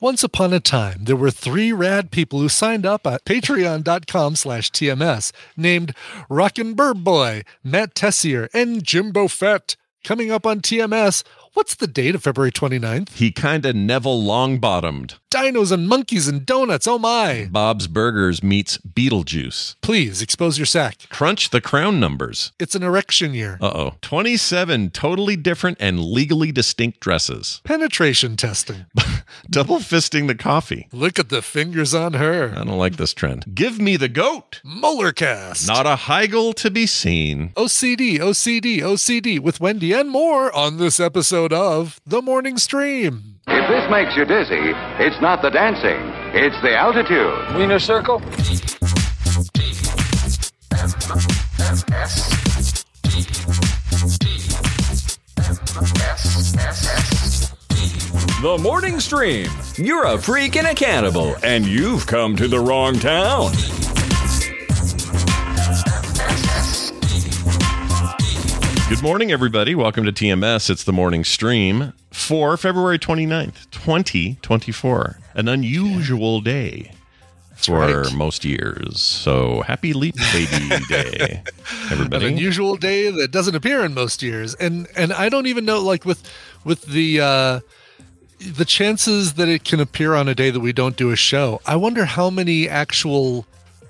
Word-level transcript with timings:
Once 0.00 0.24
upon 0.24 0.52
a 0.52 0.58
time, 0.58 1.04
there 1.04 1.14
were 1.14 1.30
three 1.30 1.72
rad 1.72 2.10
people 2.10 2.40
who 2.40 2.48
signed 2.48 2.84
up 2.84 3.06
at 3.06 3.24
patreon.com 3.24 4.34
slash 4.34 4.68
TMS 4.72 5.30
named 5.56 5.94
Rockin' 6.28 6.74
Bird 6.74 7.04
Boy, 7.04 7.42
Matt 7.62 7.94
Tessier, 7.94 8.48
and 8.52 8.82
Jimbo 8.82 9.28
Fett. 9.28 9.76
Coming 10.02 10.32
up 10.32 10.46
on 10.46 10.60
TMS, 10.60 11.22
what's 11.54 11.76
the 11.76 11.86
date 11.86 12.16
of 12.16 12.24
February 12.24 12.50
29th? 12.50 13.12
He 13.12 13.30
kind 13.30 13.64
of 13.64 13.76
Neville 13.76 14.20
Longbottomed. 14.20 15.14
Dinos 15.34 15.72
and 15.72 15.88
monkeys 15.88 16.28
and 16.28 16.46
donuts, 16.46 16.86
oh 16.86 16.96
my! 16.96 17.48
Bob's 17.50 17.88
Burgers 17.88 18.40
meets 18.40 18.78
Beetlejuice. 18.78 19.74
Please 19.80 20.22
expose 20.22 20.58
your 20.58 20.64
sack. 20.64 21.08
Crunch 21.08 21.50
the 21.50 21.60
crown 21.60 21.98
numbers. 21.98 22.52
It's 22.60 22.76
an 22.76 22.84
erection 22.84 23.34
year. 23.34 23.58
Uh 23.60 23.72
oh. 23.74 23.94
27 24.00 24.90
totally 24.90 25.34
different 25.34 25.78
and 25.80 25.98
legally 25.98 26.52
distinct 26.52 27.00
dresses. 27.00 27.60
Penetration 27.64 28.36
testing. 28.36 28.86
Double 29.50 29.78
fisting 29.78 30.28
the 30.28 30.36
coffee. 30.36 30.86
Look 30.92 31.18
at 31.18 31.30
the 31.30 31.42
fingers 31.42 31.94
on 31.94 32.12
her. 32.12 32.52
I 32.56 32.62
don't 32.62 32.78
like 32.78 32.96
this 32.96 33.12
trend. 33.12 33.56
Give 33.56 33.80
me 33.80 33.96
the 33.96 34.08
goat. 34.08 34.60
Molarcast. 34.64 35.66
Not 35.66 35.84
a 35.84 35.96
Heigl 35.96 36.54
to 36.54 36.70
be 36.70 36.86
seen. 36.86 37.48
OCD, 37.56 38.18
OCD, 38.18 38.78
OCD 38.78 39.40
with 39.40 39.58
Wendi 39.58 39.98
and 39.98 40.10
more 40.10 40.54
on 40.54 40.76
this 40.76 41.00
episode 41.00 41.52
of 41.52 42.00
The 42.06 42.22
Morning 42.22 42.56
Stream. 42.56 43.33
If 43.46 43.68
this 43.68 43.90
makes 43.90 44.16
you 44.16 44.24
dizzy, 44.24 44.72
it's 44.98 45.20
not 45.20 45.42
the 45.42 45.50
dancing, 45.50 46.00
it's 46.32 46.60
the 46.62 46.74
altitude. 46.76 47.56
Wiener 47.56 47.78
Circle? 47.78 48.20
The 58.40 58.58
Morning 58.62 59.00
Stream. 59.00 59.50
You're 59.76 60.04
a 60.06 60.18
freak 60.18 60.56
and 60.56 60.66
a 60.66 60.74
cannibal, 60.74 61.34
and 61.42 61.66
you've 61.66 62.06
come 62.06 62.36
to 62.36 62.48
the 62.48 62.60
wrong 62.60 62.98
town. 62.98 63.52
Good 68.90 69.02
morning, 69.02 69.32
everybody. 69.32 69.74
Welcome 69.74 70.04
to 70.04 70.12
TMS. 70.12 70.68
It's 70.68 70.84
the 70.84 70.92
morning 70.92 71.24
stream 71.24 71.94
for 72.10 72.58
February 72.58 72.98
29th, 72.98 73.70
2024. 73.70 75.18
An 75.34 75.48
unusual 75.48 76.42
day 76.42 76.92
for 77.56 77.78
right. 77.78 78.14
most 78.14 78.44
years. 78.44 79.00
So 79.00 79.62
happy 79.62 79.94
Leap 79.94 80.16
Baby 80.32 80.84
Day, 80.88 81.42
everybody. 81.90 82.26
An 82.26 82.32
unusual 82.34 82.76
day 82.76 83.10
that 83.10 83.30
doesn't 83.30 83.54
appear 83.54 83.84
in 83.86 83.94
most 83.94 84.22
years. 84.22 84.54
And 84.56 84.86
and 84.94 85.14
I 85.14 85.30
don't 85.30 85.46
even 85.46 85.64
know 85.64 85.80
like 85.80 86.04
with 86.04 86.22
with 86.62 86.82
the 86.82 87.20
uh 87.20 87.60
the 88.38 88.66
chances 88.66 89.34
that 89.34 89.48
it 89.48 89.64
can 89.64 89.80
appear 89.80 90.14
on 90.14 90.28
a 90.28 90.34
day 90.34 90.50
that 90.50 90.60
we 90.60 90.74
don't 90.74 90.96
do 90.96 91.10
a 91.10 91.16
show. 91.16 91.62
I 91.64 91.76
wonder 91.76 92.04
how 92.04 92.28
many 92.28 92.68
actual 92.68 93.46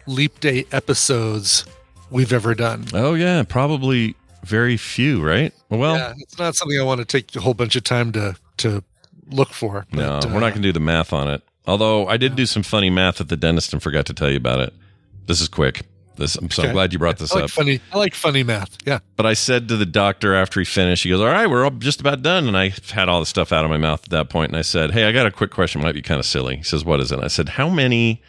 leap 0.07 0.39
day 0.39 0.67
episodes 0.71 1.65
we've 2.11 2.33
ever 2.33 2.55
done. 2.55 2.87
oh, 2.95 3.15
yeah. 3.15 3.43
Probably 3.43 4.15
very 4.45 4.77
few, 4.77 5.25
right? 5.25 5.53
Well, 5.69 5.97
yeah, 5.97 6.15
it's 6.19 6.39
not 6.39 6.55
something 6.55 6.79
I 6.79 6.85
want 6.85 7.01
to 7.01 7.05
take 7.05 7.35
a 7.37 7.41
whole 7.41 7.55
bunch 7.55 7.77
of 7.77 7.85
time 7.85 8.13
to 8.13 8.37
to 8.59 8.85
look 9.31 9.51
for. 9.51 9.87
no, 9.93 10.21
we're 10.25 10.37
uh, 10.37 10.41
not 10.41 10.41
going 10.41 10.55
to 10.55 10.61
do 10.61 10.73
the 10.73 10.81
math 10.81 11.13
on 11.13 11.29
it. 11.29 11.43
Although 11.67 12.07
I 12.09 12.17
did 12.17 12.37
do 12.37 12.47
some 12.47 12.63
funny 12.63 12.91
math 12.91 13.21
at 13.21 13.29
the 13.29 13.37
dentist 13.37 13.73
and 13.73 13.83
forgot 13.83 14.07
to 14.07 14.15
tell 14.15 14.31
you 14.31 14.37
about 14.37 14.61
it. 14.61 14.75
This 15.27 15.41
is 15.41 15.49
quick. 15.49 15.87
This, 16.17 16.37
I'm 16.37 16.51
so 16.51 16.63
okay. 16.63 16.73
glad 16.73 16.93
you 16.93 16.99
brought 16.99 17.19
this 17.19 17.33
like 17.35 17.45
up. 17.45 17.51
funny. 17.51 17.81
I 17.93 17.99
like 17.99 18.15
funny 18.15 18.45
math. 18.45 18.77
Yeah. 18.87 19.01
But 19.17 19.27
I 19.27 19.35
said 19.35 19.69
to 19.69 19.77
the 19.77 19.87
doctor 19.87 20.35
after 20.35 20.61
he 20.61 20.65
finished, 20.65 21.03
he 21.03 21.11
goes, 21.11 21.21
All 21.21 21.27
right, 21.27 21.49
we're 21.49 21.65
all 21.65 21.71
just 21.71 22.01
about 22.01 22.23
done. 22.23 22.47
And 22.47 22.57
I 22.57 22.73
had 22.93 23.09
all 23.09 23.19
the 23.19 23.27
stuff 23.27 23.53
out 23.53 23.65
of 23.65 23.71
my 23.71 23.79
mouth 23.79 24.05
at 24.05 24.11
that 24.11 24.29
point, 24.29 24.51
And 24.51 24.59
I 24.59 24.63
said, 24.63 24.93
Hey, 24.93 25.05
I 25.05 25.13
got 25.13 25.27
a 25.27 25.33
quick 25.33 25.51
question. 25.51 25.81
Might 25.83 25.95
be 25.95 26.03
kind 26.03 26.21
of 26.21 26.27
silly. 26.27 26.57
He 26.57 26.63
says, 26.63 26.85
What 26.85 27.01
is 27.01 27.11
it? 27.11 27.19
I 27.19 27.29
said, 27.29 27.51
How 27.51 27.69
many 27.69 28.23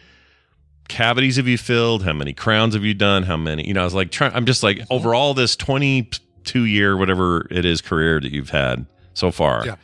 cavities 0.88 1.36
have 1.36 1.48
you 1.48 1.58
filled? 1.58 2.04
How 2.04 2.12
many 2.12 2.32
crowns 2.32 2.74
have 2.74 2.84
you 2.84 2.94
done? 2.94 3.24
How 3.24 3.36
many? 3.36 3.66
You 3.66 3.74
know, 3.74 3.82
I 3.82 3.84
was 3.84 3.94
like, 3.94 4.10
trying, 4.10 4.32
I'm 4.32 4.46
just 4.46 4.62
like, 4.62 4.78
mm-hmm. 4.78 4.92
over 4.92 5.14
all 5.14 5.34
this 5.34 5.56
22 5.56 6.64
year, 6.64 6.96
whatever 6.96 7.46
it 7.50 7.64
is, 7.64 7.80
career 7.80 8.20
that 8.20 8.32
you've 8.32 8.50
had 8.50 8.86
so 9.14 9.30
far. 9.30 9.64
Yeah. 9.66 9.76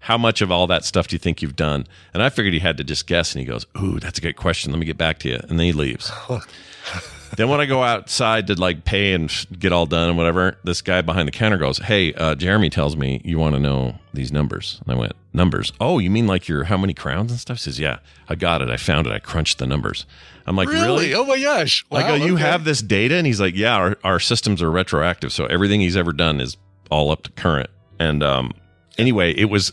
How 0.00 0.16
much 0.16 0.40
of 0.40 0.52
all 0.52 0.66
that 0.68 0.84
stuff 0.84 1.08
do 1.08 1.14
you 1.14 1.18
think 1.18 1.42
you've 1.42 1.56
done? 1.56 1.86
And 2.14 2.22
I 2.22 2.28
figured 2.28 2.54
he 2.54 2.60
had 2.60 2.76
to 2.78 2.84
just 2.84 3.06
guess. 3.06 3.34
And 3.34 3.40
he 3.40 3.46
goes, 3.46 3.66
Ooh, 3.82 3.98
that's 3.98 4.18
a 4.18 4.22
good 4.22 4.36
question. 4.36 4.72
Let 4.72 4.78
me 4.78 4.86
get 4.86 4.96
back 4.96 5.18
to 5.20 5.28
you. 5.28 5.40
And 5.48 5.58
then 5.58 5.66
he 5.66 5.72
leaves. 5.72 6.10
then 7.36 7.48
when 7.48 7.60
I 7.60 7.66
go 7.66 7.82
outside 7.82 8.46
to 8.46 8.54
like 8.54 8.84
pay 8.84 9.12
and 9.12 9.30
get 9.58 9.72
all 9.72 9.86
done 9.86 10.08
and 10.08 10.16
whatever, 10.16 10.56
this 10.64 10.80
guy 10.82 11.02
behind 11.02 11.28
the 11.28 11.32
counter 11.32 11.58
goes, 11.58 11.78
"Hey, 11.78 12.14
uh, 12.14 12.34
Jeremy 12.34 12.70
tells 12.70 12.96
me 12.96 13.20
you 13.24 13.38
want 13.38 13.54
to 13.54 13.60
know 13.60 13.98
these 14.14 14.32
numbers." 14.32 14.80
And 14.84 14.94
I 14.94 14.98
went, 14.98 15.12
"Numbers? 15.32 15.72
Oh, 15.80 15.98
you 15.98 16.10
mean 16.10 16.26
like 16.26 16.48
your 16.48 16.64
how 16.64 16.76
many 16.76 16.94
crowns 16.94 17.30
and 17.30 17.40
stuff?" 17.40 17.58
He 17.58 17.62
says, 17.64 17.78
"Yeah, 17.78 17.98
I 18.28 18.34
got 18.34 18.62
it. 18.62 18.70
I 18.70 18.76
found 18.76 19.06
it. 19.06 19.12
I 19.12 19.18
crunched 19.18 19.58
the 19.58 19.66
numbers." 19.66 20.06
I'm 20.46 20.56
like, 20.56 20.68
"Really?" 20.68 21.14
Oh 21.14 21.24
my 21.24 21.40
gosh! 21.40 21.84
I 21.92 22.02
go, 22.02 22.14
"You 22.14 22.34
okay. 22.34 22.42
have 22.42 22.64
this 22.64 22.80
data?" 22.80 23.16
And 23.16 23.26
he's 23.26 23.40
like, 23.40 23.54
"Yeah, 23.54 23.76
our, 23.76 23.96
our 24.04 24.20
systems 24.20 24.62
are 24.62 24.70
retroactive, 24.70 25.32
so 25.32 25.46
everything 25.46 25.80
he's 25.80 25.96
ever 25.96 26.12
done 26.12 26.40
is 26.40 26.56
all 26.90 27.10
up 27.10 27.24
to 27.24 27.30
current." 27.32 27.70
And 27.98 28.22
um, 28.22 28.52
anyway, 28.96 29.34
it 29.34 29.46
was 29.46 29.72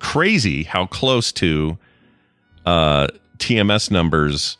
crazy 0.00 0.64
how 0.64 0.86
close 0.86 1.32
to 1.32 1.78
uh, 2.66 3.08
TMS 3.38 3.90
numbers 3.90 4.58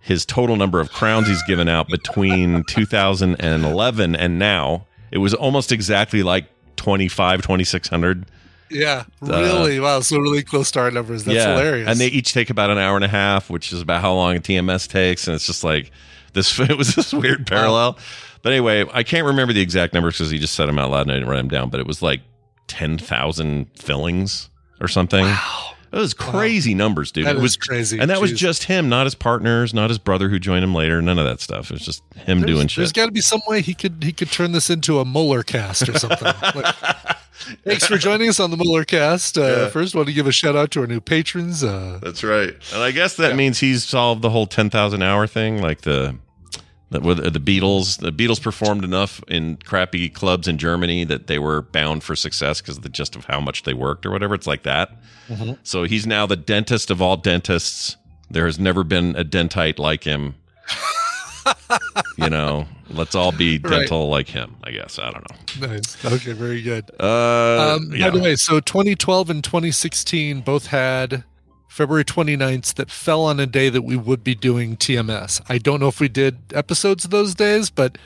his 0.00 0.24
total 0.24 0.56
number 0.56 0.80
of 0.80 0.90
crowns 0.92 1.28
he's 1.28 1.42
given 1.44 1.68
out 1.68 1.88
between 1.88 2.64
2011 2.68 4.16
and 4.16 4.38
now. 4.38 4.86
It 5.10 5.18
was 5.18 5.34
almost 5.34 5.72
exactly 5.72 6.22
like 6.22 6.46
25, 6.76 7.42
2600. 7.42 8.26
Yeah, 8.70 9.04
uh, 9.22 9.26
really. 9.26 9.80
wow, 9.80 10.00
so 10.00 10.18
really 10.18 10.42
close 10.42 10.70
to 10.72 10.80
our 10.80 10.90
numbers. 10.90 11.24
That's 11.24 11.44
hilarious. 11.44 11.88
And 11.88 11.98
they 11.98 12.06
each 12.06 12.32
take 12.32 12.50
about 12.50 12.70
an 12.70 12.78
hour 12.78 12.94
and 12.94 13.04
a 13.04 13.08
half, 13.08 13.50
which 13.50 13.72
is 13.72 13.80
about 13.80 14.00
how 14.00 14.14
long 14.14 14.36
a 14.36 14.40
TMS 14.40 14.88
takes. 14.88 15.26
And 15.26 15.34
it's 15.34 15.46
just 15.46 15.64
like 15.64 15.90
this, 16.32 16.58
it 16.60 16.78
was 16.78 16.94
this 16.94 17.12
weird 17.12 17.46
parallel. 17.46 17.98
But 18.42 18.52
anyway, 18.52 18.86
I 18.92 19.02
can't 19.02 19.26
remember 19.26 19.52
the 19.52 19.60
exact 19.60 19.92
numbers 19.92 20.18
because 20.18 20.30
he 20.30 20.38
just 20.38 20.54
said 20.54 20.66
them 20.66 20.78
out 20.78 20.90
loud 20.90 21.02
and 21.02 21.10
I 21.10 21.14
didn't 21.14 21.28
write 21.28 21.38
them 21.38 21.48
down, 21.48 21.68
but 21.68 21.80
it 21.80 21.86
was 21.86 22.00
like 22.00 22.22
10,000 22.68 23.66
fillings 23.76 24.48
or 24.80 24.88
something. 24.88 25.24
Wow. 25.24 25.72
It 25.92 25.96
was 25.96 26.14
crazy 26.14 26.72
numbers, 26.74 27.10
dude. 27.10 27.26
That 27.26 27.36
it 27.36 27.42
was 27.42 27.56
crazy. 27.56 27.98
And 27.98 28.08
that 28.10 28.20
was 28.20 28.32
just 28.32 28.64
him, 28.64 28.88
not 28.88 29.06
his 29.06 29.16
partners, 29.16 29.74
not 29.74 29.90
his 29.90 29.98
brother 29.98 30.28
who 30.28 30.38
joined 30.38 30.62
him 30.62 30.72
later. 30.72 31.02
None 31.02 31.18
of 31.18 31.24
that 31.24 31.40
stuff. 31.40 31.70
It 31.70 31.74
was 31.74 31.84
just 31.84 32.04
him 32.14 32.40
there's, 32.40 32.50
doing 32.50 32.68
There's 32.76 32.92
got 32.92 33.06
to 33.06 33.12
be 33.12 33.20
some 33.20 33.40
way 33.48 33.60
he 33.60 33.74
could 33.74 34.02
he 34.02 34.12
could 34.12 34.30
turn 34.30 34.52
this 34.52 34.70
into 34.70 35.00
a 35.00 35.04
Molarcast 35.04 35.92
or 35.92 35.98
something. 35.98 36.32
Like, 36.60 36.74
thanks 37.64 37.86
for 37.86 37.96
joining 37.96 38.28
us 38.28 38.38
on 38.38 38.50
the 38.50 38.56
Molarcast. 38.56 39.38
Uh, 39.40 39.62
Yeah. 39.64 39.68
First, 39.70 39.94
want 39.94 40.08
to 40.08 40.12
give 40.12 40.26
a 40.26 40.32
shout 40.32 40.56
out 40.56 40.70
to 40.72 40.80
our 40.80 40.86
new 40.86 41.00
patrons. 41.00 41.64
Uh, 41.64 41.98
That's 42.02 42.22
right. 42.22 42.54
And 42.72 42.82
I 42.82 42.90
guess 42.90 43.16
that 43.16 43.34
means 43.34 43.58
he's 43.60 43.82
solved 43.84 44.22
the 44.22 44.30
whole 44.30 44.46
10,000 44.46 45.02
hour 45.02 45.26
thing, 45.26 45.60
like 45.62 45.80
the 45.82 46.16
the, 46.90 46.98
the 47.30 47.38
Beatles. 47.40 47.98
The 48.00 48.12
Beatles 48.12 48.42
performed 48.42 48.84
enough 48.84 49.22
in 49.28 49.56
crappy 49.64 50.08
clubs 50.08 50.48
in 50.48 50.58
Germany 50.58 51.04
that 51.04 51.26
they 51.28 51.38
were 51.38 51.62
bound 51.62 52.02
for 52.02 52.16
success 52.16 52.60
because 52.60 52.76
of 52.78 52.82
the 52.82 52.88
just 52.88 53.14
of 53.16 53.24
how 53.26 53.40
much 53.40 53.62
they 53.62 53.74
worked 53.74 54.04
or 54.04 54.10
whatever. 54.10 54.34
It's 54.34 54.46
like 54.46 54.64
that. 54.64 54.90
So 55.62 55.84
he's 55.84 56.06
now 56.06 56.26
the 56.26 56.34
dentist 56.36 56.90
of 56.90 57.00
all 57.00 57.16
dentists. 57.16 57.96
There 58.30 58.46
has 58.46 58.58
never 58.58 58.82
been 58.84 59.14
a 59.16 59.24
dentite 59.24 59.78
like 59.78 60.02
him. 60.04 60.34
you 62.18 62.28
know, 62.28 62.66
let's 62.90 63.14
all 63.14 63.32
be 63.32 63.58
Right. 63.58 63.70
dental 63.80 64.08
like 64.08 64.28
him. 64.28 64.56
I 64.64 64.72
guess 64.72 64.98
I 64.98 65.10
don't 65.10 65.24
know. 65.60 65.68
Nice. 65.68 66.04
Okay, 66.04 66.32
very 66.32 66.62
good. 66.62 66.90
Uh, 66.98 67.76
Um, 67.76 67.92
yeah. 67.94 68.10
By 68.10 68.16
the 68.18 68.22
way, 68.22 68.36
so 68.36 68.60
2012 68.60 69.30
and 69.30 69.42
2016 69.44 70.40
both 70.42 70.66
had 70.66 71.24
February 71.70 72.04
29th 72.04 72.74
that 72.74 72.90
fell 72.90 73.22
on 73.22 73.38
a 73.38 73.46
day 73.46 73.68
that 73.68 73.82
we 73.82 73.96
would 73.96 74.24
be 74.24 74.34
doing 74.34 74.76
TMS. 74.76 75.40
I 75.48 75.58
don't 75.58 75.78
know 75.78 75.86
if 75.86 76.00
we 76.00 76.08
did 76.08 76.36
episodes 76.52 77.04
of 77.04 77.12
those 77.12 77.32
days, 77.32 77.70
but 77.70 77.96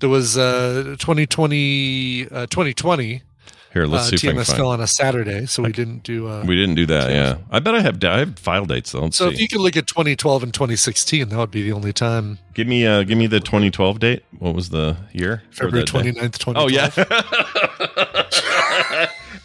there 0.00 0.08
was 0.08 0.36
uh, 0.36 0.96
2020, 0.98 2.26
uh, 2.28 2.46
2020. 2.46 3.22
Here, 3.72 3.86
let's 3.86 4.06
uh, 4.06 4.08
see 4.08 4.16
if 4.16 4.24
I 4.24 4.26
can 4.26 4.36
TMS 4.38 4.46
find. 4.48 4.56
fell 4.56 4.68
on 4.70 4.80
a 4.80 4.88
Saturday, 4.88 5.46
so 5.46 5.62
we 5.62 5.70
didn't 5.70 6.02
do. 6.02 6.26
Uh, 6.26 6.42
we 6.44 6.56
didn't 6.56 6.74
do 6.74 6.84
that. 6.86 7.10
Yeah, 7.10 7.38
I 7.48 7.60
bet 7.60 7.76
I 7.76 7.80
have. 7.80 8.02
I 8.02 8.18
have 8.18 8.40
file 8.40 8.64
dates 8.64 8.90
though. 8.90 9.02
Let's 9.02 9.16
so 9.16 9.28
see. 9.28 9.34
if 9.34 9.40
you 9.40 9.46
could 9.46 9.60
look 9.60 9.76
at 9.76 9.86
2012 9.86 10.42
and 10.42 10.52
2016, 10.52 11.28
that 11.28 11.38
would 11.38 11.52
be 11.52 11.62
the 11.62 11.72
only 11.72 11.92
time. 11.92 12.40
give 12.54 12.66
me, 12.66 12.84
uh, 12.86 13.04
give 13.04 13.18
me 13.18 13.28
the 13.28 13.38
2012 13.38 14.00
date. 14.00 14.24
What 14.40 14.56
was 14.56 14.70
the 14.70 14.96
year? 15.12 15.44
February 15.50 15.84
the 15.84 16.02
day? 16.02 16.10
29th, 16.10 16.38
2012. 16.38 16.56
Oh 16.56 16.68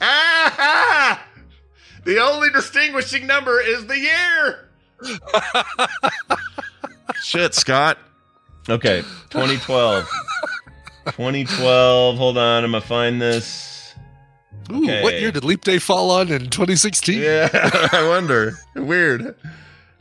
yeah. 0.02 1.18
the 2.04 2.20
only 2.20 2.50
distinguishing 2.52 3.26
number 3.28 3.60
is 3.62 3.86
the 3.88 3.98
year. 3.98 4.70
Shit, 7.24 7.54
Scott. 7.54 7.98
Okay, 8.70 9.02
2012. 9.30 10.08
2012. 11.06 12.18
Hold 12.18 12.38
on, 12.38 12.64
I'm 12.64 12.72
gonna 12.72 12.82
find 12.82 13.22
this. 13.22 13.94
Ooh, 14.72 14.86
what 15.04 15.20
year 15.20 15.32
did 15.32 15.44
Leap 15.44 15.64
Day 15.64 15.80
fall 15.80 16.12
on 16.12 16.30
in 16.30 16.50
2016? 16.50 17.22
Yeah, 17.22 17.50
I 17.92 18.08
wonder. 18.08 18.54
Weird. 18.76 19.36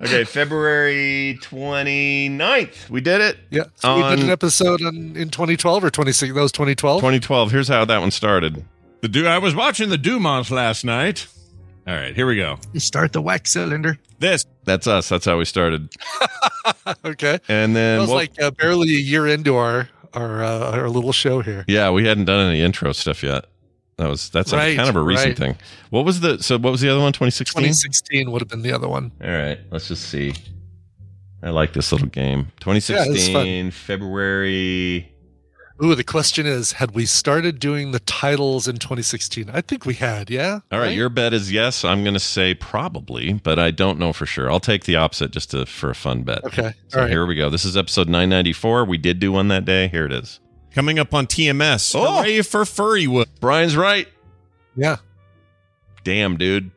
Okay, 0.02 0.24
February 0.24 1.38
29th. 1.42 2.88
We 2.88 3.00
did 3.02 3.20
it. 3.20 3.38
Yeah. 3.50 3.64
So 3.76 3.96
we 3.96 4.16
did 4.16 4.24
an 4.24 4.30
episode 4.30 4.82
on, 4.82 5.14
in 5.16 5.28
2012 5.28 5.84
or 5.84 5.90
26. 5.90 6.32
That 6.32 6.40
was 6.40 6.52
2012. 6.52 7.00
2012. 7.00 7.50
Here's 7.50 7.68
how 7.68 7.84
that 7.84 7.98
one 8.00 8.10
started. 8.10 8.64
The 9.02 9.08
du- 9.08 9.26
I 9.26 9.38
was 9.38 9.54
watching 9.54 9.90
the 9.90 9.98
Dumont 9.98 10.50
last 10.50 10.84
night. 10.84 11.26
All 11.90 11.96
right, 11.96 12.14
here 12.14 12.26
we 12.28 12.36
go. 12.36 12.56
You 12.72 12.78
start 12.78 13.12
the 13.12 13.20
wax 13.20 13.50
cylinder. 13.52 13.98
This 14.20 14.46
That's 14.62 14.86
us. 14.86 15.08
That's 15.08 15.24
how 15.24 15.38
we 15.38 15.44
started. 15.44 15.92
Okay. 17.04 17.38
And 17.48 17.74
then 17.74 18.00
was 18.00 18.08
what- 18.08 18.16
like 18.16 18.42
uh, 18.42 18.50
barely 18.50 18.90
a 18.90 18.98
year 18.98 19.26
into 19.26 19.56
our 19.56 19.88
our 20.12 20.42
uh, 20.42 20.72
our 20.72 20.88
little 20.88 21.12
show 21.12 21.40
here. 21.40 21.64
Yeah, 21.66 21.90
we 21.90 22.06
hadn't 22.06 22.26
done 22.26 22.46
any 22.46 22.60
intro 22.60 22.92
stuff 22.92 23.22
yet. 23.22 23.46
That 23.96 24.08
was 24.08 24.30
that's 24.30 24.52
a, 24.52 24.76
kind 24.76 24.88
of 24.88 24.96
a 24.96 25.02
recent 25.02 25.38
right. 25.38 25.56
thing. 25.56 25.56
What 25.88 26.04
was 26.04 26.20
the 26.20 26.42
so 26.42 26.58
what 26.58 26.70
was 26.70 26.80
the 26.80 26.90
other 26.90 27.00
one? 27.00 27.12
2016? 27.12 27.60
2016 27.60 28.30
would 28.30 28.40
have 28.40 28.48
been 28.48 28.62
the 28.62 28.72
other 28.72 28.88
one. 28.88 29.10
All 29.22 29.30
right, 29.30 29.58
let's 29.70 29.88
just 29.88 30.08
see. 30.08 30.34
I 31.42 31.50
like 31.50 31.72
this 31.72 31.90
little 31.92 32.08
game. 32.08 32.40
Yeah, 32.40 32.72
2016 32.72 33.70
February. 33.70 35.12
Ooh, 35.82 35.94
the 35.94 36.04
question 36.04 36.44
is, 36.46 36.72
had 36.72 36.90
we 36.90 37.06
started 37.06 37.58
doing 37.58 37.92
the 37.92 38.00
titles 38.00 38.68
in 38.68 38.76
2016? 38.76 39.48
I 39.50 39.62
think 39.62 39.86
we 39.86 39.94
had. 39.94 40.28
Yeah. 40.28 40.60
All 40.70 40.78
right, 40.78 40.94
your 40.94 41.08
bet 41.08 41.32
is 41.32 41.50
yes. 41.50 41.84
I'm 41.86 42.02
going 42.02 42.14
to 42.14 42.20
say 42.20 42.54
probably, 42.54 43.32
but 43.32 43.58
I 43.58 43.70
don't 43.70 43.98
know 43.98 44.12
for 44.12 44.26
sure. 44.26 44.50
I'll 44.50 44.60
take 44.60 44.84
the 44.84 44.96
opposite 44.96 45.30
just 45.30 45.52
to 45.52 45.64
for 45.64 45.88
a 45.90 45.94
fun 45.94 46.22
bet. 46.22 46.44
Okay. 46.44 46.74
So 46.88 46.98
All 46.98 47.04
right. 47.04 47.10
here 47.10 47.24
we 47.24 47.34
go. 47.34 47.48
This 47.48 47.64
is 47.64 47.78
episode 47.78 48.08
994. 48.08 48.84
We 48.84 48.98
did 48.98 49.20
do 49.20 49.32
one 49.32 49.48
that 49.48 49.64
day. 49.64 49.88
Here 49.88 50.04
it 50.04 50.12
is. 50.12 50.38
coming 50.72 50.98
up 50.98 51.14
on 51.14 51.26
TMS. 51.26 51.94
Oh! 51.96 52.18
Hooray 52.18 52.42
for 52.42 52.66
furry 52.66 53.06
Furrywood. 53.06 53.26
Brian's 53.40 53.76
right. 53.76 54.06
Yeah. 54.76 54.96
Damn, 56.04 56.36
dude. 56.36 56.70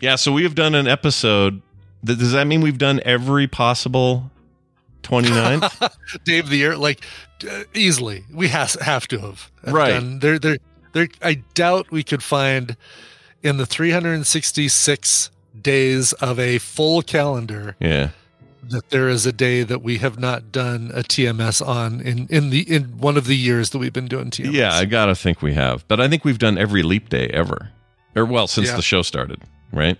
Yeah, 0.00 0.16
so 0.16 0.30
we 0.32 0.42
have 0.42 0.54
done 0.54 0.74
an 0.74 0.86
episode. 0.88 1.62
Does 2.04 2.32
that 2.32 2.46
mean 2.46 2.60
we've 2.60 2.78
done 2.78 3.00
every 3.04 3.46
possible 3.46 4.30
29th? 5.02 5.96
Dave 6.24 6.48
the 6.48 6.56
year 6.56 6.76
like 6.76 7.04
uh, 7.50 7.64
easily 7.74 8.24
we 8.32 8.48
has 8.48 8.74
have 8.74 9.06
to 9.08 9.18
have, 9.18 9.50
Right. 9.64 9.90
done- 9.90 10.18
there 10.20 10.38
there 10.38 10.56
there 10.92 11.08
I 11.22 11.42
doubt 11.54 11.90
we 11.90 12.02
could 12.02 12.22
find 12.22 12.76
in 13.42 13.56
the 13.56 13.66
366 13.66 15.30
days 15.60 16.12
of 16.14 16.38
a 16.38 16.58
full 16.58 17.02
calendar 17.02 17.76
yeah. 17.80 18.10
that 18.70 18.88
there 18.90 19.08
is 19.08 19.26
a 19.26 19.32
day 19.32 19.62
that 19.62 19.82
we 19.82 19.98
have 19.98 20.18
not 20.18 20.50
done 20.52 20.90
a 20.94 21.02
TMS 21.02 21.66
on 21.66 22.00
in 22.00 22.26
in 22.30 22.50
the 22.50 22.60
in 22.72 22.98
one 22.98 23.16
of 23.16 23.26
the 23.26 23.36
years 23.36 23.70
that 23.70 23.78
we've 23.78 23.92
been 23.92 24.08
doing 24.08 24.30
TMS. 24.30 24.52
Yeah, 24.52 24.72
I 24.72 24.84
got 24.84 25.06
to 25.06 25.14
think 25.14 25.42
we 25.42 25.54
have. 25.54 25.86
But 25.88 26.00
I 26.00 26.08
think 26.08 26.24
we've 26.24 26.38
done 26.38 26.56
every 26.58 26.82
leap 26.82 27.08
day 27.08 27.26
ever. 27.28 27.70
Or, 28.14 28.24
well, 28.26 28.46
since 28.46 28.68
Yeah. 28.68 28.76
the 28.76 28.82
show 28.82 29.02
started, 29.02 29.40
right? 29.72 29.98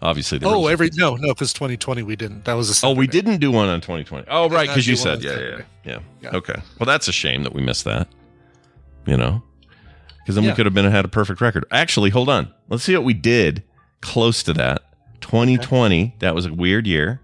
Obviously. 0.00 0.38
the 0.38 0.46
Oh, 0.46 0.66
every 0.68 0.90
no, 0.94 1.16
no, 1.16 1.28
because 1.28 1.52
2020 1.52 2.02
we 2.04 2.14
didn't. 2.14 2.44
That 2.44 2.54
was 2.54 2.82
a 2.82 2.86
Oh, 2.86 2.92
we 2.94 3.06
didn't 3.08 3.38
do 3.38 3.50
one 3.50 3.68
on 3.68 3.80
2020. 3.80 4.26
Oh, 4.30 4.48
right, 4.48 4.68
because 4.68 4.86
you 4.86 4.94
said, 4.96 5.22
yeah, 5.22 5.38
yeah, 5.38 5.60
yeah, 5.84 5.98
Yeah. 6.22 6.30
Okay. 6.36 6.54
Well, 6.78 6.86
that's 6.86 7.08
a 7.08 7.12
shame 7.12 7.42
that 7.42 7.52
we 7.52 7.62
missed 7.62 7.84
that. 7.84 8.08
You 9.06 9.16
know, 9.16 9.42
because 10.20 10.34
then 10.34 10.44
we 10.44 10.52
could 10.52 10.66
have 10.66 10.74
been 10.74 10.84
had 10.90 11.04
a 11.04 11.08
perfect 11.08 11.40
record. 11.40 11.64
Actually, 11.70 12.10
hold 12.10 12.28
on. 12.28 12.52
Let's 12.68 12.84
see 12.84 12.94
what 12.94 13.04
we 13.04 13.14
did 13.14 13.62
close 14.02 14.42
to 14.44 14.52
that. 14.54 14.82
2020. 15.22 16.14
That 16.20 16.34
was 16.34 16.46
a 16.46 16.52
weird 16.52 16.86
year. 16.86 17.20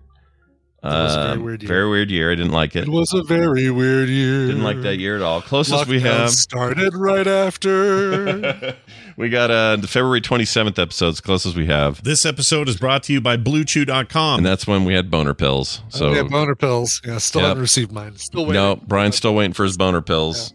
That 0.82 1.02
was 1.02 1.14
a 1.14 1.18
very 1.18 1.32
Um, 1.32 1.44
weird 1.44 1.62
year. 1.62 1.68
Very 1.68 1.88
weird 1.90 2.10
year. 2.10 2.32
I 2.32 2.34
didn't 2.34 2.52
like 2.52 2.74
it. 2.76 2.84
It 2.84 2.90
was 2.90 3.12
a 3.14 3.22
very 3.22 3.70
weird 3.70 4.08
year. 4.08 4.46
Didn't 4.46 4.62
like 4.64 4.82
that 4.82 4.96
year 4.96 5.16
at 5.16 5.22
all. 5.22 5.40
Closest 5.42 5.86
we 5.86 6.00
have. 6.00 6.30
started 6.30 6.94
right 6.94 7.26
after. 7.26 8.76
we 9.16 9.28
got 9.28 9.50
uh, 9.50 9.76
the 9.76 9.86
February 9.86 10.20
27th 10.20 10.78
episode, 10.78 11.08
as 11.08 11.20
close 11.20 11.46
as 11.46 11.54
we 11.56 11.66
have. 11.66 12.02
This 12.02 12.24
episode 12.26 12.68
is 12.68 12.76
brought 12.76 13.02
to 13.04 13.12
you 13.12 13.20
by 13.20 13.36
BlueChew.com. 13.36 14.38
And 14.38 14.46
that's 14.46 14.66
when 14.66 14.84
we 14.84 14.94
had 14.94 15.10
boner 15.10 15.34
pills. 15.34 15.82
So 15.88 16.12
yeah, 16.12 16.22
boner 16.22 16.54
pills. 16.54 17.00
Yeah, 17.04 17.18
still 17.18 17.42
Yep. 17.42 17.48
haven't 17.48 17.60
received 17.62 17.92
mine. 17.92 18.16
Still 18.16 18.42
waiting. 18.46 18.54
no, 18.62 18.76
Brian's 18.76 19.16
still 19.16 19.34
waiting 19.34 19.52
for 19.52 19.64
his 19.64 19.76
boner 19.76 20.00
pills. 20.02 20.52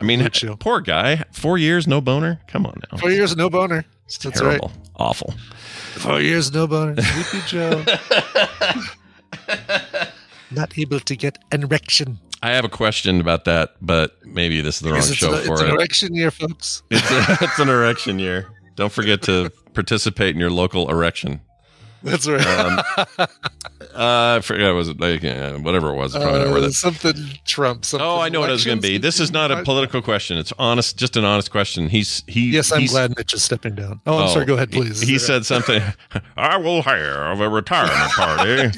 I 0.00 0.04
mean, 0.04 0.18
Blue 0.18 0.28
Chew. 0.30 0.56
poor 0.56 0.80
guy. 0.80 1.22
Four 1.32 1.58
years, 1.58 1.86
no 1.86 2.00
boner. 2.00 2.40
Come 2.48 2.66
on 2.66 2.80
now. 2.90 2.98
Four 2.98 3.10
years, 3.12 3.36
no 3.36 3.48
boner. 3.48 3.84
It's 4.06 4.18
That's 4.18 4.40
terrible. 4.40 4.72
Awful. 4.96 5.32
Four 5.94 6.20
years, 6.20 6.52
no 6.52 6.66
boner. 6.66 7.00
Sleepy 7.00 7.46
Joe. 7.46 7.84
Not 10.50 10.76
able 10.76 11.00
to 11.00 11.16
get 11.16 11.38
an 11.50 11.62
erection. 11.62 12.18
I 12.42 12.50
have 12.50 12.64
a 12.64 12.68
question 12.68 13.20
about 13.20 13.44
that, 13.44 13.74
but 13.80 14.16
maybe 14.24 14.60
this 14.60 14.76
is 14.76 14.80
the 14.82 14.90
wrong 14.90 15.00
Because 15.00 15.16
show 15.16 15.34
an, 15.34 15.44
for 15.44 15.52
it's 15.54 15.62
an 15.62 15.68
it. 15.68 15.72
erection 15.74 16.14
year, 16.14 16.30
folks. 16.30 16.82
It's, 16.90 17.10
a, 17.10 17.44
it's 17.44 17.58
an 17.58 17.68
erection 17.68 18.18
year. 18.18 18.48
Don't 18.74 18.92
forget 18.92 19.22
to 19.22 19.50
participate 19.74 20.34
in 20.34 20.40
your 20.40 20.50
local 20.50 20.90
erection. 20.90 21.40
That's 22.02 22.26
right. 22.26 22.44
Um, 22.44 22.80
uh, 23.18 23.26
I 23.94 24.40
forget 24.42 24.74
was 24.74 24.88
it 24.88 24.98
like 24.98 25.24
uh, 25.24 25.58
whatever 25.58 25.90
it 25.90 25.94
was. 25.94 26.14
Probably 26.14 26.40
not 26.40 26.50
worth 26.50 26.64
Uh, 26.64 26.66
it. 26.66 26.72
something 26.72 27.14
Trump. 27.44 27.84
Something 27.84 28.04
Oh, 28.08 28.18
I 28.18 28.28
know 28.28 28.40
what 28.40 28.48
it 28.48 28.54
was 28.54 28.64
going 28.64 28.78
to 28.78 28.82
be. 28.82 28.98
This 28.98 29.20
is 29.20 29.30
not 29.30 29.52
a 29.52 29.62
political 29.62 30.02
question. 30.02 30.36
It's 30.36 30.52
honest, 30.58 30.96
just 30.96 31.16
an 31.16 31.24
honest 31.24 31.52
question. 31.52 31.88
He's 31.88 32.24
he. 32.26 32.50
Yes, 32.50 32.72
I'm 32.72 32.80
he's- 32.80 32.90
glad 32.90 33.16
Mitch 33.16 33.34
is 33.34 33.44
stepping 33.44 33.76
down. 33.76 34.00
Oh, 34.06 34.16
I'm 34.18 34.24
Oh, 34.24 34.32
sorry. 34.32 34.46
Go 34.46 34.54
ahead, 34.54 34.72
please. 34.72 35.00
He, 35.00 35.16
said 35.18 35.46
something. 35.46 35.80
I 36.36 36.56
will 36.56 36.82
have 36.82 37.40
a 37.40 37.48
retirement 37.48 38.10
party. 38.12 38.70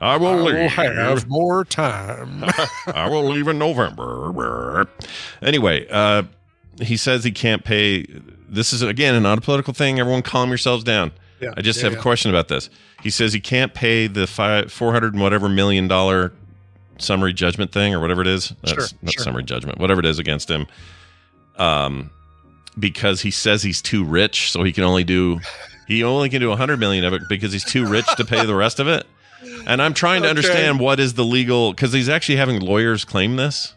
I 0.00 0.16
will 0.16 0.26
I 0.28 0.34
will 0.36 0.44
leave. 0.44 0.70
have 0.72 1.26
more 1.28 1.64
time. 1.64 2.44
I 2.86 3.08
will 3.08 3.24
leave 3.24 3.48
in 3.48 3.58
November. 3.58 4.86
Anyway, 5.42 5.86
uh, 5.90 6.24
he 6.80 6.96
says 6.96 7.24
he 7.24 7.30
can't 7.32 7.64
pay. 7.64 8.04
This 8.48 8.72
is 8.72 8.82
again 8.82 9.20
not 9.22 9.38
a 9.38 9.40
political 9.40 9.72
thing. 9.72 9.98
Everyone, 9.98 10.22
calm 10.22 10.48
yourselves 10.50 10.84
down. 10.84 11.12
Yeah, 11.40 11.52
I 11.56 11.62
just 11.62 11.78
yeah, 11.78 11.84
have 11.84 11.92
yeah. 11.94 11.98
a 11.98 12.02
question 12.02 12.30
about 12.30 12.48
this. 12.48 12.68
He 13.02 13.10
says 13.10 13.32
he 13.32 13.40
can't 13.40 13.72
pay 13.74 14.06
the 14.06 14.26
five, 14.26 14.70
four 14.72 14.92
hundred 14.92 15.14
and 15.14 15.22
whatever 15.22 15.48
million 15.48 15.88
dollar 15.88 16.32
summary 16.98 17.32
judgment 17.32 17.72
thing 17.72 17.94
or 17.94 18.00
whatever 18.00 18.20
it 18.22 18.26
is. 18.26 18.54
That's 18.62 18.72
Sure, 18.72 18.98
not 19.02 19.12
sure. 19.14 19.24
summary 19.24 19.42
judgment, 19.44 19.78
whatever 19.78 20.00
it 20.00 20.06
is 20.06 20.18
against 20.18 20.50
him. 20.50 20.66
Um, 21.56 22.10
because 22.78 23.22
he 23.22 23.30
says 23.30 23.62
he's 23.62 23.80
too 23.80 24.04
rich, 24.04 24.50
so 24.52 24.62
he 24.62 24.72
can 24.72 24.84
only 24.84 25.04
do 25.04 25.40
he 25.88 26.02
only 26.04 26.28
can 26.28 26.40
do 26.40 26.52
a 26.52 26.56
hundred 26.56 26.78
million 26.80 27.04
of 27.04 27.12
it 27.14 27.22
because 27.28 27.52
he's 27.52 27.64
too 27.64 27.86
rich 27.86 28.06
to 28.16 28.24
pay 28.24 28.44
the 28.44 28.54
rest 28.54 28.78
of 28.80 28.88
it. 28.88 29.06
And 29.66 29.82
I'm 29.82 29.94
trying 29.94 30.22
to 30.22 30.28
Okay. 30.28 30.38
understand 30.38 30.80
what 30.80 31.00
is 31.00 31.14
the 31.14 31.24
legal 31.24 31.72
because 31.72 31.92
he's 31.92 32.08
actually 32.08 32.36
having 32.36 32.60
lawyers 32.60 33.04
claim 33.04 33.36
this. 33.36 33.74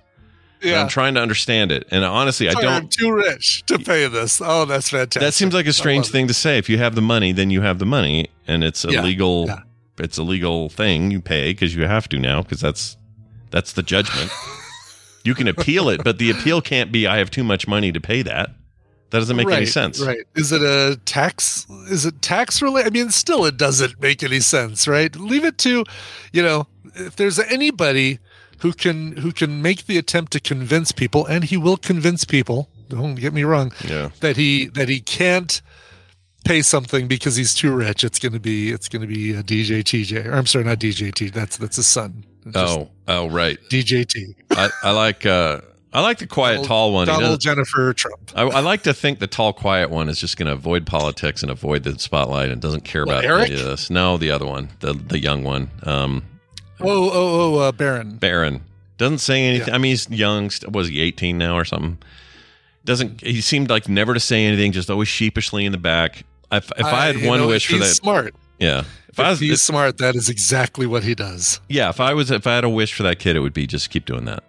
Yeah. 0.61 0.81
I'm 0.81 0.89
trying 0.89 1.13
to 1.15 1.21
understand 1.21 1.71
it. 1.71 1.87
And 1.89 2.03
honestly, 2.03 2.49
I 2.49 2.51
Sorry, 2.51 2.65
I'm 2.65 2.71
don't. 2.73 2.83
I'm 2.83 2.89
too 2.89 3.11
rich 3.13 3.63
to 3.67 3.79
pay 3.79 4.07
this. 4.07 4.41
Oh, 4.43 4.65
that's 4.65 4.89
fantastic. 4.89 5.21
That 5.21 5.33
seems 5.33 5.53
like 5.53 5.67
a 5.67 5.73
strange 5.73 6.05
love 6.05 6.09
it. 6.09 6.11
thing 6.11 6.27
to 6.27 6.33
say. 6.33 6.57
If 6.57 6.69
you 6.69 6.77
have 6.79 6.95
the 6.95 7.01
money, 7.01 7.31
then 7.31 7.49
you 7.49 7.61
have 7.61 7.79
the 7.79 7.85
money, 7.85 8.27
and 8.45 8.63
it's 8.63 8.83
a 8.83 8.91
Yeah, 8.91 9.01
legal. 9.03 9.45
yeah. 9.47 9.59
It's 9.99 10.17
a 10.17 10.23
legal 10.23 10.69
thing 10.69 11.11
you 11.11 11.21
pay 11.21 11.51
because 11.51 11.75
you 11.75 11.85
have 11.85 12.07
to 12.09 12.19
now 12.19 12.41
because 12.41 12.59
that's 12.61 12.97
that's 13.51 13.73
the 13.73 13.83
judgment. 13.83 14.29
you 15.23 15.33
can 15.33 15.47
appeal 15.47 15.89
it, 15.89 16.03
but 16.03 16.17
the 16.19 16.29
appeal 16.29 16.61
can't 16.61 16.91
be 16.91 17.07
I 17.07 17.17
have 17.17 17.31
too 17.31 17.43
much 17.43 17.67
money 17.67 17.91
to 17.91 17.99
pay 18.01 18.21
that. 18.21 18.51
That 19.11 19.19
doesn't 19.19 19.35
make 19.35 19.49
any 19.49 19.65
sense. 19.65 19.99
Right. 19.99 20.19
Is 20.35 20.51
it 20.51 20.61
a 20.61 20.99
tax? 21.05 21.65
Is 21.89 22.05
it 22.05 22.21
tax 22.21 22.61
related? 22.61 22.87
I 22.87 22.91
mean, 22.91 23.09
still, 23.09 23.45
it 23.45 23.57
doesn't 23.57 23.99
make 23.99 24.21
any 24.21 24.39
sense, 24.39 24.87
right? 24.87 25.15
Leave 25.15 25.45
it 25.45 25.57
to, 25.59 25.83
you 26.31 26.43
know, 26.43 26.67
if 26.95 27.15
there's 27.15 27.39
anybody 27.39 28.19
who 28.59 28.73
can 28.73 29.17
who 29.17 29.31
can 29.31 29.61
make 29.61 29.87
the 29.87 29.97
attempt 29.97 30.31
to 30.33 30.39
convince 30.39 30.91
people, 30.91 31.25
and 31.25 31.45
he 31.45 31.57
will 31.57 31.77
convince 31.77 32.25
people. 32.25 32.69
Don't 32.89 33.15
get 33.15 33.33
me 33.33 33.43
wrong. 33.43 33.71
Yeah. 33.87 34.09
That 34.19 34.37
he 34.37 34.67
that 34.67 34.89
he 34.89 34.99
can't 34.99 35.61
pay 36.45 36.61
something 36.61 37.07
because 37.07 37.35
he's 37.35 37.53
too 37.53 37.73
rich. 37.73 38.03
It's 38.03 38.19
going 38.19 38.33
to 38.33 38.39
be 38.39 38.71
it's 38.71 38.89
going 38.89 39.01
to 39.01 39.07
be 39.07 39.33
a 39.33 39.43
DJ 39.43 39.81
TJ. 39.83 40.25
Or 40.25 40.33
I'm 40.33 40.45
sorry, 40.45 40.65
not 40.65 40.79
DJ 40.79 41.13
T. 41.13 41.29
That's 41.29 41.57
that's 41.57 41.77
his 41.77 41.87
son. 41.87 42.25
Oh, 42.55 42.89
oh, 43.07 43.29
right. 43.29 43.59
DJT. 43.69 44.35
I, 44.51 44.69
I 44.83 44.91
like 44.91 45.25
uh, 45.25 45.61
I 45.91 46.01
like 46.01 46.19
the 46.19 46.27
quiet, 46.27 46.53
Donald- 46.55 46.67
tall 46.67 46.93
one. 46.93 47.07
Donald 47.07 47.41
Jennifer 47.41 47.93
Trump. 47.93 48.31
I, 48.35 48.43
I 48.43 48.59
like 48.59 48.83
to 48.83 48.93
think 48.93 49.17
the 49.19 49.25
tall, 49.27 49.53
quiet 49.53 49.89
one 49.89 50.07
is 50.07 50.19
just 50.19 50.37
going 50.37 50.45
to 50.47 50.53
avoid 50.53 50.85
politics 50.85 51.41
and 51.41 51.51
avoid 51.51 51.83
the 51.83 51.97
spotlight 51.97 52.49
and 52.51 52.61
doesn't 52.61 52.83
care 52.85 53.05
What, 53.05 53.13
about 53.19 53.25
Eric? 53.25 53.49
any 53.49 53.59
of 53.59 53.65
this. 53.65 53.89
No, 53.89 54.17
the 54.17 54.29
other 54.31 54.45
one, 54.45 54.69
the 54.81 54.93
the 54.93 55.17
young 55.19 55.43
one, 55.43 55.69
um, 55.83 56.23
Oh, 56.81 57.09
oh, 57.09 57.11
oh, 57.55 57.59
uh, 57.59 57.71
Barron. 57.71 58.17
Barron, 58.17 58.61
doesn't 58.97 59.17
say 59.17 59.43
anything. 59.45 59.69
Yeah. 59.69 59.75
I 59.75 59.77
mean, 59.79 59.89
he's 59.91 60.09
young. 60.09 60.51
Was 60.71 60.89
he 60.89 61.01
eighteen 61.01 61.37
now 61.39 61.55
or 61.57 61.65
something? 61.65 61.97
Doesn't 62.85 63.21
he 63.21 63.41
seemed 63.41 63.69
like 63.69 63.89
never 63.89 64.13
to 64.13 64.19
say 64.19 64.45
anything, 64.45 64.71
just 64.71 64.89
always 64.89 65.07
sheepishly 65.07 65.65
in 65.65 65.71
the 65.71 65.77
back. 65.77 66.23
If, 66.51 66.71
if 66.77 66.85
I, 66.85 67.07
had 67.07 67.25
one 67.27 67.39
know, 67.39 67.47
wish 67.47 67.67
for 67.67 67.77
that, 67.77 67.85
smart. 67.85 68.33
yeah. 68.57 68.83
If 69.09 69.19
I 69.19 69.29
was, 69.31 69.39
he's 69.39 69.51
if- 69.53 69.59
smart, 69.59 69.97
that 69.97 70.15
is 70.15 70.29
exactly 70.29 70.87
what 70.87 71.03
he 71.03 71.13
does. 71.15 71.59
yeah, 71.67 71.89
if 71.89 71.99
I 71.99 72.13
was, 72.13 72.31
if 72.31 72.47
I 72.47 72.55
had 72.55 72.63
a 72.63 72.69
wish 72.69 72.93
for 72.93 73.03
that 73.03 73.19
kid, 73.19 73.35
it 73.35 73.39
would 73.41 73.53
be 73.53 73.67
just 73.67 73.89
keep 73.89 74.05
doing 74.05 74.25
that. 74.25 74.43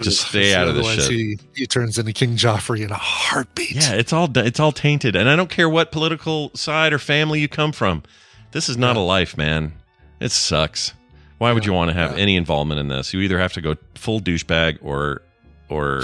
Just 0.00 0.28
stay 0.28 0.54
out 0.54 0.68
of 0.68 0.74
this 0.74 0.86
shit. 0.86 1.10
He, 1.10 1.38
he 1.54 1.66
turns 1.66 1.98
into 1.98 2.12
King 2.12 2.36
Joffrey 2.36 2.82
in 2.84 2.90
a 2.90 2.94
heartbeat. 2.98 3.72
Yeah, 3.74 3.92
it's 3.94 4.12
all 4.12 4.28
it's 4.36 4.60
all 4.60 4.72
tainted, 4.72 5.16
and 5.16 5.28
I 5.28 5.36
don't 5.36 5.50
care 5.50 5.68
what 5.68 5.90
political 5.92 6.50
side 6.54 6.92
or 6.92 6.98
family 6.98 7.40
you 7.40 7.48
come 7.48 7.72
from. 7.72 8.02
This 8.52 8.68
is 8.68 8.76
not 8.76 8.96
a 8.96 9.00
life, 9.00 9.36
man. 9.36 9.72
It 10.20 10.32
sucks. 10.32 10.92
Why 11.38 11.52
would 11.52 11.66
you 11.66 11.72
want 11.72 11.90
to 11.90 11.94
have 11.94 12.16
any 12.16 12.36
involvement 12.36 12.80
in 12.80 12.88
this? 12.88 13.12
You 13.12 13.20
either 13.20 13.38
have 13.38 13.52
to 13.54 13.60
go 13.60 13.76
full 13.94 14.20
douchebag 14.20 14.78
or 14.82 15.22
or 15.68 16.02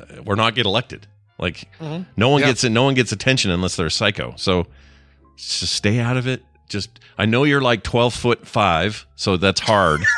uh, 0.00 0.04
or 0.26 0.36
not 0.36 0.54
get 0.54 0.66
elected. 0.66 1.06
Like 1.38 1.68
no 2.16 2.28
one 2.28 2.40
Yeah. 2.40 2.46
gets 2.48 2.64
it. 2.64 2.70
No 2.70 2.84
one 2.84 2.94
gets 2.94 3.12
attention 3.12 3.50
unless 3.50 3.76
they're 3.76 3.86
a 3.86 3.90
psycho. 3.90 4.34
So 4.36 4.66
just 5.36 5.72
stay 5.72 5.98
out 6.00 6.16
of 6.16 6.26
it. 6.26 6.42
Just 6.68 7.00
I 7.18 7.26
know 7.26 7.44
you're 7.44 7.60
like 7.60 7.82
twelve 7.82 8.14
foot 8.14 8.46
five, 8.46 9.06
so 9.16 9.36
that's 9.36 9.60
hard. 9.60 10.00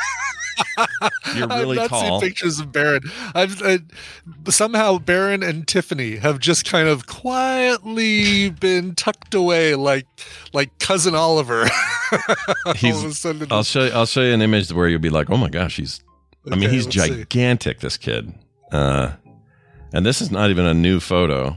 you're 1.34 1.46
really 1.48 1.78
I've 1.78 1.90
not 1.90 2.00
tall. 2.00 2.20
seen 2.20 2.28
pictures 2.28 2.58
of 2.58 2.72
Barron. 2.72 3.02
I've 3.34 3.60
uh, 3.62 3.78
somehow 4.48 4.98
Barron 4.98 5.42
and 5.42 5.66
Tiffany 5.66 6.16
have 6.16 6.38
just 6.38 6.64
kind 6.68 6.88
of 6.88 7.06
quietly 7.06 8.50
been 8.50 8.94
tucked 8.94 9.34
away, 9.34 9.74
like 9.74 10.06
like 10.52 10.76
cousin 10.78 11.14
Oliver. 11.14 11.66
He's- 12.76 13.18
sudden, 13.18 13.46
I'll 13.50 13.62
show 13.64 13.84
you, 13.84 13.90
I'll 13.92 14.06
show 14.06 14.22
you 14.22 14.32
an 14.32 14.42
image 14.42 14.72
where 14.72 14.88
you'll 14.88 15.00
be 15.00 15.10
like, 15.10 15.30
oh 15.30 15.36
my 15.36 15.48
gosh, 15.48 15.76
he's. 15.76 16.00
I 16.50 16.54
mean, 16.54 16.70
he's 16.70 16.84
let's 16.86 16.96
see. 17.02 17.08
gigantic. 17.24 17.80
This 17.80 17.96
kid, 17.96 18.32
uh, 18.70 19.12
and 19.92 20.06
this 20.06 20.20
is 20.20 20.30
not 20.30 20.50
even 20.50 20.64
a 20.64 20.74
new 20.74 21.00
photo. 21.00 21.56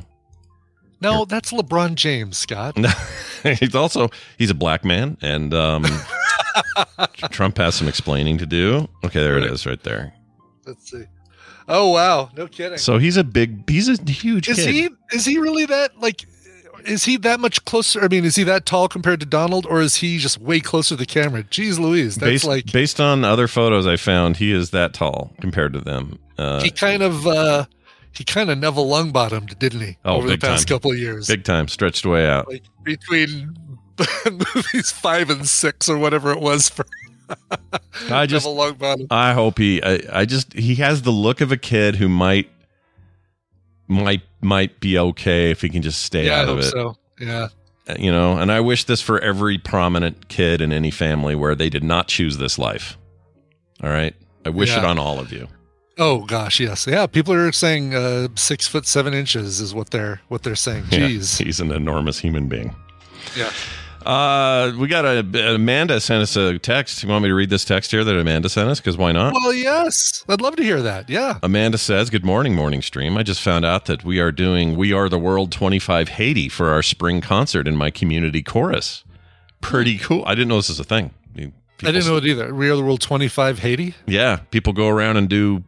no, 1.00 1.26
that's 1.26 1.52
LeBron 1.52 1.94
James, 1.96 2.38
Scott. 2.40 2.76
he's 3.60 3.76
also 3.76 4.10
he's 4.40 4.50
a 4.50 4.56
black 4.56 4.84
man, 4.84 5.16
and 5.22 5.54
um, 5.54 5.86
Trump 7.32 7.58
has 7.58 7.76
some 7.76 7.88
explaining 7.88 8.38
to 8.38 8.46
do. 8.46 8.88
Okay, 9.04 9.22
there 9.22 9.38
it 9.38 9.46
is, 9.46 9.66
right 9.66 9.82
there. 9.84 10.14
Let's 10.66 10.90
see. 10.90 11.06
Oh 11.68 11.90
wow, 11.92 12.32
no 12.36 12.48
kidding. 12.48 12.78
So 12.80 12.98
he's 12.98 13.16
a 13.16 13.24
big, 13.24 13.70
he's 13.70 13.88
a 13.88 14.02
huge 14.04 14.50
is 14.50 14.58
kid. 14.58 14.74
he 14.74 14.90
is 15.12 15.26
he 15.26 15.38
really 15.38 15.66
that 15.66 16.00
like? 16.00 16.26
Is 16.86 17.04
he 17.04 17.18
that 17.18 17.40
much 17.40 17.64
closer? 17.66 18.02
I 18.02 18.08
mean, 18.08 18.24
is 18.26 18.36
he 18.36 18.44
that 18.44 18.66
tall 18.66 18.88
compared 18.88 19.20
to 19.20 19.26
Donald, 19.26 19.66
or 19.66 19.82
is 19.82 19.96
he 19.96 20.18
just 20.18 20.40
way 20.40 20.62
closer 20.62 20.90
to 20.90 20.96
the 20.96 21.06
camera? 21.06 21.44
Jeez, 21.44 21.78
Louise, 21.78 22.16
that's 22.16 22.32
based, 22.32 22.46
like 22.46 22.72
based 22.72 23.00
on 23.00 23.24
other 23.24 23.48
photos 23.48 23.86
I 23.86 23.98
found, 23.98 24.38
he 24.38 24.52
is 24.52 24.72
that 24.72 24.94
tall 24.94 25.32
compared 25.42 25.74
to 25.74 25.82
them. 25.82 26.18
Uh, 26.38 26.62
he 26.62 26.72
kind 26.72 27.04
of 27.04 27.28
uh 27.28 27.66
he 28.12 28.24
kind 28.24 28.50
of 28.50 28.58
Neville 28.58 28.88
Longbottomed, 28.88 29.60
didn't 29.60 29.82
he? 29.82 29.98
Oh, 30.04 30.16
over 30.16 30.28
the 30.28 30.38
past 30.38 30.68
time. 30.68 30.76
couple 30.76 30.92
of 30.92 30.98
years. 30.98 31.28
big 31.28 31.44
time, 31.44 31.68
stretched 31.68 32.06
way 32.06 32.26
out. 32.28 32.48
like 32.48 32.64
between 32.84 33.56
movies 34.32 34.92
five 34.92 35.30
and 35.30 35.48
six 35.48 35.90
or 35.90 35.98
whatever 35.98 36.32
it 36.32 36.40
was 36.40 36.70
for 36.70 36.86
I 38.10 38.26
just, 38.26 38.48
I 39.12 39.34
hope 39.34 39.60
he. 39.60 39.84
I, 39.84 40.00
I 40.12 40.26
just 40.26 40.54
he 40.54 40.76
has 40.76 41.04
the 41.04 41.12
look 41.12 41.42
of 41.42 41.52
a 41.52 41.58
kid 41.58 41.96
who 41.96 42.10
might 42.10 42.50
might 43.88 44.24
might 44.42 44.80
be 44.80 44.98
okay 44.98 45.52
if 45.52 45.62
he 45.62 45.70
can 45.70 45.82
just 45.82 46.02
stay 46.04 46.26
yeah, 46.26 46.38
I 46.38 46.40
out 46.42 46.50
of 46.50 46.60
it. 46.60 46.64
so. 46.64 46.96
Yeah. 47.20 47.50
You 47.98 48.12
know, 48.12 48.38
and 48.38 48.52
I 48.52 48.60
wish 48.62 48.84
this 48.84 49.02
for 49.02 49.20
every 49.20 49.58
prominent 49.58 50.28
kid 50.28 50.62
in 50.62 50.72
any 50.72 50.92
family 50.92 51.36
where 51.36 51.56
they 51.56 51.70
did 51.70 51.84
not 51.84 52.08
choose 52.08 52.38
this 52.38 52.60
life. 52.60 52.98
All 53.84 53.90
right, 53.90 54.16
I 54.46 54.50
wish 54.50 54.76
it 54.76 54.84
on 54.84 55.00
all 55.00 55.20
of 55.20 55.32
you. 55.32 55.48
Oh 55.98 56.24
gosh, 56.26 56.60
yes, 56.60 56.86
yeah. 56.86 57.08
People 57.08 57.34
are 57.34 57.52
saying 57.52 57.96
uh, 57.96 58.28
six 58.36 58.68
foot 58.68 58.86
seven 58.86 59.14
inches 59.14 59.60
is 59.60 59.74
what 59.74 59.90
they're 59.90 60.22
what 60.28 60.44
they're 60.44 60.56
saying. 60.56 60.86
Yeah, 60.92 61.00
Jeez. 61.00 61.44
he's 61.44 61.60
an 61.60 61.72
enormous 61.72 62.20
human 62.20 62.48
being. 62.48 62.76
Yeah. 63.36 63.52
Uh, 64.06 64.74
we 64.78 64.88
got 64.88 65.06
a 65.06 65.56
Amanda 65.56 66.00
sent 66.00 66.22
us 66.22 66.36
a 66.36 66.58
text. 66.60 67.04
You 67.04 67.10
want 67.10 67.24
me 67.24 67.30
to 67.30 67.36
read 67.36 67.50
this 67.50 67.66
text 67.66 67.92
here 67.92 68.04
that 68.04 68.16
Amanda 68.16 68.50
sent 68.50 68.70
us? 68.70 68.80
Because 68.80 68.98
why 68.98 69.12
not? 69.12 69.34
Well, 69.34 69.54
yes, 69.54 70.24
I'd 70.28 70.42
love 70.42 70.56
to 70.58 70.64
hear 70.64 70.82
that. 70.82 71.10
Yeah. 71.10 71.40
Amanda 71.44 71.78
says, 71.78 72.10
Good 72.10 72.26
morning, 72.26 72.56
morning 72.56 72.82
stream. 72.82 73.18
I 73.18 73.24
just 73.24 73.42
found 73.42 73.66
out 73.66 73.86
that 73.86 74.04
we 74.04 74.20
are 74.20 74.32
doing 74.32 74.78
We 74.78 74.94
Are 74.94 75.10
the 75.10 75.20
World 75.20 75.52
25 75.52 76.10
Haiti 76.10 76.50
for 76.50 76.70
our 76.70 76.82
spring 76.82 77.22
concert 77.22 77.68
in 77.68 77.76
my 77.76 77.92
community 77.92 78.42
chorus. 78.42 79.04
Pretty 79.62 79.98
cool. 79.98 80.24
I 80.26 80.36
didn't 80.36 80.48
know 80.48 80.56
this 80.58 80.70
was 80.70 80.80
a 80.80 80.86
thing. 80.86 81.12
I, 81.36 81.38
mean, 81.38 81.54
I 81.84 81.92
didn't 81.92 82.08
know 82.08 82.18
it 82.18 82.26
either. 82.26 82.54
We 82.54 82.70
are 82.70 82.76
the 82.76 82.84
world 82.84 83.02
twenty 83.02 83.28
five 83.28 83.60
Haiti. 83.60 83.94
Yeah, 84.08 84.38
people 84.52 84.74
go 84.74 84.88
around 84.88 85.18
and 85.18 85.28
do 85.30 85.64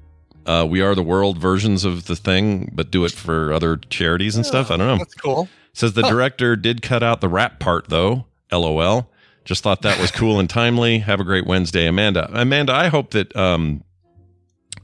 uh, 0.46 0.66
We 0.70 0.82
Are 0.82 0.96
the 0.96 1.04
World 1.04 1.38
versions 1.38 1.84
of 1.86 2.06
the 2.06 2.16
thing, 2.16 2.72
but 2.74 2.92
do 2.92 3.04
it 3.06 3.12
for 3.12 3.52
other 3.54 3.78
charities 3.78 4.36
and 4.36 4.46
stuff. 4.46 4.72
I 4.72 4.78
don't 4.78 4.88
know. 4.88 4.98
That's 4.98 5.16
cool. 5.16 5.50
Says 5.74 5.94
the 5.94 6.04
director 6.04 6.56
did 6.56 6.82
cut 6.82 7.02
out 7.04 7.22
the 7.22 7.30
rap 7.30 7.60
part 7.60 7.90
though. 7.90 8.26
LOL. 8.52 9.10
Just 9.46 9.64
thought 9.64 9.82
that 9.82 10.00
was 10.00 10.12
cool 10.12 10.40
and 10.40 10.50
timely. 10.50 11.00
Have 11.00 11.20
a 11.20 11.24
great 11.24 11.48
Wednesday, 11.48 11.88
Amanda. 11.88 12.30
Amanda, 12.34 12.74
I 12.74 12.90
hope 12.90 13.12
that 13.12 13.36
um, 13.36 13.84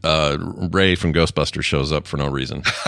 uh, 0.03 0.37
Ray 0.71 0.95
from 0.95 1.13
Ghostbusters 1.13 1.63
shows 1.63 1.91
up 1.91 2.07
for 2.07 2.17
no 2.17 2.27
reason. 2.27 2.63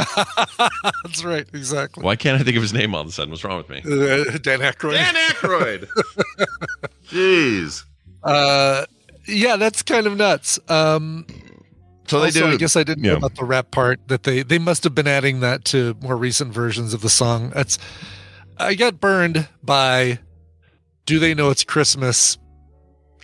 That's 1.03 1.23
right. 1.23 1.45
Exactly. 1.53 2.03
Why 2.03 2.15
can't 2.15 2.39
I 2.39 2.43
think 2.43 2.55
of 2.55 2.63
his 2.63 2.73
name 2.73 2.95
all 2.95 3.01
of 3.01 3.07
a 3.07 3.11
sudden? 3.11 3.29
What's 3.31 3.43
wrong 3.43 3.57
with 3.57 3.69
me? 3.69 3.79
Uh, 3.79 4.37
Dan 4.39 4.59
Aykroyd. 4.59 4.93
Dan 4.93 5.15
Aykroyd. 5.15 5.87
Jeez. 7.09 7.83
Uh, 8.23 8.85
yeah, 9.27 9.55
that's 9.55 9.83
kind 9.83 10.07
of 10.07 10.17
nuts. 10.17 10.59
Um, 10.69 11.25
So 12.09 12.19
they 12.19 12.25
also, 12.25 12.47
do. 12.47 12.53
I 12.53 12.57
guess 12.57 12.75
I 12.75 12.83
didn't 12.83 13.03
yeah. 13.03 13.11
know 13.11 13.17
about 13.17 13.35
the 13.35 13.45
rap 13.45 13.71
part 13.71 14.07
that 14.07 14.23
they 14.23 14.41
they 14.41 14.57
must 14.57 14.83
have 14.83 14.95
been 14.95 15.07
adding 15.07 15.41
that 15.41 15.63
to 15.65 15.95
more 16.01 16.17
recent 16.17 16.53
versions 16.53 16.93
of 16.93 17.01
the 17.01 17.09
song. 17.09 17.51
That's 17.51 17.77
I 18.57 18.73
got 18.73 18.99
burned 18.99 19.47
by 19.63 20.19
"Do 21.05 21.19
They 21.19 21.33
Know 21.35 21.51
It's 21.51 21.63
Christmas" 21.63 22.37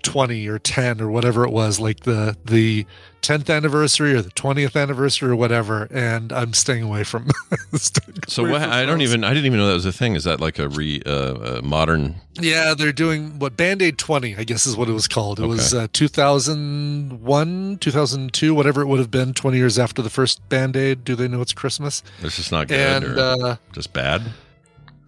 twenty 0.06 0.48
or 0.48 0.60
ten 0.60 1.02
or 1.02 1.10
whatever 1.10 1.44
it 1.46 1.52
was, 1.52 1.80
like 1.80 2.02
the 2.02 2.38
the 2.46 2.86
tenth 3.22 3.50
anniversary 3.50 4.14
or 4.14 4.22
the 4.22 4.30
twentieth 4.32 4.76
anniversary 4.76 5.30
or 5.32 5.36
whatever, 5.36 5.88
and 5.92 6.32
I'm 6.32 6.54
staying 6.54 6.84
away 6.84 7.04
from. 7.04 7.28
staying 7.74 8.20
So 8.28 8.44
away 8.44 8.52
what, 8.54 8.62
from 8.64 8.72
I 8.72 8.86
don't 8.86 9.02
even. 9.02 9.24
I 9.24 9.30
didn't 9.30 9.46
even 9.48 9.60
know 9.60 9.68
that 9.68 9.74
was 9.74 9.86
a 9.86 9.92
thing. 9.92 10.16
Is 10.16 10.24
that 10.26 10.40
like 10.40 10.60
a 10.60 10.70
re 10.70 11.02
uh, 11.06 11.12
uh, 11.12 11.62
modern? 11.64 12.16
Yeah, 12.40 12.74
they're 12.74 12.92
doing 12.94 13.40
what 13.40 13.56
Band 13.58 13.82
Aid 13.82 13.98
20, 13.98 14.36
I 14.36 14.44
guess 14.44 14.66
is 14.68 14.76
what 14.76 14.90
it 14.90 14.92
was 14.94 15.08
called. 15.08 15.40
It 15.40 15.46
was 15.48 15.74
uh, 15.74 15.88
2001, 15.94 17.78
2002, 17.80 18.54
whatever 18.54 18.82
it 18.82 18.88
would 18.88 19.00
have 19.00 19.12
been, 19.12 19.34
20 19.34 19.58
years 19.58 19.80
after 19.80 20.02
the 20.02 20.10
first 20.10 20.48
Band 20.50 20.76
Aid. 20.76 21.04
Do 21.04 21.16
they 21.16 21.28
know 21.28 21.42
it's 21.42 21.54
Christmas? 21.54 22.04
It's 22.22 22.36
just 22.38 22.52
not 22.52 22.68
good 22.68 22.80
And 22.80 23.06
or 23.06 23.20
uh, 23.20 23.56
just 23.72 23.94
bad. 23.94 24.22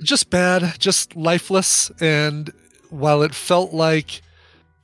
just 0.02 0.30
bad, 0.30 0.80
just 0.80 1.16
lifeless. 1.16 1.92
And 2.00 2.52
while 2.90 3.22
it 3.24 3.36
felt 3.36 3.74
like 3.74 4.22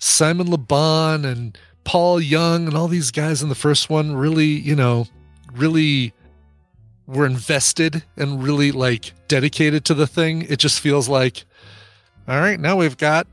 Simon 0.04 0.52
Le 0.52 0.58
Bon 0.58 1.24
and 1.24 1.58
Paul 1.86 2.20
Young 2.20 2.68
and 2.68 2.76
all 2.76 2.90
these 2.90 3.10
guys 3.10 3.42
in 3.42 3.48
the 3.48 3.56
first 3.56 3.90
one 3.90 4.18
really, 4.18 4.46
you 4.46 4.76
know, 4.76 5.08
really 5.54 6.14
were 7.08 7.26
invested 7.26 8.04
and 8.18 8.44
really 8.44 8.74
like 8.74 9.14
dedicated 9.30 9.86
to 9.86 9.94
the 9.94 10.06
thing, 10.06 10.42
it 10.50 10.60
just 10.60 10.82
feels 10.82 11.08
like, 11.08 11.46
all 12.28 12.40
right, 12.40 12.60
now 12.60 12.76
we've 12.76 12.98
got 12.98 13.28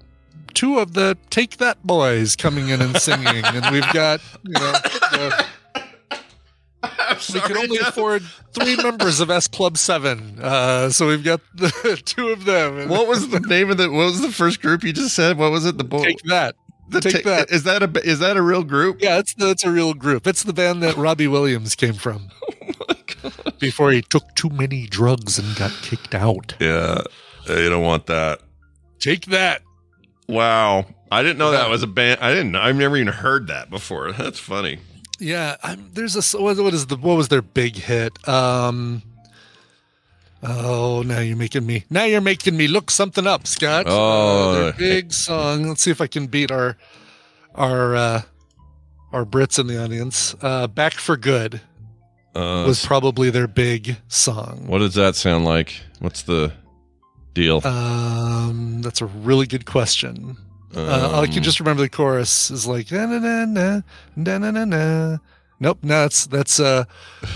two 0.54 0.78
of 0.78 0.94
the 0.94 1.18
Take 1.28 1.56
That 1.56 1.84
Boys 1.84 2.36
coming 2.36 2.68
in 2.68 2.80
and 2.80 2.96
singing, 2.98 3.44
and 3.44 3.74
we've 3.74 3.92
got, 3.92 4.20
you 4.44 4.52
know, 4.52 4.72
the, 5.10 5.46
we 7.34 7.40
can 7.40 7.56
only 7.56 7.78
afford 7.78 8.22
three 8.52 8.76
members 8.76 9.20
of 9.20 9.30
S 9.30 9.46
Club 9.46 9.76
Seven, 9.76 10.38
uh, 10.40 10.90
so 10.90 11.06
we've 11.08 11.24
got 11.24 11.40
the 11.54 12.00
two 12.04 12.28
of 12.28 12.44
them. 12.44 12.88
What 12.88 13.06
was 13.06 13.28
the 13.28 13.40
name 13.40 13.70
of 13.70 13.76
the? 13.76 13.90
What 13.90 14.06
was 14.06 14.20
the 14.20 14.32
first 14.32 14.62
group 14.62 14.82
you 14.82 14.92
just 14.92 15.14
said? 15.14 15.36
What 15.36 15.50
was 15.50 15.66
it? 15.66 15.78
The 15.78 15.84
boy. 15.84 16.04
Take 16.04 16.22
that. 16.24 16.56
The 16.90 17.00
Take 17.00 17.24
Ta- 17.24 17.30
that. 17.30 17.50
Is 17.50 17.62
that 17.64 17.82
a 17.82 17.90
is 18.04 18.18
that 18.18 18.36
a 18.36 18.42
real 18.42 18.64
group? 18.64 19.00
Yeah, 19.00 19.18
it's 19.18 19.34
the, 19.34 19.50
it's 19.50 19.64
a 19.64 19.70
real 19.70 19.94
group. 19.94 20.26
It's 20.26 20.42
the 20.42 20.52
band 20.52 20.82
that 20.82 20.96
Robbie 20.96 21.28
Williams 21.28 21.74
came 21.74 21.94
from. 21.94 22.30
Before 23.58 23.92
he 23.92 24.02
took 24.02 24.34
too 24.34 24.48
many 24.48 24.86
drugs 24.86 25.38
and 25.38 25.54
got 25.56 25.70
kicked 25.82 26.14
out. 26.14 26.54
Yeah, 26.58 27.02
you 27.48 27.68
don't 27.68 27.82
want 27.82 28.06
that. 28.06 28.40
Take 28.98 29.26
that. 29.26 29.62
Wow, 30.28 30.86
I 31.12 31.22
didn't 31.22 31.38
know 31.38 31.50
that 31.50 31.68
was 31.68 31.82
a 31.82 31.86
band. 31.86 32.20
I 32.20 32.30
didn't. 32.30 32.52
know. 32.52 32.60
I've 32.60 32.76
never 32.76 32.96
even 32.96 33.12
heard 33.12 33.48
that 33.48 33.68
before. 33.70 34.12
That's 34.12 34.38
funny. 34.38 34.78
Yeah, 35.18 35.56
I'm, 35.62 35.90
there's 35.92 36.16
a 36.16 36.38
what 36.40 36.56
what 36.58 36.72
is 36.72 36.86
the 36.86 36.96
what 36.96 37.16
was 37.16 37.28
their 37.28 37.42
big 37.42 37.76
hit? 37.76 38.26
Um 38.28 39.02
Oh, 40.42 41.02
now 41.02 41.20
you're 41.20 41.36
making 41.36 41.66
me. 41.66 41.84
Now 41.90 42.04
you're 42.04 42.20
making 42.22 42.56
me 42.56 42.66
look 42.66 42.90
something 42.90 43.26
up, 43.26 43.46
Scott. 43.46 43.84
Oh, 43.88 44.52
Uh, 44.52 44.54
their 44.54 44.72
big 44.72 45.12
song. 45.12 45.68
Let's 45.68 45.82
see 45.82 45.90
if 45.90 46.00
I 46.00 46.06
can 46.06 46.26
beat 46.28 46.50
our 46.50 46.76
our 47.54 47.94
uh 47.94 48.22
our 49.12 49.24
Brits 49.26 49.58
in 49.58 49.66
the 49.66 49.82
audience, 49.82 50.34
uh, 50.40 50.66
"Back 50.66 50.94
for 50.94 51.16
Good" 51.16 51.60
Uh, 52.34 52.64
was 52.66 52.84
probably 52.86 53.28
their 53.28 53.48
big 53.48 53.96
song. 54.08 54.64
what 54.66 54.78
does 54.78 54.94
that 54.94 55.16
sound 55.16 55.44
like? 55.44 55.74
What's 55.98 56.22
the 56.22 56.52
deal? 57.34 57.60
Um, 57.66 58.80
that's 58.82 59.00
a 59.02 59.06
really 59.06 59.46
good 59.46 59.66
question. 59.66 60.36
uh, 60.74 61.20
I 61.20 61.26
can 61.26 61.38
Um, 61.38 61.42
just 61.42 61.58
remember 61.60 61.82
the 61.82 61.88
chorus 61.88 62.50
is 62.50 62.66
like 62.66 62.92
na 62.92 63.04
na 63.06 63.18
na 63.18 63.44
na 63.44 63.82
na 64.16 64.38
na 64.38 64.50
na 64.52 64.64
na. 64.64 65.16
Nope, 65.60 65.78
no, 65.82 65.88
that's 66.02 66.26
that's 66.26 66.58
uh 66.58 66.84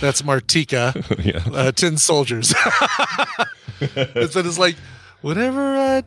that's 0.01 0.23
Martika, 0.23 0.95
yeah. 1.25 1.43
uh, 1.55 1.73
Tin 1.73 1.99
Soldiers. 1.99 2.55
it's, 3.81 4.35
it's 4.35 4.59
like 4.59 4.77
whatever 5.21 5.77
I 5.77 6.03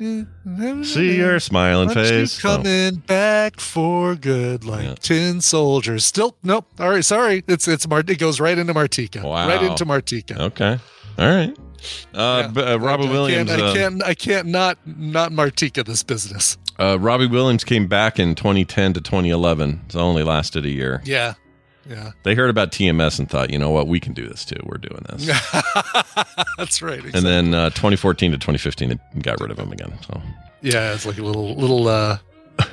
See 0.00 1.16
your 1.16 1.40
smiling 1.40 1.88
you 1.88 1.94
face. 1.94 2.38
Oh. 2.44 2.56
coming 2.56 2.96
back 3.00 3.58
for 3.58 4.14
good, 4.14 4.64
like 4.64 4.84
Yeah. 4.84 4.94
tin 5.00 5.40
soldiers. 5.40 6.04
Still, 6.04 6.36
nope. 6.44 6.66
All 6.78 6.88
right, 6.90 7.04
sorry. 7.04 7.42
It's 7.48 7.66
it's 7.66 7.88
Mart. 7.88 8.08
It 8.08 8.18
goes 8.20 8.38
right 8.38 8.56
into 8.56 8.72
Martika. 8.74 9.24
Wow. 9.24 9.48
Right 9.48 9.60
into 9.62 9.84
Martika. 9.84 10.38
Okay. 10.38 10.78
All 11.18 11.28
right. 11.28 11.56
Uh, 12.14 12.50
Yeah. 12.54 12.62
uh, 12.74 12.76
Robbie 12.78 13.06
I 13.08 13.10
Williams. 13.12 13.50
Can't, 13.50 13.62
I 13.62 13.66
uh, 13.66 13.74
can't. 13.74 14.04
I 14.04 14.14
can't 14.14 14.46
not 14.48 14.78
not 14.86 15.32
Martika 15.32 15.84
this 15.84 16.02
business. 16.02 16.56
uh, 16.78 16.98
Robbie 17.00 17.26
Williams 17.26 17.64
came 17.64 17.86
back 17.86 18.18
in 18.18 18.34
2010 18.34 18.94
to 18.94 19.00
2011. 19.00 19.82
It 19.88 19.96
only 19.96 20.22
lasted 20.24 20.64
a 20.64 20.70
year. 20.70 21.00
Yeah, 21.04 21.34
yeah. 21.88 22.12
They 22.24 22.34
heard 22.34 22.50
about 22.50 22.70
TMS 22.72 23.18
and 23.18 23.28
thought, 23.30 23.50
you 23.50 23.58
know 23.58 23.70
what, 23.70 23.86
we 23.88 24.00
can 24.00 24.12
do 24.12 24.28
this 24.28 24.44
too. 24.44 24.60
We're 24.64 24.78
doing 24.78 25.04
this. 25.08 25.26
That's 26.58 26.82
right. 26.82 27.02
And 27.04 27.24
then 27.24 27.54
uh, 27.54 27.70
2014 27.70 28.32
to 28.32 28.38
2015, 28.38 28.88
they 28.88 29.20
got 29.20 29.40
rid 29.40 29.50
of 29.50 29.58
him 29.58 29.72
again. 29.72 29.92
So 30.06 30.20
yeah, 30.62 30.92
it's 30.94 31.06
like 31.06 31.18
a 31.18 31.22
little 31.22 31.54
little 31.54 31.86
uh 31.88 32.18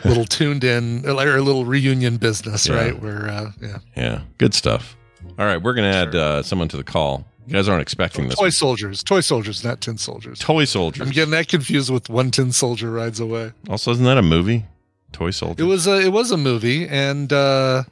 little 0.03 0.25
tuned 0.25 0.63
in 0.63 1.07
or 1.09 1.37
a 1.37 1.41
little 1.41 1.65
reunion 1.65 2.17
business, 2.17 2.67
Yeah. 2.67 2.75
right? 2.75 2.99
Where 3.01 3.29
uh 3.29 3.51
yeah, 3.61 3.77
yeah, 3.95 4.21
good 4.37 4.53
stuff. 4.53 4.97
All 5.39 5.45
right, 5.45 5.61
we're 5.61 5.73
gonna 5.73 5.87
add 5.91 6.15
uh, 6.15 6.43
someone 6.43 6.67
to 6.69 6.77
the 6.77 6.83
call. 6.83 7.25
You 7.47 7.53
guys 7.53 7.67
aren't 7.69 7.81
expecting 7.81 8.27
this. 8.27 8.37
toy 8.37 8.49
soldiers, 8.49 9.03
toy 9.03 9.19
soldiers, 9.21 9.63
not 9.63 9.81
tin 9.81 9.97
soldiers. 9.97 10.39
Toy 10.39 10.65
Soldiers. 10.65 11.05
I'm 11.05 11.13
getting 11.13 11.31
that 11.31 11.47
confused 11.47 11.91
with 11.91 12.09
one 12.09 12.31
tin 12.31 12.51
soldier 12.51 12.89
rides 12.91 13.19
away. 13.19 13.51
Also, 13.69 13.91
isn't 13.91 14.03
that 14.05 14.17
a 14.17 14.21
movie? 14.23 14.65
Toy 15.11 15.31
Soldiers. 15.31 15.63
It 15.65 15.67
was 15.69 15.87
a 15.87 15.99
it 16.01 16.11
was 16.11 16.31
a 16.31 16.37
movie, 16.37 16.87
and 16.87 17.31
uh, 17.31 17.83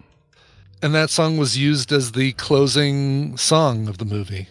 and 0.81 0.93
that 0.95 1.09
song 1.09 1.37
was 1.37 1.57
used 1.57 1.91
as 1.91 2.11
the 2.13 2.33
closing 2.33 3.37
song 3.37 3.87
of 3.87 3.97
the 3.99 4.05
movie. 4.05 4.47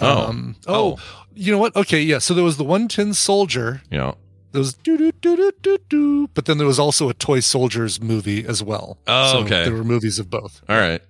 Oh. 0.00 0.26
Um, 0.28 0.56
oh, 0.66 0.98
you 1.34 1.52
know 1.52 1.58
what? 1.58 1.74
Okay, 1.76 2.00
yeah. 2.00 2.18
So 2.18 2.32
there 2.34 2.44
was 2.44 2.56
the 2.56 2.64
one 2.64 2.88
tin 2.88 3.12
soldier. 3.14 3.82
Yeah. 3.90 4.14
There 4.52 4.60
was 4.60 4.74
doo 4.74 4.96
doo 4.96 5.10
doo 5.20 5.36
doo 5.36 5.52
doo 5.62 5.78
doo, 5.88 6.28
but 6.34 6.44
then 6.46 6.58
there 6.58 6.66
was 6.66 6.78
also 6.78 7.08
a 7.08 7.14
toy 7.14 7.40
soldiers 7.40 8.00
movie 8.00 8.46
as 8.46 8.62
well. 8.62 8.98
Oh, 9.08 9.32
So 9.32 9.38
okay. 9.40 9.64
There 9.64 9.74
were 9.74 9.84
movies 9.84 10.18
of 10.20 10.30
both. 10.30 10.62
All 10.68 10.76
right. 10.78 11.02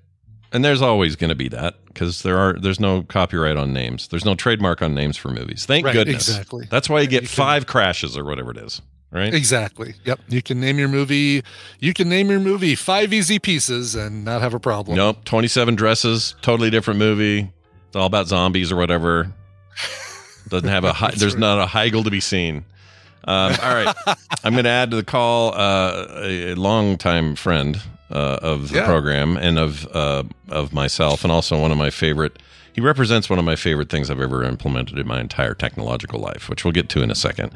And 0.55 0.65
there's 0.65 0.81
always 0.81 1.17
going 1.17 1.29
to 1.31 1.35
be 1.35 1.49
that 1.49 1.75
because 1.89 2.23
there 2.23 2.39
are 2.39 2.53
there's 2.55 2.81
no 2.81 3.03
copyright 3.03 3.57
on 3.57 3.73
names. 3.75 4.09
There's 4.09 4.25
no 4.25 4.35
trademark 4.35 4.81
on 4.81 4.95
names 4.95 5.17
for 5.17 5.29
movies. 5.29 5.67
Thank 5.67 5.85
Right, 5.85 5.93
goodness. 5.93 6.29
exactly. 6.29 6.67
That's 6.71 6.89
why 6.89 7.01
you 7.01 7.09
get 7.09 7.23
You 7.23 7.29
can- 7.29 7.37
five 7.37 7.67
crashes 7.67 8.17
or 8.17 8.25
whatever 8.25 8.53
it 8.53 8.59
is. 8.59 8.81
Right. 9.11 9.33
Exactly. 9.33 9.95
Yep. 10.05 10.21
You 10.29 10.43
can 10.43 10.59
name 10.61 10.77
your 10.79 10.89
movie. 10.89 11.45
You 11.79 11.93
can 11.95 12.09
name 12.09 12.31
your 12.31 12.41
movie 12.41 12.75
five 12.75 13.13
easy 13.13 13.39
pieces 13.39 13.95
and 13.95 14.25
not 14.25 14.43
have 14.43 14.55
a 14.55 14.59
problem. 14.59 14.97
Nope. 14.97 15.25
27 15.25 15.77
dresses. 15.77 16.35
Totally 16.43 16.69
different 16.71 16.99
movie. 16.99 17.53
It's 17.87 17.95
all 17.97 18.07
about 18.07 18.27
zombies 18.27 18.73
or 18.73 18.77
whatever. 18.77 19.33
Doesn't 20.49 20.69
have 20.69 20.83
a. 20.85 20.93
Hi- 20.93 21.13
there's 21.17 21.37
not 21.37 21.61
a 21.63 21.67
Heigl 21.67 22.03
to 22.05 22.11
be 22.11 22.19
seen. 22.21 22.65
Um, 23.27 23.55
all 23.63 23.75
right. 23.75 23.95
I'm 24.45 24.53
going 24.53 24.65
to 24.65 24.71
add 24.71 24.91
to 24.91 24.97
the 24.97 25.05
call 25.05 25.55
uh, 25.55 26.07
a, 26.23 26.53
a 26.53 26.55
longtime 26.55 27.37
friend 27.37 27.81
uh, 28.15 28.39
of 28.43 28.69
the 28.71 28.77
Yeah. 28.77 28.87
program 28.87 29.37
and 29.37 29.59
of 29.59 29.87
uh, 29.95 30.23
of 30.49 30.73
myself, 30.73 31.25
and 31.25 31.33
also 31.33 31.61
one 31.61 31.71
of 31.73 31.79
my 31.79 31.91
favorite. 31.91 32.39
He 32.73 32.81
represents 32.81 33.29
one 33.31 33.39
of 33.39 33.45
my 33.45 33.57
favorite 33.57 33.89
things 33.89 34.11
I've 34.11 34.21
ever 34.21 34.43
implemented 34.43 34.99
in 34.99 35.07
my 35.07 35.21
entire 35.21 35.55
technological 35.55 36.19
life, 36.21 36.49
which 36.49 36.65
we'll 36.65 36.73
get 36.73 36.89
to 36.91 37.03
in 37.03 37.11
a 37.11 37.15
second. 37.15 37.53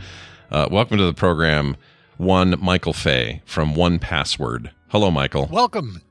Uh, 0.50 0.68
welcome 0.70 0.96
to 0.98 1.04
the 1.04 1.12
program, 1.14 1.76
one 2.18 2.54
Michael 2.60 2.92
Fey 2.92 3.42
from 3.44 3.74
1Password. 3.74 4.71
Hello, 4.88 5.10
Michael. 5.10 5.49
Welcome. 5.50 6.02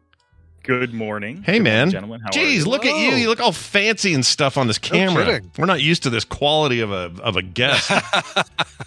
Good 0.64 0.94
morning. 0.94 1.44
Hey, 1.44 1.54
Good 1.54 1.64
morning, 1.64 1.64
man. 1.64 1.90
gentlemen. 1.92 2.20
How 2.20 2.28
are 2.28 2.32
Jeez, 2.34 2.56
you? 2.58 2.66
look 2.66 2.86
at 2.86 3.00
you. 3.00 3.16
You 3.16 3.30
look 3.30 3.40
all 3.40 3.54
fancy 3.54 4.14
and 4.14 4.26
stuff 4.26 4.58
on 4.58 4.68
this 4.68 4.78
camera. 4.78 5.24
kidding. 5.24 5.52
We're 5.58 5.66
not 5.66 5.82
used 5.82 6.04
to 6.04 6.10
this 6.10 6.26
quality 6.26 6.82
of 6.82 6.92
a 6.92 7.10
of 7.24 7.38
a 7.38 7.42
guest. 7.42 7.90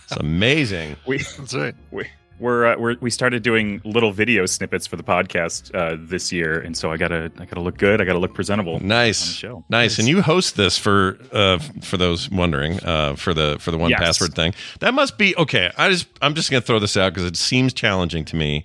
it's 0.04 0.16
amazing. 0.18 0.96
We 1.06 1.18
That's 1.38 1.54
right. 1.54 1.74
we 1.90 2.06
we're, 2.40 2.66
uh, 2.66 2.78
we're 2.78 2.96
we 3.00 3.10
started 3.10 3.42
doing 3.42 3.80
little 3.84 4.10
video 4.12 4.46
snippets 4.46 4.86
for 4.86 4.96
the 4.96 5.02
podcast 5.02 5.74
uh, 5.74 5.96
this 6.00 6.32
year, 6.32 6.58
and 6.60 6.76
so 6.76 6.90
I 6.90 6.96
gotta 6.96 7.30
I 7.38 7.44
gotta 7.44 7.60
look 7.60 7.76
good. 7.78 8.00
I 8.00 8.04
gotta 8.04 8.18
look 8.18 8.34
presentable. 8.34 8.78
the 8.78 8.84
Nice, 8.84 9.44
nice. 9.68 9.98
And 9.98 10.08
you 10.08 10.22
host 10.22 10.56
this 10.56 10.78
for 10.78 11.18
uh, 11.32 11.58
for 11.82 11.96
those 11.96 12.30
wondering 12.30 12.80
uh, 12.82 13.14
for 13.16 13.34
the 13.34 13.58
for 13.60 13.70
the 13.70 13.78
one 13.78 13.90
Yes. 13.90 14.00
password 14.00 14.34
thing. 14.34 14.54
That 14.80 14.94
must 14.94 15.18
be 15.18 15.36
okay. 15.36 15.70
I 15.76 15.90
just 15.90 16.06
I'm 16.22 16.34
just 16.34 16.50
gonna 16.50 16.60
throw 16.62 16.78
this 16.78 16.96
out 16.96 17.12
because 17.14 17.26
it 17.26 17.36
seems 17.36 17.72
challenging 17.72 18.24
to 18.26 18.36
me 18.36 18.64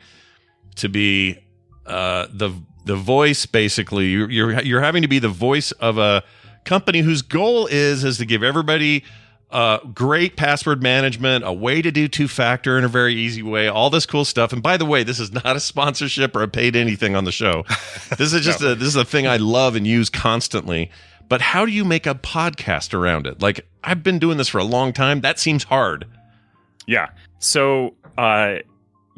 to 0.77 0.89
be 0.89 1.37
uh, 1.85 2.27
the 2.31 2.51
the 2.85 2.95
voice. 2.95 3.45
Basically, 3.45 4.05
you're, 4.07 4.29
you're 4.31 4.61
you're 4.61 4.81
having 4.81 5.01
to 5.01 5.07
be 5.07 5.19
the 5.19 5.29
voice 5.29 5.71
of 5.73 5.97
a 5.97 6.23
company 6.63 7.01
whose 7.01 7.21
goal 7.21 7.67
is 7.67 8.03
is 8.03 8.17
to 8.17 8.25
give 8.25 8.41
everybody 8.41 9.03
uh, 9.55 9.79
great 9.93 10.35
password 10.35 10.83
management, 10.83 11.45
a 11.45 11.53
way 11.53 11.81
to 11.81 11.89
do 11.89 12.09
two 12.09 12.27
factor 12.27 12.77
in 12.77 12.83
a 12.83 12.89
very 12.89 13.15
easy 13.15 13.41
way, 13.41 13.69
all 13.69 13.89
this 13.89 14.05
cool 14.05 14.25
stuff. 14.25 14.51
And 14.51 14.61
by 14.61 14.75
the 14.75 14.83
way, 14.85 15.03
this 15.03 15.17
is 15.17 15.31
not 15.31 15.55
a 15.55 15.61
sponsorship 15.61 16.35
or 16.35 16.43
a 16.43 16.47
paid 16.49 16.75
anything 16.75 17.15
on 17.15 17.23
the 17.23 17.31
show. 17.31 17.63
This 18.17 18.33
is 18.33 18.43
just 18.45 18.61
a 18.61 18.75
this 18.75 18.89
is 18.89 18.97
a 18.97 19.05
thing 19.05 19.27
I 19.27 19.37
love 19.37 19.77
and 19.77 19.87
use 19.87 20.09
constantly. 20.09 20.91
But 21.29 21.39
how 21.39 21.65
do 21.65 21.71
you 21.71 21.85
make 21.85 22.05
a 22.05 22.15
podcast 22.15 22.93
around 22.93 23.27
it? 23.27 23.41
Like 23.41 23.65
I've 23.81 24.03
been 24.03 24.19
doing 24.19 24.37
this 24.37 24.49
for 24.49 24.57
a 24.57 24.65
long 24.65 24.91
time. 24.91 25.21
That 25.21 25.39
seems 25.39 25.63
hard. 25.63 26.05
Yeah. 26.85 27.11
So 27.39 27.95
uh, 28.17 28.55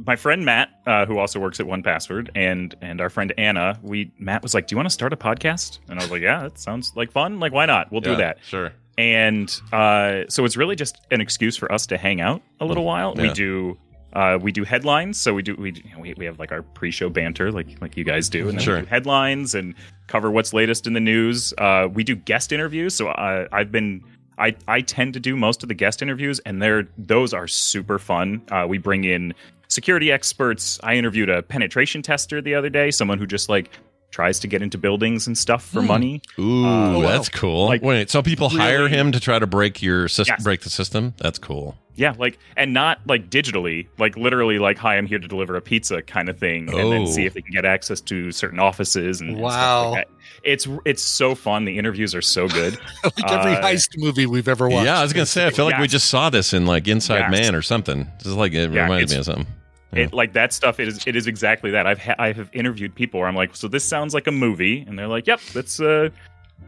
my 0.05 0.15
friend 0.15 0.45
Matt, 0.45 0.69
uh, 0.85 1.07
who 1.07 1.17
also 1.17 1.39
works 1.39 1.59
at 1.59 1.65
1Password, 1.65 2.29
and 2.35 2.75
and 2.83 3.01
our 3.01 3.09
friend 3.09 3.33
Anna, 3.39 3.79
we 3.81 4.11
Matt 4.19 4.43
was 4.43 4.53
like, 4.53 4.67
"Do 4.67 4.73
you 4.73 4.77
want 4.77 4.85
to 4.85 4.93
start 4.93 5.13
a 5.13 5.17
podcast?" 5.17 5.79
And 5.89 5.99
I 5.99 6.03
was 6.03 6.11
like, 6.11 6.21
"Yeah, 6.21 6.43
that 6.43 6.59
sounds 6.59 6.93
like 6.95 7.11
fun. 7.11 7.39
Like, 7.39 7.53
why 7.53 7.65
not? 7.65 7.91
We'll 7.91 8.01
do 8.01 8.15
that." 8.17 8.37
Sure. 8.43 8.71
And 8.97 9.61
uh, 9.71 10.23
so 10.29 10.45
it's 10.45 10.57
really 10.57 10.75
just 10.75 10.97
an 11.11 11.21
excuse 11.21 11.55
for 11.55 11.71
us 11.71 11.85
to 11.87 11.97
hang 11.97 12.21
out 12.21 12.41
a 12.59 12.65
little 12.65 12.83
while. 12.85 13.13
We 13.15 13.31
do 13.33 13.77
uh, 14.13 14.39
we 14.41 14.51
do 14.51 14.63
headlines, 14.63 15.17
so 15.19 15.33
we 15.33 15.41
do 15.43 15.55
we, 15.55 15.83
we 15.99 16.13
we 16.17 16.25
have 16.25 16.39
like 16.39 16.51
our 16.51 16.61
pre-show 16.63 17.09
banter, 17.09 17.51
like 17.51 17.79
like 17.81 17.95
you 17.97 18.03
guys 18.03 18.29
do, 18.29 18.49
and 18.49 18.57
then 18.57 18.63
Sure. 18.63 18.75
we 18.77 18.81
do 18.81 18.87
headlines 18.87 19.53
and 19.53 19.75
cover 20.07 20.31
what's 20.31 20.53
latest 20.53 20.87
in 20.87 20.93
the 20.93 20.99
news. 20.99 21.53
Uh, 21.57 21.87
we 21.93 22.03
do 22.03 22.15
guest 22.15 22.51
interviews, 22.51 22.95
so 22.95 23.09
uh, 23.09 23.47
I've 23.51 23.71
been. 23.71 24.03
I, 24.39 24.55
I 24.67 24.81
tend 24.81 25.15
to 25.15 25.19
do 25.19 25.35
most 25.35 25.63
of 25.63 25.67
the 25.69 25.73
guest 25.73 26.03
interviews, 26.03 26.37
and 26.45 26.61
they're 26.61 26.87
those 26.97 27.33
are 27.33 27.47
super 27.47 27.97
fun. 27.97 28.43
Uh, 28.51 28.67
we 28.69 28.77
bring 28.77 29.03
in 29.03 29.33
security 29.67 30.11
experts. 30.11 30.79
I 30.83 30.93
interviewed 30.93 31.29
a 31.29 31.41
penetration 31.41 32.03
tester 32.03 32.39
the 32.39 32.53
other 32.53 32.69
day, 32.69 32.91
someone 32.91 33.17
who 33.17 33.25
just 33.25 33.49
like 33.49 33.71
tries 34.17 34.39
to 34.39 34.47
get 34.47 34.63
into 34.63 34.79
buildings 34.79 35.27
and 35.27 35.37
stuff 35.37 35.63
for 35.63 35.79
money. 35.83 36.23
Ooh, 36.39 36.65
Uh, 36.65 36.99
that's 37.01 37.29
cool. 37.29 37.67
Like, 37.67 37.83
Wait, 37.83 38.09
so 38.09 38.23
people 38.23 38.49
hire 38.49 38.87
him 38.87 39.11
to 39.11 39.19
try 39.19 39.37
to 39.37 39.45
break 39.45 39.83
your 39.83 40.07
system, 40.07 40.33
Yes. 40.39 40.43
break 40.43 40.61
the 40.61 40.71
system? 40.71 41.13
That's 41.19 41.37
cool. 41.37 41.77
Yeah, 41.93 42.15
like 42.17 42.39
and 42.55 42.73
not 42.73 42.97
like 43.05 43.29
digitally, 43.29 43.85
like 43.99 44.17
literally 44.17 44.57
like 44.57 44.79
hi, 44.79 44.97
I'm 44.97 45.05
here 45.05 45.19
to 45.19 45.27
deliver 45.27 45.55
a 45.55 45.61
pizza 45.61 46.01
kind 46.01 46.29
of 46.29 46.39
thing, 46.39 46.67
and 46.69 46.79
Oh. 46.79 46.89
then 46.89 47.05
see 47.05 47.25
if 47.27 47.35
they 47.35 47.41
can 47.43 47.51
get 47.53 47.63
access 47.63 48.01
to 48.01 48.31
certain 48.31 48.59
offices 48.59 49.21
and 49.21 49.29
and 49.29 49.37
stuff 49.37 49.51
Wow. 49.51 49.89
like 49.91 50.07
that. 50.07 50.13
It's 50.43 50.67
it's 50.85 51.03
so 51.03 51.35
fun. 51.35 51.65
The 51.65 51.77
interviews 51.77 52.15
are 52.15 52.21
so 52.23 52.47
good. 52.47 52.75
like 53.03 53.31
every 53.31 53.55
Uh, 53.55 53.61
heist 53.61 53.89
movie 53.97 54.25
we've 54.25 54.47
ever 54.47 54.67
watched. 54.67 54.85
Yeah, 54.85 54.99
I 54.99 55.03
was 55.03 55.13
gonna 55.13 55.27
say. 55.27 55.45
I 55.45 55.51
feel 55.51 55.65
like 55.65 55.79
we 55.79 55.87
just 55.87 56.07
saw 56.07 56.31
this 56.31 56.53
in 56.53 56.65
like 56.65 56.87
Inside 56.87 57.19
Yes. 57.19 57.31
Man 57.31 57.53
or 57.55 57.61
something. 57.61 58.07
This 58.17 58.25
is 58.27 58.33
like 58.33 58.53
it 58.53 58.71
Yeah, 58.71 58.81
reminded 58.83 59.11
it's- 59.11 59.11
me 59.13 59.17
of 59.19 59.25
something. 59.25 59.47
Yeah. 59.93 60.03
It 60.03 60.13
like 60.13 60.33
that 60.33 60.51
stuff. 60.53 60.79
It 60.79 60.87
is 60.89 61.05
it 61.07 61.15
is 61.15 61.27
exactly 61.27 61.71
that. 61.71 61.87
I've 61.87 61.99
ha- 61.99 62.15
I 62.19 62.33
have 62.33 62.49
interviewed 62.53 62.93
people 62.93 63.19
where 63.19 63.29
I'm 63.29 63.35
like, 63.35 63.55
so 63.55 63.67
this 63.67 63.83
sounds 63.85 64.13
like 64.13 64.27
a 64.27 64.31
movie, 64.31 64.81
and 64.87 64.99
they're 64.99 65.07
like, 65.07 65.27
yep, 65.27 65.39
that's 65.53 65.79
uh, 65.79 66.09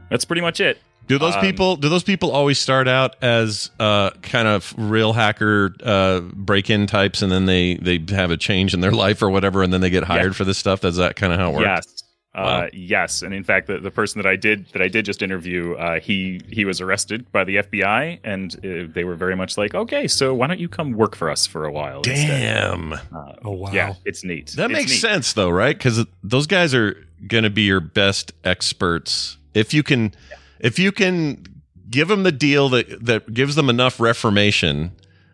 that's 0.10 0.26
pretty 0.26 0.42
much 0.42 0.60
it. 0.62 0.78
Do 1.08 1.18
those 1.18 1.36
Um, 1.36 1.42
people? 1.42 1.76
Do 1.76 1.90
those 1.90 2.04
people 2.04 2.32
always 2.32 2.60
start 2.60 2.88
out 2.88 3.16
as 3.24 3.72
uh, 3.80 4.12
kind 4.22 4.48
of 4.48 4.74
real 4.78 5.12
hacker 5.12 5.74
uh, 5.84 6.20
break-in 6.22 6.86
types, 6.88 7.22
and 7.22 7.32
then 7.32 7.46
they 7.46 7.76
they 7.76 8.00
have 8.16 8.32
a 8.32 8.38
change 8.38 8.74
in 8.74 8.80
their 8.80 8.92
life 9.06 9.22
or 9.22 9.30
whatever, 9.30 9.64
and 9.64 9.74
then 9.74 9.82
they 9.82 9.90
get 9.90 10.04
hired 10.04 10.36
for 10.36 10.46
this 10.46 10.58
stuff? 10.58 10.86
Is 10.86 10.98
that 10.98 11.16
kind 11.16 11.34
of 11.34 11.40
how 11.40 11.50
it 11.50 11.54
works? 11.56 11.64
Yes. 11.66 11.99
Wow. 12.36 12.44
Uh, 12.44 12.70
yes, 12.74 13.24
and 13.24 13.34
in 13.34 13.44
fact, 13.44 13.66
the, 13.68 13.80
the 13.80 13.90
person 13.90 14.22
that 14.22 14.30
I 14.30 14.36
did 14.36 14.68
that 14.74 14.82
I 14.84 14.88
did 14.88 15.04
just 15.04 15.24
interview, 15.24 15.74
uh, 15.74 16.00
he 16.00 16.40
he 16.48 16.64
was 16.64 16.80
arrested 16.80 17.30
by 17.32 17.44
the 17.44 17.56
FBI, 17.58 18.20
and 18.24 18.54
uh, 18.58 18.92
they 18.94 19.04
were 19.04 19.16
very 19.16 19.36
much 19.36 19.58
like, 19.58 19.74
okay, 19.74 20.08
so 20.08 20.34
why 20.36 20.46
don't 20.46 20.60
you 20.60 20.70
come 20.70 20.92
work 20.92 21.16
for 21.16 21.30
us 21.32 21.48
for 21.48 21.66
a 21.66 21.72
while? 21.72 22.02
Damn, 22.04 22.94
Uh, 22.94 22.98
Oh 23.44 23.52
wow. 23.54 23.72
Yeah, 23.72 23.96
it's 24.06 24.24
neat. 24.24 24.52
that 24.58 24.70
It's 24.70 24.80
makes 24.80 24.92
neat. 24.92 24.98
sense 25.00 25.34
though, 25.34 25.50
right? 25.50 25.76
Because 25.76 26.06
those 26.24 26.46
guys 26.46 26.76
are 26.76 26.96
going 27.28 27.44
to 27.46 27.50
be 27.50 27.64
your 27.64 27.80
best 27.80 28.32
experts 28.44 29.38
if 29.56 29.74
you 29.74 29.82
can, 29.82 30.14
if 30.60 30.78
you 30.78 30.92
can 30.92 31.44
give 31.90 32.08
them 32.10 32.22
the 32.22 32.32
deal 32.32 32.70
that 32.70 33.04
that 33.06 33.34
gives 33.34 33.56
them 33.56 33.68
enough 33.72 34.00
reformation 34.00 34.92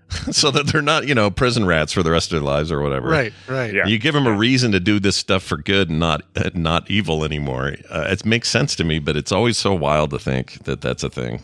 so 0.32 0.52
that 0.52 0.68
they're 0.68 0.82
not, 0.82 1.08
you 1.08 1.16
know, 1.16 1.30
prison 1.32 1.66
rats 1.66 1.92
for 1.92 2.04
the 2.04 2.12
rest 2.12 2.32
of 2.32 2.40
their 2.40 2.48
lives 2.48 2.72
or 2.72 2.82
whatever. 2.82 3.10
Right, 3.10 3.34
right. 3.48 3.74
Yeah. 3.74 3.86
You 3.88 3.98
give 3.98 4.14
them 4.14 4.28
a 4.28 4.32
reason 4.32 4.72
to 4.74 4.80
do 4.80 5.00
this 5.00 5.16
stuff 5.18 5.44
for 5.44 5.58
good 5.58 5.90
and 5.90 6.00
not 6.00 6.22
uh, 6.36 6.50
not 6.54 6.90
evil 6.90 7.24
anymore. 7.24 7.74
Uh, 7.90 8.08
it 8.10 8.26
makes 8.26 8.50
sense 8.50 8.76
to 8.78 8.84
me, 8.84 9.00
but 9.00 9.16
it's 9.18 9.32
always 9.32 9.58
so 9.58 9.74
wild 9.74 10.12
to 10.12 10.20
think 10.20 10.64
that 10.66 10.82
that's 10.82 11.04
a 11.04 11.10
thing. 11.10 11.42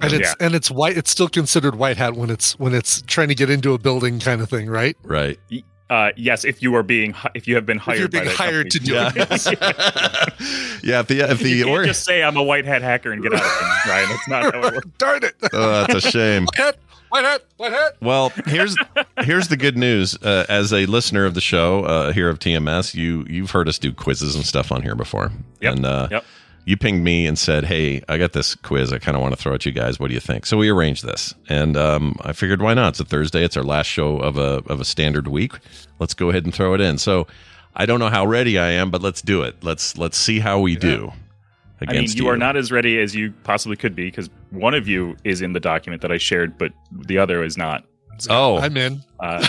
And 0.00 0.12
it's 0.12 0.34
and 0.40 0.54
it's 0.54 0.68
white. 0.70 0.96
It's 0.96 1.10
still 1.12 1.28
considered 1.28 1.76
white 1.76 1.96
hat 1.96 2.14
when 2.14 2.28
it's 2.28 2.58
when 2.58 2.74
it's 2.74 3.02
trying 3.02 3.28
to 3.28 3.36
get 3.36 3.48
into 3.50 3.72
a 3.72 3.78
building 3.78 4.18
kind 4.18 4.40
of 4.40 4.50
thing, 4.50 4.68
right? 4.68 4.96
Right. 5.04 5.38
Uh, 5.88 6.10
yes, 6.16 6.44
if 6.44 6.62
you 6.62 6.74
are 6.74 6.82
being 6.82 7.12
hi- 7.12 7.30
if 7.34 7.46
you 7.46 7.54
have 7.54 7.66
been 7.66 7.76
hired, 7.78 7.98
you're 7.98 8.08
being 8.08 8.24
by 8.24 8.30
that 8.30 8.36
hired 8.36 8.70
to 8.70 8.80
do 8.80 8.94
company. 8.94 9.26
it. 9.30 9.58
Yeah, 10.82 11.00
if 11.00 11.06
the 11.06 11.20
if 11.30 11.38
the 11.38 11.48
you 11.50 11.64
can't 11.66 11.76
or- 11.78 11.84
just 11.84 12.04
say 12.04 12.22
I'm 12.22 12.36
a 12.36 12.42
white 12.42 12.64
hat 12.64 12.82
hacker 12.82 13.12
and 13.12 13.22
get 13.22 13.32
out 13.34 13.42
of 13.42 13.46
things, 13.52 13.70
Ryan. 13.86 14.08
That's 14.08 14.28
not 14.28 14.42
how 14.42 14.60
it 14.68 14.74
works. 14.74 14.86
Darn 14.98 15.22
it! 15.22 15.34
oh, 15.52 15.84
that's 15.86 16.04
a 16.04 16.10
shame. 16.10 16.46
White 16.46 16.56
hat, 16.56 16.76
white 17.12 17.24
hat, 17.24 17.42
white 17.58 17.72
hat. 17.72 17.96
Well, 18.00 18.30
here's 18.46 18.76
here's 19.20 19.48
the 19.48 19.56
good 19.56 19.76
news. 19.76 20.16
Uh, 20.22 20.44
as 20.48 20.72
a 20.72 20.86
listener 20.86 21.24
of 21.24 21.34
the 21.34 21.40
show 21.40 21.84
uh, 21.84 22.12
here 22.12 22.28
of 22.28 22.38
TMS, 22.38 22.94
you 22.94 23.24
you've 23.28 23.50
heard 23.52 23.68
us 23.68 23.78
do 23.78 23.92
quizzes 23.92 24.34
and 24.34 24.44
stuff 24.44 24.72
on 24.72 24.82
here 24.82 24.94
before, 24.94 25.30
Yep. 25.60 25.74
and 25.76 25.86
uh, 25.86 26.08
Yep. 26.10 26.24
you 26.64 26.76
pinged 26.76 27.04
me 27.04 27.26
and 27.26 27.38
said, 27.38 27.64
"Hey, 27.64 28.02
I 28.08 28.18
got 28.18 28.32
this 28.32 28.54
quiz. 28.54 28.92
I 28.92 28.98
kind 28.98 29.16
of 29.16 29.20
want 29.22 29.34
to 29.36 29.40
throw 29.40 29.54
at 29.54 29.64
you 29.66 29.72
guys. 29.72 30.00
What 30.00 30.08
do 30.08 30.14
you 30.14 30.20
think?" 30.20 30.46
So 30.46 30.56
we 30.56 30.68
arranged 30.68 31.04
this, 31.04 31.34
and 31.48 31.76
um, 31.76 32.16
I 32.22 32.32
figured, 32.32 32.62
why 32.62 32.74
not? 32.74 32.90
It's 32.90 33.00
a 33.00 33.04
Thursday. 33.04 33.44
It's 33.44 33.56
our 33.56 33.64
last 33.64 33.86
show 33.86 34.16
of 34.16 34.36
a 34.38 34.62
of 34.66 34.80
a 34.80 34.84
standard 34.84 35.28
week. 35.28 35.52
Let's 35.98 36.14
go 36.14 36.30
ahead 36.30 36.44
and 36.44 36.54
throw 36.54 36.74
it 36.74 36.80
in. 36.80 36.98
So 36.98 37.26
I 37.76 37.86
don't 37.86 38.00
know 38.00 38.08
how 38.10 38.26
ready 38.26 38.58
I 38.58 38.70
am, 38.72 38.90
but 38.90 39.02
let's 39.02 39.22
do 39.22 39.42
it. 39.42 39.62
Let's 39.62 39.96
let's 39.98 40.16
see 40.18 40.40
how 40.40 40.60
we 40.60 40.76
do. 40.76 41.12
I 41.88 41.92
mean, 41.92 42.00
Against 42.00 42.18
you, 42.18 42.28
are 42.28 42.36
not 42.36 42.56
as 42.56 42.70
ready 42.72 43.00
as 43.00 43.14
you 43.14 43.32
possibly 43.44 43.76
could 43.76 43.94
be 43.94 44.06
because 44.06 44.30
one 44.50 44.74
of 44.74 44.86
you 44.88 45.16
is 45.24 45.42
in 45.42 45.52
the 45.52 45.60
document 45.60 46.02
that 46.02 46.12
I 46.12 46.18
shared, 46.18 46.56
but 46.58 46.72
the 46.90 47.18
other 47.18 47.42
is 47.42 47.56
not. 47.56 47.84
Oh, 48.30 48.58
I'm 48.58 48.76
in. 48.76 49.02
Uh, 49.20 49.44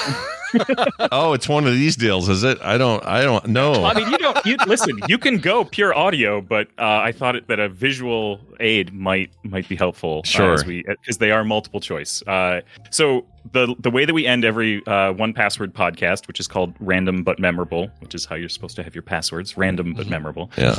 oh, 1.11 1.33
it's 1.33 1.47
one 1.49 1.65
of 1.67 1.73
these 1.73 1.95
deals, 1.95 2.29
is 2.29 2.43
it? 2.43 2.59
I 2.61 2.77
don't. 2.77 3.05
I 3.05 3.23
don't 3.23 3.47
know. 3.47 3.83
I 3.85 3.93
mean, 3.93 4.09
you 4.09 4.17
don't. 4.17 4.45
You 4.45 4.57
listen. 4.65 4.99
You 5.07 5.17
can 5.17 5.37
go 5.37 5.63
pure 5.65 5.95
audio, 5.95 6.41
but 6.41 6.69
uh, 6.79 6.99
I 7.03 7.11
thought 7.11 7.35
it, 7.35 7.47
that 7.47 7.59
a 7.59 7.69
visual 7.69 8.39
aid 8.59 8.93
might 8.93 9.31
might 9.43 9.67
be 9.67 9.75
helpful. 9.75 10.19
uh, 10.19 10.27
Sure. 10.27 10.53
as 10.53 10.65
we 10.65 10.83
because 10.87 11.17
they 11.17 11.31
are 11.31 11.43
multiple 11.43 11.81
choice. 11.81 12.23
Uh, 12.25 12.61
so 12.89 13.25
the 13.51 13.75
the 13.79 13.91
way 13.91 14.05
that 14.05 14.13
we 14.13 14.25
end 14.25 14.45
every 14.45 14.85
uh, 14.87 15.11
one 15.13 15.33
password 15.33 15.73
podcast, 15.73 16.27
which 16.27 16.39
is 16.39 16.47
called 16.47 16.73
random 16.79 17.23
but 17.23 17.37
memorable, 17.39 17.89
which 17.99 18.15
is 18.15 18.25
how 18.25 18.35
you're 18.35 18.49
supposed 18.49 18.75
to 18.77 18.83
have 18.83 18.95
your 18.95 19.03
passwords, 19.03 19.55
random 19.57 19.93
but 19.93 20.07
memorable. 20.07 20.49
Yeah. 20.57 20.71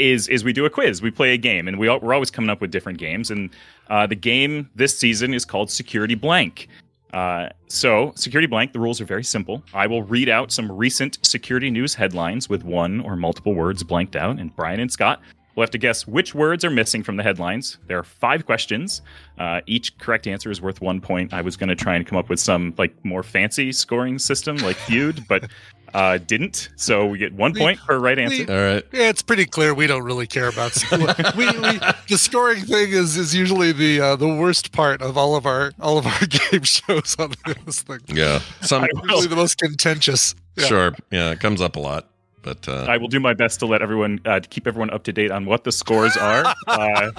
Is 0.00 0.28
is 0.28 0.44
we 0.44 0.54
do 0.54 0.64
a 0.64 0.70
quiz. 0.70 1.02
We 1.02 1.10
play 1.10 1.34
a 1.34 1.36
game, 1.36 1.68
and 1.68 1.78
we 1.78 1.86
all, 1.86 2.00
we're 2.00 2.14
always 2.14 2.30
coming 2.30 2.48
up 2.48 2.62
with 2.62 2.70
different 2.70 2.98
games. 2.98 3.30
And 3.30 3.50
uh, 3.88 4.06
the 4.06 4.14
game 4.14 4.70
this 4.74 4.98
season 4.98 5.34
is 5.34 5.44
called 5.44 5.70
Security 5.70 6.14
Blank. 6.14 6.68
Uh, 7.12 7.48
so, 7.66 8.12
Security 8.14 8.46
Blank, 8.46 8.72
the 8.72 8.78
rules 8.78 9.00
are 9.00 9.04
very 9.04 9.24
simple. 9.24 9.62
I 9.74 9.86
will 9.86 10.02
read 10.02 10.28
out 10.28 10.52
some 10.52 10.72
recent 10.72 11.18
security 11.22 11.70
news 11.70 11.94
headlines 11.94 12.48
with 12.48 12.64
one 12.64 13.00
or 13.00 13.14
multiple 13.14 13.54
words 13.54 13.82
blanked 13.82 14.16
out, 14.16 14.38
and 14.38 14.54
Brian 14.56 14.80
and 14.80 14.90
Scott 14.90 15.20
will 15.54 15.62
have 15.62 15.70
to 15.70 15.78
guess 15.78 16.06
which 16.06 16.34
words 16.34 16.64
are 16.64 16.70
missing 16.70 17.02
from 17.02 17.16
the 17.16 17.22
headlines. 17.22 17.78
There 17.86 17.98
are 17.98 18.04
five 18.04 18.46
questions. 18.46 19.02
Uh, 19.38 19.60
each 19.66 19.98
correct 19.98 20.26
answer 20.26 20.50
is 20.50 20.62
worth 20.62 20.80
one 20.80 21.00
point. 21.00 21.34
I 21.34 21.42
was 21.42 21.56
going 21.56 21.68
to 21.68 21.74
try 21.74 21.96
and 21.96 22.06
come 22.06 22.16
up 22.16 22.28
with 22.28 22.40
some 22.40 22.74
like 22.78 22.94
more 23.04 23.22
fancy 23.22 23.72
scoring 23.72 24.18
system 24.18 24.56
like 24.58 24.76
Feud, 24.76 25.24
but 25.28 25.50
uh, 25.94 26.18
didn't. 26.18 26.68
So 26.76 27.06
we 27.06 27.18
get 27.18 27.32
one 27.32 27.54
point 27.54 27.78
per 27.80 27.98
right 27.98 28.18
answer. 28.18 28.44
we- 28.46 28.52
All 28.54 28.60
right. 28.74 28.84
Yeah, 28.92 29.08
it's 29.08 29.22
pretty 29.22 29.44
clear 29.46 29.74
we 29.74 29.86
don't 29.86 30.02
really 30.02 30.26
care 30.26 30.48
about 30.48 30.72
score. 30.74 30.98
we, 31.36 31.46
we, 31.46 31.78
the 32.08 32.16
scoring 32.18 32.62
thing 32.64 32.90
is 32.90 33.16
is 33.16 33.34
usually 33.34 33.72
the 33.72 34.00
uh, 34.00 34.16
the 34.16 34.28
worst 34.28 34.72
part 34.72 35.02
of 35.02 35.16
all 35.18 35.36
of 35.36 35.46
our 35.46 35.72
all 35.80 35.98
of 35.98 36.06
our 36.06 36.26
game 36.50 36.62
shows 36.62 37.16
on 37.18 37.32
this 37.64 37.82
thing. 37.82 38.00
Yeah. 38.08 38.40
Some 38.62 38.86
Usually 39.04 39.26
the 39.28 39.36
most 39.36 39.58
contentious. 39.58 40.34
Yeah. 40.56 40.64
sure. 40.64 40.92
Yeah, 41.10 41.30
it 41.30 41.40
comes 41.40 41.60
up 41.60 41.76
a 41.76 41.80
lot, 41.80 42.08
but 42.42 42.66
uh, 42.68 42.86
I 42.88 42.96
will 42.96 43.08
do 43.08 43.20
my 43.20 43.34
best 43.34 43.58
to 43.60 43.66
let 43.66 43.82
everyone 43.82 44.20
uh, 44.24 44.40
to 44.40 44.48
keep 44.48 44.66
everyone 44.66 44.90
up 44.90 45.02
to 45.04 45.12
date 45.12 45.30
on 45.30 45.44
what 45.46 45.64
the 45.64 45.72
scores 45.72 46.16
are. 46.16 46.54
uh, 46.66 47.10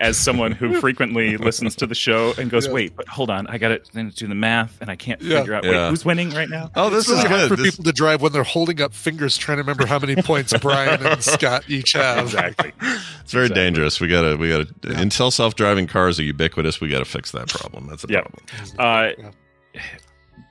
as 0.00 0.16
someone 0.16 0.50
who 0.52 0.80
frequently 0.80 1.36
listens 1.36 1.76
to 1.76 1.86
the 1.86 1.94
show 1.94 2.34
and 2.38 2.50
goes, 2.50 2.66
Yeah. 2.66 2.72
"Wait, 2.72 2.96
but 2.96 3.06
hold 3.08 3.30
on, 3.30 3.46
I 3.46 3.58
got 3.58 3.68
to 3.92 4.10
do 4.10 4.26
the 4.26 4.34
math, 4.34 4.80
and 4.80 4.90
I 4.90 4.96
can't 4.96 5.20
Yeah. 5.22 5.38
figure 5.38 5.54
out 5.54 5.64
Yeah. 5.64 5.84
wait, 5.84 5.90
who's 5.90 6.04
winning 6.04 6.30
right 6.30 6.48
now." 6.48 6.70
oh, 6.74 6.90
this 6.90 7.04
It's 7.04 7.08
really 7.10 7.20
is 7.22 7.26
hard 7.28 7.40
good. 7.40 7.48
for 7.48 7.56
This- 7.62 7.70
people 7.72 7.84
to 7.84 7.92
drive 7.92 8.22
when 8.22 8.32
they're 8.32 8.42
holding 8.42 8.80
up 8.82 8.92
fingers 8.94 9.36
trying 9.36 9.58
to 9.58 9.62
remember 9.62 9.86
how 9.86 9.98
many 9.98 10.16
points 10.20 10.52
Brian 10.60 11.06
and 11.06 11.22
Scott 11.22 11.64
each 11.68 11.92
have. 11.92 12.24
exactly. 12.26 12.72
it's 12.80 13.32
very 13.32 13.46
Exactly. 13.46 13.48
dangerous. 13.54 14.00
We 14.00 14.08
gotta, 14.08 14.36
we 14.36 14.48
gotta. 14.50 14.66
Until 15.00 15.30
self-driving 15.30 15.86
cars 15.86 16.18
are 16.18 16.24
ubiquitous, 16.24 16.80
we 16.80 16.88
gotta 16.88 17.04
fix 17.04 17.30
that 17.32 17.48
problem. 17.48 17.86
That's 17.88 18.04
a 18.04 18.08
Yep. 18.08 18.32
problem. 18.78 19.24
Uh, 19.24 19.80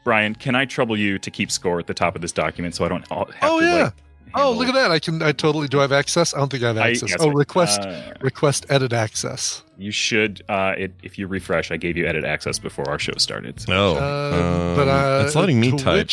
Brian, 0.04 0.36
can 0.36 0.54
I 0.56 0.66
trouble 0.66 0.96
you 0.98 1.18
to 1.18 1.32
keep 1.32 1.50
score 1.52 1.80
at 1.80 1.88
the 1.88 1.94
top 1.94 2.16
of 2.16 2.22
this 2.22 2.32
document 2.32 2.76
so 2.76 2.86
I 2.86 2.90
don't 2.90 3.04
all 3.12 3.26
have 3.26 3.36
Oh 3.42 3.60
to 3.60 3.66
yeah. 3.66 3.84
like 3.86 3.94
oh, 4.36 4.52
look 4.52 4.68
at 4.68 4.74
that! 4.74 4.92
I 4.92 5.00
can. 5.00 5.22
I 5.22 5.32
totally 5.32 5.68
do. 5.68 5.80
I 5.80 5.84
have 5.84 5.92
access. 5.92 6.34
I 6.34 6.38
don't 6.40 6.50
think 6.50 6.64
I 6.64 6.68
have 6.68 6.78
I- 6.78 6.90
access. 6.92 7.10
yes, 7.12 7.18
oh, 7.22 7.30
I- 7.30 7.34
request 7.34 7.82
uh, 7.82 8.14
request 8.22 8.66
edit 8.70 8.94
access. 8.94 9.64
You 9.78 9.92
should, 9.92 10.42
uh, 10.48 10.74
it, 10.78 10.94
if 11.04 11.20
you 11.20 11.28
refresh, 11.28 11.70
I 11.70 11.76
gave 11.76 11.98
you 11.98 12.06
edit 12.08 12.24
access 12.24 12.58
before 12.60 12.88
our 12.90 12.98
show 12.98 13.12
started. 13.18 13.60
So. 13.60 13.74
Oh, 13.74 13.96
Uh, 13.98 14.76
but 14.78 14.88
um, 14.88 15.22
uh, 15.22 15.26
it's 15.26 15.36
letting 15.36 15.60
me 15.60 15.72
to 15.72 15.78
type. 15.78 16.10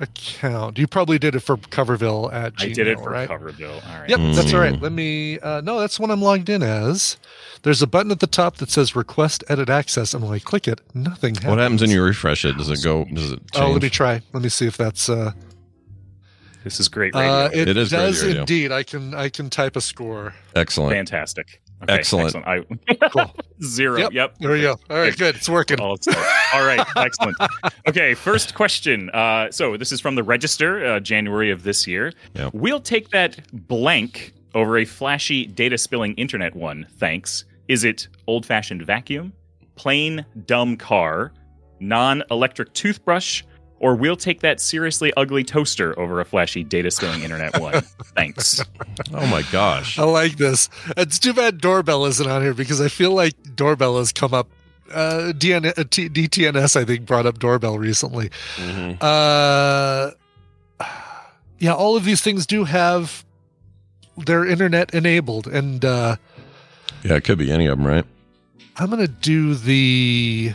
Account? 0.00 0.78
You 0.78 0.86
probably 0.86 1.18
did 1.18 1.34
it 1.34 1.40
for 1.40 1.56
Coverville 1.56 2.32
at 2.32 2.54
Gmail, 2.54 2.70
I 2.70 2.72
did 2.72 2.86
it 2.86 2.98
for 3.00 3.10
right? 3.10 3.28
Coverville. 3.28 3.84
All 3.84 3.98
right. 4.00 4.08
Yep, 4.08 4.18
that's 4.36 4.52
all 4.54 4.60
Mm. 4.60 4.80
Let 4.80 4.92
me. 4.92 5.38
Uh, 5.40 5.60
no, 5.62 5.80
that's 5.80 5.98
what 5.98 6.10
I'm 6.12 6.22
logged 6.22 6.48
in 6.48 6.62
as. 6.62 7.16
There's 7.62 7.82
a 7.82 7.86
button 7.86 8.12
at 8.12 8.20
the 8.20 8.26
top 8.28 8.56
that 8.58 8.70
says 8.70 8.94
"Request 8.94 9.42
Edit 9.48 9.68
Access," 9.68 10.14
and 10.14 10.22
when 10.22 10.32
I 10.32 10.38
click 10.38 10.68
it, 10.68 10.80
nothing 10.94 11.34
happens. 11.34 11.50
What 11.50 11.58
happens 11.58 11.80
when 11.80 11.90
you 11.90 12.02
refresh 12.02 12.44
it? 12.44 12.56
Does 12.56 12.70
it 12.70 12.82
go? 12.84 13.04
Does 13.06 13.32
it 13.32 13.40
change? 13.52 13.64
Oh, 13.64 13.72
let 13.72 13.82
me 13.82 13.90
try. 13.90 14.22
Let 14.32 14.42
me 14.42 14.48
see 14.48 14.66
if 14.66 14.76
that's. 14.76 15.08
This 16.64 16.80
is 16.80 16.88
great 16.88 17.14
radio. 17.14 17.30
uh, 17.30 17.50
it, 17.52 17.68
It 17.68 17.76
is 17.76 17.90
great 17.90 17.98
does 17.98 18.24
radio. 18.24 18.40
indeed. 18.40 18.72
I 18.72 18.82
can. 18.82 19.14
I 19.14 19.28
can 19.28 19.50
type 19.50 19.76
a 19.76 19.80
score. 19.80 20.34
Excellent. 20.56 20.92
Fantastic. 20.94 21.60
Okay, 21.82 21.92
Excellent. 21.92 22.34
I, 22.36 22.62
Cool. 23.10 23.34
zero. 23.62 23.98
Yep. 23.98 24.12
Yep. 24.12 24.38
There 24.38 24.50
we 24.50 24.62
go. 24.62 24.76
All 24.88 24.96
right. 24.96 25.14
Good. 25.16 25.36
It's 25.36 25.48
working. 25.48 25.78
All, 25.80 25.98
all 26.54 26.64
right, 26.66 26.84
excellent. 26.96 27.36
Okay, 27.86 28.14
first 28.14 28.54
question. 28.54 29.10
Uh, 29.10 29.50
so 29.50 29.76
this 29.76 29.92
is 29.92 30.00
from 30.00 30.14
the 30.14 30.22
Register, 30.22 30.84
uh, 30.86 31.00
January 31.00 31.50
of 31.50 31.62
this 31.64 31.86
year. 31.86 32.12
Yep. 32.34 32.54
We'll 32.54 32.80
take 32.80 33.10
that 33.10 33.38
blank 33.68 34.32
over 34.54 34.78
a 34.78 34.84
flashy 34.86 35.44
data 35.46 35.76
spilling 35.76 36.14
internet 36.14 36.56
one. 36.56 36.86
Thanks. 36.98 37.44
Is 37.68 37.84
it 37.84 38.08
old 38.26 38.46
fashioned 38.46 38.82
vacuum, 38.86 39.32
plain 39.76 40.24
dumb 40.46 40.76
car, 40.78 41.32
non 41.80 42.22
electric 42.30 42.72
toothbrush, 42.72 43.42
or 43.80 43.94
we'll 43.94 44.16
take 44.16 44.40
that 44.40 44.60
seriously 44.60 45.12
ugly 45.16 45.44
toaster 45.44 45.98
over 45.98 46.20
a 46.20 46.24
flashy 46.24 46.64
data 46.64 46.90
stealing 46.90 47.22
internet 47.22 47.58
one? 47.60 47.80
Thanks. 48.16 48.62
Oh 49.12 49.26
my 49.26 49.42
gosh. 49.52 49.98
I 49.98 50.04
like 50.04 50.36
this. 50.36 50.68
It's 50.96 51.18
too 51.18 51.34
bad 51.34 51.60
doorbell 51.60 52.04
isn't 52.06 52.28
on 52.28 52.42
here 52.42 52.54
because 52.54 52.80
I 52.80 52.88
feel 52.88 53.12
like 53.12 53.34
doorbell 53.56 53.98
has 53.98 54.12
come 54.12 54.32
up. 54.34 54.48
Uh, 54.92 55.32
DN, 55.36 55.66
uh, 55.78 55.84
T, 55.90 56.08
DTNS, 56.08 56.76
I 56.80 56.84
think, 56.84 57.06
brought 57.06 57.26
up 57.26 57.38
doorbell 57.38 57.78
recently. 57.78 58.30
Mhm. 58.56 58.98
Uh, 59.00 60.10
yeah, 61.58 61.72
all 61.74 61.96
of 61.96 62.04
these 62.04 62.20
things 62.20 62.46
do 62.46 62.64
have 62.64 63.24
their 64.18 64.44
internet 64.46 64.92
enabled, 64.94 65.46
and 65.46 65.84
uh, 65.84 66.16
Yeah, 67.02 67.14
it 67.14 67.24
could 67.24 67.38
be 67.38 67.50
any 67.50 67.66
of 67.66 67.78
them, 67.78 67.86
right? 67.86 68.04
I'm 68.76 68.90
gonna 68.90 69.08
do 69.08 69.54
the. 69.54 70.52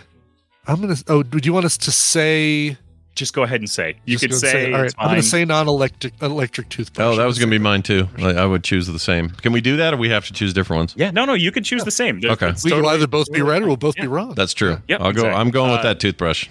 I'm 0.67 0.81
gonna. 0.81 0.95
Oh, 1.07 1.23
do 1.23 1.39
you 1.41 1.53
want 1.53 1.65
us 1.65 1.77
to 1.79 1.91
say? 1.91 2.77
Just 3.19 3.33
go 3.33 3.43
ahead 3.43 3.59
and 3.59 3.69
say. 3.69 3.97
You 4.05 4.17
just 4.17 4.23
could 4.23 4.31
gonna 4.31 4.39
say. 4.39 4.65
All 4.71 4.79
right, 4.79 4.85
it's 4.85 4.95
I'm 4.97 5.07
gonna 5.09 5.21
say 5.21 5.43
non-electric 5.43 6.13
electric 6.21 6.69
toothbrush. 6.69 7.05
Oh, 7.05 7.17
that 7.17 7.25
was 7.25 7.37
going 7.37 7.49
to 7.49 7.53
be 7.53 7.61
mine 7.61 7.81
too. 7.81 8.07
Like, 8.17 8.37
I 8.37 8.45
would 8.45 8.63
choose 8.63 8.87
the 8.87 8.97
same. 8.97 9.29
Can 9.31 9.51
we 9.51 9.59
do 9.59 9.75
that, 9.75 9.93
or 9.93 9.97
we 9.97 10.07
have 10.09 10.25
to 10.27 10.33
choose 10.33 10.53
different 10.53 10.79
ones? 10.79 10.93
Yeah, 10.95 11.11
no, 11.11 11.25
no, 11.25 11.33
you 11.33 11.51
can 11.51 11.63
choose 11.63 11.83
the 11.83 11.91
same. 11.91 12.21
There's- 12.21 12.37
Okay. 12.37 12.49
it's 12.51 12.63
We 12.63 12.71
will 12.71 12.87
either 12.87 13.07
both 13.07 13.29
be 13.31 13.41
right 13.41 13.61
or 13.61 13.67
we'll 13.67 13.75
both 13.75 13.95
be 13.95 14.07
wrong. 14.07 14.33
That's 14.35 14.53
true. 14.53 14.77
Yep, 14.87 15.01
I'll 15.01 15.05
go. 15.11 15.19
exactly. 15.21 15.39
I'm 15.41 15.51
going 15.51 15.71
with 15.71 15.81
Uh, 15.81 15.83
that 15.83 15.99
toothbrush. 15.99 16.47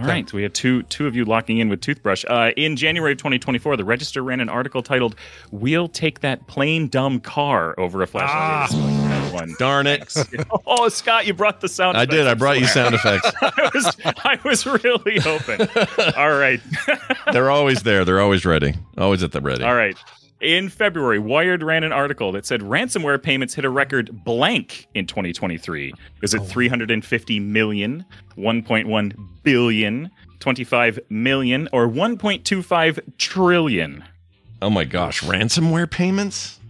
All 0.00 0.06
right, 0.08 0.28
so 0.28 0.36
we 0.36 0.42
have 0.42 0.52
two 0.52 0.82
two 0.84 1.06
of 1.06 1.14
you 1.14 1.24
locking 1.24 1.58
in 1.58 1.68
with 1.68 1.80
toothbrush. 1.80 2.24
Uh, 2.28 2.50
in 2.56 2.76
January 2.76 3.12
of 3.12 3.18
2024, 3.18 3.76
the 3.76 3.84
Register 3.84 4.22
ran 4.22 4.40
an 4.40 4.48
article 4.48 4.82
titled 4.82 5.14
"We'll 5.50 5.88
take 5.88 6.20
that 6.20 6.46
plain 6.46 6.88
dumb 6.88 7.20
car 7.20 7.78
over 7.78 8.02
a 8.02 8.06
flash 8.06 8.28
Ah. 8.32 9.30
one." 9.32 9.54
Darn 9.58 9.86
it! 9.86 10.12
Oh, 10.66 10.88
Scott, 10.88 11.26
you 11.26 11.34
brought 11.34 11.60
the 11.60 11.68
sound. 11.68 11.96
Effects. 11.96 12.12
I 12.12 12.16
did. 12.16 12.26
I 12.26 12.34
brought 12.34 12.58
you 12.58 12.66
sound 12.66 12.94
effects. 12.94 13.30
I 13.42 13.70
was 13.74 13.96
I 14.24 14.38
was 14.44 14.66
really 14.66 15.18
hoping. 15.20 15.60
All 16.16 16.32
right, 16.36 16.60
They're 17.32 17.50
always 17.50 17.82
there. 17.82 18.04
They're 18.04 18.20
always 18.20 18.44
ready. 18.44 18.74
Always 18.98 19.22
at 19.22 19.32
the 19.32 19.40
ready. 19.40 19.62
all 19.64 19.74
right. 19.74 19.96
In 20.44 20.68
February, 20.68 21.18
Wired 21.18 21.62
ran 21.62 21.84
an 21.84 21.92
article 21.92 22.30
that 22.32 22.44
said 22.44 22.60
ransomware 22.60 23.20
payments 23.20 23.54
hit 23.54 23.64
a 23.64 23.70
record 23.70 24.24
blank 24.24 24.86
in 24.92 25.06
2023. 25.06 25.94
Is 26.22 26.34
it 26.34 26.40
350 26.40 27.40
million, 27.40 28.04
1.1 28.36 29.28
billion, 29.42 30.10
25 30.40 30.98
million, 31.08 31.66
or 31.72 31.88
1.25 31.88 33.16
trillion? 33.16 34.04
Oh 34.60 34.68
my 34.68 34.84
gosh! 34.84 35.22
Ransomware 35.22 35.90
payments. 35.90 36.60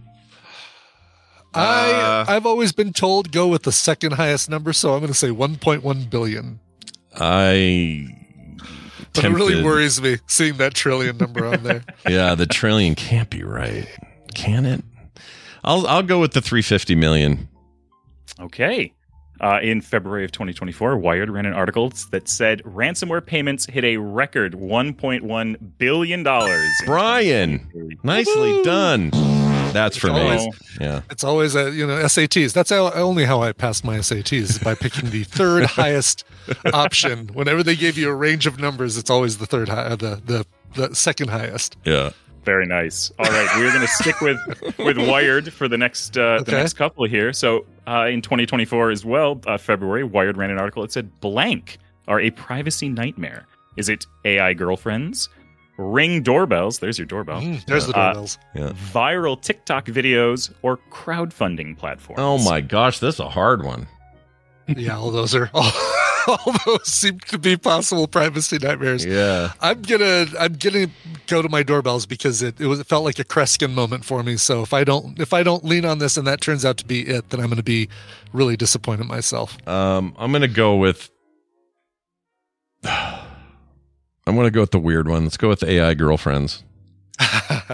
I 1.53 1.91
Uh, 1.91 2.25
I've 2.29 2.45
always 2.45 2.71
been 2.71 2.93
told 2.93 3.33
go 3.33 3.49
with 3.49 3.63
the 3.63 3.73
second 3.73 4.13
highest 4.13 4.49
number, 4.49 4.71
so 4.71 4.93
I'm 4.93 5.01
going 5.01 5.11
to 5.11 5.17
say 5.17 5.31
1.1 5.31 6.09
billion. 6.09 6.61
I. 7.13 8.24
But 9.15 9.25
it 9.25 9.29
really 9.29 9.63
worries 9.63 10.01
me 10.01 10.17
seeing 10.27 10.57
that 10.57 10.73
trillion 10.73 11.17
number 11.17 11.45
on 11.45 11.63
there. 11.63 11.83
Yeah, 12.07 12.35
the 12.35 12.45
trillion 12.45 12.95
can't 12.95 13.29
be 13.29 13.43
right, 13.43 13.87
can 14.33 14.65
it? 14.65 14.83
I'll 15.63 15.87
I'll 15.87 16.03
go 16.03 16.19
with 16.19 16.33
the 16.33 16.41
350 16.41 16.95
million. 16.95 17.47
Okay. 18.39 18.93
Uh, 19.41 19.59
in 19.61 19.81
February 19.81 20.23
of 20.23 20.31
2024, 20.31 20.97
Wired 20.97 21.29
ran 21.29 21.45
an 21.45 21.53
article 21.53 21.91
that 22.11 22.29
said 22.29 22.63
ransomware 22.63 23.25
payments 23.25 23.65
hit 23.65 23.83
a 23.83 23.97
record 23.97 24.53
1.1 24.53 25.77
billion 25.77 26.23
dollars. 26.23 26.71
Brian, 26.85 27.97
nicely 28.03 28.63
done. 28.63 29.11
That's 29.75 29.97
for 29.97 30.07
me. 30.07 30.51
Yeah. 30.79 31.01
It's 31.09 31.23
always 31.23 31.55
a 31.55 31.71
you 31.71 31.85
know 31.85 31.97
SATs. 32.03 32.53
That's 32.53 32.69
how, 32.69 32.91
only 32.93 33.25
how 33.25 33.41
I 33.41 33.51
passed 33.51 33.83
my 33.83 33.97
SATs 33.97 34.33
is 34.33 34.59
by 34.59 34.73
picking 34.73 35.09
the 35.09 35.23
third 35.23 35.65
highest 35.81 36.23
option. 36.73 37.27
Whenever 37.33 37.61
they 37.61 37.75
gave 37.75 37.97
you 37.97 38.09
a 38.09 38.15
range 38.15 38.47
of 38.47 38.59
numbers, 38.59 38.97
it's 38.97 39.09
always 39.09 39.37
the 39.37 39.45
third 39.45 39.69
high, 39.69 39.83
uh, 39.83 39.95
the 39.95 40.21
the 40.25 40.45
the 40.75 40.95
second 40.95 41.29
highest. 41.29 41.77
Yeah. 41.83 42.11
Very 42.45 42.67
nice. 42.67 43.11
All 43.17 43.25
right, 43.25 43.49
we're 43.57 43.71
going 43.71 43.81
to 43.81 43.87
stick 43.87 44.21
with 44.21 44.39
with 44.77 44.97
Wired 44.97 45.51
for 45.51 45.67
the 45.67 45.77
next 45.77 46.15
uh, 46.15 46.43
the 46.43 46.51
next 46.51 46.73
couple 46.73 47.03
here. 47.05 47.33
So 47.33 47.65
uh, 47.87 48.05
in 48.05 48.21
2024 48.21 48.91
as 48.91 49.03
well, 49.03 49.41
uh, 49.47 49.57
February, 49.57 50.03
Wired 50.03 50.37
ran 50.37 50.51
an 50.51 50.59
article. 50.59 50.83
It 50.83 50.91
said 50.91 51.19
blank 51.21 51.79
are 52.07 52.19
a 52.19 52.29
privacy 52.31 52.87
nightmare. 52.87 53.47
Is 53.77 53.89
it 53.89 54.05
AI 54.25 54.53
girlfriends, 54.53 55.27
ring 55.77 56.21
doorbells? 56.23 56.79
There's 56.79 56.97
your 56.97 57.05
doorbell. 57.05 57.41
Mm, 57.41 57.65
there's 57.65 57.87
the 57.87 57.93
Uh, 57.97 58.05
doorbells. 58.13 58.37
Yeah. 58.53 58.69
Viral 58.93 59.39
TikTok 59.41 59.85
videos 59.87 60.51
or 60.61 60.77
crowdfunding 60.91 61.77
platforms. 61.77 62.19
Oh 62.21 62.37
my 62.37 62.61
gosh, 62.61 62.99
that's 62.99 63.19
a 63.19 63.29
hard 63.29 63.63
one. 63.63 63.87
yeah, 64.67 64.97
all 64.97 65.11
those 65.11 65.35
are 65.35 65.49
all, 65.53 65.71
all 66.27 66.53
those 66.65 66.87
seem 66.87 67.19
to 67.19 67.37
be 67.37 67.55
possible 67.55 68.07
privacy 68.07 68.57
nightmares. 68.57 69.05
Yeah. 69.05 69.51
I'm 69.61 69.81
gonna 69.83 70.25
I'm 70.39 70.53
gonna 70.53 70.87
go 71.27 71.41
to 71.43 71.49
my 71.49 71.61
doorbells 71.61 72.05
because 72.07 72.41
it, 72.41 72.59
it 72.59 72.65
was 72.65 72.79
it 72.79 72.87
felt 72.87 73.03
like 73.03 73.19
a 73.19 73.23
Kreskin 73.23 73.73
moment 73.73 74.05
for 74.05 74.23
me. 74.23 74.37
So 74.37 74.61
if 74.63 74.73
I 74.73 74.83
don't 74.83 75.19
if 75.19 75.33
I 75.33 75.43
don't 75.43 75.63
lean 75.63 75.85
on 75.85 75.99
this 75.99 76.17
and 76.17 76.25
that 76.25 76.41
turns 76.41 76.65
out 76.65 76.77
to 76.77 76.85
be 76.85 77.01
it, 77.01 77.29
then 77.29 77.39
I'm 77.41 77.49
gonna 77.49 77.61
be 77.61 77.89
really 78.33 78.57
disappointed 78.57 79.05
myself. 79.05 79.55
Um, 79.67 80.15
I'm 80.17 80.31
gonna 80.31 80.47
go 80.47 80.77
with. 80.77 81.11
I'm 84.27 84.35
gonna 84.35 84.51
go 84.51 84.61
with 84.61 84.71
the 84.71 84.79
weird 84.79 85.07
one. 85.07 85.23
Let's 85.23 85.37
go 85.37 85.49
with 85.49 85.63
AI 85.63 85.93
girlfriends 85.93 86.63
because 87.17 87.69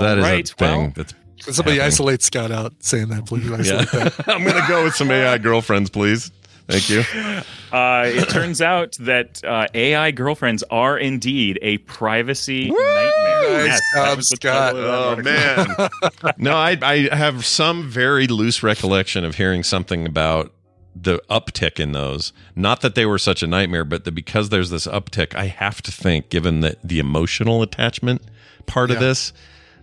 that 0.00 0.18
is 0.18 0.24
Alright, 0.24 0.50
a 0.50 0.54
thing. 0.54 0.80
well, 0.80 0.92
that's 0.96 1.14
Can 1.42 1.52
somebody 1.54 1.76
happening. 1.76 1.86
isolate 1.92 2.22
Scott 2.22 2.50
out 2.50 2.72
saying 2.80 3.08
that, 3.08 3.26
please? 3.26 3.44
Yeah. 3.66 3.80
Isolate 3.80 3.90
that. 4.16 4.28
I'm 4.28 4.44
gonna 4.44 4.66
go 4.68 4.84
with 4.84 4.94
some 4.94 5.10
AI 5.10 5.38
girlfriends, 5.38 5.90
please. 5.90 6.30
Thank 6.68 6.88
you. 6.88 7.02
Uh, 7.76 8.04
it 8.06 8.28
turns 8.28 8.62
out 8.62 8.96
that 9.00 9.42
uh, 9.44 9.66
AI 9.74 10.12
girlfriends 10.12 10.62
are 10.70 10.96
indeed 10.96 11.58
a 11.62 11.78
privacy 11.78 12.70
nightmare. 12.70 13.66
Nice 13.66 13.80
that 13.94 14.14
job, 14.14 14.22
Scott. 14.22 14.74
title 14.74 14.90
of 14.90 15.24
that 15.24 15.68
Oh 15.78 16.20
man. 16.22 16.34
no, 16.38 16.52
I 16.56 16.78
I 16.80 17.14
have 17.14 17.44
some 17.44 17.88
very 17.88 18.28
loose 18.28 18.62
recollection 18.62 19.24
of 19.24 19.34
hearing 19.34 19.64
something 19.64 20.06
about 20.06 20.52
the 21.02 21.22
uptick 21.30 21.80
in 21.80 21.92
those. 21.92 22.32
Not 22.54 22.80
that 22.82 22.94
they 22.94 23.06
were 23.06 23.18
such 23.18 23.42
a 23.42 23.46
nightmare, 23.46 23.84
but 23.84 24.04
that 24.04 24.12
because 24.12 24.48
there's 24.48 24.70
this 24.70 24.86
uptick, 24.86 25.34
I 25.34 25.46
have 25.46 25.82
to 25.82 25.92
think, 25.92 26.28
given 26.28 26.60
that 26.60 26.78
the 26.82 26.98
emotional 26.98 27.62
attachment 27.62 28.22
part 28.66 28.90
of 28.90 29.00
this, 29.00 29.32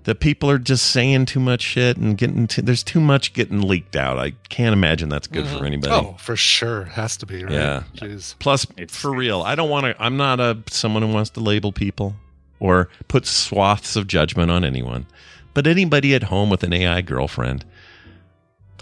that 0.03 0.19
people 0.19 0.49
are 0.49 0.57
just 0.57 0.89
saying 0.89 1.25
too 1.25 1.39
much 1.39 1.61
shit 1.61 1.97
and 1.97 2.17
getting 2.17 2.47
too, 2.47 2.61
there's 2.61 2.83
too 2.83 3.01
much 3.01 3.33
getting 3.33 3.61
leaked 3.61 3.95
out. 3.95 4.17
I 4.17 4.31
can't 4.49 4.73
imagine 4.73 5.09
that's 5.09 5.27
good 5.27 5.45
for 5.45 5.55
mm-hmm. 5.55 5.65
anybody. 5.65 5.93
Oh, 5.93 6.15
for 6.17 6.35
sure, 6.35 6.85
has 6.85 7.17
to 7.17 7.25
be 7.25 7.43
right. 7.43 7.53
Yeah. 7.53 7.83
Jeez. 7.95 8.35
Plus, 8.39 8.65
It's- 8.77 8.95
for 8.95 9.13
real, 9.13 9.41
I 9.41 9.55
don't 9.55 9.69
want 9.69 9.85
to. 9.85 9.95
I'm 10.01 10.15
not 10.15 10.39
a 10.39 10.59
someone 10.69 11.03
who 11.03 11.11
wants 11.11 11.31
to 11.31 11.41
label 11.41 11.71
people 11.71 12.15
or 12.59 12.89
put 13.07 13.25
swaths 13.25 13.95
of 13.95 14.07
judgment 14.07 14.49
on 14.49 14.63
anyone. 14.63 15.05
But 15.53 15.67
anybody 15.67 16.13
at 16.13 16.23
home 16.23 16.49
with 16.49 16.63
an 16.63 16.71
AI 16.71 17.01
girlfriend, 17.01 17.65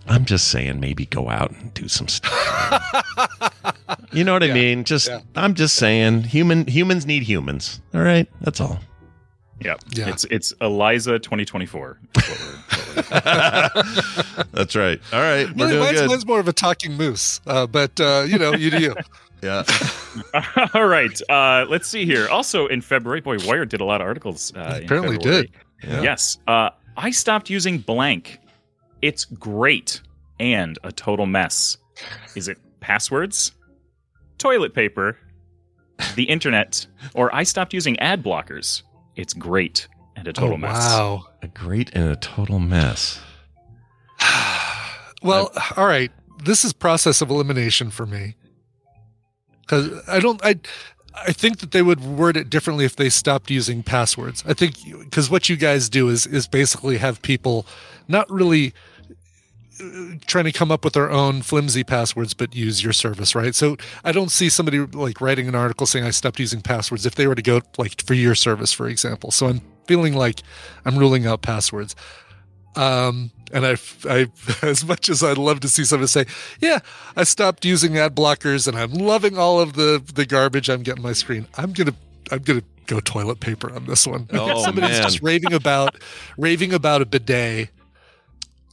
I'm 0.07 0.25
just 0.25 0.49
saying, 0.49 0.79
maybe 0.79 1.05
go 1.07 1.29
out 1.29 1.51
and 1.51 1.73
do 1.73 1.87
some 1.87 2.07
stuff. 2.07 2.33
you 4.11 4.23
know 4.23 4.33
what 4.33 4.43
I 4.43 4.53
mean? 4.53 4.83
Just, 4.83 5.07
yeah. 5.07 5.21
I'm 5.35 5.53
just 5.55 5.75
saying, 5.75 6.23
human 6.23 6.67
humans 6.67 7.05
need 7.05 7.23
humans. 7.23 7.81
All 7.93 8.01
right, 8.01 8.27
that's 8.41 8.61
all. 8.61 8.79
Yeah. 9.61 9.75
Yeah. 9.91 10.09
It's 10.09 10.25
it's 10.25 10.53
Eliza 10.61 11.17
2024. 11.17 11.97
That's 12.13 12.29
what 12.29 12.39
we're- 12.39 12.51
what 12.51 13.25
we're- 13.25 14.45
That's 14.51 14.75
right. 14.75 14.99
All 15.13 15.19
right, 15.21 15.47
we're 15.55 15.65
Really, 15.65 15.71
doing 15.71 15.79
mine's, 15.79 15.99
good. 16.01 16.07
mine's 16.09 16.25
more 16.25 16.39
of 16.39 16.47
a 16.47 16.53
talking 16.53 16.93
moose, 16.93 17.39
uh, 17.47 17.65
but 17.67 17.99
uh, 17.99 18.25
you 18.27 18.37
know, 18.37 18.53
you 18.53 18.69
do 18.71 18.79
you. 18.81 18.95
Yeah. 19.41 19.63
All 20.73 20.85
right. 20.87 21.19
Uh, 21.29 21.65
let's 21.69 21.87
see 21.87 22.05
here. 22.05 22.27
Also 22.29 22.67
in 22.67 22.81
February, 22.81 23.21
boy, 23.21 23.37
Wired 23.45 23.69
did 23.69 23.81
a 23.81 23.85
lot 23.85 24.01
of 24.01 24.07
articles. 24.07 24.53
Uh, 24.55 24.79
Apparently 24.83 25.17
February. 25.17 25.51
did. 25.83 26.03
Yes. 26.03 26.37
Uh, 26.47 26.69
I 26.97 27.11
stopped 27.11 27.49
using 27.49 27.77
blank. 27.79 28.39
It's 29.05 29.23
great 29.25 30.01
and 30.39 30.79
a 30.83 30.91
total 30.91 31.27
mess. 31.27 31.77
Is 32.33 32.47
it 32.47 32.57
passwords, 32.79 33.51
toilet 34.39 34.73
paper, 34.73 35.15
the 36.15 36.23
internet, 36.23 36.87
or 37.13 37.33
I 37.33 37.43
stopped 37.43 37.71
using 37.71 37.99
ad 37.99 38.23
blockers? 38.23 38.81
It's 39.15 39.35
great 39.35 39.87
and 40.15 40.25
a 40.25 40.31
oh, 40.31 40.33
total 40.33 40.53
oh, 40.55 40.57
mess. 40.57 40.89
Wow. 40.89 41.25
a 41.43 41.47
great 41.47 41.91
and 41.93 42.09
a 42.09 42.15
total 42.15 42.57
mess. 42.57 43.21
Well, 45.21 45.51
all 45.75 45.87
right. 45.87 46.11
This 46.43 46.63
is 46.63 46.71
process 46.71 47.19
of 47.19 47.31
elimination 47.31 47.89
for 47.89 48.05
me 48.05 48.35
because 49.61 50.07
I 50.07 50.19
don't. 50.19 50.39
I 50.45 50.59
I 51.15 51.31
think 51.31 51.59
that 51.59 51.71
they 51.71 51.81
would 51.81 52.03
word 52.03 52.37
it 52.37 52.47
differently 52.47 52.85
if 52.85 52.95
they 52.95 53.09
stopped 53.09 53.49
using 53.49 53.81
passwords. 53.81 54.43
I 54.47 54.53
think 54.53 54.75
because 54.99 55.31
what 55.31 55.49
you 55.49 55.55
guys 55.55 55.89
do 55.89 56.09
is 56.09 56.27
is 56.27 56.47
basically 56.47 56.97
have 56.97 57.23
people 57.23 57.65
not 58.07 58.29
really 58.29 58.73
trying 60.25 60.45
to 60.45 60.51
come 60.51 60.71
up 60.71 60.83
with 60.83 60.93
their 60.93 61.11
own 61.11 61.41
flimsy 61.41 61.83
passwords 61.83 62.33
but 62.33 62.55
use 62.55 62.83
your 62.83 62.93
service 62.93 63.35
right 63.35 63.55
so 63.55 63.75
i 64.03 64.11
don't 64.11 64.31
see 64.31 64.49
somebody 64.49 64.79
like 64.79 65.19
writing 65.19 65.47
an 65.47 65.55
article 65.55 65.85
saying 65.85 66.05
i 66.05 66.11
stopped 66.11 66.39
using 66.39 66.61
passwords 66.61 67.05
if 67.05 67.15
they 67.15 67.27
were 67.27 67.35
to 67.35 67.41
go 67.41 67.61
like 67.77 68.01
for 68.01 68.13
your 68.13 68.35
service 68.35 68.71
for 68.71 68.87
example 68.87 69.31
so 69.31 69.47
i'm 69.47 69.61
feeling 69.85 70.13
like 70.13 70.41
i'm 70.85 70.97
ruling 70.97 71.25
out 71.27 71.41
passwords 71.41 71.95
um 72.75 73.31
and 73.53 73.65
I, 73.65 73.77
I, 74.09 74.27
as 74.63 74.83
much 74.85 75.07
as 75.07 75.23
I'd 75.23 75.37
love 75.37 75.59
to 75.61 75.69
see 75.69 75.85
somebody 75.85 76.07
say, 76.07 76.25
"Yeah, 76.59 76.79
I 77.15 77.23
stopped 77.23 77.63
using 77.63 77.97
ad 77.97 78.15
blockers 78.15 78.67
and 78.67 78.75
I'm 78.75 78.91
loving 78.91 79.37
all 79.37 79.61
of 79.61 79.73
the 79.73 80.03
the 80.13 80.25
garbage 80.25 80.67
I'm 80.67 80.83
getting 80.83 81.03
my 81.03 81.13
screen," 81.13 81.47
I'm 81.55 81.71
gonna, 81.71 81.93
I'm 82.31 82.39
gonna 82.39 82.63
go 82.87 82.99
toilet 82.99 83.39
paper 83.39 83.71
on 83.71 83.85
this 83.85 84.05
one. 84.07 84.27
Oh, 84.33 84.61
Somebody's 84.65 84.91
man. 84.91 85.03
just 85.03 85.21
raving 85.21 85.53
about, 85.53 85.95
raving 86.37 86.73
about 86.73 87.01
a 87.01 87.05
bidet. 87.05 87.69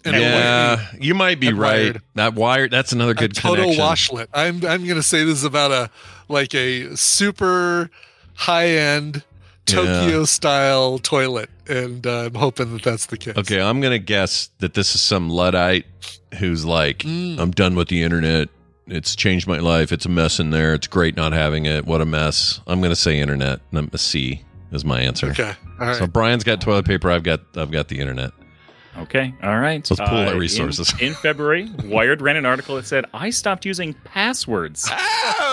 And 0.04 0.16
yeah, 0.16 0.86
you 1.00 1.14
might 1.14 1.38
be 1.38 1.52
right. 1.52 1.58
wired. 1.58 2.02
That 2.14 2.34
wired. 2.34 2.70
That's 2.70 2.92
another 2.92 3.12
a 3.12 3.14
good 3.14 3.34
total 3.34 3.72
connection. 3.72 4.16
washlet. 4.16 4.26
I'm, 4.34 4.64
I'm 4.64 4.86
gonna 4.86 5.02
say 5.02 5.24
this 5.24 5.38
is 5.38 5.44
about 5.44 5.70
a 5.70 5.90
like 6.28 6.54
a 6.54 6.96
super 6.96 7.90
high 8.34 8.68
end 8.68 9.22
Tokyo 9.64 10.24
style 10.24 10.98
toilet, 10.98 11.48
and 11.68 12.04
uh, 12.06 12.24
I'm 12.24 12.34
hoping 12.34 12.72
that 12.72 12.82
that's 12.82 13.06
the 13.06 13.16
case. 13.16 13.36
Okay, 13.36 13.60
I'm 13.60 13.80
gonna 13.80 13.98
guess 13.98 14.50
that 14.58 14.74
this 14.74 14.94
is 14.94 15.00
some 15.00 15.30
luddite 15.30 15.86
who's 16.38 16.64
like, 16.64 16.98
Mm. 16.98 17.38
I'm 17.38 17.50
done 17.52 17.74
with 17.76 17.88
the 17.88 18.02
internet. 18.02 18.48
It's 18.88 19.14
changed 19.14 19.46
my 19.46 19.58
life. 19.58 19.92
It's 19.92 20.04
a 20.04 20.08
mess 20.08 20.40
in 20.40 20.50
there. 20.50 20.74
It's 20.74 20.88
great 20.88 21.16
not 21.16 21.32
having 21.32 21.66
it. 21.66 21.86
What 21.86 22.00
a 22.00 22.04
mess. 22.04 22.60
I'm 22.66 22.80
gonna 22.82 22.96
say 22.96 23.20
internet. 23.20 23.60
And 23.70 23.78
I'm 23.78 23.90
a 23.92 23.98
C 23.98 24.42
is 24.72 24.84
my 24.84 25.00
answer. 25.00 25.30
Okay. 25.30 25.54
All 25.78 25.86
right. 25.86 25.96
So 25.96 26.06
Brian's 26.08 26.42
got 26.42 26.60
toilet 26.60 26.84
paper. 26.84 27.08
I've 27.10 27.22
got 27.22 27.40
I've 27.56 27.70
got 27.70 27.86
the 27.88 28.00
internet. 28.00 28.32
Okay. 28.98 29.32
All 29.42 29.58
right. 29.58 29.88
Let's 29.90 30.00
pool 30.08 30.18
our 30.28 30.36
resources. 30.38 30.92
In, 31.00 31.14
February, 31.14 31.70
Wired 31.84 32.20
ran 32.20 32.36
an 32.36 32.44
article 32.46 32.76
that 32.76 32.84
said, 32.86 33.06
I 33.14 33.30
stopped 33.30 33.64
using 33.64 33.94
passwords. 34.04 34.88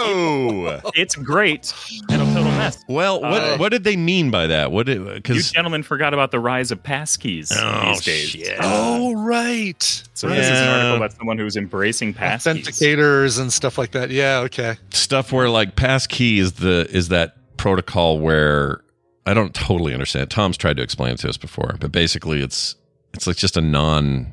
Oh, 0.01 0.81
It's 0.95 1.15
great 1.15 1.73
and 2.09 2.21
a 2.21 2.25
total 2.25 2.43
mess. 2.43 2.83
well, 2.87 3.21
what 3.21 3.41
Uh, 3.43 3.57
what 3.57 3.69
did 3.69 3.83
they 3.83 3.95
mean 3.95 4.29
by 4.31 4.47
that? 4.47 4.71
What 4.71 4.87
You 4.87 5.03
because 5.05 5.35
You 5.37 5.41
gentlemen 5.43 5.83
forgot 5.83 6.13
about 6.13 6.31
the 6.31 6.39
rise 6.39 6.71
of 6.71 6.83
passkeys 6.83 7.51
Oh, 7.55 7.89
these 7.91 8.01
days. 8.01 8.29
shit. 8.29 8.57
oh 8.61 9.13
right. 9.13 9.81
So 10.13 10.27
this 10.27 10.45
is 10.45 10.59
an 10.59 10.67
article 10.67 10.95
about 10.97 11.13
someone 11.13 11.37
who's 11.37 11.55
embracing 11.55 12.13
passkeys. 12.13 12.63
Authenticators 12.65 13.39
and 13.39 13.51
stuff 13.53 13.77
like 13.77 13.91
that. 13.91 14.09
Yeah. 14.11 14.39
Okay. 14.39 14.75
stuff 14.91 15.31
where 15.31 15.49
like 15.49 15.75
passkey 15.75 16.39
is 16.39 16.53
the 16.53 16.87
is 16.89 17.07
that 17.09 17.35
protocol 17.57 18.19
where 18.19 18.81
I 19.25 19.33
don't 19.33 19.53
totally 19.53 19.93
understand. 19.93 20.29
Tom's 20.31 20.57
tried 20.57 20.77
to 20.77 20.83
explain 20.83 21.11
it 21.13 21.19
to 21.19 21.29
us 21.29 21.37
before, 21.37 21.75
but 21.79 21.91
basically 21.91 22.41
it's 22.41 22.75
it's 23.13 23.27
like 23.27 23.37
just 23.37 23.57
a 23.57 23.61
non 23.61 24.27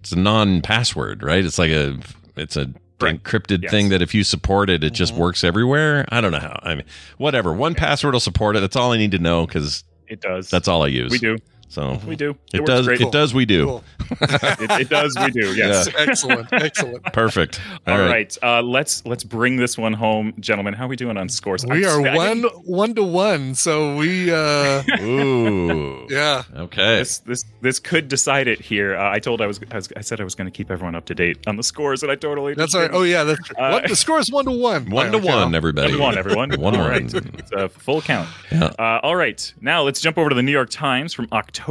it's 0.00 0.12
a 0.12 0.18
non 0.18 0.62
password, 0.62 1.22
right? 1.22 1.44
It's 1.44 1.58
like 1.58 1.70
a 1.70 1.98
it's 2.36 2.56
a 2.56 2.72
Right. 3.00 3.20
encrypted 3.20 3.62
Yes. 3.62 3.70
thing 3.72 3.88
that 3.88 4.00
if 4.00 4.14
you 4.14 4.22
support 4.22 4.70
it, 4.70 4.84
it 4.84 4.92
just 4.92 5.12
mm-hmm. 5.12 5.22
works 5.22 5.42
everywhere. 5.42 6.04
I 6.10 6.20
don't 6.20 6.30
know 6.30 6.38
how. 6.38 6.56
I 6.62 6.76
mean, 6.76 6.84
whatever. 7.18 7.52
One 7.52 7.74
password 7.74 8.12
will 8.14 8.20
support 8.20 8.54
it. 8.56 8.60
That's 8.60 8.76
all 8.76 8.92
I 8.92 8.96
need 8.96 9.10
to 9.10 9.18
know 9.18 9.44
because 9.44 9.82
It 10.06 10.20
does. 10.20 10.48
that's 10.48 10.68
all 10.68 10.84
I 10.84 10.86
use. 10.86 11.10
we 11.10 11.18
do. 11.18 11.36
So 11.72 11.98
We 12.06 12.16
do. 12.16 12.32
It 12.52 12.56
It, 12.56 12.60
works 12.60 12.68
does. 12.68 12.86
great. 12.86 13.00
It 13.00 13.12
does. 13.12 13.32
We 13.32 13.46
do. 13.46 13.64
Cool. 13.66 13.84
it, 14.20 14.70
it 14.82 14.88
does. 14.90 15.16
We 15.18 15.30
do. 15.30 15.54
Yes. 15.56 15.88
excellent, 15.96 16.52
excellent. 16.52 17.02
Perfect. 17.14 17.62
All 17.86 17.98
right. 17.98 18.36
Uh, 18.42 18.60
let's 18.60 19.06
let's 19.06 19.24
bring 19.24 19.56
this 19.56 19.78
one 19.78 19.94
home, 19.94 20.34
gentlemen. 20.38 20.74
How 20.74 20.84
are 20.84 20.88
we 20.88 20.96
doing 20.96 21.16
on 21.16 21.30
scores? 21.30 21.64
We 21.64 21.86
I'm- 21.86 22.04
are 22.04 22.08
I 22.08 22.14
one 22.16 22.42
didn't- 22.42 22.66
one 22.68 22.94
to 22.96 23.02
one, 23.02 23.54
so 23.54 23.96
we 23.96 24.30
uh 24.30 24.82
Ooh. 25.00 26.06
yeah. 26.10 26.42
Okay. 26.56 26.98
This 26.98 27.20
this 27.20 27.44
this 27.62 27.78
could 27.78 28.08
decide 28.08 28.48
it 28.48 28.60
here. 28.60 28.94
Uh, 28.94 29.10
I 29.10 29.18
told 29.18 29.40
I 29.40 29.46
was, 29.46 29.58
I 29.70 29.76
was 29.76 29.88
I 29.96 30.02
said 30.02 30.20
I 30.20 30.24
was 30.24 30.34
going 30.34 30.46
to 30.46 30.50
keep 30.54 30.70
everyone 30.70 30.94
up 30.94 31.06
to 31.06 31.14
date 31.14 31.38
on 31.46 31.56
the 31.56 31.62
scores, 31.62 32.02
and 32.02 32.12
I 32.12 32.16
totally 32.16 32.52
That's 32.52 32.72
just 32.72 32.74
all 32.74 32.82
right. 32.82 32.88
didn't. 32.88 33.00
Oh 33.00 33.04
yeah, 33.04 33.24
that's 33.24 33.50
Uh, 33.58 33.70
one, 33.80 33.88
the 33.88 33.96
score 33.96 34.18
is 34.18 34.30
one 34.30 34.44
to 34.44 34.50
one. 34.50 34.90
One 34.90 35.10
to 35.12 35.16
one, 35.18 35.54
everybody. 35.54 35.92
One 35.96 35.96
to 35.96 36.02
one, 36.04 36.18
everyone. 36.18 36.50
One 36.60 36.76
All 36.76 36.82
one. 36.82 36.90
right. 36.90 37.14
It's 37.38 37.52
a 37.52 37.70
full 37.70 38.02
count. 38.02 38.28
Yeah. 38.50 38.64
Uh, 38.78 39.00
all 39.02 39.16
right. 39.16 39.52
Now 39.62 39.82
let's 39.84 40.02
jump 40.02 40.18
over 40.18 40.28
to 40.28 40.34
the 40.34 40.42
New 40.42 40.52
York 40.52 40.68
Times 40.68 41.14
from 41.14 41.28
October 41.32 41.61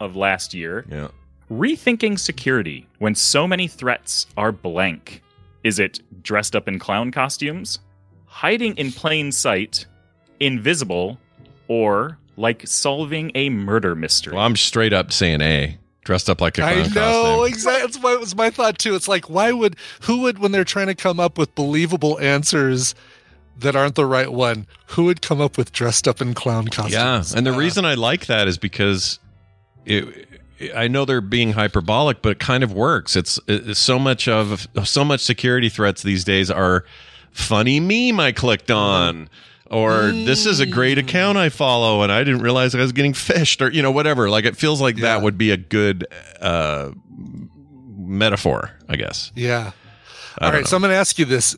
of 0.00 0.16
last 0.16 0.54
year. 0.54 0.84
Yeah. 0.90 1.08
Rethinking 1.50 2.18
security 2.18 2.86
when 2.98 3.14
so 3.14 3.46
many 3.46 3.68
threats 3.68 4.26
are 4.36 4.50
blank. 4.52 5.22
Is 5.62 5.78
it 5.78 6.00
dressed 6.22 6.54
up 6.56 6.68
in 6.68 6.78
clown 6.78 7.10
costumes, 7.10 7.78
hiding 8.26 8.76
in 8.76 8.92
plain 8.92 9.32
sight, 9.32 9.86
invisible, 10.40 11.18
or 11.68 12.18
like 12.36 12.66
solving 12.66 13.30
a 13.34 13.48
murder 13.50 13.94
mystery? 13.94 14.34
Well, 14.34 14.44
I'm 14.44 14.56
straight 14.56 14.92
up 14.92 15.12
saying 15.12 15.40
A. 15.40 15.78
Dressed 16.04 16.30
up 16.30 16.40
like 16.40 16.56
a 16.58 16.60
clown 16.60 16.72
I 16.72 16.82
know 16.82 16.88
costume. 16.90 17.46
exactly. 17.48 17.82
That's 17.86 17.98
what 17.98 18.20
was 18.20 18.36
my 18.36 18.50
thought 18.50 18.78
too. 18.78 18.94
It's 18.94 19.08
like, 19.08 19.28
why 19.28 19.50
would 19.50 19.74
who 20.02 20.20
would 20.22 20.38
when 20.38 20.52
they're 20.52 20.62
trying 20.64 20.86
to 20.86 20.94
come 20.94 21.18
up 21.18 21.36
with 21.36 21.52
believable 21.56 22.20
answers 22.20 22.94
that 23.58 23.74
aren't 23.74 23.96
the 23.96 24.06
right 24.06 24.32
one? 24.32 24.68
Who 24.90 25.04
would 25.06 25.20
come 25.20 25.40
up 25.40 25.58
with 25.58 25.72
dressed 25.72 26.06
up 26.06 26.20
in 26.20 26.34
clown 26.34 26.68
costumes? 26.68 26.92
Yeah, 27.32 27.36
and 27.38 27.44
the 27.44 27.52
Uh, 27.54 27.58
reason 27.58 27.84
I 27.84 27.94
like 27.94 28.26
that 28.26 28.46
is 28.46 28.56
because 28.56 29.18
it, 29.86 30.28
I 30.74 30.88
know 30.88 31.04
they're 31.04 31.20
being 31.20 31.52
hyperbolic, 31.52 32.20
but 32.22 32.30
it 32.32 32.38
kind 32.38 32.62
of 32.64 32.72
works. 32.72 33.16
It's, 33.16 33.38
it's 33.46 33.78
so 33.80 33.98
much 33.98 34.26
of 34.28 34.66
so 34.84 35.04
much 35.04 35.20
security 35.20 35.68
threats 35.68 36.02
these 36.02 36.24
days 36.24 36.50
are 36.50 36.84
funny 37.32 37.80
meme 37.80 38.18
I 38.20 38.32
clicked 38.32 38.70
on. 38.70 39.28
Or 39.68 40.12
this 40.12 40.46
is 40.46 40.60
a 40.60 40.66
great 40.66 40.96
account 40.96 41.36
I 41.38 41.48
follow, 41.48 42.02
and 42.02 42.12
I 42.12 42.22
didn't 42.22 42.40
realize 42.42 42.72
I 42.74 42.78
was 42.78 42.92
getting 42.92 43.14
fished, 43.14 43.60
or 43.60 43.68
you 43.70 43.82
know, 43.82 43.90
whatever. 43.90 44.30
Like 44.30 44.44
it 44.44 44.56
feels 44.56 44.80
like 44.80 44.96
Yeah. 44.96 45.02
that 45.16 45.22
would 45.22 45.36
be 45.36 45.50
a 45.50 45.56
good 45.56 46.06
uh, 46.40 46.92
metaphor, 47.96 48.70
I 48.88 48.96
guess. 48.96 49.32
yeah. 49.34 49.72
I 50.38 50.46
All 50.46 50.52
know. 50.52 50.62
so 50.64 50.76
I'm 50.76 50.82
going 50.82 50.92
to 50.92 50.96
ask 50.98 51.18
you 51.18 51.24
this. 51.24 51.56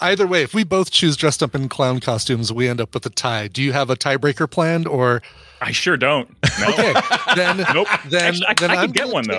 Either 0.00 0.26
way, 0.26 0.42
if 0.42 0.54
we 0.54 0.64
both 0.64 0.90
choose 0.90 1.14
dressed 1.14 1.42
up 1.42 1.54
in 1.54 1.68
clown 1.68 2.00
costumes, 2.00 2.50
we 2.50 2.66
end 2.66 2.80
up 2.80 2.94
with 2.94 3.04
a 3.04 3.10
tie. 3.10 3.48
Do 3.48 3.62
you 3.62 3.72
have 3.74 3.90
a 3.90 3.96
tiebreaker 3.96 4.50
planned, 4.50 4.88
or 4.88 5.20
I 5.64 5.70
sure 5.72 5.96
don't. 5.96 6.28
No. 6.60 6.68
okay? 6.70 6.94
then 7.36 7.56
Nope. 7.74 7.88
Then 8.08 8.24
Actually, 8.24 8.46
I, 8.48 8.54
then 8.54 8.70
I 8.70 8.74
I'm 8.74 8.86
could 8.88 8.94
get 8.96 9.02
gonna 9.04 9.12
one 9.14 9.24
take- 9.24 9.32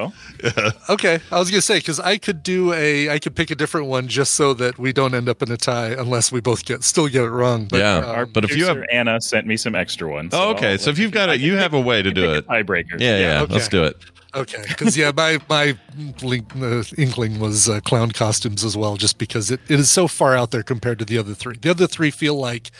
though. 0.55 0.71
Okay, 0.93 1.19
I 1.31 1.39
was 1.39 1.49
gonna 1.51 1.61
say 1.61 1.77
because 1.79 1.99
I 1.99 2.17
could 2.17 2.43
do 2.43 2.73
a, 2.73 3.09
I 3.09 3.19
could 3.19 3.35
pick 3.35 3.51
a 3.51 3.55
different 3.55 3.87
one 3.87 4.07
just 4.07 4.33
so 4.35 4.53
that 4.55 4.77
we 4.79 4.93
don't 4.93 5.13
end 5.13 5.27
up 5.29 5.41
in 5.41 5.51
a 5.51 5.57
tie 5.57 5.89
unless 5.91 6.31
we 6.31 6.41
both 6.41 6.65
get 6.65 6.83
still 6.83 7.07
get 7.07 7.23
it 7.23 7.29
wrong. 7.29 7.67
But, 7.69 7.79
Yeah. 7.79 7.97
um, 7.97 8.05
Our 8.05 8.25
But 8.25 8.43
if 8.45 8.55
you 8.55 8.65
have- 8.65 8.83
Anna 8.91 9.19
sent 9.21 9.45
me 9.47 9.57
some 9.57 9.75
extra 9.75 10.09
ones. 10.11 10.33
Oh, 10.33 10.51
okay. 10.51 10.71
I'll- 10.73 10.77
So 10.77 10.89
if 10.89 10.97
you've 10.99 11.11
got 11.11 11.29
it, 11.29 11.39
you 11.41 11.55
have 11.57 11.73
a 11.73 11.79
way 11.81 12.01
to 12.01 12.11
do 12.11 12.31
it. 12.33 12.45
a 12.47 12.51
tiebreaker. 12.51 12.99
Yeah, 12.99 13.17
yeah. 13.19 13.41
okay. 13.43 13.53
Let's 13.53 13.67
do 13.67 13.83
it. 13.83 13.97
okay, 14.35 14.63
because 14.67 14.97
yeah, 14.97 15.11
my 15.15 15.37
my 15.47 15.77
link, 16.23 16.45
uh, 16.59 16.83
inkling 16.97 17.39
was 17.39 17.69
uh, 17.69 17.79
clown 17.81 18.11
costumes 18.11 18.63
as 18.63 18.75
well, 18.75 18.97
just 18.97 19.19
because 19.19 19.51
it, 19.51 19.59
it 19.69 19.79
is 19.79 19.91
so 19.91 20.07
far 20.07 20.35
out 20.35 20.49
there 20.51 20.63
compared 20.63 20.97
to 20.99 21.05
the 21.05 21.17
other 21.19 21.35
three. 21.35 21.55
The 21.61 21.69
other 21.69 21.85
three 21.85 22.09
feel 22.09 22.33
like 22.35 22.71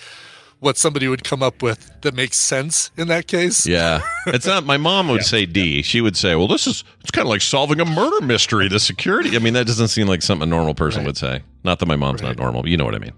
what 0.63 0.77
somebody 0.77 1.07
would 1.07 1.23
come 1.23 1.43
up 1.43 1.61
with 1.61 1.91
that 2.01 2.13
makes 2.15 2.37
sense 2.37 2.89
in 2.97 3.07
that 3.09 3.27
case. 3.27 3.65
Yeah. 3.67 4.01
It's 4.27 4.45
not 4.45 4.65
my 4.65 4.77
mom 4.77 5.07
would 5.09 5.23
say 5.33 5.45
D. 5.45 5.81
She 5.81 5.99
would 6.01 6.15
say, 6.17 6.35
Well, 6.35 6.47
this 6.47 6.65
is 6.67 6.83
it's 7.01 7.11
kind 7.11 7.25
of 7.25 7.29
like 7.29 7.41
solving 7.41 7.79
a 7.79 7.85
murder 7.85 8.25
mystery, 8.25 8.67
the 8.69 8.79
security. 8.79 9.35
I 9.35 9.39
mean, 9.39 9.53
that 9.53 9.67
doesn't 9.67 9.89
seem 9.89 10.07
like 10.07 10.21
something 10.21 10.47
a 10.47 10.49
normal 10.49 10.73
person 10.73 11.01
Right. 11.01 11.07
would 11.07 11.17
say. 11.17 11.41
Not 11.63 11.79
that 11.79 11.85
my 11.87 11.95
mom's 11.95 12.21
Right. 12.21 12.29
not 12.29 12.37
normal, 12.37 12.61
but 12.63 12.71
you 12.71 12.77
know 12.77 12.85
what 12.85 12.95
I 12.95 12.99
mean. 12.99 13.13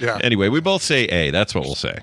yeah. 0.00 0.18
Anyway, 0.22 0.48
we 0.48 0.60
both 0.60 0.82
say 0.82 1.04
A. 1.04 1.30
That's 1.30 1.54
what 1.54 1.64
we'll 1.64 1.74
say. 1.74 1.98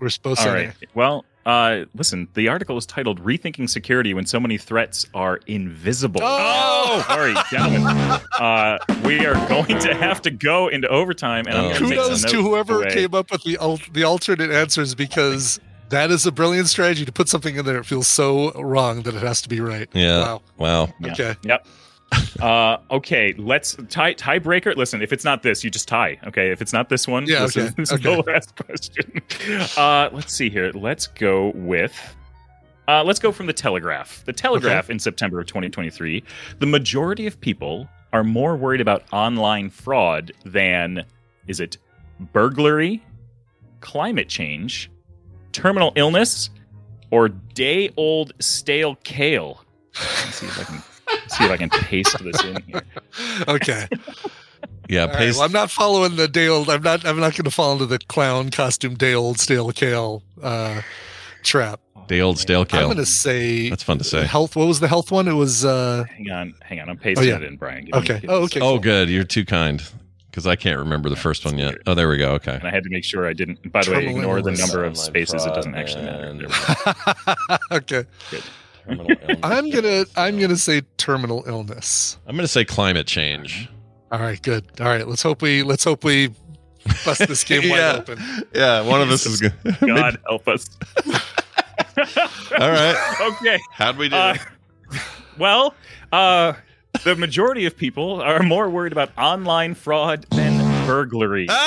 We're 0.00 0.08
supposed 0.08 0.40
All 0.40 0.46
to. 0.46 0.52
right. 0.52 0.72
Well, 0.94 1.24
uh, 1.46 1.84
listen, 1.94 2.28
the 2.34 2.48
article 2.48 2.76
is 2.76 2.86
titled 2.86 3.22
Rethinking 3.22 3.68
Security 3.68 4.14
When 4.14 4.26
So 4.26 4.40
Many 4.40 4.56
Threats 4.58 5.06
Are 5.14 5.40
Invisible. 5.46 6.20
Oh! 6.24 7.04
sorry, 7.06 7.34
gentlemen. 7.50 7.96
Uh, 8.38 8.78
we 9.04 9.24
are 9.26 9.34
going 9.48 9.78
to 9.80 9.94
have 9.94 10.22
to 10.22 10.30
go 10.30 10.68
into 10.68 10.88
overtime, 10.88 11.46
and 11.46 11.56
I'm 11.56 11.64
Oh. 11.64 11.68
going 11.68 11.74
to 11.74 11.88
take 11.88 11.98
Kudos 11.98 12.24
to 12.30 12.42
whoever 12.42 12.82
away. 12.82 12.94
came 12.94 13.14
up 13.14 13.30
with 13.30 13.42
the 13.44 13.58
al- 13.60 13.80
the 13.92 14.04
alternate 14.04 14.50
answers 14.50 14.94
because 14.94 15.60
that 15.90 16.10
is 16.10 16.24
a 16.26 16.32
brilliant 16.32 16.68
strategy 16.68 17.04
to 17.04 17.12
put 17.12 17.28
something 17.28 17.56
in 17.56 17.64
there. 17.64 17.78
It 17.78 17.86
feels 17.86 18.08
so 18.08 18.50
wrong 18.52 19.02
that 19.02 19.14
it 19.14 19.22
has 19.22 19.42
to 19.42 19.48
be 19.48 19.60
right. 19.60 19.88
Yeah. 19.92 20.20
Wow. 20.22 20.42
Wow. 20.58 20.88
Yeah. 21.00 21.12
Okay. 21.12 21.34
Yep. 21.42 21.66
Uh, 22.40 22.78
okay, 22.90 23.32
let's 23.38 23.74
tie 23.88 24.12
tiebreaker. 24.12 24.76
Listen, 24.76 25.00
if 25.00 25.14
it's 25.14 25.24
not 25.24 25.42
this, 25.42 25.64
you 25.64 25.70
just 25.70 25.88
tie. 25.88 26.18
Okay, 26.26 26.50
if 26.50 26.60
it's 26.60 26.74
not 26.74 26.90
this 26.90 27.08
one, 27.08 27.26
Yeah, 27.26 27.40
this 27.46 27.56
okay, 27.56 27.66
is, 27.68 27.74
this 27.76 27.92
okay. 27.92 28.10
is 28.18 28.24
the 28.24 28.32
last 28.32 28.56
question. 28.56 29.22
Uh, 29.78 30.10
let's 30.12 30.34
see 30.34 30.50
here. 30.50 30.70
Let's 30.74 31.06
go 31.06 31.52
with. 31.54 31.96
Uh, 32.86 33.02
let's 33.02 33.18
go 33.18 33.32
from 33.32 33.46
the 33.46 33.52
Telegraph. 33.52 34.22
The 34.26 34.32
Telegraph 34.32 34.90
in 34.90 34.98
September 34.98 35.40
of 35.40 35.46
2023. 35.46 36.22
The 36.58 36.66
majority 36.66 37.26
of 37.26 37.40
people 37.40 37.88
are 38.12 38.24
more 38.24 38.56
worried 38.56 38.80
about 38.82 39.04
online 39.12 39.70
fraud 39.70 40.32
than 40.44 41.04
is 41.46 41.60
it 41.60 41.78
burglary, 42.32 43.02
climate 43.80 44.28
change, 44.28 44.90
terminal 45.52 45.92
illness, 45.96 46.50
or 47.10 47.28
day 47.28 47.90
old 47.96 48.32
stale 48.38 48.96
kale. 48.96 49.64
Let's 49.94 50.34
see 50.34 50.46
if 50.46 50.60
I 50.60 50.64
can 50.64 50.82
see 51.28 51.44
if 51.44 51.50
I 51.50 51.56
can 51.56 51.70
paste 51.70 52.22
this 52.22 52.42
in 52.44 52.62
here. 52.66 52.82
Okay. 53.48 53.88
Yeah. 54.86 55.02
All 55.02 55.06
right, 55.08 55.16
Paste. 55.16 55.38
well, 55.38 55.46
I'm 55.46 55.52
not 55.52 55.70
following 55.70 56.16
the 56.16 56.28
day 56.28 56.46
old. 56.46 56.68
I'm 56.68 56.82
not. 56.82 57.06
I'm 57.06 57.18
not 57.18 57.32
going 57.32 57.44
to 57.44 57.50
fall 57.50 57.72
into 57.72 57.86
the 57.86 57.98
clown 57.98 58.50
costume 58.50 58.94
day 58.96 59.14
old 59.14 59.40
stale 59.40 59.72
kale 59.72 60.22
uh, 60.42 60.82
trap. 61.42 61.80
Day 62.06 62.20
old 62.20 62.38
stale 62.38 62.66
kale. 62.66 62.80
I'm 62.80 62.86
going 62.88 62.98
to 62.98 63.06
say 63.06 63.70
That's 63.70 63.82
fun 63.82 63.96
to 63.96 64.04
say. 64.04 64.26
Health. 64.26 64.56
What 64.56 64.68
was 64.68 64.80
the 64.80 64.88
health 64.88 65.10
one? 65.10 65.26
It 65.26 65.32
was. 65.32 65.64
uh 65.64 66.04
Hang 66.14 66.30
on, 66.30 66.54
hang 66.62 66.80
on. 66.80 66.90
I'm 66.90 66.98
pasting 66.98 67.26
Oh, 67.26 67.30
yeah. 67.30 67.36
it 67.36 67.44
in, 67.44 67.56
Brian. 67.56 67.86
Give 67.86 67.94
Okay. 67.94 68.20
give 68.20 68.28
Oh, 68.30 68.42
okay. 68.42 68.46
second. 68.60 68.62
Oh, 68.68 68.78
good. 68.78 69.08
You're 69.08 69.24
too 69.24 69.46
kind. 69.46 69.82
Because 70.30 70.46
I 70.46 70.54
can't 70.56 70.78
remember 70.78 71.08
the 71.08 71.16
first 71.16 71.46
one 71.46 71.56
yet. 71.56 71.76
Oh, 71.86 71.94
there 71.94 72.08
we 72.10 72.18
go. 72.18 72.32
Okay. 72.32 72.54
And 72.56 72.66
I 72.66 72.70
had 72.70 72.82
to 72.84 72.90
make 72.90 73.04
sure 73.04 73.26
I 73.26 73.32
didn't. 73.32 73.72
By 73.72 73.82
the 73.84 73.92
way, 73.92 74.06
ignore 74.06 74.42
the 74.42 74.52
number 74.52 74.84
of 74.84 74.92
Online 74.92 74.96
spaces. 74.96 75.46
It 75.46 75.54
doesn't 75.54 75.74
actually 75.76 76.04
matter. 76.04 76.26
okay. 77.72 78.02
There 78.02 78.06
we 78.32 78.36
go. 78.36 78.36
okay. 78.36 78.44
Terminal 78.86 79.06
illness. 79.20 79.38
I'm 79.42 79.70
gonna. 79.70 80.04
I'm 80.16 80.38
gonna 80.38 80.56
say 80.56 80.82
terminal 80.96 81.44
illness. 81.46 82.18
I'm 82.26 82.34
going 82.36 82.44
to 82.44 82.48
say 82.48 82.64
climate 82.64 83.06
change. 83.06 83.68
All 84.12 84.20
right. 84.20 84.40
Good. 84.42 84.64
All 84.80 84.86
right. 84.86 85.06
Let's 85.08 85.22
hope 85.22 85.42
we. 85.42 85.62
Let's 85.62 85.84
hope 85.84 86.04
we 86.04 86.30
bust 87.04 87.26
this 87.26 87.42
game 87.48 87.68
wide 87.70 87.78
Yeah. 87.78 87.92
open. 87.98 88.18
Yeah. 88.54 88.80
One 88.82 89.00
of 89.00 89.10
us 89.10 89.26
is 89.26 89.40
good. 89.40 89.54
God 89.80 90.18
help 90.26 90.46
us. 90.48 90.68
All 91.06 92.70
right. 92.70 93.16
okay. 93.40 93.58
How'd 93.72 93.96
we 93.96 94.08
do? 94.08 94.16
Uh, 94.16 94.36
well, 95.38 95.74
uh, 96.12 96.52
the 97.04 97.16
majority 97.16 97.66
of 97.66 97.76
people 97.76 98.20
are 98.20 98.42
more 98.42 98.68
worried 98.70 98.92
about 98.92 99.10
online 99.18 99.74
fraud 99.74 100.26
than 100.30 100.43
burglary. 100.86 101.48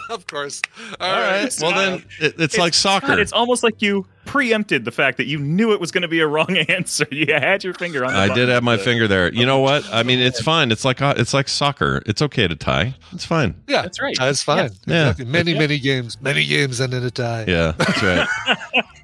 of 0.10 0.26
course. 0.26 0.62
All 1.00 1.10
right. 1.10 1.54
Well, 1.60 1.74
then 1.74 2.04
it, 2.20 2.34
it's, 2.38 2.58
like 2.58 2.74
soccer. 2.74 3.08
God, 3.08 3.18
it's 3.18 3.32
almost 3.32 3.62
like 3.62 3.82
you 3.82 4.06
preempted 4.24 4.84
the 4.84 4.90
fact 4.90 5.16
that 5.18 5.26
you 5.26 5.38
knew 5.38 5.72
it 5.72 5.80
was 5.80 5.90
going 5.90 6.02
to 6.02 6.08
be 6.08 6.20
a 6.20 6.26
wrong 6.26 6.56
answer. 6.68 7.06
You 7.10 7.26
had 7.34 7.64
your 7.64 7.74
finger 7.74 8.04
on. 8.04 8.12
the 8.12 8.18
I 8.18 8.28
button. 8.28 8.46
did 8.46 8.48
have 8.50 8.62
my 8.62 8.76
finger 8.76 9.08
there. 9.08 9.32
You 9.32 9.46
know 9.46 9.60
what? 9.60 9.84
I 9.92 10.02
mean, 10.02 10.18
it's 10.18 10.40
fine. 10.40 10.70
It's 10.70 10.84
like 10.84 11.02
uh, 11.02 11.14
it's 11.16 11.34
like 11.34 11.48
soccer. 11.48 12.02
It's 12.06 12.22
okay 12.22 12.48
to 12.48 12.56
tie. 12.56 12.94
It's 13.12 13.24
fine. 13.24 13.54
Yeah, 13.66 13.82
That's 13.82 14.00
right. 14.00 14.16
That's 14.18 14.42
fine. 14.42 14.70
Yeah. 14.86 15.10
Exactly. 15.10 15.24
Many, 15.26 15.54
many 15.54 15.78
games. 15.78 16.20
Many 16.20 16.46
games 16.46 16.80
end 16.80 16.94
in 16.94 17.04
a 17.04 17.10
tie. 17.10 17.44
Yeah, 17.46 17.72
that's 17.76 18.02
right. 18.02 18.28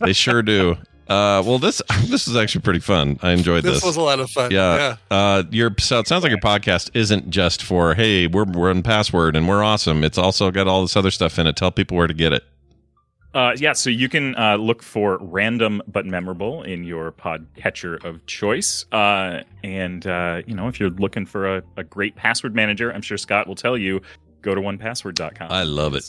they 0.00 0.12
sure 0.12 0.42
do. 0.42 0.76
Uh, 1.08 1.42
well, 1.46 1.58
this 1.58 1.80
this 2.04 2.28
is 2.28 2.36
actually 2.36 2.60
pretty 2.62 2.80
fun. 2.80 3.18
I 3.22 3.32
enjoyed 3.32 3.64
This 3.64 3.76
this. 3.76 3.84
was 3.84 3.96
a 3.96 4.02
lot 4.02 4.20
of 4.20 4.30
fun. 4.30 4.50
yeah. 4.50 4.96
Yeah. 5.10 5.16
Uh, 5.16 5.42
your 5.50 5.74
so 5.78 5.98
it 6.00 6.06
sounds 6.08 6.22
like 6.22 6.30
your 6.30 6.40
podcast 6.40 6.90
isn't 6.94 7.30
just 7.30 7.62
for 7.62 7.94
hey 7.94 8.26
we're 8.26 8.44
we're 8.44 8.72
1Password 8.74 9.36
and 9.36 9.48
we're 9.48 9.62
awesome. 9.64 10.04
It's 10.04 10.18
also 10.18 10.50
got 10.50 10.68
all 10.68 10.82
this 10.82 10.96
other 10.96 11.10
stuff 11.10 11.38
in 11.38 11.46
it. 11.46 11.56
Tell 11.56 11.70
people 11.70 11.96
where 11.96 12.06
to 12.06 12.14
get 12.14 12.32
it. 12.32 12.44
Uh, 13.34 13.54
yeah, 13.58 13.74
so 13.74 13.90
you 13.90 14.08
can 14.08 14.34
uh, 14.36 14.56
look 14.56 14.82
for 14.82 15.18
random 15.20 15.82
but 15.86 16.06
memorable 16.06 16.62
in 16.62 16.82
your 16.82 17.12
podcatcher 17.12 18.02
of 18.02 18.24
choice. 18.26 18.86
Uh, 18.90 19.42
and, 19.62 20.06
uh, 20.06 20.40
you 20.46 20.54
know, 20.54 20.66
if 20.66 20.80
you're 20.80 20.88
looking 20.90 21.26
for 21.26 21.58
a, 21.58 21.62
a 21.76 21.84
great 21.84 22.16
password 22.16 22.54
manager, 22.54 22.90
I'm 22.90 23.02
sure 23.02 23.18
Scott 23.18 23.46
will 23.46 23.54
tell 23.54 23.76
you 23.76 24.00
go 24.40 24.54
to 24.54 24.60
onepassword.com. 24.62 25.52
I 25.52 25.62
love 25.64 25.94
it. 25.94 26.08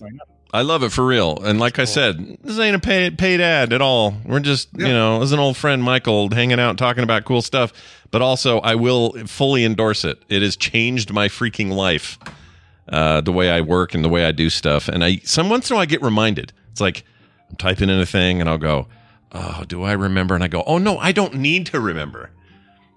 I 0.51 0.61
love 0.63 0.81
it 0.83 0.91
for 0.91 1.05
real. 1.05 1.37
And 1.43 1.59
like 1.59 1.77
I 1.77 1.85
said, 1.85 2.37
this 2.41 2.57
ain't 2.57 2.75
a 2.75 2.79
paid 2.79 3.17
paid 3.19 3.39
ad 3.39 3.71
at 3.71 3.81
all. 3.81 4.15
We're 4.25 4.39
just, 4.39 4.69
you 4.75 4.87
know, 4.87 5.21
as 5.21 5.31
an 5.31 5.39
old 5.39 5.57
friend 5.57 5.83
Michael 5.83 6.29
hanging 6.33 6.59
out 6.59 6.77
talking 6.77 7.03
about 7.03 7.25
cool 7.25 7.41
stuff. 7.41 7.71
But 8.11 8.23
also, 8.23 8.59
I 8.61 8.73
will 8.73 9.11
fully 9.27 9.63
endorse 9.63 10.03
it. 10.03 10.23
It 10.29 10.41
has 10.41 10.55
changed 10.55 11.13
my 11.13 11.27
freaking 11.27 11.71
life, 11.71 12.17
uh, 12.87 13.21
the 13.21 13.31
way 13.31 13.51
I 13.51 13.61
work 13.61 13.93
and 13.93 14.03
the 14.03 14.09
way 14.09 14.25
I 14.25 14.31
do 14.31 14.49
stuff. 14.49 14.87
And 14.87 15.03
I 15.03 15.17
some 15.17 15.49
once 15.49 15.69
in 15.69 15.73
a 15.73 15.75
while 15.75 15.83
I 15.83 15.85
get 15.85 16.01
reminded. 16.01 16.51
It's 16.71 16.81
like 16.81 17.03
I'm 17.49 17.55
typing 17.57 17.89
in 17.89 17.99
a 17.99 18.05
thing 18.05 18.41
and 18.41 18.49
I'll 18.49 18.57
go, 18.57 18.87
oh, 19.31 19.63
do 19.67 19.83
I 19.83 19.91
remember? 19.91 20.33
And 20.33 20.43
I 20.43 20.47
go, 20.47 20.63
oh 20.65 20.79
no, 20.79 20.97
I 20.97 21.11
don't 21.11 21.35
need 21.35 21.67
to 21.67 21.79
remember. 21.79 22.31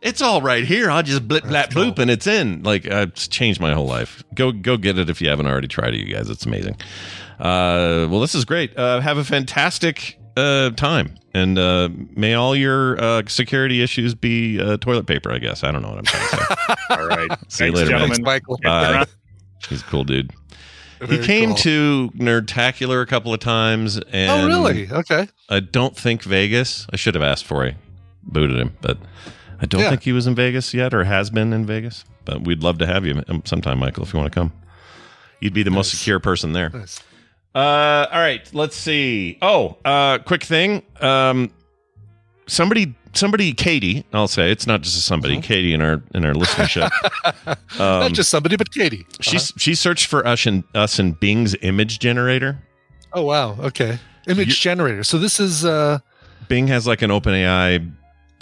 It's 0.01 0.21
all 0.21 0.43
right 0.43 0.65
here. 0.65 0.91
I'll 0.91 1.05
just 1.05 1.29
blip, 1.29 1.45
blap, 1.45 1.69
bloop, 1.69 1.99
and 2.01 2.11
it's 2.11 2.27
in. 2.27 2.63
Like 2.65 2.91
uh, 2.91 3.07
it's 3.09 3.29
changed 3.29 3.61
my 3.61 3.73
whole 3.73 3.87
life. 3.87 4.25
Go, 4.35 4.51
go 4.51 4.77
get 4.77 4.99
it 4.99 5.09
if 5.09 5.21
you 5.21 5.29
haven't 5.29 5.47
already 5.47 5.69
tried 5.69 5.95
it, 5.95 6.01
you 6.01 6.13
guys. 6.13 6.29
It's 6.29 6.45
amazing. 6.45 6.77
Uh, 7.43 8.07
well, 8.09 8.21
this 8.21 8.35
is 8.35 8.45
great. 8.45 8.77
Uh, 8.79 9.01
have 9.01 9.19
a 9.19 9.25
fantastic 9.25 10.17
uh, 10.37 10.71
time, 10.71 11.17
and 11.35 11.59
uh, 11.59 11.89
may 12.15 12.35
all 12.35 12.55
your 12.55 12.99
uh, 13.03 13.23
security 13.27 13.83
issues 13.83 14.15
be 14.15 14.61
uh, 14.61 14.77
toilet 14.77 15.07
paper. 15.07 15.33
I 15.33 15.39
guess 15.39 15.65
I 15.65 15.73
don't 15.73 15.83
know 15.83 15.89
what 15.91 15.99
I'm 15.99 16.05
trying 16.05 16.29
to 16.29 16.37
say. 16.37 16.75
All 16.91 17.07
right. 17.09 17.29
See 17.49 17.65
you 17.67 17.73
Thanks, 17.73 17.77
later, 17.79 17.91
gentlemen. 17.91 18.09
Thanks, 18.11 18.21
Michael. 18.21 18.59
Bye. 18.63 19.05
He's 19.69 19.81
a 19.83 19.85
cool 19.85 20.05
dude. 20.05 20.31
He 21.09 21.19
came 21.19 21.49
cool. 21.49 21.57
to 21.57 22.11
Nerdtacular 22.17 23.03
a 23.03 23.07
couple 23.07 23.35
of 23.35 23.41
times, 23.41 23.99
and 24.13 24.31
Oh, 24.31 24.47
really? 24.47 24.89
Okay. 24.89 25.27
I 25.49 25.59
don't 25.59 25.97
think 25.97 26.23
Vegas. 26.23 26.87
I 26.93 26.97
should 26.97 27.17
have 27.17 27.25
asked 27.25 27.45
for 27.45 27.65
he 27.67 27.75
booted 28.23 28.57
him, 28.57 28.77
but 28.81 28.99
I 29.61 29.67
don't 29.67 29.81
Yeah. 29.81 29.91
think 29.91 30.03
he 30.05 30.13
was 30.13 30.29
in 30.29 30.37
Vegas 30.37 30.73
yet 30.73 30.95
or 30.95 31.03
has 31.03 31.29
been 31.29 31.53
in 31.53 31.67
Vegas. 31.67 32.05
But 32.25 32.43
we'd 32.43 32.63
love 32.63 32.79
to 32.79 32.87
have 32.87 33.05
you 33.05 33.21
sometime, 33.45 33.81
Michael, 33.81 34.05
if 34.05 34.13
you 34.15 34.21
want 34.21 34.33
to 34.33 34.39
come. 34.39 34.53
You'd 35.41 35.55
be 35.55 35.65
the 35.65 35.73
most 35.73 35.91
secure 35.91 36.21
person 36.21 36.53
there. 36.53 36.71
Nice. 36.71 37.03
Uh, 37.55 38.07
all 38.11 38.21
right, 38.21 38.49
let's 38.55 38.77
see. 38.77 39.39
Oh, 39.43 39.77
uh, 39.85 40.19
quick 40.19 40.43
thing. 40.43 40.83
Um, 41.01 41.51
somebody, 42.47 42.95
somebody, 43.13 43.53
Katie. 43.53 44.05
I'll 44.13 44.29
say 44.29 44.51
it's 44.51 44.67
not 44.67 44.81
just 44.81 44.97
a 44.97 45.01
somebody. 45.01 45.41
Katie 45.41 45.75
in 45.75 45.83
our 45.83 46.03
in 46.15 46.25
our 46.25 46.33
listenership. 46.35 46.91
Not 47.79 48.07
Um, 48.07 48.13
just 48.13 48.31
somebody, 48.31 48.57
but 48.57 48.71
Katie. 48.73 49.07
she 49.21 49.37
Uh-huh. 49.37 49.53
she 49.59 49.75
searched 49.75 50.07
for 50.07 50.27
us 50.27 50.47
in 50.47 50.65
us 50.75 50.99
in 50.99 51.13
Bing's 51.13 51.55
image 51.63 51.99
generator. 51.99 52.59
Oh 53.13 53.23
wow. 53.23 53.57
Okay. 53.61 53.99
Image 54.29 54.61
generator. 54.61 55.03
So 55.05 55.19
this 55.19 55.39
is 55.41 55.65
uh 55.65 55.99
Bing 56.49 56.69
has 56.69 56.87
like 56.87 57.03
an 57.03 57.11
OpenAI 57.11 57.93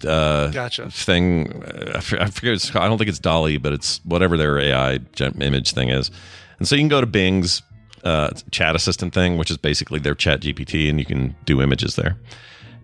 uh, 0.06 0.48
Gotcha. 0.48 0.90
thing. 0.90 1.62
Uh, 1.64 1.96
I 1.96 2.00
forget. 2.00 2.54
It's, 2.54 2.74
I 2.74 2.88
don't 2.88 2.96
think 2.98 3.10
it's 3.10 3.18
DALL-E, 3.18 3.58
but 3.58 3.72
it's 3.72 4.00
whatever 4.04 4.36
their 4.38 4.58
AI 4.58 4.98
image 5.40 5.72
thing 5.74 5.90
is. 5.90 6.10
And 6.58 6.66
so 6.66 6.74
you 6.76 6.80
can 6.80 6.88
go 6.88 7.00
to 7.00 7.06
Bing's 7.06 7.60
uh, 8.04 8.30
chat 8.50 8.74
assistant 8.76 9.12
thing, 9.14 9.36
which 9.36 9.50
is 9.50 9.56
basically 9.56 9.98
their 9.98 10.14
Chat 10.14 10.40
GPT, 10.40 10.88
and 10.88 10.98
you 10.98 11.04
can 11.04 11.36
do 11.44 11.60
images 11.62 11.96
there. 11.96 12.18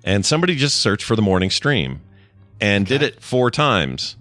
And 0.04 0.24
somebody 0.24 0.54
just 0.54 0.78
searched 0.80 1.04
for 1.04 1.16
the 1.16 1.22
morning 1.22 1.50
stream 1.50 2.00
and 2.60 2.86
did 2.86 3.02
it 3.02 3.22
four 3.22 3.50
times. 3.50 4.16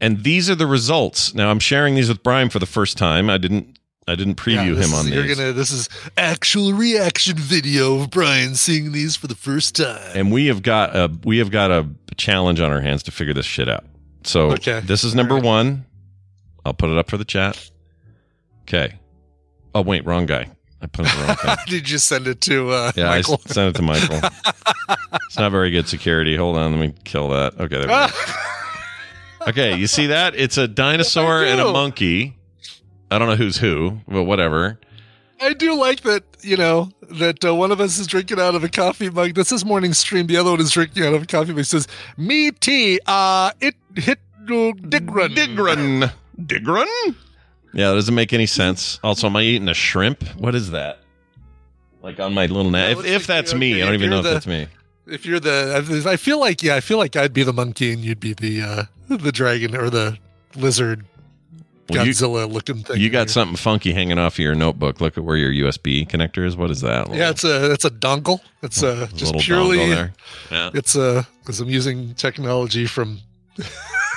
And 0.00 0.22
these 0.24 0.48
are 0.48 0.54
the 0.54 0.66
results. 0.66 1.34
Now 1.34 1.50
I'm 1.50 1.58
sharing 1.58 1.94
these 1.94 2.08
with 2.08 2.22
Brian 2.22 2.48
for 2.48 2.58
the 2.58 2.66
first 2.66 2.96
time. 2.96 3.28
I 3.28 3.38
didn't. 3.38 3.76
I 4.08 4.16
didn't 4.16 4.36
preview 4.36 4.74
yeah, 4.76 4.82
him 4.84 4.94
on 4.94 5.00
is, 5.00 5.04
these. 5.04 5.14
You're 5.14 5.34
gonna 5.36 5.52
this 5.52 5.70
is 5.70 5.88
actual 6.16 6.72
reaction 6.72 7.36
video 7.36 8.00
of 8.00 8.10
Brian 8.10 8.56
seeing 8.56 8.90
these 8.92 9.14
for 9.14 9.26
the 9.28 9.36
first 9.36 9.76
time. 9.76 10.00
and 10.16 10.32
we 10.32 10.46
have 10.46 10.62
got 10.62 10.96
a 10.96 11.10
we 11.22 11.38
have 11.38 11.50
got 11.50 11.70
a 11.70 11.86
challenge 12.16 12.60
on 12.60 12.72
our 12.72 12.80
hands 12.80 13.02
to 13.04 13.10
figure 13.12 13.34
this 13.34 13.46
shit 13.46 13.68
out. 13.68 13.84
So 14.24 14.52
Okay. 14.52 14.80
this 14.80 15.04
is 15.04 15.14
number 15.14 15.36
one. 15.38 15.84
I'll 16.64 16.74
put 16.74 16.90
it 16.90 16.98
up 16.98 17.08
for 17.10 17.18
the 17.18 17.24
chat. 17.24 17.70
Okay. 18.62 18.94
Oh 19.74 19.82
wait, 19.82 20.04
wrong 20.04 20.26
guy. 20.26 20.50
I 20.82 20.86
put 20.86 21.06
it 21.06 21.12
the 21.12 21.24
wrong 21.24 21.36
guy. 21.42 21.56
Did 21.66 21.90
you 21.90 21.98
send 21.98 22.26
it 22.26 22.40
to 22.42 22.70
uh 22.70 22.92
Yeah, 22.96 23.06
Michael? 23.08 23.40
I 23.48 23.52
sent 23.52 23.76
it 23.76 23.78
to 23.78 23.82
Michael. 23.82 24.20
it's 25.26 25.38
not 25.38 25.52
very 25.52 25.70
good 25.70 25.88
security. 25.88 26.36
Hold 26.36 26.56
on, 26.56 26.72
let 26.72 26.80
me 26.80 26.94
kill 27.04 27.28
that. 27.30 27.54
Okay, 27.60 27.76
there 27.76 27.80
we 27.82 27.86
go. 27.86 28.06
Okay, 29.48 29.74
you 29.74 29.86
see 29.86 30.08
that? 30.08 30.34
It's 30.34 30.58
a 30.58 30.68
dinosaur 30.68 31.42
and 31.42 31.62
a 31.62 31.72
monkey. 31.72 32.36
I 33.10 33.18
don't 33.18 33.26
know 33.26 33.36
who's 33.36 33.56
who, 33.56 34.00
but 34.06 34.24
whatever. 34.24 34.78
I 35.40 35.54
do 35.54 35.74
like 35.80 36.02
that, 36.02 36.24
you 36.42 36.58
know, 36.58 36.90
that 37.12 37.42
uh, 37.42 37.54
one 37.54 37.72
of 37.72 37.80
us 37.80 37.98
is 37.98 38.06
drinking 38.06 38.38
out 38.38 38.54
of 38.54 38.62
a 38.64 38.68
coffee 38.68 39.08
mug. 39.08 39.34
This 39.34 39.50
is 39.50 39.64
morning 39.64 39.94
stream. 39.94 40.26
The 40.26 40.36
other 40.36 40.50
one 40.50 40.60
is 40.60 40.70
drinking 40.70 41.04
out 41.06 41.14
of 41.14 41.22
a 41.22 41.26
coffee 41.26 41.52
mug. 41.52 41.60
It 41.60 41.64
says, 41.64 41.88
Me 42.18 42.50
tea, 42.50 43.00
uh, 43.06 43.52
it 43.62 43.74
hit 43.96 44.18
no 44.42 44.74
digrun. 44.74 45.34
Digrun. 45.34 46.12
Digrun? 46.44 47.16
Yeah, 47.72 47.88
that 47.90 47.94
doesn't 47.94 48.14
make 48.14 48.32
any 48.32 48.46
sense. 48.46 48.98
Also, 49.04 49.26
am 49.28 49.36
I 49.36 49.42
eating 49.42 49.68
a 49.68 49.74
shrimp? 49.74 50.22
What 50.38 50.54
is 50.54 50.70
that? 50.72 50.98
Like 52.02 52.18
on 52.18 52.34
my 52.34 52.46
little 52.46 52.70
net. 52.70 52.90
it 52.92 52.98
if, 52.98 53.04
if 53.06 53.26
that's 53.26 53.52
you- 53.52 53.58
me, 53.58 53.72
okay, 53.74 53.82
I 53.82 53.84
don't 53.86 53.94
if 53.94 54.00
even 54.00 54.10
know 54.10 54.16
you're 54.22 54.26
if 54.26 54.32
that's 54.34 54.46
me. 54.46 54.66
If 55.06 55.26
you're 55.26 55.40
the, 55.40 56.04
I 56.08 56.16
feel 56.16 56.38
like, 56.38 56.62
yeah, 56.62 56.76
I 56.76 56.80
feel 56.80 56.98
like 56.98 57.16
I'd 57.16 57.32
be 57.32 57.42
the 57.42 57.52
monkey 57.52 57.92
and 57.92 58.00
you'd 58.04 58.20
be 58.20 58.32
the, 58.32 58.62
uh, 58.62 58.84
the 59.08 59.32
dragon 59.32 59.74
or 59.76 59.90
the 59.90 60.16
lizard 60.54 61.04
Well, 61.88 62.06
you- 62.06 62.12
Godzilla 62.12 62.50
looking 62.50 62.82
thing. 62.84 63.00
You 63.00 63.10
got 63.10 63.26
there. 63.26 63.28
something 63.28 63.56
funky 63.56 63.92
hanging 63.92 64.18
off 64.18 64.34
of 64.34 64.38
your 64.38 64.54
notebook. 64.54 65.00
Look 65.00 65.18
at 65.18 65.24
where 65.24 65.36
your 65.36 65.52
USB 65.52 66.08
connector 66.08 66.46
is. 66.46 66.56
What 66.56 66.70
is 66.70 66.80
that? 66.82 67.12
Yeah, 67.12 67.30
it's 67.30 67.42
a, 67.44 67.72
it's 67.72 67.84
a 67.84 67.90
dongle. 67.90 68.40
It's 68.62 68.82
uh, 68.84 69.08
a 69.10 69.14
just 69.16 69.36
purely. 69.38 69.84
Yeah. 69.90 70.08
it's 70.74 70.94
a 70.96 71.26
because 71.40 71.58
I'm 71.60 71.68
using 71.70 72.14
technology 72.14 72.86
from, 72.86 73.18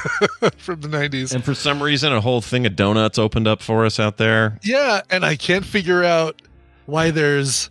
from 0.57 0.81
the 0.81 0.87
90s. 0.87 1.33
And 1.33 1.43
for 1.43 1.53
some 1.53 1.81
reason, 1.81 2.13
a 2.13 2.21
whole 2.21 2.41
thing 2.41 2.65
of 2.65 2.75
donuts 2.75 3.17
opened 3.17 3.47
up 3.47 3.61
for 3.61 3.85
us 3.85 3.99
out 3.99 4.17
there. 4.17 4.59
Yeah, 4.63 5.01
and 5.09 5.25
I 5.25 5.35
can't 5.35 5.65
figure 5.65 6.03
out 6.03 6.41
why 6.85 7.11
there's 7.11 7.69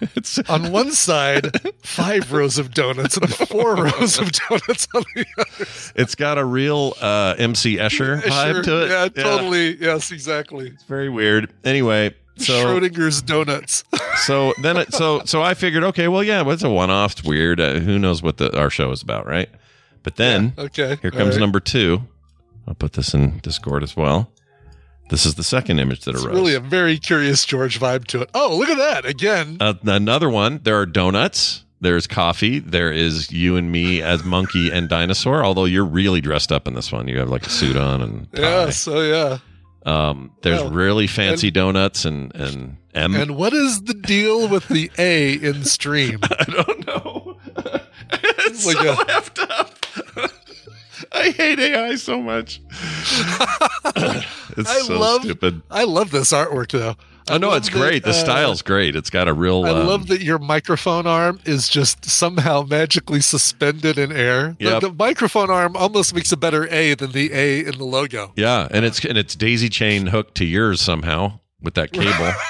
It's 0.16 0.38
on 0.48 0.72
one 0.72 0.92
side 0.92 1.50
five 1.82 2.32
rows 2.32 2.58
of 2.58 2.72
donuts 2.72 3.16
and 3.16 3.32
four 3.48 3.76
rows 3.76 4.18
of 4.18 4.32
donuts 4.32 4.88
on 4.94 5.04
the 5.14 5.26
other. 5.38 5.66
it's 5.96 6.14
got 6.14 6.38
a 6.38 6.44
real 6.44 6.94
uh, 7.00 7.34
MC 7.38 7.76
Escher 7.76 8.20
vibe 8.22 8.52
Sure, 8.54 8.62
to 8.62 8.84
it. 8.84 8.90
Yeah, 9.16 9.22
totally. 9.22 9.76
Yes, 9.80 10.10
exactly. 10.10 10.68
It's 10.68 10.84
very 10.84 11.08
weird. 11.08 11.52
Anyway, 11.64 12.14
so 12.36 12.52
Schrodinger's 12.64 13.22
donuts. 13.22 13.84
so 14.24 14.52
then 14.62 14.76
it, 14.78 14.92
so 14.92 15.22
so 15.24 15.42
I 15.42 15.54
figured, 15.54 15.84
okay, 15.84 16.08
well, 16.08 16.22
yeah, 16.22 16.48
it's 16.50 16.62
a 16.64 16.70
one-off? 16.70 17.12
It's 17.12 17.24
weird. 17.24 17.60
Uh, 17.60 17.74
who 17.80 17.98
knows 17.98 18.22
what 18.22 18.38
the, 18.38 18.56
our 18.58 18.70
show 18.70 18.90
is 18.90 19.02
about, 19.02 19.26
right? 19.26 19.48
But 20.04 20.14
then 20.16 20.52
okay. 20.56 20.96
here 21.02 21.10
comes 21.10 21.30
right. 21.34 21.40
number 21.40 21.58
two. 21.58 22.02
I'll 22.68 22.74
put 22.74 22.92
this 22.92 23.12
in 23.14 23.38
Discord 23.40 23.82
as 23.82 23.96
well. 23.96 24.30
This 25.10 25.26
is 25.26 25.34
the 25.34 25.42
second 25.44 25.80
image 25.80 26.04
that 26.04 26.14
It's 26.14 26.24
arose. 26.24 26.34
really 26.34 26.54
a 26.54 26.60
very 26.60 26.98
curious 26.98 27.44
George 27.44 27.78
vibe 27.80 28.06
to 28.06 28.22
it. 28.22 28.30
Oh, 28.32 28.56
look 28.56 28.68
at 28.70 28.78
that 28.78 29.04
again. 29.04 29.56
Uh, 29.60 29.74
another 29.84 30.30
one. 30.30 30.60
There 30.62 30.78
are 30.80 30.86
donuts. 30.86 31.64
There's 31.80 32.06
coffee. 32.06 32.60
There 32.60 32.90
is 32.90 33.30
you 33.30 33.56
and 33.56 33.70
me 33.70 34.00
as 34.00 34.24
monkey 34.24 34.70
and 34.72 34.88
dinosaur. 34.88 35.44
Although 35.44 35.66
you're 35.66 35.84
really 35.84 36.22
dressed 36.22 36.52
up 36.52 36.66
in 36.66 36.72
this 36.74 36.90
one. 36.90 37.08
You 37.08 37.18
have 37.18 37.28
like 37.28 37.46
a 37.46 37.50
suit 37.50 37.76
on 37.76 38.00
and 38.00 38.32
tie. 38.32 38.40
yeah. 38.42 38.70
So 38.70 39.02
yeah. 39.02 39.38
Um, 39.84 40.30
there's 40.40 40.62
really 40.62 41.06
fancy 41.06 41.50
donuts 41.50 42.06
and 42.06 42.34
and 42.34 42.78
M. 42.94 43.14
And 43.14 43.36
what 43.36 43.52
is 43.52 43.82
the 43.82 43.92
deal 43.92 44.48
with 44.48 44.68
the 44.68 44.90
A 44.96 45.34
in 45.34 45.64
stream? 45.64 46.20
I 46.22 46.44
don't 46.44 46.86
know. 46.86 47.36
it's 48.10 48.64
Like 48.64 48.76
so 48.78 48.92
a- 48.92 48.96
effed 49.04 49.50
up. 49.50 49.73
I 51.12 51.30
hate 51.30 51.58
AI 51.58 51.96
so 51.96 52.20
much. 52.20 52.60
it's 52.70 54.70
I 54.70 54.80
so 54.86 54.98
love- 54.98 55.22
stupid. 55.22 55.62
I 55.70 55.84
love 55.84 56.10
this 56.10 56.32
artwork 56.32 56.72
though. 56.72 56.96
Oh 57.26 57.38
no, 57.38 57.48
love 57.48 57.56
it's 57.58 57.70
great. 57.70 58.04
that, 58.04 58.12
the 58.12 58.18
uh, 58.18 58.20
style's 58.20 58.60
great. 58.60 58.94
It's 58.94 59.08
got 59.08 59.28
a 59.28 59.32
real. 59.32 59.64
I 59.64 59.70
um, 59.70 59.86
love 59.86 60.08
that 60.08 60.20
your 60.20 60.38
microphone 60.38 61.06
arm 61.06 61.40
is 61.46 61.68
just 61.68 62.04
somehow 62.04 62.66
magically 62.68 63.22
suspended 63.22 63.98
in 63.98 64.12
air. 64.12 64.56
The- 64.58 64.64
Yep. 64.64 64.80
The, 64.82 64.92
microphone 64.92 65.50
arm 65.50 65.76
almost 65.76 66.14
makes 66.14 66.32
a 66.32 66.36
better 66.36 66.68
A 66.68 66.94
than 66.94 67.12
the 67.12 67.32
A 67.32 67.60
in 67.60 67.78
the 67.78 67.84
logo. 67.84 68.32
Yeah, 68.36 68.68
and 68.70 68.84
it's 68.84 69.02
and 69.04 69.16
it's 69.16 69.34
daisy 69.34 69.70
chain 69.70 70.08
hooked 70.08 70.34
to 70.36 70.44
yours 70.44 70.80
somehow 70.80 71.40
with 71.62 71.74
that 71.74 71.92
cable. 71.92 72.32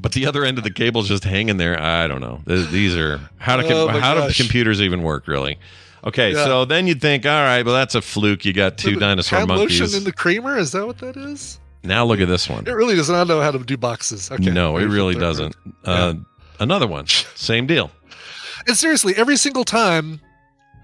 But 0.00 0.12
the 0.12 0.26
other 0.26 0.44
end 0.44 0.58
of 0.58 0.64
the 0.64 0.70
cable 0.70 1.02
is 1.02 1.08
just 1.08 1.24
hanging 1.24 1.58
there. 1.58 1.80
I 1.80 2.08
don't 2.08 2.20
know. 2.20 2.40
These 2.46 2.96
are 2.96 3.20
how 3.38 3.56
do 3.56 3.66
Oh 3.68 3.88
how 3.88 4.26
do 4.26 4.32
computers 4.34 4.80
even 4.80 5.02
work 5.02 5.28
really? 5.28 5.58
Okay, 6.04 6.32
Yeah. 6.32 6.44
so 6.44 6.64
then 6.64 6.86
you'd 6.86 7.00
think, 7.00 7.24
all 7.26 7.42
right, 7.42 7.64
well 7.64 7.74
that's 7.74 7.94
a 7.94 8.02
fluke. 8.02 8.44
You 8.44 8.52
got 8.52 8.76
two 8.78 8.94
The 8.94 9.00
dinosaur 9.00 9.38
hand 9.38 9.48
monkeys. 9.48 9.80
lotion 9.80 9.96
in 9.98 10.04
the 10.04 10.12
creamer 10.12 10.58
is 10.58 10.72
that 10.72 10.86
what 10.86 10.98
that 10.98 11.16
is? 11.16 11.58
now 11.84 12.04
look 12.04 12.20
at 12.20 12.28
this 12.28 12.48
one. 12.48 12.66
It 12.66 12.72
really 12.72 12.94
does 12.94 13.10
not 13.10 13.26
know 13.26 13.40
how 13.40 13.50
to 13.50 13.58
do 13.58 13.76
boxes. 13.76 14.30
Okay, 14.30 14.50
no, 14.50 14.76
it 14.76 14.86
really 14.86 15.14
doesn't. 15.14 15.54
Uh, 15.84 16.14
Another 16.60 16.86
one, 16.86 17.06
same 17.34 17.66
deal. 17.66 17.90
And 18.68 18.76
seriously, 18.76 19.14
every 19.16 19.36
single 19.36 19.64
time, 19.64 20.20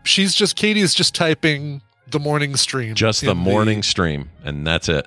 she's 0.04 0.34
just 0.34 0.56
Katie's 0.56 0.94
just 0.94 1.14
typing 1.14 1.82
the 2.08 2.18
morning 2.18 2.56
stream. 2.56 2.94
Just 2.96 3.20
the 3.20 3.30
in 3.30 3.36
morning 3.36 3.82
stream, 3.84 4.30
and 4.42 4.66
that's 4.66 4.88
it. 4.88 5.06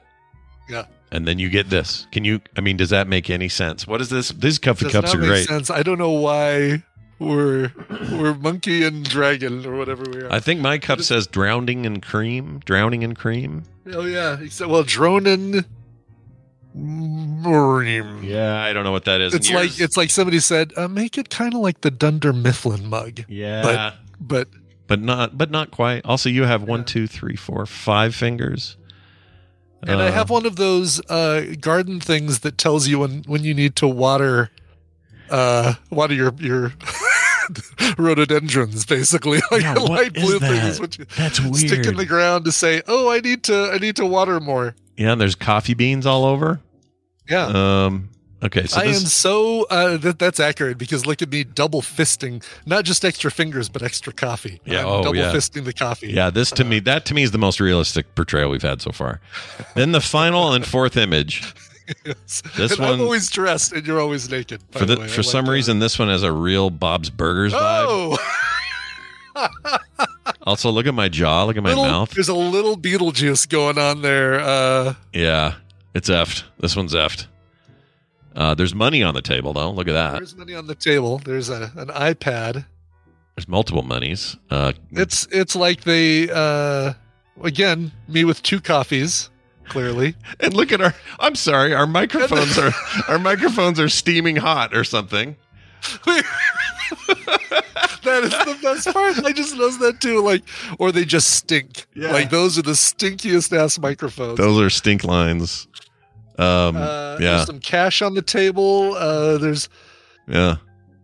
Yeah. 0.70 0.86
And 1.12 1.28
then 1.28 1.40
you 1.40 1.50
get 1.50 1.70
this. 1.70 2.08
Can 2.14 2.24
you? 2.24 2.40
I 2.58 2.62
mean, 2.62 2.78
does 2.78 2.92
that 2.92 3.08
make 3.10 3.30
any 3.30 3.50
sense? 3.50 3.86
What 3.86 4.00
is 4.00 4.10
this? 4.10 4.30
These 4.30 4.60
coffee 4.60 4.90
cups 4.90 5.14
are 5.14 5.18
make 5.18 5.28
great. 5.28 5.48
sense. 5.48 5.70
I 5.70 5.84
don't 5.84 5.98
know 5.98 6.12
why 6.12 6.84
we're 7.22 7.72
we're 8.12 8.34
monkey 8.34 8.84
and 8.84 9.08
dragon 9.08 9.66
or 9.66 9.76
whatever 9.78 10.04
we 10.12 10.22
are. 10.22 10.32
I 10.34 10.40
think 10.40 10.60
my 10.60 10.78
cup 10.80 11.02
says 11.02 11.28
drowning 11.28 11.86
in 11.86 12.02
cream. 12.02 12.60
Drowning 12.66 13.04
in 13.04 13.14
cream. 13.16 13.64
oh 13.94 14.06
yeah, 14.06 14.38
except 14.42 14.70
well, 14.70 14.84
dronin. 14.84 15.66
Morim. 16.76 18.24
Yeah, 18.24 18.62
I 18.62 18.74
don't 18.74 18.84
know 18.84 18.92
what 18.92 19.06
that 19.06 19.22
is. 19.22 19.34
It's 19.34 19.52
like 19.52 19.80
it's 19.80 19.98
like 19.98 20.10
somebody 20.10 20.40
said, 20.40 20.72
uh, 20.78 20.88
make 20.88 21.18
it 21.18 21.30
kind 21.30 21.54
of 21.54 21.60
like 21.60 21.82
the 21.82 21.92
Dunder 21.92 22.34
Mifflin 22.34 22.88
mug. 22.90 23.22
yeah, 23.28 23.62
but- 23.64 23.96
But 24.20 24.48
but 24.88 25.02
not 25.02 25.38
but 25.38 25.50
not 25.52 25.72
quite. 25.72 26.06
Also, 26.06 26.30
you 26.30 26.44
have 26.44 26.64
one, 26.64 26.86
two, 26.86 27.08
three, 27.08 27.36
four, 27.36 27.66
five 27.66 28.14
fingers. 28.16 28.78
and 29.84 30.02
I 30.02 30.08
Uh, 30.08 30.12
have 30.12 30.30
one 30.30 30.46
of 30.46 30.58
those 30.58 31.02
uh, 31.10 31.56
garden 31.60 32.00
things 32.00 32.40
that 32.42 32.58
tells 32.58 32.88
you 32.88 33.00
when 33.00 33.24
when 33.26 33.44
you 33.44 33.54
need 33.54 33.76
to 33.78 33.88
water 33.88 34.50
uh 35.30 35.74
water 35.90 36.14
your 36.14 36.34
your 36.40 36.74
rhododendrons, 37.98 38.86
basically. 38.86 39.40
Like 39.52 39.64
Yeah, 39.64 39.74
light 39.74 40.14
blue 40.14 40.40
that? 40.40 40.80
what 40.80 40.98
you 40.98 41.06
That's 41.18 41.40
stick 41.60 41.86
in 41.86 41.98
the 41.98 42.06
ground 42.06 42.46
to 42.46 42.52
say, 42.52 42.82
"Oh, 42.88 43.10
I 43.10 43.20
need 43.20 43.44
to, 43.44 43.72
I 43.74 43.80
need 43.80 43.98
to 43.98 44.06
water 44.06 44.40
more." 44.40 44.76
Yeah, 44.96 45.12
and 45.12 45.22
there's 45.22 45.36
coffee 45.36 45.74
beans 45.74 46.06
all 46.06 46.26
over. 46.26 46.62
Yeah. 47.30 47.48
Um. 47.86 48.10
Okay, 48.44 48.66
so 48.66 48.80
I 48.80 48.86
am 48.86 48.94
so 48.94 49.68
uh, 49.70 49.98
that 49.98 50.18
that's 50.18 50.40
accurate 50.40 50.78
because 50.78 51.06
look 51.06 51.22
at 51.22 51.30
me 51.30 51.44
double 51.44 51.82
fisting 51.82 52.44
not 52.66 52.86
just 52.86 53.06
extra 53.06 53.30
fingers 53.30 53.70
but 53.70 53.84
extra 53.84 54.12
coffee. 54.12 54.60
Yeah, 54.66 54.80
I'm 54.80 54.88
oh, 54.88 55.04
double 55.04 55.18
yeah. 55.18 55.32
fisting 55.32 55.64
the 55.64 55.74
coffee. 55.74 56.12
yeah, 56.12 56.32
this 56.32 56.50
to 56.52 56.64
me, 56.64 56.80
that 56.80 57.06
to 57.06 57.14
me 57.14 57.22
is 57.22 57.32
the 57.32 57.38
most 57.38 57.60
realistic 57.60 58.16
portrayal 58.16 58.50
we've 58.50 58.64
had 58.64 58.82
so 58.82 58.92
far. 58.92 59.22
then 59.76 59.92
the 59.92 60.02
final 60.02 60.54
and 60.54 60.66
fourth 60.66 60.98
image 60.98 61.54
Yes. 62.06 62.42
This 62.58 62.72
and 62.74 62.82
I'm 62.82 62.90
one- 62.92 63.02
always 63.02 63.30
dressed 63.30 63.72
and 63.74 63.86
you're 63.86 64.00
always 64.00 64.30
naked. 64.30 64.62
for 64.72 64.86
the. 64.86 64.94
I 65.02 65.08
for 65.08 65.22
like 65.22 65.30
some 65.30 65.46
that. 65.46 65.52
reason, 65.52 65.80
this 65.80 65.98
one 66.00 66.08
has 66.10 66.24
a 66.24 66.32
real 66.32 66.70
Bob's 66.70 67.10
Burgers 67.10 67.54
vibe. 67.54 67.86
Oh, 67.88 68.18
Also, 70.44 70.72
look 70.72 70.88
at 70.88 70.94
my 70.94 71.08
jaw. 71.10 71.44
Look 71.46 71.58
at 71.58 71.64
my 71.64 71.70
little, 71.70 71.86
mouth. 71.86 72.12
there's 72.12 72.30
a 72.30 72.34
little 72.36 72.76
Beetlejuice 72.78 73.48
going 73.50 73.78
on 73.78 74.02
there. 74.02 74.40
Uh, 74.40 74.94
Yeah, 75.14 75.56
it's 75.94 76.10
effed. 76.10 76.44
This 76.60 76.76
one's 76.76 76.94
effed. 76.94 77.28
Uh, 78.36 78.56
there's 78.56 78.74
money 78.74 79.04
on 79.04 79.14
the 79.14 79.22
table, 79.22 79.54
though. 79.54 79.72
Look 79.72 79.88
at 79.88 79.94
that. 79.94 80.14
there's 80.14 80.36
money 80.36 80.54
on 80.56 80.68
the 80.68 80.76
table. 80.76 81.20
There's 81.20 81.50
a, 81.50 81.72
an 81.76 81.88
iPad. 81.90 82.66
There's 83.36 83.48
multiple 83.48 83.84
monies. 83.84 84.38
Uh, 84.50 84.74
It's 84.92 85.28
it's 85.32 85.56
like 85.56 85.82
they 85.84 86.30
uh, 86.30 86.94
again 87.42 87.92
me 88.08 88.24
with 88.26 88.42
two 88.44 88.60
coffees. 88.62 89.30
Clearly, 89.72 90.16
and 90.42 90.54
look 90.54 90.74
at 90.74 90.82
our. 90.82 90.94
I'm 91.18 91.36
sorry, 91.36 91.74
our 91.74 91.88
microphones 91.88 92.58
are 92.58 92.74
our 93.08 93.18
microphones 93.18 93.80
are 93.80 93.88
steaming 93.88 94.36
hot 94.36 94.76
or 94.76 94.84
something. 94.84 95.38
that 96.06 96.26
is 98.24 98.32
the 98.32 98.58
best 98.62 98.94
part. 98.94 99.24
I 99.24 99.32
just 99.32 99.56
noticed 99.56 99.80
that 99.80 100.02
too. 100.02 100.22
Like, 100.22 100.44
or 100.78 100.92
they 100.92 101.06
just 101.06 101.30
stink. 101.30 101.86
Yeah. 101.96 102.12
Like 102.12 102.30
those 102.30 102.58
are 102.58 102.62
the 102.64 102.72
stinkiest 102.72 103.58
ass 103.58 103.80
microphones. 103.80 104.38
Those 104.38 104.60
are 104.60 104.70
stink 104.70 105.06
lines. 105.06 105.68
Um, 106.38 106.76
uh, 106.76 107.18
yeah, 107.20 107.36
There's 107.36 107.46
some 107.46 107.60
cash 107.60 108.02
on 108.02 108.14
the 108.14 108.22
table. 108.22 108.94
Uh, 108.96 109.38
there's 109.38 109.70
yeah, 110.28 110.58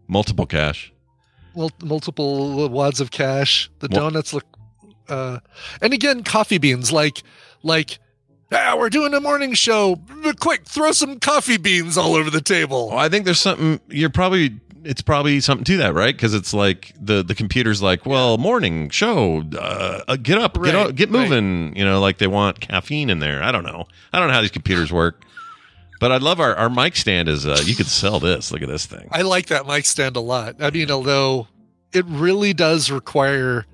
multiple 0.07 0.45
cash. 0.45 0.91
mul- 1.55 1.71
multiple 1.83 2.67
wads 2.69 2.99
of 2.99 3.11
cash. 3.11 3.69
The 3.79 3.87
donuts 3.87 4.33
look, 4.33 4.45
uh, 5.07 5.39
and 5.81 5.93
again, 5.93 6.23
coffee 6.23 6.57
beans. 6.57 6.91
Like, 6.91 7.23
like, 7.63 7.99
ah, 8.51 8.75
we're 8.77 8.89
doing 8.89 9.13
a 9.13 9.19
morning 9.19 9.53
show. 9.53 9.99
Quick, 10.39 10.65
throw 10.65 10.91
some 10.91 11.19
coffee 11.19 11.57
beans 11.57 11.97
all 11.97 12.15
over 12.15 12.29
the 12.29 12.41
table. 12.41 12.89
Well, 12.89 12.97
I 12.97 13.09
think 13.09 13.25
there's 13.25 13.39
something. 13.39 13.79
You're 13.89 14.09
probably. 14.09 14.59
It's 14.83 15.01
probably 15.01 15.41
something 15.41 15.65
to 15.65 15.77
that, 15.77 15.93
right? 15.93 16.15
Because 16.15 16.33
it's 16.33 16.53
like 16.53 16.93
the 16.97 17.21
the 17.21 17.35
computer's 17.35 17.81
like, 17.81 18.05
well, 18.05 18.37
morning 18.37 18.89
show, 18.89 19.43
uh, 19.59 20.15
get 20.15 20.37
up, 20.37 20.61
get 20.63 20.75
up, 20.75 20.95
get 20.95 21.09
right. 21.09 21.23
moving. 21.23 21.75
You 21.75 21.83
know, 21.83 21.99
like 21.99 22.19
they 22.19 22.27
want 22.27 22.61
caffeine 22.61 23.09
in 23.09 23.19
there. 23.19 23.43
I 23.43 23.51
don't 23.51 23.65
know. 23.65 23.87
I 24.13 24.19
don't 24.19 24.29
know 24.29 24.33
how 24.33 24.41
these 24.41 24.51
computers 24.51 24.89
work, 24.89 25.23
but 25.99 26.13
I 26.13 26.17
love 26.17 26.39
our 26.39 26.55
our 26.55 26.69
mic 26.69 26.95
stand. 26.95 27.27
Is 27.27 27.45
uh, 27.45 27.59
you 27.65 27.75
could 27.75 27.87
sell 27.87 28.21
this. 28.21 28.49
Look 28.49 28.61
at 28.61 28.69
this 28.69 28.85
thing. 28.85 29.09
I 29.11 29.23
like 29.23 29.47
that 29.47 29.67
mic 29.67 29.85
stand 29.85 30.15
a 30.15 30.21
lot. 30.21 30.61
I 30.61 30.69
mean, 30.69 30.89
although 30.89 31.47
it 31.91 32.05
really 32.05 32.53
does 32.53 32.89
require 32.89 33.65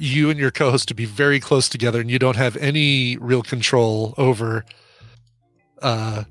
you 0.00 0.30
and 0.30 0.38
your 0.38 0.50
co-host 0.50 0.88
to 0.88 0.94
be 0.94 1.04
very 1.04 1.38
close 1.40 1.68
together, 1.68 2.00
and 2.00 2.10
you 2.10 2.18
don't 2.18 2.36
have 2.36 2.56
any 2.56 3.16
real 3.18 3.42
control 3.42 4.14
over, 4.16 4.64
uh, 5.82 6.24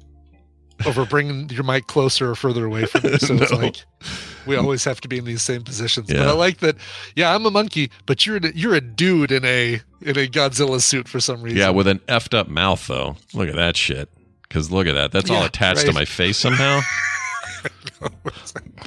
over 0.85 1.05
bringing 1.05 1.49
your 1.49 1.63
mic 1.63 1.87
closer 1.87 2.31
or 2.31 2.35
further 2.35 2.65
away 2.65 2.85
from 2.85 3.01
you. 3.03 3.17
So 3.19 3.35
it's 3.35 3.51
like 3.51 3.85
we 4.47 4.55
always 4.55 4.83
have 4.85 4.99
to 5.01 5.07
be 5.07 5.17
in 5.17 5.25
these 5.25 5.41
same 5.41 5.63
positions. 5.63 6.07
But 6.07 6.27
I 6.27 6.31
like 6.31 6.57
that. 6.59 6.77
Yeah, 7.15 7.33
I'm 7.35 7.45
a 7.45 7.51
monkey, 7.51 7.91
but 8.05 8.25
you're 8.25 8.37
a, 8.37 8.51
you're 8.55 8.73
a 8.75 8.81
dude 8.81 9.31
in 9.31 9.45
a 9.45 9.81
in 10.01 10.17
a 10.17 10.27
Godzilla 10.27 10.81
suit 10.81 11.07
for 11.07 11.19
some 11.19 11.41
reason. 11.41 11.59
Yeah, 11.59 11.69
with 11.69 11.87
an 11.87 11.99
effed 12.07 12.33
up 12.37 12.47
mouth 12.47 12.87
though. 12.87 13.17
Look 13.33 13.49
at 13.49 13.55
that 13.55 13.77
shit. 13.77 14.09
Because 14.43 14.71
look 14.71 14.87
at 14.87 14.93
that. 14.93 15.11
That's 15.11 15.29
all 15.29 15.41
Yeah, 15.41 15.45
attached 15.45 15.85
to 15.85 15.93
my 15.93 16.05
face 16.05 16.37
somehow. 16.37 16.79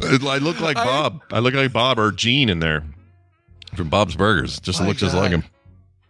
I 0.02 0.38
look 0.38 0.58
like 0.60 0.76
I- 0.76 0.84
Bob. 0.84 1.22
I 1.30 1.38
look 1.38 1.54
like 1.54 1.72
Bob 1.72 1.98
or 2.00 2.10
Gene 2.10 2.48
in 2.48 2.58
there 2.58 2.82
from 3.74 3.88
Bob's 3.88 4.16
Burgers. 4.16 4.60
Just 4.60 4.80
My 4.80 4.88
look 4.88 4.96
just 4.96 5.14
like 5.14 5.30
him. 5.30 5.44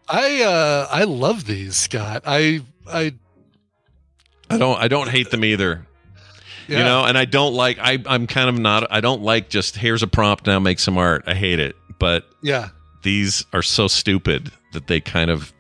I 0.09 0.43
uh 0.43 0.89
I 0.91 1.05
love 1.05 1.45
these, 1.47 1.77
Scott. 1.77 2.23
I 2.27 2.63
I 2.87 3.15
I 4.53 4.59
don't. 4.59 4.79
I 4.79 4.89
don't 4.89 5.09
hate 5.09 5.31
them 5.31 5.45
either. 5.45 5.87
yeah. 6.69 6.79
You 6.79 6.85
know, 6.85 7.05
and 7.05 7.17
I 7.17 7.25
don't 7.25 7.55
like. 7.55 7.79
I 7.81 7.99
I'm 8.07 8.27
kind 8.27 8.49
of 8.49 8.59
not. 8.59 8.87
I 8.91 9.01
don't 9.01 9.23
like 9.23 9.49
just 9.49 9.77
here's 9.77 10.03
a 10.03 10.07
prompt 10.07 10.47
now 10.47 10.59
make 10.59 10.79
some 10.79 10.99
art. 10.99 11.25
I 11.27 11.35
hate 11.35 11.59
it. 11.59 11.77
But 11.99 12.27
yeah. 12.43 12.71
these 13.03 13.45
are 13.53 13.63
so 13.63 13.89
stupid 13.89 14.51
that 14.73 14.89
they 14.89 15.01
kind 15.01 15.31
of 15.31 15.53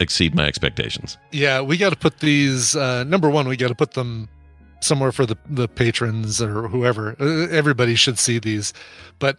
exceed 0.00 0.34
my 0.34 0.46
expectations. 0.46 1.18
Yeah, 1.32 1.60
we 1.60 1.76
got 1.76 1.90
to 1.90 1.96
put 1.96 2.20
these. 2.20 2.74
Uh, 2.74 3.04
number 3.04 3.28
one, 3.28 3.46
we 3.46 3.56
got 3.56 3.68
to 3.68 3.74
put 3.74 3.92
them 3.92 4.28
somewhere 4.80 5.12
for 5.12 5.26
the 5.26 5.36
the 5.48 5.68
patrons 5.68 6.40
or 6.40 6.68
whoever. 6.68 7.16
Uh, 7.20 7.48
everybody 7.50 7.94
should 7.94 8.18
see 8.18 8.38
these, 8.38 8.72
but 9.18 9.38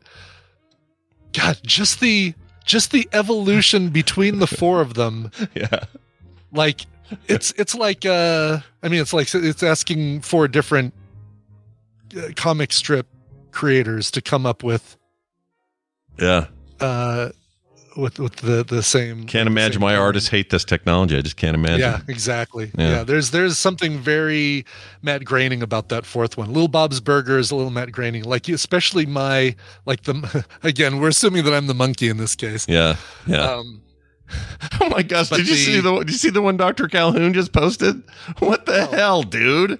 God, 1.34 1.60
just 1.64 2.00
the 2.00 2.34
just 2.66 2.92
the 2.92 3.08
evolution 3.14 3.90
between 4.02 4.40
the 4.40 4.48
four 4.48 4.82
of 4.82 4.94
them, 4.96 5.32
Yeah. 5.56 5.86
like 6.52 6.82
it's 7.28 7.52
it's 7.58 7.76
like 7.76 8.06
uh, 8.06 8.60
I 8.84 8.88
mean, 8.90 9.02
it's 9.02 9.14
like 9.14 9.34
it's 9.34 9.64
asking 9.64 10.22
four 10.22 10.48
different 10.48 10.94
uh, 12.18 12.30
comic 12.36 12.72
strip 12.74 13.08
creators 13.52 14.12
to 14.12 14.22
come 14.22 14.46
up 14.46 14.64
with 14.64 14.98
Yeah. 16.20 16.48
uh 16.80 17.30
with 17.98 18.20
with 18.20 18.38
the 18.38 18.64
the 18.64 18.84
same. 18.84 19.26
Can't 19.26 19.48
imagine 19.48 19.74
same 19.74 19.82
why 19.82 19.94
form. 19.94 20.04
artists 20.04 20.30
hate 20.30 20.50
this 20.50 20.64
technology. 20.64 21.18
I 21.18 21.22
just 21.22 21.38
can't 21.38 21.56
imagine. 21.56 21.80
Yeah, 21.80 22.02
exactly. 22.08 22.72
Yeah. 22.78 22.90
Yeah. 22.90 23.04
there's 23.04 23.32
there's 23.32 23.58
something 23.58 24.00
very 24.00 24.66
Matt 25.02 25.26
Groening 25.26 25.62
about 25.62 25.90
that 25.90 26.06
fourth 26.06 26.38
one. 26.38 26.48
Little 26.48 26.68
Bob's 26.68 27.00
Burgers, 27.00 27.52
a 27.52 27.56
little 27.56 27.72
Matt 27.72 27.92
Groening. 27.92 28.24
Like 28.24 28.48
especially 28.48 29.06
my 29.06 29.56
like 29.86 30.04
the 30.04 30.46
again, 30.64 31.00
we're 31.00 31.10
assuming 31.10 31.44
that 31.46 31.54
I'm 31.54 31.68
the 31.68 31.74
monkey 31.74 32.10
in 32.10 32.18
this 32.18 32.36
case. 32.36 32.68
Yeah. 32.70 32.96
Yeah. 33.26 33.52
Um, 33.52 33.82
oh 34.82 34.90
my 34.90 35.04
gosh! 35.04 35.30
Did 35.30 35.48
you 35.48 35.56
the- 35.56 35.56
see 35.56 35.80
the? 35.80 35.98
Did 36.00 36.10
you 36.10 36.18
see 36.18 36.30
the 36.30 36.42
one 36.42 36.58
Dr. 36.58 36.88
Calhoun 36.88 37.34
just 37.34 37.52
posted? 37.54 38.04
What 38.40 38.66
the 38.66 38.86
hell, 38.88 39.24
dude? 39.24 39.80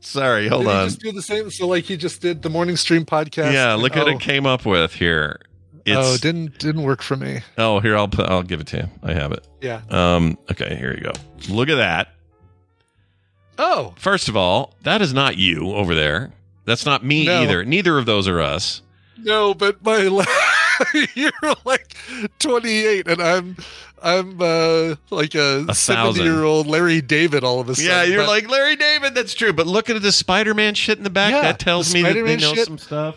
Sorry, 0.00 0.48
hold 0.48 0.64
did 0.64 0.70
on. 0.74 0.88
just 0.88 1.00
do 1.00 1.12
the 1.12 1.22
same. 1.22 1.50
So 1.50 1.66
like 1.66 1.84
he 1.84 1.96
just 1.96 2.20
did 2.20 2.42
the 2.42 2.50
morning 2.50 2.76
stream 2.76 3.04
podcast. 3.06 3.52
Yeah, 3.52 3.74
look 3.74 3.96
at 3.96 4.06
oh, 4.06 4.10
it 4.10 4.20
came 4.20 4.46
up 4.46 4.66
with 4.66 4.94
here. 4.94 5.40
Oh, 5.88 6.16
didn't 6.16 6.58
didn't 6.58 6.82
work 6.82 7.02
for 7.02 7.16
me. 7.16 7.40
Oh, 7.58 7.78
here 7.80 7.96
I'll 7.96 8.08
put. 8.08 8.26
I'll 8.28 8.42
give 8.42 8.60
it 8.60 8.66
to 8.68 8.76
you. 8.78 8.88
I 9.02 9.12
have 9.12 9.32
it. 9.32 9.46
Yeah. 9.60 9.82
Um. 9.90 10.38
Okay. 10.50 10.76
Here 10.76 10.94
you 10.94 11.02
go. 11.02 11.12
Look 11.48 11.68
at 11.68 11.76
that. 11.76 12.08
Oh, 13.58 13.94
First 13.96 14.28
of 14.28 14.36
all, 14.36 14.74
that 14.82 15.00
is 15.00 15.12
not 15.14 15.36
you 15.36 15.72
over 15.74 15.94
there. 15.94 16.32
That's 16.64 16.84
not 16.86 17.04
me 17.04 17.26
No. 17.26 17.42
either. 17.42 17.64
Neither 17.64 17.98
of 17.98 18.06
those 18.06 18.26
are 18.26 18.40
us. 18.40 18.82
no, 19.18 19.54
but 19.54 19.84
my 19.84 19.98
you're 21.14 21.30
like 21.64 21.94
28, 22.40 23.06
and 23.06 23.22
I'm 23.22 23.56
I'm 24.02 24.40
uh 24.42 24.96
like 25.10 25.34
a, 25.36 25.66
A 25.68 25.74
70 25.74 25.76
thousand. 25.76 26.24
year 26.24 26.42
old 26.42 26.66
Larry 26.66 27.00
David 27.00 27.44
all 27.44 27.60
of 27.60 27.68
a 27.68 27.74
sudden. 27.76 27.90
Yeah, 27.90 28.02
you're 28.02 28.22
but- 28.22 28.28
like 28.28 28.48
Larry 28.50 28.74
David. 28.76 29.14
That's 29.14 29.34
true. 29.34 29.52
But 29.52 29.66
look 29.68 29.88
at 29.88 30.00
the 30.02 30.10
Spider-Man 30.12 30.74
shit 30.74 30.98
in 30.98 31.04
the 31.04 31.10
back. 31.10 31.32
Yeah, 31.32 31.42
that 31.42 31.58
tells 31.60 31.94
me 31.94 32.02
that 32.02 32.14
they 32.14 32.36
know 32.36 32.54
shit. 32.54 32.66
some 32.66 32.78
stuff. 32.78 33.16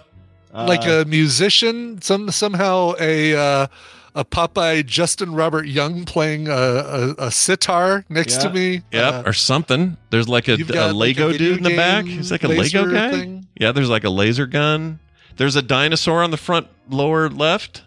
Like 0.66 0.86
Uh, 0.88 1.02
a 1.02 1.06
musician, 1.06 2.02
some 2.02 2.32
somehow 2.32 2.94
a 3.00 3.36
uh, 3.36 3.68
a 4.16 4.26
Popeye 4.26 4.84
Justin 4.86 5.34
Robert 5.36 5.68
Young 5.68 6.04
playing 6.06 6.48
a, 6.48 6.52
a, 6.52 7.16
a 7.28 7.32
sitar 7.32 8.04
next 8.10 8.38
to 8.42 8.50
me. 8.50 8.82
Yep, 8.92 9.14
Uh, 9.14 9.24
or 9.28 9.34
something. 9.34 9.98
There's 10.10 10.28
like 10.28 10.48
a, 10.48 10.54
a 10.54 10.58
got, 10.58 10.96
like, 10.96 11.20
a 11.20 11.26
Lego 11.26 11.38
dude 11.38 11.58
in 11.60 11.64
the 11.64 11.76
back. 11.76 12.06
He's 12.06 12.32
like 12.32 12.44
a 12.44 12.48
Lego 12.48 12.92
guy. 12.92 13.12
thing. 13.12 13.48
Yeah, 13.60 13.72
there's 13.72 13.90
like 13.90 14.04
a 14.04 14.10
laser 14.10 14.48
gun. 14.48 15.00
There's 15.36 15.56
a 15.56 15.62
dinosaur 15.62 16.24
on 16.24 16.32
the 16.32 16.38
front 16.38 16.68
lower 16.90 17.30
left. 17.30 17.84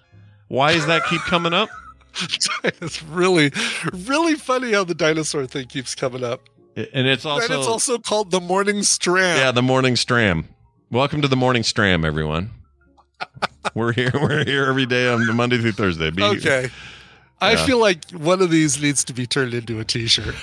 Why 0.48 0.72
does 0.72 0.86
that 0.86 1.02
keep 1.06 1.20
coming 1.22 1.52
up? 1.52 1.68
it's 2.64 3.02
really 3.04 3.52
really 3.92 4.34
funny 4.34 4.72
how 4.72 4.82
the 4.84 4.94
dinosaur 4.94 5.46
thing 5.46 5.66
keeps 5.66 5.94
coming 5.94 6.24
up. 6.24 6.48
And 6.76 7.06
it's 7.06 7.24
also, 7.24 7.44
and 7.46 7.54
it's 7.54 7.68
also 7.68 7.98
called 7.98 8.30
the 8.30 8.40
Morning 8.40 8.76
Stram. 8.78 9.36
yeah, 9.36 9.50
the 9.52 9.62
morning 9.62 9.94
stram. 9.94 10.44
Welcome 10.90 11.20
to 11.22 11.28
the 11.28 11.36
morning 11.36 11.62
stram, 11.62 12.04
everyone. 12.04 12.50
We're 13.74 13.92
here. 13.92 14.10
We're 14.20 14.44
here 14.44 14.64
every 14.66 14.86
day 14.86 15.08
on 15.08 15.26
the 15.26 15.32
Monday 15.32 15.58
through 15.58 15.72
Thursday. 15.72 16.10
Be- 16.10 16.22
Okay. 16.22 16.68
I 17.42 17.52
Yeah. 17.52 17.64
feel 17.66 17.78
like 17.78 18.10
one 18.10 18.42
of 18.42 18.50
these 18.50 18.80
needs 18.82 19.02
to 19.04 19.12
be 19.14 19.26
turned 19.26 19.54
into 19.54 19.80
a 19.80 19.84
T-shirt, 19.84 20.34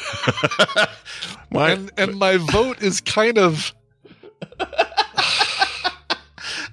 My- 1.52 1.72
and 1.72 1.92
and 1.98 2.16
my 2.18 2.38
vote 2.38 2.82
is 2.82 3.02
kind 3.02 3.38
of 3.38 3.74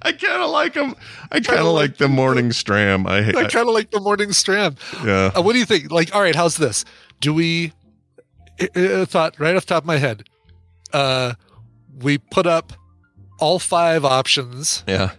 I 0.03 0.13
kind 0.13 0.43
of 0.43 0.51
like 0.51 0.75
them. 0.75 0.95
I 1.33 1.41
kind 1.41 1.61
of 1.61 1.67
like 1.75 1.97
the 1.97 2.09
morning 2.09 2.51
stram. 2.51 3.07
I, 3.09 3.19
I 3.39 3.45
I 3.45 3.49
kind 3.49 3.69
of 3.69 3.75
like 3.75 3.91
the 3.91 4.01
Morning 4.01 4.31
stram. 4.31 4.77
yeah. 5.05 5.31
Uh, 5.35 5.43
what 5.43 5.55
do 5.55 5.59
you 5.59 5.65
think? 5.65 5.91
Like, 5.91 6.15
all 6.15 6.21
right, 6.21 6.35
how's 6.37 6.57
this? 6.57 6.85
Do 7.21 7.33
we? 7.35 7.73
Thought 8.77 9.41
right 9.41 9.57
off 9.57 9.67
the 9.67 9.75
top 9.75 9.83
of 9.83 9.87
my 9.87 9.97
head, 9.97 10.25
uh, 10.93 11.35
we 12.01 12.19
put 12.19 12.47
up 12.47 12.73
all 13.41 13.59
five 13.59 14.05
options. 14.05 14.85
Yeah. 14.87 15.11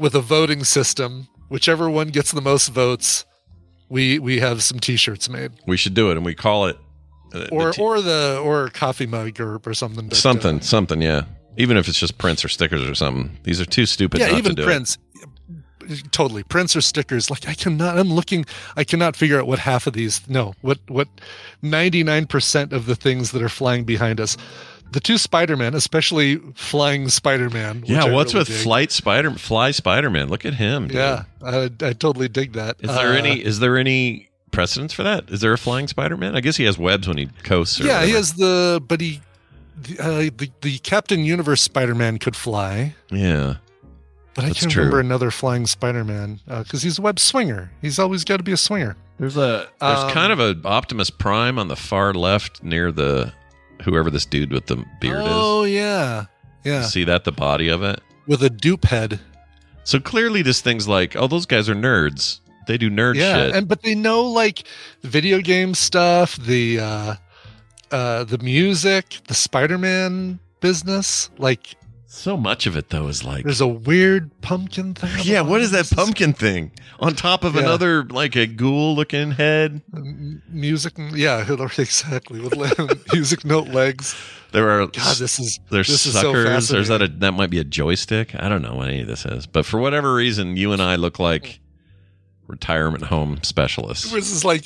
With 0.00 0.14
a 0.14 0.20
voting 0.20 0.64
system. 0.64 1.28
Whichever 1.48 1.90
one 1.90 2.08
gets 2.08 2.32
the 2.32 2.40
most 2.40 2.68
votes, 2.68 3.24
we 3.88 4.18
we 4.18 4.40
have 4.40 4.62
some 4.62 4.80
T-shirts 4.80 5.28
made, 5.28 5.52
We 5.66 5.76
should 5.76 5.94
do 5.94 6.10
it, 6.10 6.16
and 6.16 6.24
we 6.24 6.34
call 6.34 6.66
it 6.66 6.78
uh, 7.34 7.40
the 7.40 7.48
or 7.50 7.72
t- 7.72 7.82
or 7.82 8.00
the 8.00 8.40
or 8.42 8.68
coffee 8.70 9.06
mug 9.06 9.40
or 9.40 9.60
or 9.64 9.74
something. 9.74 10.06
but, 10.08 10.16
uh, 10.16 10.20
something, 10.20 10.60
something. 10.60 11.02
Yeah, 11.02 11.22
even 11.56 11.76
if 11.76 11.88
it's 11.88 11.98
just 11.98 12.18
prints 12.18 12.44
or 12.44 12.48
stickers 12.48 12.88
or 12.88 12.94
something. 12.94 13.36
These 13.42 13.60
are 13.60 13.66
too 13.66 13.86
stupid. 13.86 14.20
yeah, 14.20 14.36
even 14.36 14.54
to 14.54 14.54
do 14.54 14.62
it. 14.62 14.64
prints. 14.64 14.98
Totally, 16.12 16.44
prints 16.44 16.76
or 16.76 16.80
stickers. 16.80 17.30
Like 17.30 17.48
I 17.48 17.54
cannot. 17.54 17.98
I'm 17.98 18.12
looking. 18.12 18.46
I 18.76 18.84
cannot 18.84 19.16
figure 19.16 19.40
out 19.40 19.48
what 19.48 19.58
half 19.58 19.88
of 19.88 19.92
these. 19.92 20.26
No, 20.28 20.54
what 20.60 20.78
what 20.88 21.08
ninety 21.62 22.04
nine 22.04 22.26
percent 22.26 22.72
of 22.72 22.86
the 22.86 22.94
things 22.94 23.32
that 23.32 23.42
are 23.42 23.48
flying 23.48 23.82
behind 23.84 24.20
us. 24.20 24.36
The 24.92 25.00
two 25.00 25.18
Spider 25.18 25.56
Man, 25.56 25.74
especially 25.74 26.36
flying 26.54 27.08
Spider 27.08 27.48
Man. 27.48 27.84
Yeah, 27.86 28.10
what's 28.12 28.34
with 28.34 28.48
flight 28.48 28.90
Spider 28.90 29.30
Fly 29.32 29.70
Spider 29.70 30.10
Man? 30.10 30.28
Look 30.28 30.44
at 30.44 30.54
him. 30.54 30.88
dude. 30.88 30.96
Yeah, 30.96 31.24
I, 31.44 31.70
I 31.80 31.92
totally 31.92 32.28
dig 32.28 32.54
that. 32.54 32.76
Is 32.80 32.88
there 32.94 33.12
Uh, 33.12 33.16
any? 33.16 33.44
Is 33.44 33.60
there 33.60 33.78
any 33.78 34.28
precedence 34.50 34.92
for 34.92 35.04
that? 35.04 35.30
Is 35.30 35.40
there 35.42 35.52
a 35.52 35.58
flying 35.58 35.86
Spider 35.86 36.16
Man? 36.16 36.34
I 36.34 36.40
guess 36.40 36.56
he 36.56 36.64
has 36.64 36.76
webs 36.76 37.06
when 37.06 37.18
he 37.18 37.26
coasts. 37.44 37.80
Or 37.80 37.84
Yeah, 37.84 38.04
he 38.04 38.12
has 38.12 38.34
the. 38.34 38.82
But 38.86 39.00
he, 39.00 39.20
the, 39.80 39.98
uh, 40.00 40.08
the 40.36 40.50
the 40.60 40.78
Captain 40.78 41.24
Universe 41.24 41.62
Spider 41.62 41.94
Man 41.94 42.18
could 42.18 42.34
fly, 42.34 42.94
Yeah, 43.10 43.56
but 44.34 44.44
I 44.44 44.48
That's 44.48 44.60
can't 44.60 44.72
true. 44.72 44.80
remember 44.82 44.98
another 45.00 45.30
flying 45.30 45.66
Spider 45.68 46.02
Man 46.04 46.40
because 46.48 46.82
he's 46.82 46.98
a 46.98 47.02
web 47.02 47.20
swinger. 47.20 47.70
He's 47.80 47.98
always 48.00 48.24
got 48.24 48.38
to 48.38 48.42
be 48.42 48.52
a 48.52 48.56
swinger. 48.56 48.96
there's 49.20 49.36
a 49.36 49.68
there's 49.80 49.98
Um, 50.00 50.10
kind 50.10 50.32
of 50.32 50.40
a 50.40 50.56
Optimus 50.66 51.10
Prime 51.10 51.58
on 51.60 51.68
the 51.68 51.76
far 51.76 52.12
left 52.12 52.62
near 52.64 52.90
the 52.90 53.32
whoever 53.82 54.10
this 54.10 54.26
dude 54.26 54.52
with 54.52 54.66
the 54.66 54.76
beard 55.00 55.22
is. 55.22 55.28
oh 55.28 55.64
yeah, 55.64 56.26
yeah. 56.64 56.82
See 56.82 57.04
that 57.04 57.24
the 57.24 57.32
body 57.32 57.68
of 57.68 57.82
it. 57.82 58.00
with 58.26 58.42
a 58.42 58.50
dupe 58.50 58.84
head. 58.84 59.20
So 59.84 59.98
clearly, 59.98 60.42
this 60.42 60.60
thing's 60.60 60.86
like, 60.86 61.16
oh, 61.16 61.26
those 61.26 61.46
guys 61.46 61.68
are 61.68 61.74
nerds. 61.74 62.40
They 62.66 62.78
do 62.78 62.90
nerd 62.90 63.16
yeah, 63.16 63.46
shit. 63.46 63.54
and 63.56 63.66
but 63.66 63.82
they 63.82 63.94
know 63.94 64.22
like 64.24 64.64
video 65.02 65.40
game 65.40 65.74
stuff, 65.74 66.36
the 66.36 66.78
uh, 66.78 67.14
uh, 67.90 68.24
the 68.24 68.38
music, 68.38 69.18
the 69.26 69.34
Spider 69.34 69.78
Man 69.78 70.38
business. 70.60 71.30
Like, 71.38 71.74
so 72.12 72.36
much 72.36 72.66
of 72.66 72.76
it 72.76 72.88
though 72.90 73.06
is 73.06 73.22
like, 73.24 73.44
there's 73.44 73.60
a 73.60 73.68
weird 73.68 74.30
pumpkin 74.42 74.94
thing. 74.94 75.10
yeah, 75.22 75.42
what 75.42 75.60
is 75.60 75.70
that 75.70 75.88
pumpkin 75.90 76.32
thing 76.32 76.72
on 76.98 77.14
top 77.14 77.44
of 77.44 77.54
Yeah. 77.54 77.62
another 77.62 78.02
like 78.04 78.34
a 78.34 78.46
ghoul 78.48 78.96
looking 78.96 79.30
head? 79.30 79.80
M- 79.94 80.42
music 80.48 80.94
yeah 81.12 81.46
exactly 81.78 82.40
with 82.40 82.54
music 83.12 83.44
note 83.44 83.68
legs 83.68 84.14
There 84.50 84.68
are 84.70 84.86
god 84.88 85.16
this 85.18 85.38
is 85.38 85.60
There's 85.70 85.86
this 85.86 86.04
is 86.06 86.12
so 86.14 86.32
suckers. 86.32 86.68
There's 86.68 86.88
that. 86.88 87.00
A, 87.00 87.08
that 87.08 87.32
might 87.32 87.50
be 87.50 87.60
a 87.60 87.64
joystick. 87.64 88.34
I 88.34 88.48
don't 88.48 88.62
know 88.62 88.74
what 88.74 88.88
any 88.88 89.02
of 89.02 89.06
this 89.06 89.24
is, 89.24 89.46
but 89.46 89.64
for 89.64 89.78
whatever 89.78 90.12
reason, 90.12 90.56
you 90.56 90.72
and 90.72 90.82
I 90.82 90.96
look 90.96 91.18
like 91.20 91.60
retirement 92.48 93.04
home 93.04 93.38
specialists. 93.44 94.10
this 94.10 94.32
is 94.32 94.44
like 94.44 94.64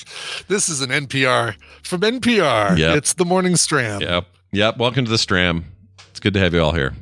this 0.49 0.71
is 0.71 0.81
an 0.81 0.89
npr 0.89 1.55
from 1.83 2.01
npr 2.01 2.79
Yep. 2.79 2.97
it's 2.97 3.13
the 3.13 3.27
morning 3.27 3.53
stram 3.53 4.01
Yep. 4.01 4.27
Yep. 4.53 4.79
Welcome 4.79 5.05
to 5.05 5.11
the 5.11 5.19
Stram. 5.19 5.65
It's 6.11 6.21
good 6.21 6.33
to 6.35 6.41
have 6.41 6.55
you 6.55 6.63
all 6.63 6.73
here. 6.73 6.95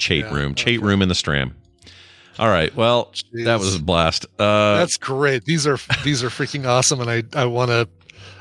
Chate 0.00 0.24
Yeah, 0.24 0.34
room. 0.34 0.54
Chate 0.56 0.80
room 0.82 1.00
in 1.02 1.08
the 1.08 1.14
Stram. 1.14 1.52
All 2.38 2.48
right. 2.48 2.74
Well, 2.74 3.12
that 3.44 3.60
was 3.60 3.76
a 3.76 3.78
blast. 3.82 4.24
Uh, 4.38 4.78
that's 4.78 4.96
great 4.96 5.44
these 5.44 5.66
are 5.66 5.78
these 6.04 6.24
are 6.24 6.28
freaking 6.30 6.66
awesome 6.66 7.00
and 7.00 7.10
i 7.10 7.22
i 7.34 7.44
want 7.44 7.70
to 7.70 7.86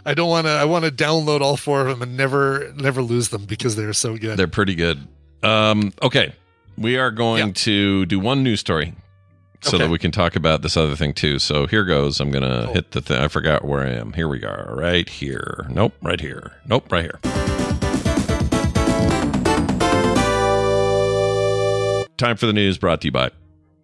i 0.06 0.14
don't 0.14 0.30
want 0.30 0.48
to 0.48 0.52
i 0.52 0.64
want 0.66 0.86
to 0.86 0.92
download 0.92 1.42
all 1.42 1.58
four 1.58 1.82
of 1.82 1.88
them 1.88 2.02
and 2.02 2.16
never 2.16 2.72
never 2.78 3.02
lose 3.02 3.30
them 3.30 3.44
because 3.46 3.76
they're 3.76 3.92
so 3.94 4.16
good 4.18 4.38
they're 4.38 4.48
pretty 4.48 4.74
good. 4.76 5.06
Um, 5.44 5.94
okay. 6.02 6.34
We 6.78 6.98
are 6.98 7.12
going 7.12 7.48
Yeah. 7.48 7.54
to 7.56 8.06
do 8.06 8.20
one 8.20 8.42
news 8.42 8.62
story 8.62 8.94
so 9.62 9.76
Okay. 9.76 9.84
that 9.86 9.90
we 9.92 10.00
can 10.00 10.12
talk 10.12 10.38
about 10.38 10.62
this 10.62 10.78
other 10.78 10.96
thing 10.96 11.14
too. 11.14 11.38
So 11.40 11.68
here 11.68 11.84
goes. 11.84 12.22
I'm 12.22 12.32
going 12.32 12.44
to 12.50 12.64
Cool. 12.66 12.74
hit 12.74 12.92
the 12.92 13.02
thing. 13.02 13.18
I 13.22 13.28
forgot 13.28 13.66
where 13.66 13.82
I 13.86 13.90
am. 13.92 14.14
Here 14.14 14.30
we 14.30 14.44
are. 14.46 14.74
Right 14.78 15.08
here. 15.10 15.66
Nope. 15.70 15.94
Right 16.02 16.22
here. 16.22 16.54
Nope. 16.66 16.90
Right 16.90 17.04
here. 17.04 17.39
Time 22.20 22.36
for 22.36 22.48
the 22.48 22.54
news 22.54 22.78
brought 22.78 23.00
to 23.00 23.08
you 23.08 23.14
by. 23.14 23.32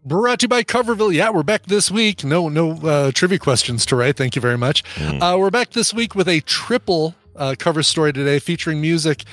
Brought 0.03 0.39
to 0.39 0.43
you 0.43 0.49
by 0.49 0.61
Coverville. 0.61 1.13
Yeah, 1.13 1.29
we're 1.29 1.41
back 1.41 1.67
this 1.67 1.89
week. 1.89 2.25
No, 2.25 2.49
no 2.49 2.73
uh, 2.73 3.11
trivia 3.13 3.39
questions 3.39 3.85
to 3.85 3.95
write. 3.95 4.17
Thank 4.17 4.35
you 4.35 4.41
very 4.41 4.57
much. 4.57 4.83
Uh, 4.99 5.37
we're 5.39 5.49
back 5.49 5.69
this 5.69 5.93
week 5.93 6.15
with 6.15 6.27
a 6.27 6.41
triple 6.41 7.15
uh, 7.37 7.55
cover 7.57 7.81
story 7.81 8.11
today 8.11 8.39
featuring 8.39 8.81
music 8.81 9.23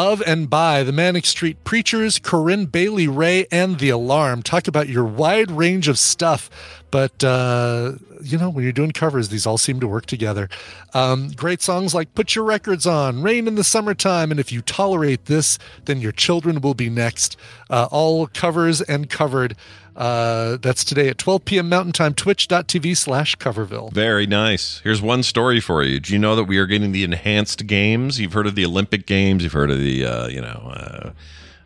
of 0.00 0.22
and 0.22 0.48
by 0.48 0.82
the 0.82 0.92
Manic 0.92 1.26
Street 1.26 1.62
Preachers, 1.62 2.18
Corinne 2.18 2.64
Bailey 2.64 3.06
Rae, 3.06 3.46
and 3.52 3.78
The 3.78 3.90
Alarm. 3.90 4.42
Talk 4.42 4.66
about 4.66 4.88
your 4.88 5.04
wide 5.04 5.50
range 5.50 5.88
of 5.88 5.98
stuff. 5.98 6.48
But, 6.90 7.22
uh, 7.22 7.92
you 8.22 8.38
know, 8.38 8.48
when 8.48 8.64
you're 8.64 8.72
doing 8.72 8.92
covers, 8.92 9.28
these 9.28 9.46
all 9.46 9.58
seem 9.58 9.78
to 9.80 9.86
work 9.86 10.06
together. 10.06 10.48
Um, 10.94 11.30
great 11.36 11.60
songs 11.60 11.94
like 11.94 12.14
Put 12.14 12.34
Your 12.34 12.44
Records 12.44 12.86
On, 12.86 13.22
Rain 13.22 13.46
in 13.46 13.56
the 13.56 13.62
Summertime, 13.62 14.30
and 14.30 14.40
If 14.40 14.50
You 14.50 14.62
Tolerate 14.62 15.26
This, 15.26 15.58
Then 15.84 16.00
Your 16.00 16.12
Children 16.12 16.62
Will 16.62 16.74
Be 16.74 16.88
Next. 16.88 17.36
Uh, 17.68 17.86
all 17.90 18.26
covers 18.26 18.80
and 18.80 19.08
covered. 19.10 19.54
Uh, 19.96 20.56
that's 20.62 20.82
today 20.82 21.08
at 21.08 21.18
12 21.18 21.44
p.m. 21.44 21.68
Mountain 21.68 21.92
Time, 21.92 22.14
twitch.tv 22.14 22.96
slash 22.96 23.36
coverville. 23.36 23.92
Very 23.92 24.26
nice. 24.26 24.80
Here's 24.82 25.02
one 25.02 25.22
story 25.22 25.60
for 25.60 25.82
you. 25.82 26.00
Do 26.00 26.12
you 26.12 26.18
know 26.18 26.34
that 26.36 26.44
we 26.44 26.58
are 26.58 26.66
getting 26.66 26.92
the 26.92 27.04
enhanced 27.04 27.66
games? 27.66 28.18
You've 28.18 28.32
heard 28.32 28.46
of 28.46 28.54
the 28.54 28.64
Olympic 28.64 29.04
Games. 29.04 29.42
You've 29.42 29.52
heard 29.52 29.70
of 29.70 29.78
the, 29.78 29.89
uh, 30.04 30.28
you 30.28 30.40
know, 30.40 30.72
uh, 30.74 31.10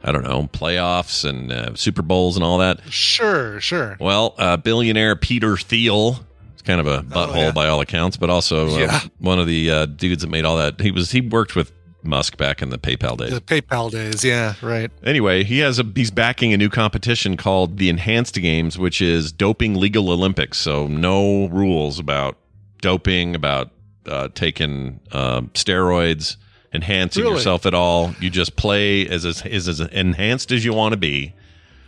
I 0.02 0.12
don't 0.12 0.24
know, 0.24 0.48
playoffs 0.52 1.28
and 1.28 1.52
uh, 1.52 1.74
Super 1.74 2.02
Bowls 2.02 2.36
and 2.36 2.44
all 2.44 2.58
that. 2.58 2.80
Sure, 2.90 3.60
sure. 3.60 3.96
Well, 3.98 4.34
uh, 4.38 4.56
billionaire 4.56 5.16
Peter 5.16 5.56
Thiel, 5.56 6.24
it's 6.52 6.62
kind 6.62 6.80
of 6.80 6.86
a 6.86 7.02
butthole 7.02 7.36
yeah. 7.36 7.52
by 7.52 7.68
all 7.68 7.80
accounts, 7.80 8.16
but 8.16 8.30
also 8.30 8.68
uh, 8.84 9.00
one 9.18 9.38
of 9.38 9.46
the 9.46 9.70
uh, 9.70 9.86
dudes 9.86 10.22
that 10.22 10.30
made 10.30 10.44
all 10.44 10.56
that. 10.58 10.80
He 10.80 10.90
was 10.90 11.10
he 11.10 11.20
worked 11.20 11.56
with 11.56 11.72
Musk 12.02 12.36
back 12.36 12.60
in 12.60 12.70
the 12.70 12.78
PayPal 12.78 13.16
days. 13.16 13.30
The 13.30 13.40
PayPal 13.40 13.90
days. 13.90 14.24
Yeah, 14.24 14.54
right. 14.60 14.90
Anyway, 15.02 15.42
he 15.42 15.60
has 15.60 15.78
a 15.78 15.84
he's 15.94 16.10
backing 16.10 16.52
a 16.52 16.56
new 16.56 16.68
competition 16.68 17.36
called 17.36 17.78
the 17.78 17.88
Enhanced 17.88 18.34
Games, 18.34 18.78
which 18.78 19.00
is 19.00 19.32
doping 19.32 19.74
legal 19.74 20.10
Olympics. 20.10 20.58
So 20.58 20.86
no 20.86 21.46
rules 21.46 21.98
about 21.98 22.36
doping, 22.80 23.34
about 23.34 23.70
uh, 24.06 24.28
taking 24.34 25.00
uh, 25.12 25.42
steroids, 25.54 26.36
enhancing 26.74 27.22
Really? 27.22 27.36
yourself 27.36 27.64
at 27.64 27.72
all. 27.74 28.14
You 28.20 28.28
just 28.28 28.56
play 28.56 29.06
as 29.08 29.24
as, 29.24 29.42
as, 29.42 29.68
as 29.68 29.80
enhanced 29.80 30.52
as 30.52 30.64
you 30.64 30.72
want 30.74 30.92
to 30.92 30.96
be. 30.98 31.32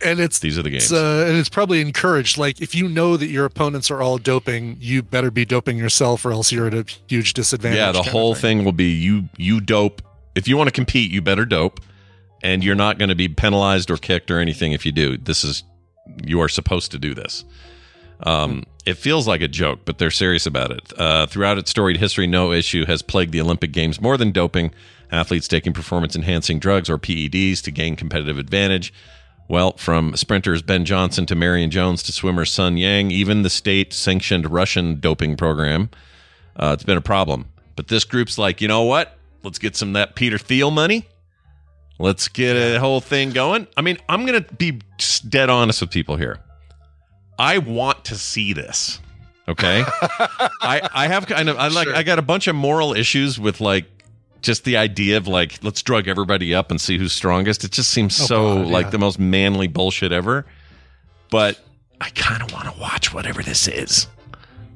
And 0.03 0.19
it's 0.19 0.37
These 0.39 0.59
are 0.59 0.63
the 0.63 0.69
games. 0.69 0.83
It's, 0.83 0.91
uh, 0.93 1.25
and 1.27 1.37
it's 1.37 1.49
probably 1.49 1.81
encouraged. 1.81 2.37
Like, 2.37 2.61
if 2.61 2.75
you 2.75 2.87
know 2.87 3.17
that 3.17 3.27
your 3.27 3.45
opponents 3.45 3.89
are 3.89 3.99
all 3.99 4.19
doping, 4.19 4.77
you 4.79 5.01
better 5.01 5.31
be 5.31 5.43
doping 5.43 5.75
yourself, 5.77 6.23
or 6.23 6.31
else 6.31 6.51
you're 6.51 6.67
at 6.67 6.75
a 6.75 6.85
huge 7.07 7.33
disadvantage. 7.33 7.77
yeah, 7.77 7.91
the 7.91 8.03
whole 8.03 8.35
thing. 8.35 8.59
thing 8.59 8.65
will 8.65 8.73
be 8.73 8.91
you 8.91 9.27
you 9.37 9.59
dope. 9.59 10.03
If 10.35 10.47
you 10.47 10.55
want 10.55 10.67
to 10.67 10.71
compete, 10.71 11.09
you 11.11 11.21
better 11.23 11.45
dope, 11.45 11.79
and 12.43 12.63
you're 12.63 12.75
not 12.75 12.99
going 12.99 13.09
to 13.09 13.15
be 13.15 13.27
penalized 13.27 13.89
or 13.89 13.97
kicked 13.97 14.29
or 14.29 14.39
anything 14.39 14.71
if 14.71 14.85
you 14.85 14.91
do. 14.91 15.17
This 15.17 15.43
is 15.43 15.63
you 16.23 16.39
are 16.41 16.47
supposed 16.49 16.91
to 16.91 16.99
do 16.99 17.15
this. 17.15 17.43
Um, 18.21 18.63
it 18.85 18.95
feels 18.95 19.27
like 19.27 19.41
a 19.41 19.47
joke, 19.47 19.81
but 19.85 19.97
they're 19.97 20.11
serious 20.11 20.45
about 20.45 20.71
it. 20.71 20.93
Uh, 20.97 21.27
throughout 21.27 21.57
its 21.57 21.69
storied 21.69 21.97
history, 21.97 22.25
no 22.25 22.51
issue 22.51 22.85
has 22.85 23.01
plagued 23.01 23.31
the 23.31 23.41
Olympic 23.41 23.71
Games 23.71 23.99
more 24.01 24.17
than 24.17 24.31
doping. 24.31 24.71
Athletes 25.11 25.47
taking 25.47 25.73
performance 25.73 26.15
enhancing 26.15 26.59
drugs 26.59 26.89
or 26.89 26.97
PEDs 26.97 27.61
to 27.63 27.71
gain 27.71 27.95
competitive 27.95 28.37
advantage. 28.37 28.93
Well, 29.49 29.73
from 29.77 30.15
sprinters 30.15 30.61
Ben 30.61 30.83
Johnson 30.83 31.25
to 31.27 31.35
Marion 31.35 31.71
Jones 31.71 32.03
to 32.03 32.11
swimmer 32.11 32.43
Sun 32.43 32.77
Yang, 32.77 33.11
even 33.11 33.43
the 33.43 33.49
state 33.49 33.93
sanctioned 33.93 34.51
Russian 34.51 34.99
doping 34.99 35.37
program, 35.37 35.89
uh, 36.57 36.71
it's 36.73 36.83
been 36.83 36.97
a 36.97 37.01
problem. 37.01 37.45
But 37.75 37.87
this 37.87 38.03
group's 38.03 38.37
like, 38.37 38.59
you 38.59 38.67
know 38.67 38.83
what? 38.83 39.17
Let's 39.43 39.59
get 39.59 39.75
some 39.75 39.89
of 39.89 39.93
that 39.93 40.15
Peter 40.15 40.37
Thiel 40.37 40.71
money. 40.71 41.07
Let's 41.99 42.27
get 42.27 42.55
a 42.55 42.79
whole 42.79 42.99
thing 42.99 43.31
going. 43.31 43.67
I 43.77 43.81
mean, 43.81 43.97
I'm 44.09 44.25
going 44.25 44.43
to 44.43 44.53
be 44.55 44.81
dead 45.27 45.49
honest 45.49 45.81
with 45.81 45.91
people 45.91 46.17
here. 46.17 46.39
I 47.39 47.57
want 47.59 48.05
to 48.05 48.15
see 48.15 48.53
this. 48.53 48.99
Okay. 49.47 49.83
I, 50.61 50.89
I 50.93 51.07
have 51.07 51.25
kind 51.27 51.49
of, 51.49 51.57
I 51.57 51.67
like, 51.69 51.87
Sure. 51.87 51.95
I 51.95 52.03
got 52.03 52.19
a 52.19 52.23
bunch 52.23 52.47
of 52.47 52.55
moral 52.55 52.93
issues 52.93 53.39
with 53.39 53.61
like, 53.61 53.85
just 54.41 54.65
the 54.65 54.77
idea 54.77 55.17
of 55.17 55.27
like 55.27 55.57
let's 55.63 55.81
drug 55.81 56.07
everybody 56.07 56.53
up 56.53 56.69
and 56.69 56.79
see 56.79 56.97
who's 56.99 57.11
strongest 57.11 57.63
it 57.63 57.71
just 57.71 57.89
seems 57.89 58.21
Oh, 58.21 58.25
so 58.25 58.55
God, 58.57 58.67
like 58.67 58.85
yeah. 58.85 58.89
the 58.91 58.97
most 58.99 59.17
manly 59.19 59.67
bullshit 59.67 60.11
ever 60.11 60.45
but 61.31 61.59
i 61.99 62.09
kind 62.11 62.43
of 62.43 62.53
want 62.53 62.71
to 62.71 62.79
watch 62.79 63.11
whatever 63.13 63.41
this 63.41 63.67
is 63.67 64.07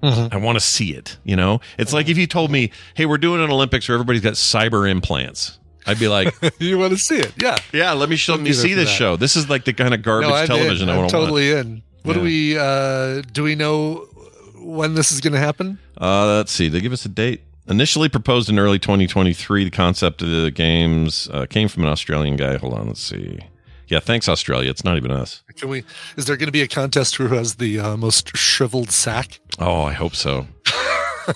Mm-hmm. 0.02 0.34
i 0.36 0.38
want 0.38 0.56
to 0.56 0.60
see 0.60 0.96
it 0.96 1.16
you 1.24 1.36
know 1.36 1.62
it's 1.78 1.94
like 1.94 2.10
if 2.10 2.18
you 2.18 2.26
told 2.26 2.50
me 2.50 2.72
hey 2.96 3.06
we're 3.06 3.20
doing 3.20 3.42
an 3.42 3.52
olympics 3.52 3.88
where 3.88 3.94
everybody's 3.96 4.24
got 4.24 4.34
cyber 4.34 4.90
implants 4.90 5.60
i'd 5.86 6.00
be 6.00 6.08
like 6.08 6.34
you 6.60 6.80
want 6.80 6.92
to 6.92 6.98
see 6.98 7.18
it? 7.20 7.32
Yeah. 7.40 7.56
yeah 7.72 7.92
let 7.92 8.10
me 8.10 8.16
show 8.16 8.36
me 8.38 8.52
see 8.54 8.74
this 8.74 8.90
that. 8.90 8.96
show 8.96 9.16
this 9.16 9.36
is 9.36 9.48
like 9.48 9.64
the 9.64 9.74
kind 9.74 9.94
of 9.94 10.02
garbage 10.02 10.32
I'm 10.32 10.48
television 10.48 10.90
in. 10.90 10.96
i 10.96 10.98
want 10.98 11.12
to 11.12 11.18
watch 11.18 11.24
totally 11.26 11.52
in. 11.52 11.84
What 12.04 12.14
do 12.14 12.22
we? 12.22 12.58
uh 12.58 13.22
Do 13.34 13.44
we 13.44 13.56
know 13.56 14.08
when 14.56 14.96
this 14.96 15.12
is 15.12 15.22
going 15.22 15.34
to 15.34 15.40
happen? 15.40 15.80
Uh, 16.00 16.38
let's 16.38 16.52
see. 16.52 16.68
They 16.68 16.82
give 16.82 16.94
us 16.94 17.06
a 17.06 17.10
date. 17.10 17.42
Initially 17.68 18.10
proposed 18.10 18.50
in 18.50 18.58
early 18.60 18.80
2023, 18.80 19.64
the 19.66 19.70
concept 19.72 20.22
of 20.22 20.30
the 20.30 20.52
games 20.52 21.30
uh, 21.32 21.46
came 21.46 21.68
from 21.68 21.84
an 21.84 21.90
Australian 21.90 22.36
guy. 22.36 22.58
Hold 22.58 22.74
on, 22.74 22.88
let's 22.88 23.02
see. 23.02 23.40
Yeah, 23.88 24.00
thanks, 24.00 24.28
Australia. 24.28 24.70
It's 24.70 24.84
not 24.84 24.98
even 24.98 25.12
us. 25.12 25.44
Can 25.56 25.70
we? 25.70 25.84
Is 26.18 26.26
there 26.26 26.38
going 26.38 26.48
to 26.48 26.52
be 26.52 26.62
a 26.62 26.68
contest 26.68 27.16
who 27.18 27.28
has 27.28 27.56
the 27.56 27.80
uh, 27.80 27.98
most 27.98 28.36
shriveled 28.36 28.90
sack, 28.92 29.40
Oh, 29.60 29.84
I 29.84 29.94
hope 29.94 30.16
so. 30.16 30.48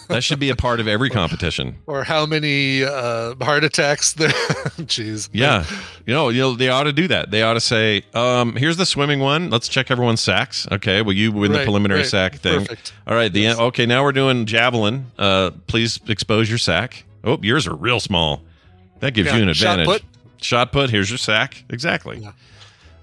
that 0.07 0.23
should 0.23 0.39
be 0.39 0.49
a 0.49 0.55
part 0.55 0.79
of 0.79 0.87
every 0.87 1.09
competition. 1.09 1.77
or 1.85 2.03
how 2.03 2.25
many 2.25 2.83
uh, 2.83 3.35
heart 3.41 3.63
attacks? 3.63 4.13
There. 4.13 4.29
Jeez. 4.79 5.29
Yeah, 5.31 5.65
you 6.05 6.13
know, 6.13 6.29
you 6.29 6.41
know, 6.41 6.55
they 6.55 6.69
ought 6.69 6.83
to 6.83 6.93
do 6.93 7.07
that. 7.07 7.31
They 7.31 7.41
ought 7.43 7.53
to 7.53 7.59
say, 7.61 8.03
um, 8.13 8.55
"Here's 8.55 8.77
the 8.77 8.85
swimming 8.85 9.19
one. 9.19 9.49
Let's 9.49 9.67
check 9.67 9.91
everyone's 9.91 10.21
sacks." 10.21 10.67
Okay, 10.71 11.01
well, 11.01 11.13
you 11.13 11.31
win 11.31 11.51
the 11.51 11.63
preliminary 11.63 12.01
right. 12.01 12.09
sack 12.09 12.35
thing. 12.35 12.61
Perfect. 12.61 12.93
All 13.07 13.15
right, 13.15 13.31
the 13.31 13.49
okay. 13.49 13.85
Now 13.85 14.03
we're 14.03 14.11
doing 14.11 14.45
javelin. 14.45 15.07
Uh, 15.17 15.51
please 15.67 15.99
expose 16.07 16.49
your 16.49 16.57
sack. 16.59 17.03
Oh, 17.23 17.39
yours 17.41 17.67
are 17.67 17.75
real 17.75 17.99
small. 17.99 18.41
That 18.99 19.13
gives 19.13 19.29
Yeah, 19.29 19.37
you 19.37 19.43
an 19.43 19.53
shot 19.53 19.79
advantage. 19.79 20.03
put. 20.03 20.43
Shot 20.43 20.71
put. 20.71 20.89
Here's 20.89 21.09
your 21.09 21.17
sack. 21.17 21.63
Exactly. 21.69 22.25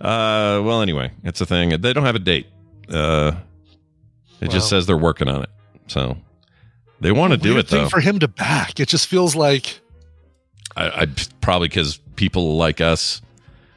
Uh, 0.00 0.60
well, 0.64 0.82
anyway, 0.82 1.12
it's 1.22 1.40
a 1.40 1.46
thing. 1.46 1.80
They 1.80 1.92
don't 1.92 2.04
have 2.04 2.16
a 2.16 2.20
date. 2.20 2.46
Uh, 2.88 3.32
it 4.40 4.50
just 4.50 4.68
says 4.68 4.86
they're 4.86 4.96
working 4.96 5.28
on 5.28 5.42
it. 5.44 5.50
So 5.86 6.16
they 7.02 7.12
want 7.12 7.32
to 7.32 7.36
do 7.36 7.58
it 7.58 7.68
thing 7.68 7.82
though. 7.82 7.88
for 7.88 8.00
him 8.00 8.18
to 8.20 8.28
back. 8.28 8.80
It 8.80 8.88
just 8.88 9.06
feels 9.08 9.34
like 9.36 9.80
I, 10.76 11.02
I 11.02 11.06
probably 11.40 11.68
because 11.68 11.98
people 12.16 12.56
like 12.56 12.80
us, 12.80 13.20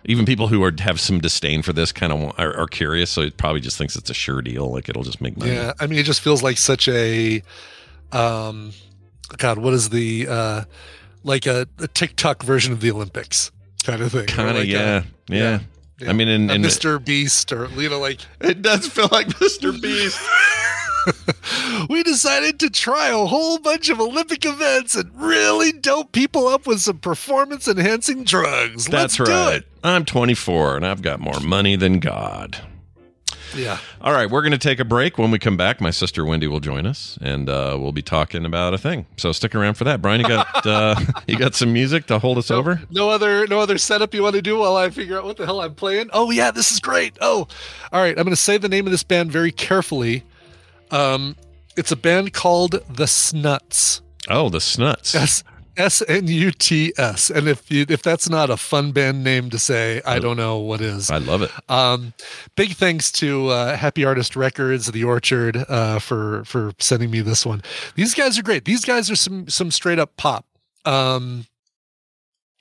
even 0.06 0.26
people 0.26 0.48
who 0.48 0.64
are 0.64 0.74
have 0.80 1.00
some 1.00 1.20
disdain 1.20 1.62
for 1.62 1.74
this, 1.74 1.92
kind 1.92 2.14
of 2.14 2.34
are, 2.40 2.56
are 2.56 2.68
curious. 2.68 3.10
So 3.10 3.22
it 3.22 3.38
probably 3.38 3.62
just 3.62 3.78
thinks 3.78 3.96
it's 3.96 4.10
a 4.10 4.14
sure 4.14 4.42
deal. 4.42 4.72
Like 4.72 4.88
it'll 4.90 5.04
just 5.04 5.22
make 5.22 5.38
money. 5.38 5.52
Yeah, 5.54 5.74
I 5.80 5.88
mean, 5.88 6.00
it 6.00 6.04
just 6.04 6.22
feels 6.22 6.44
like 6.44 6.58
such 6.58 6.88
a, 6.88 7.42
um, 8.12 8.72
God, 9.38 9.58
what 9.58 9.74
is 9.74 9.90
the, 9.90 10.28
uh, 10.30 10.64
like 11.24 11.48
a, 11.48 11.68
a 11.80 11.88
TikTok 11.88 12.44
version 12.44 12.72
of 12.72 12.82
the 12.82 12.92
Olympics 12.92 13.52
kind 13.84 14.02
of 14.02 14.12
thing. 14.12 14.28
Kind 14.28 14.50
of, 14.50 14.56
like 14.58 14.66
a- 14.66 14.68
yeah, 14.68 15.04
yeah, 15.28 15.60
yeah. 16.00 16.10
I 16.10 16.14
mean, 16.14 16.28
in, 16.28 16.50
in 16.52 16.62
Mr. 16.62 17.04
Beast 17.04 17.52
or 17.52 17.68
you 17.70 17.90
know, 17.90 18.00
like 18.00 18.20
it 18.42 18.62
does 18.62 18.88
feel 18.88 19.10
like 19.12 19.28
Mr. 19.40 19.82
Beast. 19.82 20.20
we 21.90 22.04
decided 22.04 22.60
to 22.60 22.70
try 22.70 23.10
a 23.10 23.26
whole 23.26 23.60
bunch 23.60 23.90
of 23.90 24.00
Olympic 24.00 24.46
events 24.46 24.96
and 24.96 25.12
really 25.16 25.72
dope 25.72 26.12
people 26.12 26.48
up 26.48 26.68
with 26.68 26.82
some 26.82 27.00
performance 27.00 27.68
enhancing 27.68 28.24
drugs. 28.24 28.86
That's 28.86 29.20
Let's 29.20 29.30
right. 29.30 29.64
I'm 29.84 30.06
24 30.06 30.78
and 30.78 30.86
I've 30.86 31.02
got 31.02 31.20
more 31.20 31.40
money 31.40 31.76
than 31.76 32.00
God. 32.00 32.58
Yeah. 33.56 33.78
All 34.02 34.12
right, 34.12 34.30
we're 34.30 34.42
going 34.42 34.52
to 34.52 34.58
take 34.58 34.80
a 34.80 34.86
break. 34.86 35.18
When 35.18 35.32
we 35.32 35.40
come 35.40 35.56
back, 35.56 35.80
my 35.80 35.92
sister 35.92 36.24
Wendi 36.24 36.48
will 36.48 36.60
join 36.60 36.86
us, 36.86 37.18
and 37.22 37.50
uh, 37.50 37.78
we'll 37.80 37.94
be 37.94 38.02
talking 38.02 38.46
about 38.46 38.74
a 38.74 38.78
thing. 38.78 39.06
So 39.18 39.32
stick 39.32 39.56
around 39.56 39.76
for 39.76 39.86
that. 39.86 40.02
Brian, 40.02 40.20
you 40.20 40.28
got 40.28 40.66
uh, 40.66 40.96
you 41.28 41.38
got 41.38 41.56
some 41.56 41.72
music 41.72 42.06
to 42.08 42.20
hold 42.20 42.38
us 42.38 42.52
over? 42.52 42.82
No 42.90 43.10
other 43.10 43.48
no 43.48 43.60
other 43.60 43.78
setup 43.78 44.14
you 44.14 44.24
want 44.24 44.36
to 44.36 44.42
do 44.42 44.58
while 44.58 44.76
I 44.76 44.90
figure 44.90 45.18
out 45.18 45.24
what 45.24 45.38
the 45.38 45.46
hell 45.46 45.62
I'm 45.62 45.76
playing? 45.76 46.10
Oh 46.12 46.32
yeah, 46.32 46.52
this 46.52 46.72
is 46.72 46.80
great. 46.80 47.18
Oh. 47.22 47.48
All 47.94 48.02
right, 48.02 48.18
I'm 48.18 48.24
going 48.24 48.30
to 48.30 48.36
say 48.36 48.58
the 48.58 48.70
name 48.70 48.86
of 48.88 48.92
this 48.92 49.04
band 49.04 49.32
very 49.32 49.52
carefully. 49.52 50.24
Um 50.92 51.36
it's 51.78 51.92
a 51.92 51.98
band 51.98 52.34
called 52.34 52.82
The 52.90 53.08
Snuts. 53.08 54.02
Oh, 54.30 54.50
the 54.50 54.62
Snuts. 54.62 55.14
S 55.14 55.44
S 55.78 56.02
N 56.08 56.28
U 56.28 56.52
T 56.52 56.94
S. 56.98 57.30
And 57.30 57.48
if 57.48 57.70
you, 57.70 57.86
if 57.90 58.02
that's 58.02 58.30
not 58.30 58.50
a 58.50 58.58
fun 58.58 58.92
band 58.92 59.24
name 59.24 59.50
to 59.50 59.60
say, 59.60 60.02
I 60.06 60.20
don't 60.20 60.38
know 60.38 60.58
what 60.58 60.82
is. 60.82 61.12
I 61.12 61.18
love 61.18 61.42
it. 61.42 61.52
Um, 61.70 62.14
big 62.56 62.74
thanks 62.74 63.12
to 63.14 63.50
uh, 63.50 63.76
Happy 63.76 64.06
Artist 64.06 64.36
Records, 64.36 64.88
The 64.88 65.04
Orchard, 65.04 65.58
uh, 65.68 66.00
for 66.00 66.46
for 66.46 66.72
sending 66.80 67.12
me 67.12 67.22
this 67.22 67.46
one. 67.46 67.62
These 67.96 68.14
guys 68.14 68.40
are 68.40 68.44
great. 68.44 68.66
These 68.66 68.86
guys 68.86 69.12
are 69.12 69.16
some 69.16 69.50
some 69.50 69.72
straight 69.72 70.00
up 70.00 70.16
pop, 70.18 70.46
um, 70.86 71.46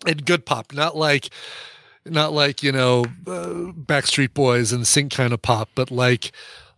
and 0.07 0.25
good 0.25 0.45
pop. 0.45 0.73
Not 0.73 0.97
like 0.97 1.31
not 2.05 2.33
like 2.33 2.63
you 2.63 2.73
know 2.73 3.05
uh, 3.27 3.73
Backstreet 3.73 4.35
Boys 4.35 4.73
and 4.73 4.87
Sync 4.87 5.13
kind 5.13 5.33
of 5.33 5.41
pop, 5.41 5.69
but 5.75 5.91
like 5.91 6.33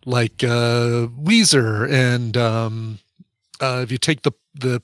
like 0.07 0.43
uh, 0.43 1.07
Weezer 1.21 1.91
and 1.91 2.35
um, 2.37 2.99
uh, 3.61 3.81
if 3.83 3.91
you 3.91 3.97
take 3.97 4.21
the 4.23 4.31
the 4.55 4.81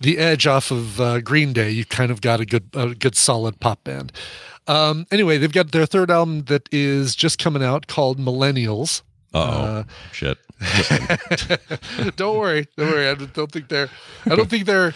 the 0.00 0.18
edge 0.18 0.46
off 0.46 0.70
of 0.70 1.00
uh, 1.00 1.20
Green 1.20 1.52
Day, 1.52 1.70
you 1.70 1.84
kind 1.84 2.10
of 2.10 2.20
got 2.20 2.40
a 2.40 2.44
good 2.44 2.68
a 2.74 2.94
good 2.94 3.14
solid 3.16 3.60
pop 3.60 3.84
band. 3.84 4.12
Um, 4.66 5.06
anyway, 5.10 5.38
they've 5.38 5.52
got 5.52 5.72
their 5.72 5.86
third 5.86 6.10
album 6.10 6.44
that 6.44 6.68
is 6.72 7.14
just 7.14 7.38
coming 7.38 7.62
out 7.62 7.86
called 7.86 8.18
Millennials. 8.18 9.02
Oh 9.32 9.40
Uh, 9.40 9.84
shit. 10.12 10.38
don't 12.16 12.38
worry, 12.38 12.66
don't 12.76 12.90
worry. 12.90 13.08
I 13.08 13.14
don't 13.14 13.50
think 13.52 13.68
they're 13.68 13.90
I 14.26 14.34
don't 14.34 14.48
think 14.48 14.66
they're 14.66 14.94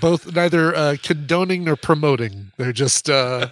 both 0.00 0.34
neither 0.34 0.74
uh, 0.74 0.96
condoning 1.02 1.64
nor 1.64 1.76
promoting. 1.76 2.52
They're 2.56 2.72
just 2.72 3.08
uh, 3.10 3.48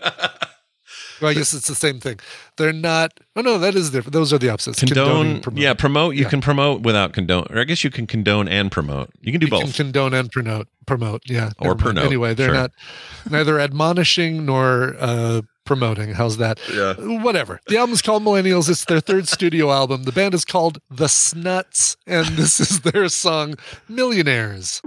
well, 1.21 1.31
I 1.31 1.35
guess 1.35 1.53
it's 1.55 1.69
the 1.69 1.75
same 1.75 2.01
thing. 2.01 2.19
They're 2.57 2.73
not. 2.73 3.19
Oh 3.37 3.41
no, 3.43 3.59
that 3.59 3.75
is 3.75 3.91
different. 3.91 4.13
Those 4.13 4.33
are 4.33 4.39
the 4.39 4.49
opposites. 4.51 4.81
Condone, 4.81 5.41
promoting. 5.43 5.63
yeah, 5.63 5.75
promote. 5.75 6.15
You 6.17 6.23
Yeah. 6.25 6.29
can 6.31 6.41
promote 6.41 6.83
without 6.83 7.13
condone, 7.13 7.47
or 7.51 7.61
I 7.61 7.65
guess 7.65 7.83
you 7.85 7.91
can 7.91 8.07
condone 8.07 8.49
and 8.49 8.71
promote. 8.73 9.11
You 9.21 9.33
can 9.33 9.41
do 9.41 9.47
You 9.47 9.51
both. 9.51 9.63
can 9.65 9.73
condone 9.73 10.15
and 10.15 10.31
promote. 10.31 10.69
Promote, 10.87 11.23
yeah. 11.27 11.51
Or 11.59 11.75
promote. 11.75 12.05
Anyway, 12.05 12.35
they're 12.35 12.49
sure. 12.49 12.55
not 12.55 12.71
neither 13.31 13.61
admonishing 13.61 14.45
nor 14.45 14.97
uh, 14.99 15.43
promoting. 15.65 16.15
How's 16.15 16.39
that? 16.39 16.59
Yeah. 16.73 16.95
Whatever. 17.23 17.61
The 17.69 17.77
album's 17.77 18.03
called 18.03 18.25
Millennials. 18.25 18.69
It's 18.69 18.85
their 18.87 18.99
third 19.01 19.29
studio 19.29 19.71
album. 19.71 20.03
The 20.03 20.11
band 20.13 20.35
is 20.35 20.45
called 20.45 20.79
The 20.91 21.09
Snuts, 21.09 21.97
and 22.09 22.27
this 22.37 22.59
is 22.59 22.81
their 22.81 23.09
song 23.09 23.55
Millionaires. 23.89 24.81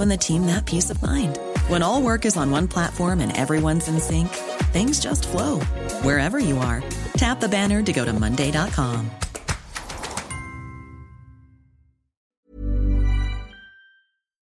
And 0.00 0.10
the 0.10 0.16
team 0.16 0.46
that 0.46 0.66
peace 0.66 0.90
of 0.90 1.02
mind. 1.02 1.38
When 1.68 1.82
all 1.82 2.02
work 2.02 2.24
is 2.24 2.36
on 2.36 2.50
one 2.50 2.68
platform 2.68 3.20
and 3.20 3.36
everyone's 3.36 3.88
in 3.88 4.00
sync, 4.00 4.28
things 4.72 5.00
just 5.00 5.28
flow 5.28 5.60
wherever 6.02 6.38
you 6.38 6.58
are. 6.58 6.82
Tap 7.14 7.40
the 7.40 7.48
banner 7.48 7.82
to 7.82 7.92
go 7.92 8.04
to 8.04 8.12
Monday.com. 8.12 9.10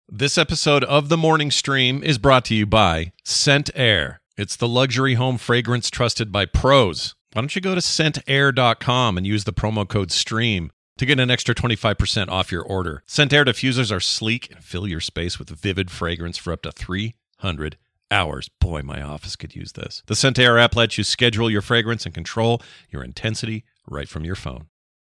This 0.08 0.36
episode 0.38 0.84
of 0.84 1.08
The 1.08 1.16
Morning 1.16 1.50
Stream 1.50 2.04
is 2.04 2.18
brought 2.18 2.44
to 2.44 2.54
you 2.54 2.66
by 2.66 3.12
Scent 3.24 3.70
Air. 3.74 4.20
It's 4.36 4.56
the 4.56 4.68
luxury 4.68 5.14
home 5.14 5.38
fragrance 5.38 5.90
trusted 5.90 6.30
by 6.30 6.44
pros. 6.46 7.14
Why 7.32 7.40
don't 7.40 7.56
you 7.56 7.62
go 7.62 7.74
to 7.74 7.80
scentair.com 7.80 9.16
and 9.16 9.26
use 9.26 9.44
the 9.44 9.52
promo 9.52 9.88
code 9.88 10.12
STREAM 10.12 10.70
to 10.98 11.06
get 11.06 11.20
an 11.20 11.30
extra 11.30 11.54
25% 11.54 12.28
off 12.28 12.52
your 12.52 12.62
order? 12.62 13.02
Scent 13.06 13.32
Air 13.32 13.44
diffusers 13.44 13.94
are 13.94 14.00
sleek 14.00 14.50
and 14.50 14.62
fill 14.62 14.86
your 14.86 15.00
space 15.00 15.38
with 15.38 15.50
vivid 15.50 15.90
fragrance 15.90 16.38
for 16.38 16.52
up 16.52 16.62
to 16.62 16.72
300 16.72 17.76
hours. 18.10 18.48
Boy, 18.60 18.82
my 18.82 19.02
office 19.02 19.36
could 19.36 19.56
use 19.56 19.72
this. 19.72 20.02
The 20.06 20.14
Scent 20.14 20.38
Air 20.38 20.58
app 20.58 20.76
lets 20.76 20.98
you 20.98 21.04
schedule 21.04 21.50
your 21.50 21.62
fragrance 21.62 22.04
and 22.04 22.14
control 22.14 22.62
your 22.90 23.02
intensity 23.02 23.64
right 23.88 24.08
from 24.08 24.24
your 24.24 24.36
phone. 24.36 24.66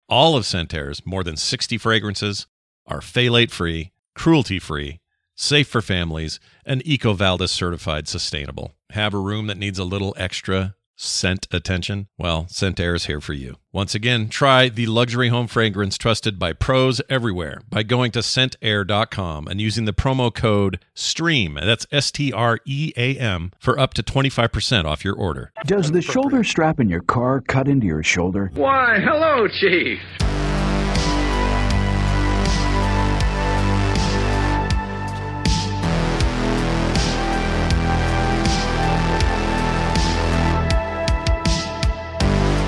All 0.08 0.36
of 0.36 0.46
Scent 0.46 0.72
Air's 0.72 1.04
more 1.04 1.24
than 1.24 1.36
60 1.36 1.78
fragrances 1.78 2.46
are 2.86 3.00
phthalate 3.00 3.50
free, 3.50 3.92
cruelty 4.14 4.58
free, 4.58 5.00
safe 5.34 5.66
for 5.66 5.82
families, 5.82 6.38
and 6.64 6.84
EcoVadis 6.84 7.48
certified 7.48 8.06
sustainable. 8.06 8.74
Have 8.90 9.14
a 9.14 9.18
room 9.18 9.46
that 9.48 9.58
needs 9.58 9.78
a 9.78 9.84
little 9.84 10.14
extra 10.16 10.76
scent 10.96 11.46
attention? 11.50 12.08
Well, 12.18 12.46
Scent 12.48 12.80
Air 12.80 12.94
is 12.94 13.06
here 13.06 13.20
for 13.20 13.32
you. 13.32 13.56
Once 13.72 13.94
again, 13.94 14.28
try 14.28 14.68
the 14.68 14.86
luxury 14.86 15.28
home 15.28 15.46
fragrance 15.46 15.98
trusted 15.98 16.38
by 16.38 16.52
pros 16.52 17.00
everywhere 17.08 17.60
by 17.68 17.82
going 17.82 18.12
to 18.12 18.20
scentair.com 18.20 19.48
and 19.48 19.60
using 19.60 19.84
the 19.84 19.92
promo 19.92 20.32
code 20.32 20.78
STREAM, 20.94 21.54
that's 21.54 21.86
S 21.90 22.10
T 22.10 22.32
R 22.32 22.60
E 22.64 22.92
A 22.96 23.16
M, 23.18 23.52
for 23.58 23.78
up 23.78 23.94
to 23.94 24.02
25% 24.02 24.84
off 24.84 25.04
your 25.04 25.14
order. 25.14 25.52
Does 25.66 25.90
the 25.90 26.02
shoulder 26.02 26.44
strap 26.44 26.80
in 26.80 26.88
your 26.88 27.02
car 27.02 27.40
cut 27.40 27.68
into 27.68 27.86
your 27.86 28.02
shoulder? 28.02 28.50
Why, 28.54 29.00
hello, 29.00 29.48
Chief. 29.48 29.98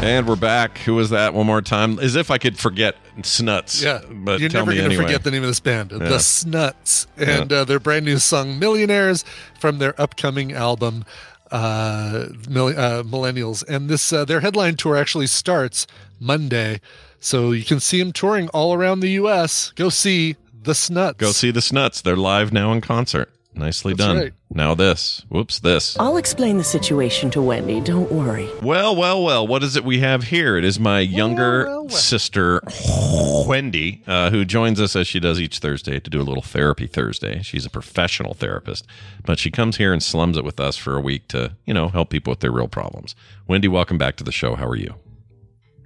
And 0.07 0.29
we're 0.29 0.37
back. 0.37 0.79
Who 0.79 0.95
was 0.95 1.11
that? 1.11 1.35
One 1.35 1.47
more 1.47 1.61
time, 1.61 1.99
as 1.99 2.15
if 2.15 2.31
I 2.31 2.39
could 2.39 2.57
forget 2.59 2.95
Snuts. 3.23 3.83
Yeah, 3.83 4.01
but 4.09 4.39
you're 4.41 4.49
tell 4.49 4.61
never 4.61 4.71
me 4.71 4.77
gonna 4.77 4.89
anyway. 4.91 5.03
forget 5.05 5.25
the 5.25 5.33
name 5.33 5.43
of 5.43 5.49
this 5.49 5.59
band, 5.59 5.91
Yeah. 5.91 5.99
the 5.99 6.21
Snuts, 6.21 7.09
and 7.17 7.51
Yeah. 7.51 7.59
uh, 7.59 7.65
their 7.65 7.81
brand 7.81 8.05
new 8.05 8.19
song 8.19 8.59
"Millionaires" 8.59 9.25
from 9.59 9.79
their 9.79 10.01
upcoming 10.01 10.53
album 10.53 11.05
uh, 11.51 12.27
Mill- 12.49 12.69
uh, 12.79 13.03
"Millennials." 13.03 13.65
And 13.69 13.89
this 13.89 14.13
uh, 14.13 14.25
their 14.25 14.41
headline 14.41 14.77
tour 14.77 14.97
actually 14.97 15.27
starts 15.27 15.87
Monday, 16.21 16.81
so 17.19 17.51
you 17.53 17.65
can 17.65 17.81
see 17.81 17.99
them 17.99 18.13
touring 18.13 18.49
all 18.51 18.75
around 18.75 19.01
the 19.01 19.11
U.S. 19.13 19.73
Go 19.75 19.89
see 19.89 20.37
the 20.63 20.75
Snuts. 20.75 21.19
Go 21.19 21.33
see 21.33 21.51
the 21.51 21.63
Snuts. 21.63 22.01
They're 22.01 22.17
live 22.17 22.53
now 22.53 22.73
in 22.73 22.81
concert. 22.81 23.31
Nicely 23.57 23.95
That's 23.95 24.07
done. 24.07 24.17
right. 24.19 24.33
Now 24.51 24.75
this. 24.75 25.25
Whoops, 25.29 25.61
this. 25.61 25.99
I'll 25.99 26.19
explain 26.19 26.59
the 26.59 26.65
situation 26.65 27.31
to 27.31 27.39
Wendi. 27.41 27.83
Don't 27.83 28.13
worry. 28.13 28.49
Well, 28.63 28.95
well, 28.95 29.23
well. 29.23 29.47
What 29.47 29.63
is 29.63 29.77
it 29.77 29.85
we 29.85 30.01
have 30.01 30.25
here? 30.25 30.57
It 30.59 30.65
is 30.65 30.79
my 30.79 31.01
younger 31.01 31.85
sister, 31.89 32.61
Wendi, 33.47 34.07
uh, 34.07 34.31
who 34.31 34.45
joins 34.45 34.81
us 34.81 34.95
as 34.95 35.09
she 35.09 35.21
does 35.21 35.41
each 35.41 35.59
Thursday 35.59 35.99
to 35.99 36.11
do 36.11 36.21
a 36.21 36.23
little 36.25 36.43
therapy 36.43 36.87
Thursday. 36.87 37.43
She's 37.43 37.65
a 37.65 37.71
professional 37.71 38.35
therapist, 38.35 38.87
but 39.25 39.39
she 39.39 39.51
comes 39.51 39.79
here 39.79 39.93
and 39.93 40.03
slums 40.03 40.37
it 40.37 40.45
with 40.45 40.61
us 40.61 40.77
for 40.77 40.95
a 40.97 41.01
week 41.01 41.27
to, 41.29 41.57
you 41.65 41.73
know, 41.75 41.89
help 41.89 42.11
people 42.11 42.31
with 42.33 42.41
their 42.41 42.53
real 42.53 42.69
problems. 42.69 43.15
Wendi, 43.49 43.69
welcome 43.69 43.97
back 43.99 44.17
to 44.17 44.25
the 44.25 44.33
show. 44.33 44.55
How 44.55 44.67
are 44.67 44.77
you? 44.77 44.95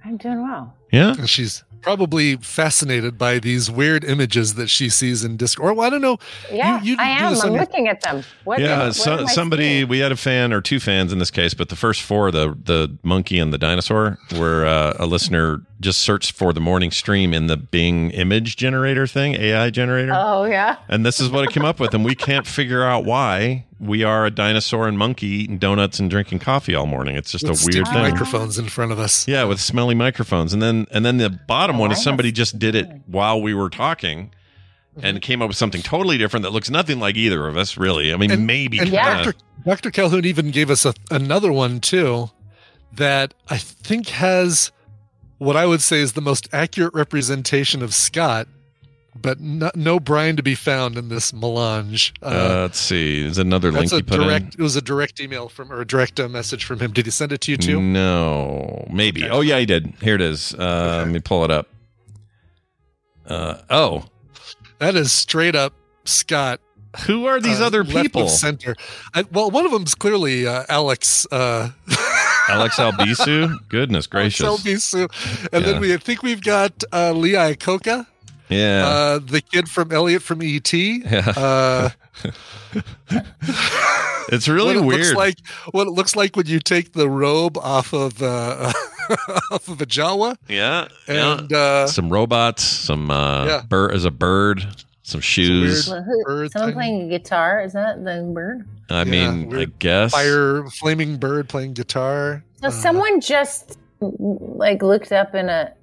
I'm 0.03 0.17
doing 0.17 0.41
well. 0.41 0.75
Yeah. 0.91 1.25
She's 1.25 1.63
probably 1.81 2.37
fascinated 2.37 3.17
by 3.17 3.39
these 3.39 3.69
weird 3.69 4.03
images 4.03 4.55
that 4.55 4.69
she 4.69 4.89
sees 4.89 5.23
in 5.23 5.37
Discord. 5.37 5.75
Well, 5.77 5.85
I 5.85 5.89
don't 5.89 6.01
know. 6.01 6.17
Yeah, 6.51 6.81
you, 6.81 6.91
you 6.91 6.97
I 6.99 7.09
am. 7.09 7.33
I'm 7.41 7.51
your- 7.51 7.61
looking 7.61 7.87
at 7.87 8.01
them. 8.01 8.23
What? 8.43 8.59
yeah, 8.59 8.85
what 8.85 8.95
so, 8.95 9.19
am 9.19 9.27
I 9.27 9.31
somebody 9.31 9.83
we 9.83 9.99
had 9.99 10.11
a 10.11 10.15
fan 10.15 10.53
or 10.53 10.61
two 10.61 10.79
fans 10.79 11.11
in 11.11 11.19
this 11.19 11.31
case, 11.31 11.53
but 11.53 11.69
the 11.69 11.75
first 11.75 12.01
four, 12.01 12.31
the 12.31 12.57
the 12.63 12.97
monkey 13.03 13.39
and 13.39 13.53
the 13.53 13.57
dinosaur, 13.57 14.17
were 14.37 14.65
uh, 14.65 14.95
a 14.99 15.05
listener 15.05 15.61
just 15.81 15.99
searched 15.99 16.31
for 16.31 16.53
the 16.53 16.61
morning 16.61 16.91
stream 16.91 17.33
in 17.33 17.47
the 17.47 17.57
Bing 17.57 18.11
image 18.11 18.55
generator 18.55 19.07
thing, 19.07 19.33
AI 19.35 19.69
generator. 19.69 20.13
Oh 20.15 20.45
yeah. 20.45 20.77
And 20.87 21.05
this 21.05 21.19
is 21.19 21.29
what 21.29 21.43
it 21.43 21.51
came 21.51 21.65
up 21.65 21.79
with, 21.79 21.93
and 21.93 22.05
we 22.05 22.15
can't 22.15 22.47
figure 22.47 22.83
out 22.83 23.03
why 23.03 23.65
we 23.79 24.03
are 24.03 24.25
a 24.25 24.31
dinosaur 24.31 24.87
and 24.87 24.97
monkey 24.97 25.27
eating 25.27 25.57
donuts 25.57 25.99
and 25.99 26.09
drinking 26.09 26.39
coffee 26.39 26.75
all 26.75 26.85
morning. 26.85 27.15
It's 27.15 27.31
just 27.31 27.49
with 27.49 27.61
a 27.61 27.65
weird 27.65 27.87
thing. 27.87 28.01
microphones 28.01 28.59
in 28.59 28.69
front 28.69 28.91
of 28.91 28.99
us. 28.99 29.27
Yeah, 29.27 29.43
with 29.43 29.59
smelly 29.59 29.95
microphones, 29.95 30.53
and 30.53 30.61
then 30.61 30.87
and 30.91 31.05
then 31.05 31.17
the 31.17 31.29
bottom 31.29 31.77
one 31.77 31.91
is 31.91 31.97
oh, 31.99 32.01
somebody 32.01 32.31
just 32.31 32.59
did 32.59 32.75
it 32.75 32.87
while 33.07 33.41
we 33.41 33.53
were 33.53 33.69
talking, 33.69 34.31
and 34.95 35.17
mm-hmm. 35.17 35.17
came 35.17 35.41
up 35.41 35.47
with 35.47 35.57
something 35.57 35.81
totally 35.81 36.17
different 36.17 36.43
that 36.43 36.51
looks 36.51 36.69
nothing 36.69 36.99
like 36.99 37.15
either 37.15 37.47
of 37.47 37.57
us. 37.57 37.77
Really, 37.77 38.13
I 38.13 38.17
mean, 38.17 38.45
maybe. 38.45 38.79
And 38.79 38.91
kinda. 38.91 39.23
Dr. 39.23 39.33
Dr. 39.65 39.91
Calhoun 39.91 40.25
even 40.25 40.51
gave 40.51 40.69
us 40.69 40.85
a, 40.85 40.93
another 41.09 41.51
one 41.51 41.79
too 41.79 42.29
that 42.93 43.33
I 43.49 43.57
think 43.57 44.09
has 44.09 44.71
what 45.41 45.57
I 45.57 45.65
would 45.65 45.81
say 45.81 46.01
is 46.01 46.13
the 46.13 46.21
most 46.21 46.47
accurate 46.53 46.93
representation 46.93 47.81
of 47.81 47.95
Scott, 47.95 48.47
but 49.19 49.39
no, 49.39 49.71
no 49.73 49.99
Brian 49.99 50.35
to 50.35 50.43
be 50.43 50.53
found 50.53 50.99
in 50.99 51.09
this 51.09 51.33
melange. 51.33 52.13
Uh, 52.21 52.59
let's 52.61 52.79
see. 52.79 53.23
There's 53.23 53.39
another 53.39 53.71
link 53.71 53.91
you 53.91 54.03
put 54.03 54.19
direct. 54.19 54.53
It 54.53 54.59
was 54.61 54.75
a 54.75 54.83
direct 54.83 55.19
email 55.19 55.49
from 55.49 55.73
or 55.73 55.81
a 55.81 55.85
direct 55.85 56.19
uh, 56.19 56.29
message 56.29 56.63
from 56.63 56.79
him. 56.79 56.91
Did 56.91 57.05
he 57.05 57.11
send 57.11 57.31
it 57.31 57.41
to 57.41 57.51
you 57.51 57.57
too? 57.57 57.81
No, 57.81 58.87
maybe. 58.93 59.27
Oh 59.27 59.41
yeah, 59.41 59.57
he 59.57 59.65
did. 59.65 59.95
Here 59.99 60.13
it 60.13 60.21
is. 60.21 60.53
Uh, 60.53 61.01
Let 61.05 61.07
me 61.07 61.19
pull 61.19 61.43
it 61.43 61.49
up. 61.49 61.67
Uh, 63.25 63.57
oh, 63.71 64.05
That 64.77 64.95
is 64.95 65.11
straight 65.11 65.55
up 65.55 65.73
Scott. 66.05 66.61
who 67.07 67.25
are 67.25 67.39
these 67.41 67.59
uh, 67.59 67.65
other 67.65 67.83
people? 67.83 68.27
Center. 68.27 68.75
I, 69.15 69.23
well, 69.31 69.49
one 69.49 69.65
of 69.65 69.71
them's 69.71 69.95
clearly 69.95 70.45
uh, 70.45 70.65
Alex. 70.69 71.25
Alex 72.51 72.75
Albisu. 72.77 73.57
Goodness 73.69 74.07
gracious. 74.07 74.45
Selby-Sue. 74.45 75.07
And 75.51 75.65
Yeah. 75.65 75.71
then 75.71 75.81
we 75.81 75.93
I 75.93 75.97
think 75.97 76.21
we've 76.23 76.41
got 76.41 76.83
uh, 76.93 77.11
Lee 77.13 77.33
Iacocca. 77.33 78.05
Yeah. 78.49 78.85
Uh, 78.85 79.19
the 79.19 79.41
kid 79.41 79.69
from 79.69 79.91
Elliot 79.91 80.21
from 80.21 80.41
ET. 80.41 80.73
Yeah. 80.73 81.33
Uh, 81.37 81.89
it's 84.29 84.47
really 84.47 84.75
what 84.75 84.83
it 84.83 84.83
weird. 84.85 84.99
Looks 85.01 85.13
like 85.15 85.35
what 85.71 85.87
it 85.87 85.91
looks 85.91 86.15
like 86.15 86.35
when 86.35 86.47
you 86.47 86.59
take 86.59 86.93
the 86.93 87.09
robe 87.09 87.57
off 87.57 87.93
of 87.93 88.21
uh, 88.21 88.71
off 89.51 89.67
of 89.67 89.81
a 89.81 89.85
Jawa. 89.85 90.35
yeah. 90.47 90.87
And 91.07 91.49
yeah. 91.51 91.57
uh, 91.57 91.87
some 91.87 92.09
robots. 92.09 92.63
Some 92.63 93.09
uh, 93.11 93.45
Yeah. 93.45 93.61
bird 93.67 93.93
as 93.93 94.05
a 94.05 94.11
bird. 94.11 94.65
Some 95.11 95.21
shoes. 95.21 95.89
Well, 95.89 96.03
who- 96.03 96.47
someone 96.49 96.69
thing. 96.69 96.73
playing 96.73 97.01
a 97.03 97.07
guitar. 97.09 97.61
Is 97.61 97.73
that 97.73 98.03
the 98.03 98.29
bird? 98.33 98.67
I 98.89 98.99
Yeah, 99.03 99.31
mean, 99.31 99.55
I 99.55 99.65
guess. 99.79 100.11
fire 100.11 100.65
flaming 100.69 101.17
bird 101.17 101.49
playing 101.49 101.73
guitar. 101.73 102.43
So 102.61 102.67
uh, 102.67 102.71
someone 102.71 103.19
just 103.21 103.77
like 103.99 104.81
looked 104.81 105.11
up 105.11 105.35
in 105.35 105.49
a 105.49 105.73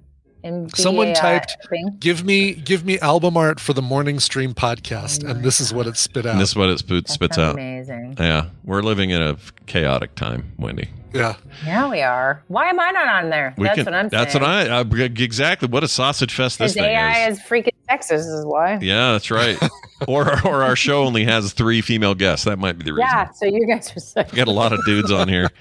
in 0.41 0.69
Someone 0.73 1.13
typed, 1.13 1.57
thing. 1.69 1.97
"Give 1.99 2.23
me 2.23 2.53
give 2.53 2.85
me 2.85 2.97
album 2.99 3.35
art 3.35 3.59
for 3.59 3.73
the 3.73 3.81
Morning 3.81 4.19
Stream 4.21 4.53
podcast," 4.53 5.29
and 5.29 5.43
this 5.43 5.59
is 5.59 5.73
what 5.73 5.85
it 5.85 5.97
spit 5.97 6.25
out. 6.25 6.31
And 6.31 6.41
this 6.41 6.49
is 6.51 6.55
what 6.55 6.69
it 6.69 6.79
spit, 6.79 7.05
That 7.07 7.11
spits 7.11 7.35
sounds 7.35 7.49
out. 7.49 7.55
Amazing. 7.55 8.15
Yeah, 8.17 8.45
we're 8.63 8.81
living 8.81 9.09
in 9.09 9.21
a 9.21 9.35
chaotic 9.65 10.15
time, 10.15 10.53
Wendi. 10.57 10.87
Yeah, 11.13 11.35
Yeah, 11.65 11.89
we 11.89 12.01
are. 12.01 12.43
Why 12.47 12.69
am 12.69 12.79
I 12.79 12.91
not 12.91 13.07
on 13.07 13.29
there? 13.29 13.53
We 13.57 13.65
that's 13.65 13.75
can, 13.75 13.85
what 13.85 13.93
I'm 13.93 14.09
That's 14.09 14.33
saying. 14.33 14.43
what 14.43 14.51
I, 14.51 14.79
I 14.79 15.03
exactly 15.05 15.67
what 15.67 15.83
a 15.83 15.87
sausage 15.87 16.33
fest 16.33 16.59
this 16.59 16.73
Because 16.73 16.85
thing 16.85 16.95
AI 16.95 17.27
is. 17.27 17.37
is 17.37 17.43
freaking 17.43 17.73
Texas 17.87 18.25
is 18.25 18.45
why. 18.45 18.79
Yeah, 18.81 19.13
that's 19.13 19.31
right. 19.31 19.57
or 20.07 20.29
or 20.47 20.63
our 20.63 20.75
show 20.75 21.03
only 21.03 21.25
has 21.25 21.53
three 21.53 21.81
female 21.81 22.15
guests. 22.15 22.45
That 22.45 22.59
might 22.59 22.77
be 22.77 22.85
the 22.85 22.93
reason. 22.93 23.07
Yeah, 23.09 23.31
so 23.31 23.45
you 23.45 23.65
guys 23.67 23.91
are 23.95 23.99
so 23.99 24.23
We 24.31 24.37
got 24.37 24.47
a 24.47 24.51
lot 24.51 24.73
of 24.73 24.83
dudes 24.85 25.11
on 25.11 25.27
here. 25.27 25.49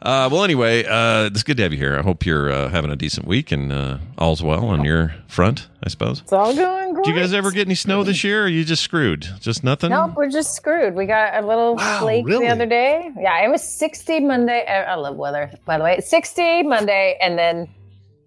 Uh, 0.00 0.28
well, 0.30 0.44
anyway, 0.44 0.84
uh, 0.84 1.24
it's 1.26 1.42
good 1.42 1.56
to 1.56 1.62
have 1.64 1.72
you 1.72 1.78
here. 1.78 1.98
I 1.98 2.02
hope 2.02 2.24
you're 2.24 2.52
uh, 2.52 2.68
having 2.68 2.90
a 2.92 2.96
decent 2.96 3.26
week 3.26 3.50
and 3.50 3.72
uh, 3.72 3.98
all's 4.16 4.42
well 4.42 4.66
on 4.66 4.84
your 4.84 5.14
front. 5.26 5.66
I 5.82 5.88
suppose. 5.88 6.20
It's 6.20 6.32
all 6.32 6.54
going 6.54 6.94
great. 6.94 7.04
Do 7.04 7.10
you 7.10 7.16
guys 7.16 7.32
ever 7.32 7.50
get 7.50 7.66
any 7.66 7.74
snow 7.74 8.04
this 8.04 8.22
year? 8.22 8.42
Or 8.42 8.44
are 8.44 8.48
you 8.48 8.64
just 8.64 8.82
screwed? 8.84 9.26
Just 9.40 9.64
nothing. 9.64 9.90
Nope, 9.90 10.12
we're 10.14 10.30
just 10.30 10.54
screwed. 10.54 10.94
We 10.94 11.06
got 11.06 11.42
a 11.42 11.44
little 11.46 11.74
Wow, 11.74 11.98
flake 12.00 12.26
really? 12.26 12.46
the 12.46 12.52
other 12.52 12.66
day. 12.66 13.10
Yeah, 13.18 13.44
it 13.44 13.48
was 13.50 13.62
60 13.62 14.20
Monday. 14.20 14.64
I 14.68 14.82
I 14.92 14.94
love 14.94 15.16
weather, 15.16 15.50
by 15.64 15.78
the 15.78 15.84
way. 15.84 15.98
60 16.00 16.62
Monday, 16.62 17.18
and 17.20 17.36
then 17.36 17.68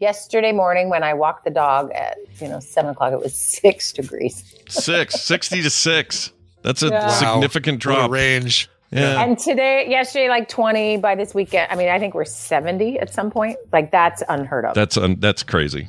yesterday 0.02 0.52
morning 0.52 0.90
when 0.90 1.04
I 1.04 1.14
walked 1.14 1.46
the 1.46 1.52
dog 1.52 1.92
at 1.92 2.18
you 2.42 2.50
know 2.50 2.60
seven 2.60 2.92
o'clock, 2.92 3.14
it 3.14 3.20
was 3.20 3.34
six 3.34 3.94
degrees. 3.94 4.44
Six, 4.68 5.22
60 5.22 5.62
to 5.62 5.70
six. 5.70 6.34
That's 6.64 6.84
a 6.84 6.88
Yeah. 6.90 7.06
Wow. 7.08 7.10
significant 7.34 7.86
What 7.86 7.94
a 7.94 7.98
drop. 7.98 8.12
range. 8.12 8.70
Yeah. 8.92 9.24
And 9.24 9.38
today, 9.40 9.88
yesterday, 9.90 10.30
like 10.30 10.50
twenty. 10.50 10.98
By 10.98 11.16
this 11.16 11.34
weekend, 11.34 11.72
I 11.72 11.76
mean, 11.76 11.90
I 11.90 11.98
think 12.00 12.14
we're 12.14 12.26
seventy 12.26 13.00
at 13.00 13.14
some 13.14 13.32
point. 13.32 13.58
Like 13.72 13.92
that's 13.92 14.22
unheard 14.28 14.66
of. 14.66 14.76
That's 14.76 14.98
un- 14.98 15.20
that's 15.20 15.44
crazy. 15.44 15.88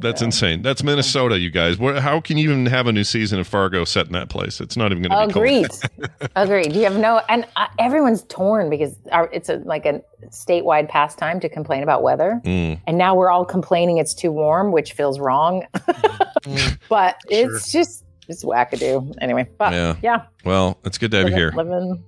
That's 0.00 0.22
insane. 0.22 0.60
That's 0.62 0.82
Minnesota, 0.82 1.38
you 1.38 1.50
guys. 1.50 1.78
Where, 1.78 2.00
how 2.00 2.20
can 2.20 2.36
you 2.36 2.50
even 2.50 2.66
have 2.66 2.88
a 2.88 2.92
new 2.92 3.04
season 3.04 3.38
of 3.38 3.46
Fargo 3.46 3.84
set 3.84 4.06
in 4.06 4.12
that 4.14 4.28
place? 4.28 4.60
It's 4.60 4.76
not 4.76 4.90
even 4.90 5.04
going 5.04 5.28
to 5.28 5.32
be 5.32 5.38
Agreed. 5.38 5.68
cold. 5.70 6.30
Agreed. 6.36 6.72
You 6.72 6.82
have 6.82 6.96
no, 6.98 7.22
and 7.28 7.46
uh, 7.54 7.68
everyone's 7.78 8.24
torn 8.24 8.68
because 8.70 8.96
our, 9.12 9.30
it's 9.32 9.48
a, 9.48 9.58
like 9.58 9.86
a 9.86 10.02
statewide 10.30 10.88
pastime 10.88 11.38
to 11.40 11.48
complain 11.48 11.84
about 11.84 12.02
weather. 12.02 12.40
Mm. 12.44 12.80
And 12.88 12.98
now 12.98 13.14
we're 13.14 13.30
all 13.30 13.44
complaining 13.44 13.98
it's 13.98 14.14
too 14.14 14.32
warm, 14.32 14.72
which 14.72 14.94
feels 14.94 15.20
wrong. 15.20 15.64
but 16.88 17.16
it's 17.28 17.70
just, 17.70 18.04
it's 18.28 18.44
wackadoo. 18.44 19.14
Anyway, 19.20 19.48
but 19.58 19.72
Yeah. 19.72 19.96
yeah. 20.02 20.22
Well, 20.44 20.76
it's 20.84 20.98
good 20.98 21.12
to 21.12 21.18
have 21.18 21.28
you 21.28 21.34
here. 21.36 21.52
Living, 21.54 22.02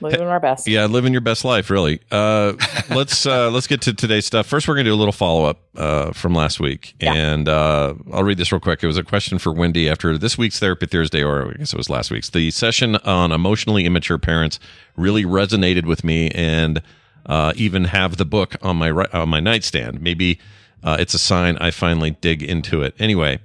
living 0.00 0.26
our 0.26 0.40
best. 0.40 0.68
Yeah, 0.68 0.86
living 0.86 1.12
your 1.12 1.20
best 1.20 1.44
life, 1.44 1.70
really. 1.70 2.00
Uh, 2.10 2.54
let's 2.90 3.26
uh, 3.26 3.50
let's 3.50 3.66
get 3.66 3.82
to 3.82 3.94
today's 3.94 4.26
stuff. 4.26 4.46
First, 4.46 4.68
we're 4.68 4.74
going 4.74 4.84
to 4.84 4.90
do 4.90 4.94
a 4.94 4.96
little 4.96 5.12
follow 5.12 5.44
up 5.44 5.60
uh, 5.76 6.12
from 6.12 6.34
last 6.34 6.60
week, 6.60 6.94
and 7.00 7.48
uh, 7.48 7.94
I'll 8.12 8.24
read 8.24 8.38
this 8.38 8.52
real 8.52 8.60
quick. 8.60 8.82
It 8.82 8.86
was 8.86 8.98
a 8.98 9.04
question 9.04 9.38
for 9.38 9.52
Wendi 9.52 9.90
after 9.90 10.16
this 10.18 10.36
week's 10.38 10.58
Therapy 10.58 10.86
Thursday, 10.86 11.22
or 11.22 11.50
I 11.50 11.52
guess 11.54 11.72
it 11.72 11.76
was 11.76 11.90
last 11.90 12.10
week's. 12.10 12.30
The 12.30 12.50
session 12.50 12.96
on 12.96 13.32
emotionally 13.32 13.84
immature 13.84 14.18
parents 14.18 14.58
really 14.96 15.24
resonated 15.24 15.86
with 15.86 16.04
me, 16.04 16.30
and 16.30 16.82
uh, 17.26 17.52
even 17.56 17.84
have 17.84 18.16
the 18.16 18.24
book 18.24 18.56
on 18.62 18.76
my 18.76 18.90
on 18.90 19.28
my 19.28 19.40
nightstand. 19.40 20.00
Maybe 20.00 20.38
uh, 20.82 20.96
it's 21.00 21.14
a 21.14 21.18
sign 21.18 21.56
I 21.58 21.70
finally 21.70 22.12
dig 22.12 22.42
into 22.42 22.82
it. 22.82 22.94
Anyway, 22.98 23.40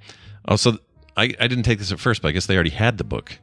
also 0.46 0.78
I, 1.16 1.34
I 1.40 1.48
didn't 1.48 1.64
take 1.64 1.78
this 1.78 1.92
at 1.92 2.00
first, 2.00 2.22
but 2.22 2.28
I 2.28 2.32
guess 2.32 2.46
they 2.46 2.54
already 2.54 2.70
had 2.70 2.98
the 2.98 3.04
book. 3.04 3.38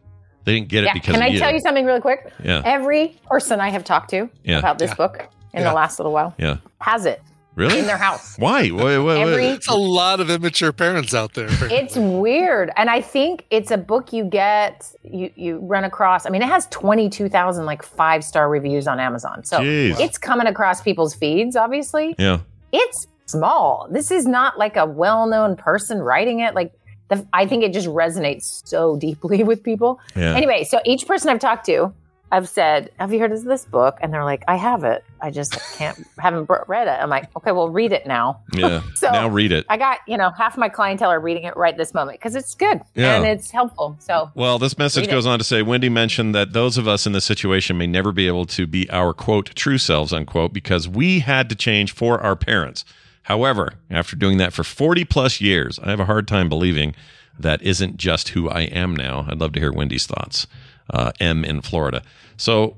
They 0.46 0.54
didn't 0.56 0.70
get 0.70 0.84
it 0.84 0.88
Yeah. 0.88 0.94
because 0.94 1.16
Can 1.16 1.24
of 1.24 1.30
I 1.34 1.38
tell 1.38 1.54
you 1.54 1.60
something 1.60 1.86
really 1.86 2.02
quick? 2.02 2.32
Yeah. 2.44 2.62
Every 2.66 3.18
person 3.30 3.60
I 3.60 3.70
have 3.70 3.84
talked 3.84 4.10
to 4.12 4.30
Yeah. 4.44 4.60
about 4.60 4.80
this 4.80 4.92
Yeah. 4.92 4.96
book 4.96 5.28
in 5.54 5.62
Yeah. 5.62 5.70
the 5.70 5.76
last 5.76 6.00
little 6.00 6.12
while 6.14 6.34
Yeah. 6.38 6.58
has 6.80 7.06
it 7.06 7.22
Really? 7.56 7.80
in 7.80 7.88
their 7.88 7.98
house. 7.98 8.36
Why? 8.40 8.62
Wait, 8.72 8.72
wait, 8.72 8.98
wait. 9.00 9.22
Every- 9.22 9.46
It's 9.48 9.68
a 9.68 9.76
lot 9.76 10.20
of 10.22 10.30
immature 10.30 10.72
parents 10.72 11.14
out 11.14 11.34
there. 11.34 11.48
It's 11.72 11.98
weird, 11.98 12.72
and 12.78 12.90
I 12.90 13.02
think 13.02 13.46
it's 13.52 13.70
a 13.70 13.78
book 13.78 14.14
you 14.14 14.24
get 14.24 14.90
you 15.04 15.30
you 15.36 15.60
run 15.60 15.84
across. 15.84 16.26
I 16.26 16.30
mean, 16.30 16.42
it 16.42 16.48
has 16.50 16.68
twenty 16.68 17.10
two 17.10 17.28
thousand 17.28 17.66
like 17.66 17.84
five 17.84 18.24
star 18.24 18.48
reviews 18.50 18.88
on 18.88 19.00
Amazon, 19.00 19.44
so 19.44 19.60
Jeez. 19.60 20.00
it's 20.00 20.18
coming 20.18 20.48
across 20.48 20.82
people's 20.82 21.14
feeds. 21.14 21.56
Obviously, 21.58 22.16
Yeah. 22.18 22.38
it's 22.72 23.08
small. 23.26 23.88
This 23.92 24.10
is 24.10 24.26
not 24.26 24.58
like 24.58 24.76
a 24.78 24.86
well 24.86 25.28
known 25.28 25.56
person 25.56 26.00
writing 26.02 26.40
it. 26.40 26.56
Like, 26.56 26.72
the, 27.10 27.28
I 27.34 27.46
think 27.46 27.64
it 27.64 27.74
just 27.74 27.88
resonates 27.88 28.66
so 28.68 28.96
deeply 28.98 29.44
with 29.50 29.64
people. 29.64 30.00
Yeah. 30.16 30.36
Anyway, 30.36 30.64
so 30.64 30.80
each 30.86 31.06
person 31.08 31.30
I've 31.30 31.40
talked 31.40 31.66
to, 31.66 31.94
I've 32.32 32.48
said, 32.48 32.92
"Have 33.00 33.12
you 33.12 33.18
heard 33.20 33.32
of 33.32 33.44
this 33.44 33.66
book?" 33.66 33.98
And 34.02 34.14
they're 34.14 34.24
like, 34.24 34.44
"I 34.48 34.56
have 34.56 34.84
it. 34.84 35.04
I 35.20 35.32
just 35.32 35.58
can't 35.78 35.98
haven't 36.20 36.48
read 36.68 36.88
it." 36.88 36.92
I'm 36.92 37.10
like, 37.10 37.36
"Okay, 37.36 37.52
well, 37.52 37.70
read 37.70 37.92
it 37.92 38.06
now." 38.06 38.42
Yeah. 38.54 38.84
So 38.96 39.10
now 39.10 39.28
read 39.30 39.52
it. 39.52 39.66
I 39.68 39.78
got, 39.78 39.98
you 40.08 40.16
know, 40.16 40.30
half 40.30 40.56
my 40.56 40.70
clientele 40.70 41.10
are 41.10 41.20
reading 41.20 41.46
it 41.46 41.58
right 41.58 41.76
this 41.76 41.94
moment 41.96 42.20
because 42.20 42.36
it's 42.36 42.54
good 42.54 42.82
Yeah. 42.94 43.16
and 43.16 43.26
it's 43.26 43.50
helpful. 43.50 43.96
So, 44.00 44.30
Well, 44.36 44.60
this 44.60 44.78
message 44.78 45.04
Read 45.06 45.10
it. 45.10 45.14
goes 45.14 45.26
on 45.26 45.40
to 45.40 45.44
say 45.46 45.64
Wendi 45.64 45.92
mentioned 45.92 46.36
that 46.36 46.54
those 46.54 46.78
of 46.78 46.88
us 46.88 47.08
in 47.08 47.14
this 47.14 47.26
situation 47.26 47.78
may 47.80 47.88
never 47.88 48.12
be 48.12 48.28
able 48.28 48.46
to 48.48 48.68
be 48.68 48.88
our 48.92 49.14
quote 49.14 49.56
true 49.56 49.78
selves 49.80 50.14
unquote 50.14 50.54
because 50.54 50.88
we 50.88 51.22
had 51.22 51.50
to 51.50 51.56
change 51.56 51.94
for 51.94 52.20
our 52.22 52.36
parents. 52.36 52.86
However, 53.30 53.74
after 53.92 54.16
doing 54.16 54.40
that 54.40 54.54
for 54.54 54.64
40 54.64 55.06
plus 55.06 55.40
years, 55.40 55.78
I 55.84 55.92
have 55.92 56.00
a 56.00 56.06
hard 56.06 56.28
time 56.28 56.50
believing 56.50 56.96
that 57.38 57.62
isn't 57.62 57.98
just 57.98 58.30
who 58.30 58.50
I 58.50 58.62
am 58.62 58.96
now. 58.96 59.28
I'd 59.30 59.40
love 59.40 59.54
to 59.54 59.60
hear 59.60 59.72
Wendi's 59.72 60.08
thoughts. 60.08 60.48
Uh, 60.90 61.12
M 61.20 61.46
in 61.46 61.62
Florida. 61.62 62.02
So, 62.38 62.76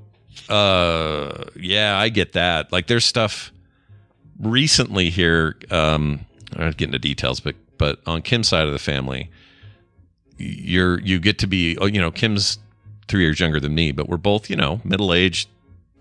uh, 0.50 1.44
yeah, 1.56 1.98
I 1.98 2.10
get 2.10 2.34
that. 2.34 2.70
Like, 2.70 2.86
there's 2.86 3.06
stuff 3.06 3.50
recently 4.38 5.08
here. 5.08 5.56
Um, 5.70 6.26
I 6.54 6.64
don't 6.64 6.76
get 6.76 6.88
into 6.88 6.98
details, 6.98 7.40
but 7.40 7.56
but 7.78 8.00
on 8.06 8.20
Kim's 8.20 8.48
side 8.48 8.66
of 8.66 8.74
the 8.74 8.78
family, 8.78 9.30
you're 10.36 11.00
you 11.00 11.18
get 11.18 11.38
to 11.38 11.46
be 11.46 11.78
oh, 11.78 11.86
you 11.86 11.98
know 11.98 12.10
Kim's 12.10 12.58
three 13.08 13.22
years 13.22 13.40
younger 13.40 13.58
than 13.58 13.74
me, 13.74 13.90
but 13.92 14.06
we're 14.06 14.18
both 14.18 14.50
you 14.50 14.56
know 14.56 14.82
middle 14.84 15.14
aged 15.14 15.48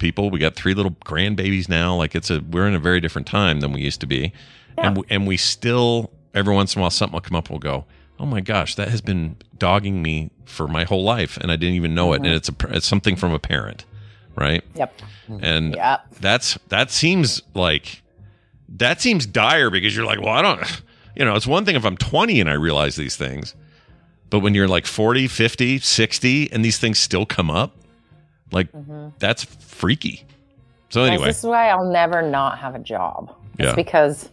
people. 0.02 0.30
We 0.30 0.40
got 0.40 0.56
three 0.56 0.74
little 0.74 0.92
grandbabies 1.06 1.70
now. 1.70 1.96
Like 1.96 2.16
it's 2.16 2.30
a 2.30 2.42
we're 2.42 2.68
in 2.68 2.76
a 2.76 2.80
very 2.80 3.00
different 3.00 3.28
time 3.28 3.62
than 3.62 3.72
we 3.72 3.82
used 3.82 4.02
to 4.02 4.08
be, 4.08 4.34
and 4.78 4.98
we, 4.98 5.04
and 5.10 5.26
we 5.26 5.38
still 5.38 6.12
every 6.34 6.54
once 6.54 6.76
in 6.76 6.80
a 6.80 6.82
while 6.82 6.90
something 6.90 7.14
will 7.14 7.22
come 7.22 7.38
up. 7.38 7.50
We'll 7.50 7.60
go, 7.60 7.86
oh 8.20 8.26
my 8.26 8.42
gosh, 8.42 8.76
that 8.76 8.90
has 8.90 9.00
been 9.00 9.38
dogging 9.58 10.02
me 10.02 10.32
for 10.46 10.68
my 10.68 10.84
whole 10.84 11.04
life, 11.04 11.38
and 11.38 11.52
I 11.52 11.56
didn't 11.56 11.76
even 11.76 11.96
know 11.96 12.12
it. 12.12 12.18
And 12.18 12.26
mm-hmm. 12.26 12.36
it's 12.36 12.50
a 12.50 12.76
it's 12.76 12.88
something 12.88 13.16
from 13.16 13.32
a 13.32 13.40
parent, 13.40 13.86
right? 14.36 14.64
yep. 14.76 14.94
And 15.40 15.76
Yep. 15.76 16.16
that's 16.20 16.58
that 16.68 16.92
seems 16.92 17.42
like 17.54 18.02
that 18.68 19.02
seems 19.02 19.26
dire 19.26 19.70
because 19.70 19.96
you're 19.96 20.06
like, 20.06 20.20
well, 20.20 20.34
I 20.34 20.42
don't, 20.42 20.82
you 21.16 21.26
know, 21.26 21.36
it's 21.36 21.48
one 21.48 21.66
thing 21.66 21.76
if 21.76 21.86
I'm 21.86 21.98
20 21.98 22.40
and 22.40 22.50
I 22.50 22.54
realize 22.54 22.96
these 22.96 23.16
things, 23.16 23.56
but 24.30 24.40
when 24.40 24.54
you're 24.56 24.68
like 24.68 24.86
40, 24.86 25.28
50, 25.28 25.80
60, 25.80 26.52
and 26.52 26.64
these 26.64 26.78
things 26.80 27.00
still 27.00 27.26
come 27.26 27.52
up, 27.52 27.76
like 28.52 28.68
that's 29.20 29.44
freaky. 29.44 30.24
So 30.90 31.02
Guys, 31.02 31.10
anyway, 31.12 31.28
this 31.28 31.40
is 31.40 31.46
why 31.46 31.70
I'll 31.70 31.90
never 31.90 32.22
not 32.22 32.60
have 32.60 32.76
a 32.76 32.80
job. 32.80 33.34
It's 33.58 33.68
Yeah. 33.70 33.76
because 33.76 34.30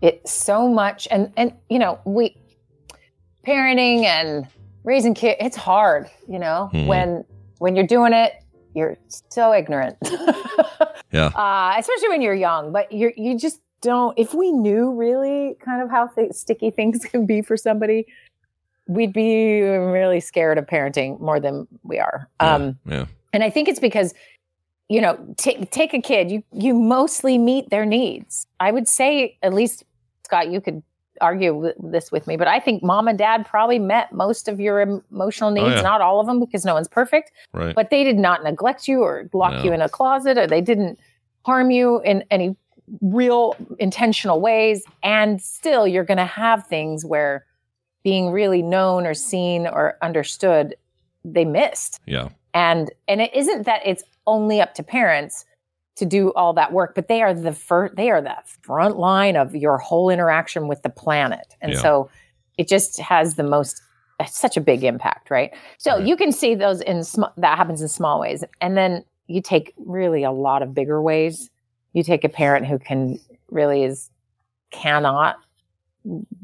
it's 0.00 0.32
so 0.32 0.68
much, 0.68 1.06
and 1.10 1.32
and 1.36 1.52
you 1.68 1.78
know, 1.78 1.98
we 2.04 2.36
parenting 3.46 4.04
and 4.04 4.46
raising 4.84 5.14
kids, 5.14 5.36
it's 5.40 5.56
hard. 5.56 6.08
You 6.28 6.38
know, 6.38 6.70
Mhm. 6.72 6.86
when 6.86 7.24
when 7.58 7.76
you're 7.76 7.86
doing 7.86 8.12
it, 8.12 8.32
you're 8.74 8.96
so 9.28 9.52
ignorant. 9.52 9.96
yeah, 11.12 11.26
uh, 11.26 11.74
especially 11.78 12.08
when 12.08 12.22
you're 12.22 12.34
young. 12.34 12.72
But 12.72 12.92
you 12.92 13.12
you 13.16 13.38
just 13.38 13.60
don't. 13.80 14.18
If 14.18 14.34
we 14.34 14.50
knew 14.52 14.90
really 14.92 15.56
kind 15.64 15.82
of 15.82 15.90
how 15.90 16.06
th- 16.08 16.32
sticky 16.32 16.70
things 16.70 17.04
can 17.10 17.26
be 17.26 17.42
for 17.42 17.56
somebody, 17.56 18.06
we'd 18.88 19.12
be 19.12 19.60
really 19.62 20.20
scared 20.20 20.58
of 20.58 20.66
parenting 20.66 21.20
more 21.20 21.40
than 21.40 21.66
we 21.82 21.98
are. 21.98 22.28
Um, 22.40 22.78
yeah, 22.86 23.04
and 23.34 23.44
I 23.44 23.50
think 23.50 23.68
it's 23.68 23.80
because 23.80 24.14
you 24.88 25.00
know 25.00 25.18
take 25.36 25.70
take 25.70 25.92
a 25.94 26.00
kid 26.00 26.30
you 26.30 26.42
you 26.52 26.72
mostly 26.74 27.36
meet 27.38 27.68
their 27.70 27.84
needs. 27.84 28.46
I 28.60 28.70
would 28.70 28.88
say 28.88 29.36
at 29.42 29.52
least 29.52 29.84
Scott, 30.24 30.50
you 30.50 30.60
could 30.60 30.82
argue 31.20 31.72
this 31.78 32.10
with 32.10 32.26
me, 32.26 32.36
but 32.36 32.48
I 32.48 32.58
think 32.58 32.82
mom 32.82 33.06
and 33.06 33.16
dad 33.16 33.46
probably 33.46 33.78
met 33.78 34.12
most 34.12 34.48
of 34.48 34.58
your 34.58 34.80
emotional 34.80 35.50
oh, 35.50 35.54
needs, 35.54 35.66
Oh, 35.66 35.76
yeah. 35.76 35.80
not 35.82 36.00
all 36.00 36.18
of 36.18 36.26
them 36.26 36.40
because 36.40 36.64
no 36.64 36.74
one's 36.74 36.88
perfect 36.88 37.30
right. 37.52 37.74
but 37.74 37.90
they 37.90 38.02
did 38.04 38.18
not 38.18 38.42
neglect 38.42 38.88
you 38.88 39.02
or 39.02 39.28
lock 39.32 39.52
No. 39.52 39.62
you 39.64 39.72
in 39.72 39.80
a 39.80 39.88
closet 39.88 40.36
or 40.38 40.46
they 40.48 40.60
didn't 40.60 40.98
harm 41.44 41.70
you 41.70 42.00
in 42.00 42.24
any 42.32 42.56
real 43.00 43.54
intentional 43.78 44.40
ways 44.40 44.82
and 45.04 45.40
still 45.40 45.86
you're 45.86 46.04
going 46.04 46.18
to 46.18 46.24
have 46.26 46.66
things 46.66 47.04
where 47.04 47.46
being 48.02 48.30
really 48.30 48.60
known 48.60 49.06
or 49.06 49.14
seen 49.14 49.66
or 49.66 49.96
understood 50.02 50.74
they 51.24 51.44
missed 51.44 52.00
yeah, 52.06 52.28
and 52.54 52.90
and 53.08 53.20
it 53.20 53.34
isn't 53.34 53.64
that 53.66 53.82
it's 53.84 54.04
only 54.26 54.60
up 54.60 54.72
to 54.74 54.82
parents 54.82 55.44
to 55.96 56.06
do 56.06 56.32
all 56.32 56.52
that 56.54 56.72
work 56.72 56.94
but 56.94 57.08
they 57.08 57.20
are 57.20 57.34
the 57.34 57.52
first 57.52 57.94
they 57.96 58.10
are 58.10 58.22
the 58.22 58.34
front 58.62 58.96
line 58.96 59.36
of 59.36 59.54
your 59.54 59.76
whole 59.78 60.08
interaction 60.08 60.66
with 60.68 60.82
the 60.82 60.88
planet. 60.88 61.54
And 61.60 61.72
Yeah. 61.72 61.78
so 61.80 62.10
it 62.56 62.68
just 62.68 62.98
has 63.00 63.34
the 63.34 63.42
most 63.42 63.82
such 64.26 64.56
a 64.56 64.60
big 64.60 64.84
impact 64.84 65.28
right? 65.30 65.52
So 65.78 65.98
you 65.98 66.16
can 66.16 66.32
see 66.32 66.54
those 66.54 66.80
in 66.80 67.02
sm- 67.04 67.24
that 67.36 67.58
happens 67.58 67.82
in 67.82 67.88
small 67.88 68.20
ways. 68.20 68.44
And 68.60 68.76
then 68.76 69.04
you 69.26 69.42
take 69.42 69.74
really 69.76 70.22
a 70.22 70.30
lot 70.30 70.62
of 70.62 70.72
bigger 70.72 71.02
ways. 71.02 71.50
You 71.94 72.02
take 72.02 72.24
a 72.24 72.28
parent 72.28 72.66
who 72.66 72.78
can 72.78 73.18
really 73.50 73.82
is 73.84 74.10
cannot 74.70 75.36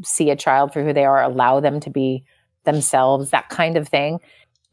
see 0.05 0.31
a 0.31 0.37
child 0.37 0.73
for 0.73 0.83
who 0.83 0.93
they 0.93 1.05
are 1.05 1.23
allow 1.23 1.61
them 1.61 1.81
to 1.81 1.91
be 1.91 2.25
themselves 2.65 3.31
that 3.31 3.49
kind 3.49 3.77
of 3.77 3.89
thing 3.89 4.19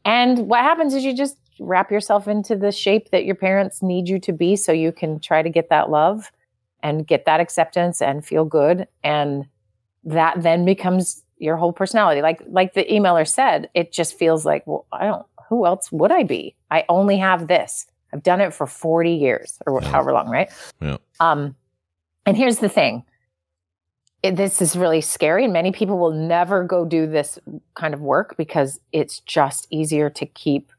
and 0.08 0.48
what 0.48 0.60
happens 0.60 0.94
is 0.94 1.04
you 1.04 1.14
just 1.14 1.36
wrap 1.60 1.90
yourself 1.90 2.26
into 2.26 2.56
the 2.56 2.72
shape 2.72 3.10
that 3.10 3.26
your 3.26 3.34
parents 3.34 3.82
need 3.82 4.08
you 4.08 4.18
to 4.20 4.32
be 4.32 4.56
so 4.56 4.72
you 4.72 4.90
can 4.90 5.20
try 5.20 5.42
to 5.42 5.50
get 5.50 5.68
that 5.68 5.90
love 5.90 6.32
and 6.82 7.06
get 7.06 7.26
that 7.26 7.40
acceptance 7.40 8.00
and 8.00 8.24
feel 8.24 8.46
good. 8.46 8.88
And 9.04 9.46
that 10.04 10.42
then 10.42 10.64
becomes 10.64 11.22
your 11.36 11.58
whole 11.58 11.74
personality. 11.74 12.22
Like 12.22 12.40
like 12.48 12.72
the 12.72 12.84
emailer 12.84 13.28
said 13.28 13.68
it 13.74 13.92
just 13.92 14.18
feels 14.18 14.46
like 14.46 14.66
well 14.66 14.86
i 14.92 15.04
don't 15.04 15.26
who 15.50 15.66
else 15.66 15.92
would 15.92 16.10
i 16.10 16.22
be? 16.22 16.56
I 16.70 16.86
only 16.88 17.18
have 17.18 17.46
this. 17.46 17.86
I've 18.14 18.22
done 18.22 18.40
it 18.40 18.54
for 18.54 18.66
40 18.66 19.12
years 19.12 19.58
or 19.66 19.82
however 19.82 20.14
long 20.14 20.30
right? 20.30 20.50
Yeah, 20.80 20.96
um, 21.20 21.54
and 22.24 22.34
here's 22.34 22.58
the 22.58 22.70
thing. 22.70 23.04
It, 24.22 24.36
this 24.36 24.60
is 24.60 24.74
really 24.74 25.00
scary, 25.00 25.44
and 25.44 25.52
many 25.52 25.70
people 25.70 25.98
will 25.98 26.10
never 26.10 26.64
go 26.64 26.84
do 26.84 27.06
this 27.06 27.38
kind 27.74 27.94
of 27.94 28.00
work 28.00 28.36
because 28.36 28.80
it's 28.92 29.20
just 29.20 29.68
easier 29.70 30.10
to 30.10 30.26
keep 30.26 30.72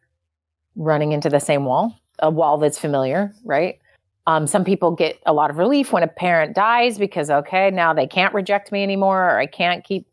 running 0.76 1.14
into 1.14 1.30
the 1.30 1.40
same 1.40 1.66
wall, 1.66 1.98
a 2.20 2.30
wall 2.30 2.58
that's 2.58 2.78
familiar, 2.78 3.34
right? 3.46 3.80
Um, 4.28 4.46
some 4.46 4.64
people 4.64 4.92
get 4.92 5.20
a 5.26 5.34
lot 5.34 5.50
of 5.50 5.58
relief 5.58 5.92
when 5.94 6.04
a 6.04 6.08
parent 6.08 6.54
dies 6.54 6.98
because 6.98 7.30
okay, 7.30 7.72
now 7.72 7.94
they 7.94 8.06
can't 8.08 8.34
reject 8.34 8.72
me 8.72 8.84
anymore, 8.84 9.24
or 9.24 9.40
I 9.40 9.46
can't 9.46 9.84
keep 9.84 10.06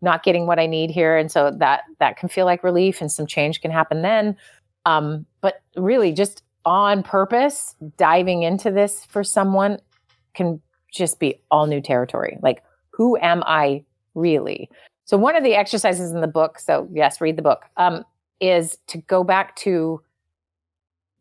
not 0.00 0.22
getting 0.22 0.46
what 0.46 0.58
I 0.58 0.66
need 0.66 0.90
here, 0.90 1.16
and 1.16 1.32
so 1.32 1.50
that 1.50 1.82
that 1.98 2.16
can 2.18 2.28
feel 2.28 2.44
like 2.44 2.62
relief, 2.62 3.00
and 3.00 3.10
some 3.10 3.26
change 3.26 3.60
can 3.60 3.70
happen 3.70 4.02
then. 4.02 4.36
Um, 4.84 5.26
but 5.40 5.62
really, 5.76 6.12
just 6.12 6.42
on 6.64 7.02
purpose, 7.02 7.74
diving 7.96 8.42
into 8.42 8.70
this 8.70 9.06
for 9.06 9.24
someone 9.24 9.78
can 10.34 10.60
just 10.90 11.18
be 11.18 11.40
all 11.50 11.66
new 11.66 11.80
territory. 11.80 12.38
Like, 12.42 12.62
who 12.90 13.16
am 13.18 13.42
I 13.46 13.84
really? 14.14 14.70
So, 15.04 15.16
one 15.16 15.36
of 15.36 15.44
the 15.44 15.54
exercises 15.54 16.12
in 16.12 16.20
the 16.20 16.26
book, 16.26 16.58
so 16.58 16.88
yes, 16.92 17.20
read 17.20 17.36
the 17.36 17.42
book, 17.42 17.64
um, 17.76 18.04
is 18.40 18.78
to 18.88 18.98
go 18.98 19.24
back 19.24 19.56
to 19.56 20.00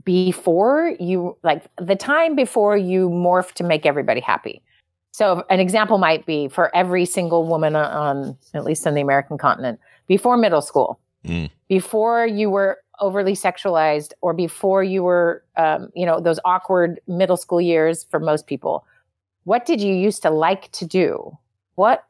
before 0.03 0.95
you, 0.99 1.37
like 1.43 1.63
the 1.77 1.95
time 1.95 2.35
before 2.35 2.77
you 2.77 3.09
morph 3.09 3.51
to 3.53 3.63
make 3.63 3.85
everybody 3.85 4.21
happy. 4.21 4.61
So, 5.11 5.43
an 5.49 5.59
example 5.59 5.97
might 5.97 6.25
be 6.25 6.47
for 6.47 6.73
every 6.75 7.05
single 7.05 7.45
woman 7.45 7.75
on, 7.75 8.37
at 8.53 8.63
least 8.63 8.85
on 8.85 8.93
the 8.93 9.01
American 9.01 9.37
continent, 9.37 9.79
before 10.07 10.37
middle 10.37 10.61
school, 10.61 10.99
Mm. 11.25 11.49
before 11.67 12.25
you 12.25 12.49
were 12.49 12.77
overly 12.99 13.33
sexualized 13.33 14.13
or 14.21 14.33
before 14.33 14.83
you 14.83 15.03
were 15.03 15.43
um, 15.57 15.89
you 15.95 16.05
know 16.05 16.19
those 16.21 16.39
awkward 16.45 17.01
middle 17.07 17.35
school 17.37 17.59
years 17.59 18.05
for 18.09 18.19
most 18.19 18.47
people 18.47 18.85
what 19.47 19.65
did 19.65 19.79
you 19.79 19.95
used 19.95 20.23
to 20.23 20.29
like 20.29 20.69
to 20.73 20.85
do? 20.85 21.37
What 21.75 22.03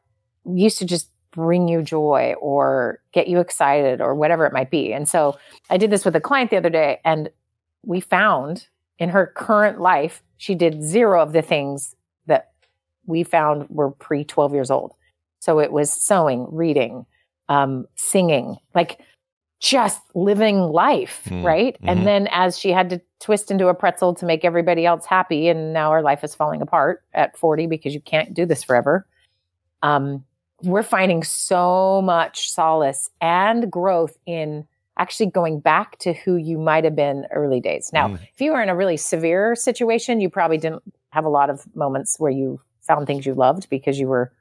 used 0.44 0.80
to 0.80 0.86
just 0.86 1.12
bring 1.30 1.68
you 1.68 1.84
joy 1.84 2.34
or 2.42 3.00
get 3.12 3.28
you 3.28 3.40
excited 3.40 4.02
or 4.02 4.16
whatever 4.16 4.48
it 4.48 4.54
might 4.54 4.72
be? 4.72 4.92
And 4.92 5.08
so 5.08 5.38
i 5.70 5.78
did 5.78 5.92
this 5.92 6.04
with 6.04 6.16
a 6.16 6.20
client 6.20 6.50
the 6.50 6.58
other 6.58 6.72
day 6.72 7.00
and 7.06 7.30
we 7.86 8.00
found 8.00 8.66
in 8.98 9.10
her 9.10 9.28
current 9.36 9.80
life 9.80 10.24
she 10.38 10.56
did 10.56 10.82
zero 10.82 11.22
of 11.22 11.32
the 11.32 11.44
things 11.44 11.94
that 12.26 12.54
we 13.06 13.24
found 13.24 13.70
were 13.70 13.92
pre 13.92 14.24
12 14.24 14.56
years 14.56 14.72
old. 14.72 14.96
So 15.38 15.60
it 15.60 15.72
was 15.72 15.94
sewing 15.94 16.48
reading 16.50 17.06
um, 17.50 17.86
singing. 17.94 18.58
Like 18.74 19.00
just 19.60 20.02
living 20.14 20.60
life, 20.60 21.24
Mm, 21.30 21.44
right? 21.44 21.78
mhm. 21.82 21.90
And 21.90 22.06
then 22.08 22.28
as 22.32 22.60
she 22.60 22.72
had 22.72 22.90
to 22.92 23.02
twist 23.20 23.50
into 23.50 23.68
a 23.70 23.74
pretzel 23.74 24.14
to 24.16 24.26
make 24.26 24.46
everybody 24.46 24.86
else 24.86 25.06
happy, 25.06 25.48
and 25.50 25.74
now 25.74 25.92
her 25.92 26.02
life 26.02 26.24
is 26.24 26.36
falling 26.36 26.62
apart 26.62 27.04
at 27.14 27.36
40 27.38 27.66
because 27.68 27.94
you 27.94 28.02
can't 28.02 28.34
do 28.34 28.46
this 28.46 28.64
forever. 28.64 29.08
Um, 29.82 30.24
we're 30.64 30.84
finding 30.84 31.24
so 31.24 32.02
much 32.04 32.50
solace 32.52 33.10
and 33.22 33.72
growth 33.72 34.18
in 34.26 34.68
actually 35.00 35.28
going 35.30 35.60
back 35.60 35.98
to 36.00 36.14
who 36.14 36.36
you 36.36 36.58
might 36.58 36.84
have 36.84 36.96
been 36.96 37.26
early 37.32 37.60
days. 37.60 37.92
Now, 37.94 38.08
Mm. 38.10 38.20
if 38.34 38.42
you 38.42 38.52
were 38.52 38.62
in 38.64 38.70
a 38.70 38.76
really 38.76 38.98
severe 38.98 39.56
situation, 39.56 40.20
you 40.20 40.30
probably 40.30 40.58
didn't 40.58 40.82
have 41.12 41.26
a 41.26 41.30
lot 41.30 41.50
of 41.52 41.64
moments 41.76 42.20
where 42.20 42.32
you 42.32 42.60
found 42.82 43.06
things 43.06 43.26
you 43.26 43.36
loved 43.36 43.70
because 43.70 44.00
you 44.00 44.08
were 44.08 44.32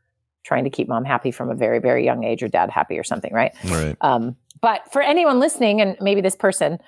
trying 0.45 0.64
to 0.64 0.71
keep 0.71 0.89
mom 0.89 1.05
happy 1.05 1.31
from 1.31 1.51
a 1.51 1.55
very, 1.55 1.79
very 1.81 2.05
young 2.05 2.25
age 2.25 2.43
or 2.43 2.49
dad 2.49 2.71
happy 2.71 2.99
or 2.99 3.03
something, 3.03 3.33
right? 3.35 3.53
Right. 3.64 3.97
Um, 4.01 4.37
but 4.61 4.90
for 4.92 5.02
anyone 5.02 5.40
listening, 5.40 5.80
and 5.80 5.96
maybe 6.00 6.20
this 6.20 6.36
person, 6.36 6.78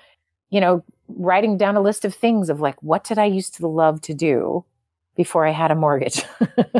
you 0.49 0.59
know, 0.59 0.83
writing 1.07 1.57
down 1.57 1.75
a 1.75 1.81
list 1.81 2.05
of 2.05 2.13
things 2.13 2.49
of 2.49 2.59
like, 2.59 2.81
what 2.81 3.03
did 3.03 3.17
I 3.17 3.25
used 3.25 3.55
to 3.55 3.67
love 3.67 4.01
to 4.01 4.13
do 4.13 4.65
before 5.15 5.45
I 5.45 5.51
had 5.51 5.71
a 5.71 5.75
mortgage, 5.75 6.23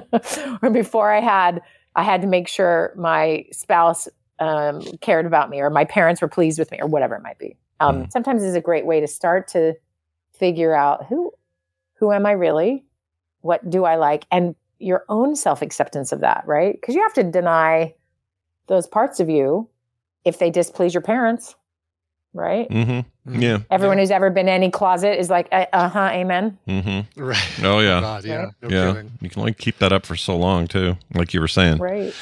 or 0.61 0.69
before 0.69 1.11
I 1.11 1.19
had 1.19 1.61
I 1.95 2.03
had 2.03 2.21
to 2.21 2.27
make 2.27 2.47
sure 2.47 2.93
my 2.95 3.45
spouse 3.51 4.07
um, 4.39 4.81
cared 5.01 5.25
about 5.25 5.49
me, 5.49 5.59
or 5.59 5.69
my 5.69 5.85
parents 5.85 6.21
were 6.21 6.27
pleased 6.27 6.57
with 6.57 6.71
me, 6.71 6.79
or 6.79 6.87
whatever 6.87 7.15
it 7.15 7.21
might 7.21 7.37
be. 7.37 7.57
Um, 7.81 8.09
Sometimes 8.09 8.43
is 8.43 8.55
a 8.55 8.61
great 8.61 8.85
way 8.85 8.99
to 8.99 9.07
start 9.07 9.47
to 9.49 9.75
figure 10.31 10.73
out 10.73 11.05
who 11.07 11.33
who 11.95 12.13
am 12.13 12.25
I 12.25 12.31
really, 12.31 12.85
what 13.41 13.69
do 13.69 13.83
I 13.83 13.97
like, 13.97 14.25
and 14.31 14.55
your 14.79 15.03
own 15.09 15.35
self 15.35 15.61
acceptance 15.61 16.11
of 16.11 16.21
that, 16.21 16.43
right? 16.45 16.73
Because 16.79 16.95
you 16.95 17.01
have 17.01 17.13
to 17.15 17.23
deny 17.23 17.93
those 18.67 18.87
parts 18.87 19.19
of 19.19 19.29
you 19.29 19.67
if 20.25 20.39
they 20.39 20.49
displease 20.49 20.93
your 20.93 21.01
parents, 21.01 21.55
right? 22.33 22.69
Mm-hmm. 22.69 23.41
Yeah. 23.41 23.59
Everyone 23.69 23.97
who's 23.97 24.11
ever 24.11 24.29
been 24.29 24.47
in 24.47 24.53
any 24.53 24.71
closet 24.71 25.19
is 25.19 25.29
like, 25.29 25.47
uh 25.51 25.89
huh, 25.89 26.09
amen. 26.11 26.57
Mm-hmm. 26.67 27.21
Right. 27.21 27.59
Oh 27.63 27.79
yeah. 27.79 28.01
God, 28.01 28.25
yeah. 28.25 28.51
No 28.61 28.69
yeah. 28.69 28.93
kidding. 28.93 29.11
You 29.21 29.29
can 29.29 29.39
only 29.39 29.53
keep 29.53 29.79
that 29.79 29.93
up 29.93 30.05
for 30.05 30.15
so 30.15 30.35
long 30.35 30.67
too, 30.67 30.97
like 31.13 31.33
you 31.33 31.41
were 31.41 31.47
saying. 31.47 31.77
Right. 31.77 32.13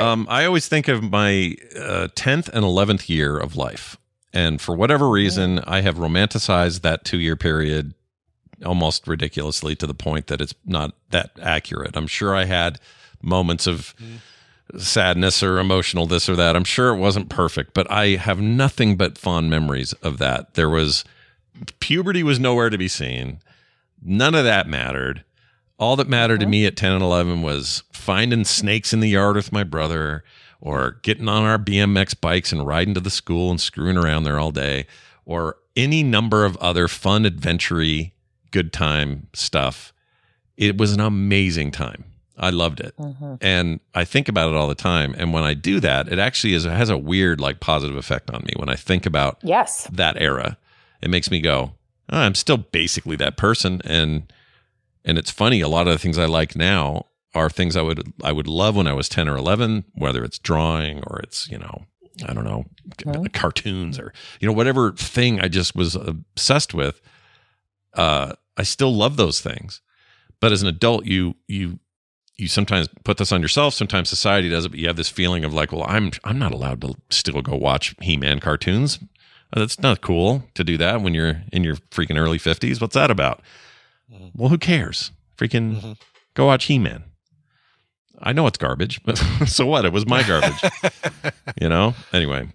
Um, 0.00 0.26
I 0.30 0.44
always 0.44 0.68
think 0.68 0.88
of 0.88 1.02
my 1.02 1.56
uh, 1.76 2.08
10th 2.14 2.48
and 2.48 2.64
11th 2.64 3.08
year 3.08 3.38
of 3.38 3.56
life. 3.56 3.96
And 4.32 4.60
for 4.60 4.76
whatever 4.76 5.08
reason, 5.08 5.58
I 5.66 5.80
have 5.80 5.96
romanticized 5.96 6.82
that 6.82 7.04
two 7.04 7.18
year 7.18 7.34
period 7.36 7.94
almost 8.64 9.08
ridiculously 9.08 9.74
to 9.76 9.86
the 9.86 9.94
point 9.94 10.28
that 10.28 10.40
it's 10.40 10.54
not 10.64 10.92
that 11.10 11.30
accurate. 11.42 11.96
I'm 11.96 12.06
sure 12.06 12.36
I 12.36 12.44
had 12.44 12.78
moments 13.22 13.66
of 13.66 13.94
sadness 14.78 15.42
or 15.42 15.58
emotional 15.58 16.06
this 16.06 16.28
or 16.28 16.36
that. 16.36 16.56
I'm 16.56 16.64
sure 16.64 16.94
it 16.94 16.98
wasn't 16.98 17.28
perfect, 17.28 17.74
but 17.74 17.90
I 17.90 18.16
have 18.16 18.40
nothing 18.40 18.96
but 18.96 19.18
fond 19.18 19.50
memories 19.50 19.92
of 19.94 20.18
that. 20.18 20.54
There 20.54 20.70
was 20.70 21.04
puberty 21.80 22.22
was 22.22 22.38
nowhere 22.38 22.70
to 22.70 22.78
be 22.78 22.88
seen. 22.88 23.38
None 24.02 24.34
of 24.34 24.44
that 24.44 24.68
mattered. 24.68 25.24
All 25.78 25.96
that 25.96 26.08
mattered 26.08 26.40
to 26.40 26.46
me 26.46 26.66
at 26.66 26.76
10 26.76 26.92
and 26.92 27.02
11 27.02 27.42
was 27.42 27.82
finding 27.92 28.44
snakes 28.44 28.92
in 28.92 29.00
the 29.00 29.08
yard 29.08 29.36
with 29.36 29.52
my 29.52 29.64
brother 29.64 30.24
or 30.60 30.98
getting 31.02 31.28
on 31.28 31.44
our 31.44 31.58
BMX 31.58 32.18
bikes 32.20 32.52
and 32.52 32.66
riding 32.66 32.94
to 32.94 33.00
the 33.00 33.10
school 33.10 33.50
and 33.50 33.60
screwing 33.60 33.96
around 33.96 34.24
there 34.24 34.38
all 34.38 34.52
day 34.52 34.86
or 35.24 35.56
any 35.76 36.02
number 36.02 36.44
of 36.44 36.56
other 36.58 36.88
fun, 36.88 37.24
adventure 37.24 37.82
good 38.50 38.72
time 38.72 39.28
stuff. 39.32 39.92
It 40.56 40.76
was 40.76 40.92
an 40.92 41.00
amazing 41.00 41.70
time. 41.70 42.04
I 42.40 42.48
loved 42.50 42.80
it. 42.80 42.94
And 43.42 43.80
I 43.94 44.04
think 44.04 44.26
about 44.28 44.48
it 44.48 44.56
all 44.56 44.66
the 44.66 44.74
time. 44.74 45.14
And 45.18 45.32
when 45.34 45.44
I 45.44 45.52
do 45.54 45.78
that, 45.80 46.08
it 46.10 46.18
actually 46.18 46.54
is, 46.54 46.64
it 46.64 46.72
has 46.72 46.88
a 46.88 46.96
weird, 46.96 47.38
like, 47.40 47.60
positive 47.60 47.96
effect 47.96 48.30
on 48.30 48.42
me. 48.44 48.54
When 48.56 48.70
I 48.70 48.76
think 48.76 49.04
about 49.04 49.38
Yes. 49.42 49.86
that 49.92 50.16
era, 50.20 50.56
it 51.02 51.10
makes 51.10 51.30
me 51.30 51.40
go, 51.40 51.74
"Oh, 52.08 52.18
I'm 52.18 52.34
still 52.34 52.56
basically 52.56 53.14
that 53.16 53.36
person. 53.36 53.82
And, 53.84 54.32
and 55.04 55.18
it's 55.18 55.30
funny, 55.30 55.60
a 55.60 55.68
lot 55.68 55.86
of 55.86 55.92
the 55.92 55.98
things 55.98 56.16
I 56.18 56.24
like 56.24 56.56
now 56.56 57.06
are 57.34 57.50
things 57.50 57.76
I 57.76 57.82
would, 57.82 58.10
I 58.24 58.32
would 58.32 58.48
love 58.48 58.74
when 58.74 58.86
I 58.86 58.94
was 58.94 59.08
10 59.08 59.28
or 59.28 59.36
11, 59.36 59.84
whether 59.94 60.24
it's 60.24 60.38
drawing 60.38 61.02
or 61.06 61.20
it's, 61.20 61.46
you 61.50 61.58
know, 61.58 61.84
I 62.26 62.32
don't 62.32 62.44
know, 62.44 62.64
c- 62.98 63.28
cartoons 63.34 63.98
or, 63.98 64.12
you 64.40 64.48
know, 64.48 64.54
whatever 64.54 64.92
thing 64.92 65.40
I 65.40 65.48
just 65.48 65.76
was 65.76 65.94
obsessed 65.94 66.72
with. 66.74 67.00
Uh, 67.94 68.32
I 68.56 68.62
still 68.62 68.94
love 68.94 69.16
those 69.16 69.40
things. 69.40 69.80
But 70.40 70.52
as 70.52 70.62
an 70.62 70.68
adult, 70.68 71.04
you, 71.06 71.36
you, 71.46 71.78
you 72.40 72.48
sometimes 72.48 72.88
put 73.04 73.18
this 73.18 73.32
on 73.32 73.42
yourself. 73.42 73.74
Sometimes 73.74 74.08
society 74.08 74.48
does 74.48 74.64
it, 74.64 74.70
but 74.70 74.78
you 74.78 74.86
have 74.86 74.96
this 74.96 75.08
feeling 75.08 75.44
of 75.44 75.52
like, 75.52 75.72
well, 75.72 75.84
I'm 75.86 76.10
I'm 76.24 76.38
not 76.38 76.52
allowed 76.52 76.80
to 76.82 76.94
still 77.10 77.40
go 77.42 77.56
watch 77.56 77.94
He-Man 78.00 78.40
cartoons. 78.40 78.98
Uh, 79.52 79.60
That's 79.60 79.80
not 79.80 80.00
cool 80.00 80.44
to 80.54 80.64
do 80.64 80.76
that 80.78 81.02
when 81.02 81.14
you're 81.14 81.42
in 81.52 81.64
your 81.64 81.76
freaking 81.76 82.18
early 82.18 82.38
fifties. 82.38 82.80
What's 82.80 82.94
that 82.94 83.10
about? 83.10 83.42
Well, 84.34 84.48
who 84.48 84.58
cares? 84.58 85.12
Freaking 85.36 85.96
go 86.34 86.46
watch 86.46 86.64
He-Man. 86.64 87.04
I 88.22 88.32
know 88.32 88.46
it's 88.46 88.58
garbage, 88.58 89.02
but 89.04 89.16
so 89.46 89.66
what? 89.66 89.84
It 89.84 89.92
was 89.92 90.06
my 90.06 90.22
garbage. 90.22 90.62
you 91.60 91.68
know. 91.68 91.94
Anyway. 92.12 92.48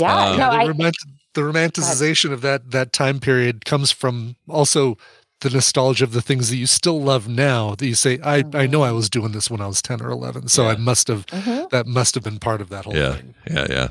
Yeah. 0.00 0.24
Um, 0.24 0.38
no, 0.38 0.50
the, 0.50 0.56
I, 0.56 0.64
romant- 0.66 1.06
the 1.34 1.40
romanticization 1.42 2.32
of 2.32 2.40
that 2.42 2.70
that 2.70 2.92
time 2.92 3.20
period 3.20 3.64
comes 3.64 3.90
from 3.90 4.36
also 4.48 4.96
the 5.40 5.50
nostalgia 5.50 6.04
of 6.04 6.12
the 6.12 6.20
things 6.22 6.50
that 6.50 6.56
you 6.56 6.66
still 6.66 7.00
love 7.00 7.28
now 7.28 7.74
that 7.76 7.86
you 7.86 7.94
say 7.94 8.18
I, 8.22 8.44
I 8.52 8.66
know 8.66 8.82
I 8.82 8.92
was 8.92 9.08
doing 9.08 9.32
this 9.32 9.50
when 9.50 9.60
I 9.60 9.66
was 9.66 9.80
10 9.82 10.02
or 10.02 10.10
11 10.10 10.48
so 10.48 10.66
I 10.68 10.76
must 10.76 11.08
have 11.08 11.24
Mhm. 11.26 11.70
that 11.70 11.86
must 11.86 12.14
have 12.14 12.22
been 12.24 12.38
part 12.38 12.60
of 12.60 12.68
that 12.68 12.84
whole 12.84 12.94
Yeah. 12.96 13.14
thing 13.14 13.34
Yeah. 13.50 13.66
Yeah. 13.70 13.88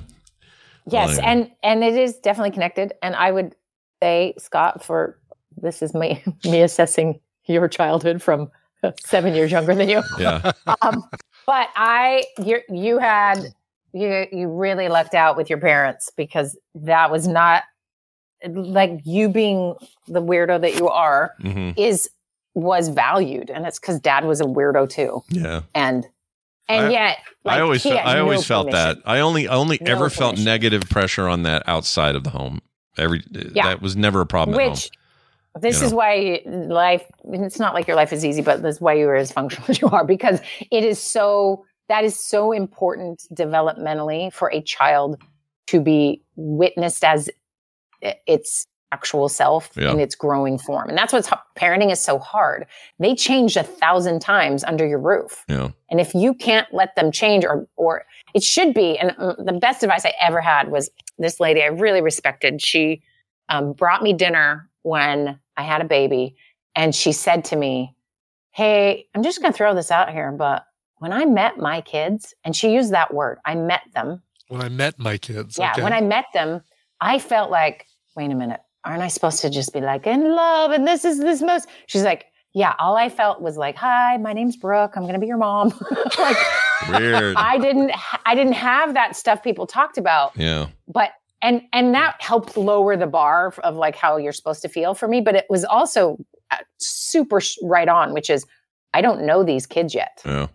Yes, 0.88 1.18
Well, 1.18 1.26
and 1.26 1.52
and 1.64 1.84
it 1.84 1.96
is 1.96 2.16
definitely 2.18 2.52
connected. 2.52 2.94
And 3.04 3.16
I 3.16 3.32
would 3.32 3.54
say, 4.02 4.34
Scott, 4.40 4.84
for 4.84 5.20
this 5.62 5.82
is 5.84 5.94
me 5.94 6.24
me 6.46 6.62
assessing 6.62 7.20
your 7.46 7.68
childhood 7.68 8.22
from 8.22 8.50
seven 9.06 9.36
years 9.36 9.52
younger 9.52 9.76
than 9.76 9.90
you. 9.90 10.02
Yeah. 10.18 10.52
um, 10.82 11.04
but 11.46 11.68
I, 11.76 12.24
you, 12.44 12.62
you 12.70 12.98
had 13.00 13.40
you 13.94 14.26
you 14.32 14.48
really 14.48 14.88
lucked 14.88 15.16
out 15.16 15.36
with 15.38 15.50
your 15.50 15.60
parents 15.60 16.12
because 16.16 16.58
that 16.76 17.12
was 17.12 17.28
not 17.28 17.64
like 18.48 19.02
you 19.06 19.30
being 19.30 19.76
the 20.08 20.22
weirdo 20.22 20.62
that 20.62 20.76
you 20.76 20.88
are 20.90 21.34
Mhm. 21.42 21.74
is 21.78 22.10
was 22.56 22.90
valued, 22.90 23.50
and 23.50 23.66
it's 23.66 23.80
because 23.80 24.00
dad 24.00 24.26
was 24.26 24.42
a 24.42 24.46
weirdo 24.46 24.90
too, 24.90 25.24
Yeah. 25.30 25.62
and 25.76 26.06
and 26.68 26.88
I- 26.88 26.90
yet 26.92 27.18
like, 27.44 27.58
I 27.58 27.62
always 27.62 27.84
felt, 27.84 28.06
I 28.06 28.20
always 28.20 28.40
no 28.40 28.44
felt 28.44 28.72
that. 28.72 28.98
I 29.06 29.20
only 29.20 29.48
I 29.48 29.56
only 29.56 29.78
No 29.82 29.92
ever 29.92 30.10
felt 30.10 30.38
negative 30.40 30.84
pressure 30.90 31.28
on 31.28 31.44
that 31.44 31.64
outside 31.68 32.16
of 32.16 32.24
the 32.24 32.30
home. 32.32 32.62
Every 32.98 33.24
Yeah. 33.54 33.68
that 33.68 33.82
was 33.82 33.96
never 33.96 34.22
a 34.22 34.26
problem 34.26 34.58
at 34.60 34.62
home. 34.64 34.72
Which 34.72 34.92
this 35.60 35.80
you 35.80 35.86
is 35.88 35.92
know? 35.92 35.98
why 35.98 36.42
life 36.46 37.04
it's 37.26 37.60
not 37.60 37.74
like 37.74 37.88
your 37.88 37.96
life 37.96 38.14
is 38.14 38.24
easy, 38.26 38.42
but 38.42 38.62
this 38.62 38.76
is 38.76 38.82
why 38.82 38.94
you 38.94 39.08
are 39.10 39.16
as 39.16 39.32
functional 39.32 39.66
as 39.70 39.82
you 39.82 39.88
are 39.90 40.06
because 40.06 40.42
it 40.72 40.84
is 40.84 41.00
so 41.02 41.66
that 41.88 42.04
is 42.04 42.20
so 42.20 42.52
important 42.52 43.24
developmentally 43.34 44.32
for 44.32 44.52
a 44.54 44.62
child 44.62 45.18
to 45.68 45.80
be 45.80 46.22
witnessed 46.36 47.04
as 47.04 47.30
its 48.02 48.66
actual 48.92 49.30
self 49.30 49.70
Yeah. 49.76 49.92
in 49.92 50.00
its 50.00 50.16
growing 50.16 50.58
form. 50.58 50.90
And 50.90 50.98
that's 50.98 51.14
what's 51.14 51.30
parenting 51.56 51.92
is 51.92 52.00
so 52.02 52.18
hard. 52.18 52.66
They 52.98 53.14
change 53.14 53.56
a 53.56 53.64
thousand 53.64 54.20
times 54.20 54.64
under 54.64 54.86
your 54.86 55.00
roof. 55.00 55.46
Yeah. 55.48 55.70
And 55.92 56.00
if 56.00 56.16
you 56.16 56.34
can't 56.34 56.68
let 56.74 56.96
them 56.96 57.12
change 57.12 57.46
or 57.46 57.68
or 57.76 58.06
it 58.34 58.42
should 58.44 58.74
be 58.74 58.98
and 58.98 59.16
uh, 59.20 59.36
the 59.38 59.54
best 59.54 59.84
advice 59.84 60.06
I 60.06 60.14
ever 60.20 60.42
had 60.42 60.72
was 60.72 60.90
this 61.20 61.40
lady 61.40 61.62
I 61.62 61.68
really 61.68 62.02
respected. 62.02 62.62
She 62.62 63.04
um, 63.50 63.74
brought 63.74 64.02
me 64.02 64.14
dinner 64.14 64.70
when 64.82 65.40
I 65.56 65.62
had 65.64 65.82
a 65.82 65.86
baby 65.86 66.36
and 66.76 66.96
she 66.96 67.12
said 67.12 67.46
to 67.46 67.56
me, 67.56 67.96
"Hey, 68.52 69.08
I'm 69.14 69.22
just 69.22 69.40
going 69.42 69.52
to 69.52 69.58
throw 69.58 69.76
this 69.76 69.92
out 69.92 70.12
here, 70.12 70.32
but 70.32 70.64
when 70.98 71.12
I 71.14 71.26
met 71.26 71.58
my 71.58 71.82
kids 71.82 72.34
and 72.44 72.56
she 72.56 72.74
used 72.74 72.92
that 72.94 73.14
word, 73.14 73.40
I 73.46 73.56
met 73.56 73.82
them. 73.94 74.22
When 74.48 74.62
I 74.62 74.70
met 74.70 75.00
my 75.00 75.18
kids. 75.18 75.58
Yeah, 75.58 75.72
okay. 75.74 75.84
when 75.84 75.94
I 75.94 76.02
met 76.02 76.26
them, 76.34 76.62
I 77.02 77.20
felt 77.20 77.50
like, 77.52 77.86
wait 78.20 78.32
a 78.32 78.36
minute, 78.36 78.60
aren't 78.84 79.02
I 79.02 79.08
supposed 79.08 79.40
to 79.42 79.50
just 79.50 79.72
be 79.72 79.80
like 79.80 80.06
in 80.06 80.36
love 80.36 80.72
and 80.72 80.86
this 80.86 81.06
is 81.06 81.20
this 81.20 81.42
most? 81.42 81.70
She's 81.88 82.04
like, 82.04 82.26
yeah, 82.54 82.76
all 82.78 82.98
I 82.98 83.08
felt 83.08 83.42
was 83.42 83.56
like, 83.56 83.78
hi, 83.78 84.18
my 84.18 84.34
name's 84.34 84.58
Brooke. 84.58 84.98
I'm 84.98 85.06
gonna 85.06 85.20
be 85.20 85.28
your 85.28 85.38
mom. 85.38 85.70
like 86.20 86.38
Weird. 86.90 87.38
I 87.38 87.58
didn't, 87.58 87.92
I 88.26 88.36
didn't 88.36 88.54
have 88.54 88.94
that 88.94 89.16
stuff 89.16 89.42
people 89.42 89.66
talked 89.66 89.98
about, 89.98 90.34
yeah. 90.36 90.68
but 90.88 91.12
and 91.42 91.62
and 91.72 91.94
that 91.94 92.18
helped 92.20 92.58
lower 92.58 92.98
the 92.98 93.08
bar 93.08 93.54
of 93.64 93.78
like 93.78 93.96
how 93.96 94.18
you're 94.18 94.34
supposed 94.34 94.62
to 94.64 94.68
feel 94.68 94.94
for 94.94 95.08
me. 95.08 95.22
But 95.22 95.36
it 95.36 95.46
was 95.50 95.64
also 95.64 96.18
uh, 96.52 96.58
super 96.78 97.40
right 97.64 97.88
on, 97.88 98.14
which 98.14 98.30
is 98.30 98.46
I 98.94 99.02
don't 99.02 99.26
know 99.26 99.46
these 99.46 99.66
kids 99.66 99.96
yet. 99.96 100.22
Yeah. 100.26 100.48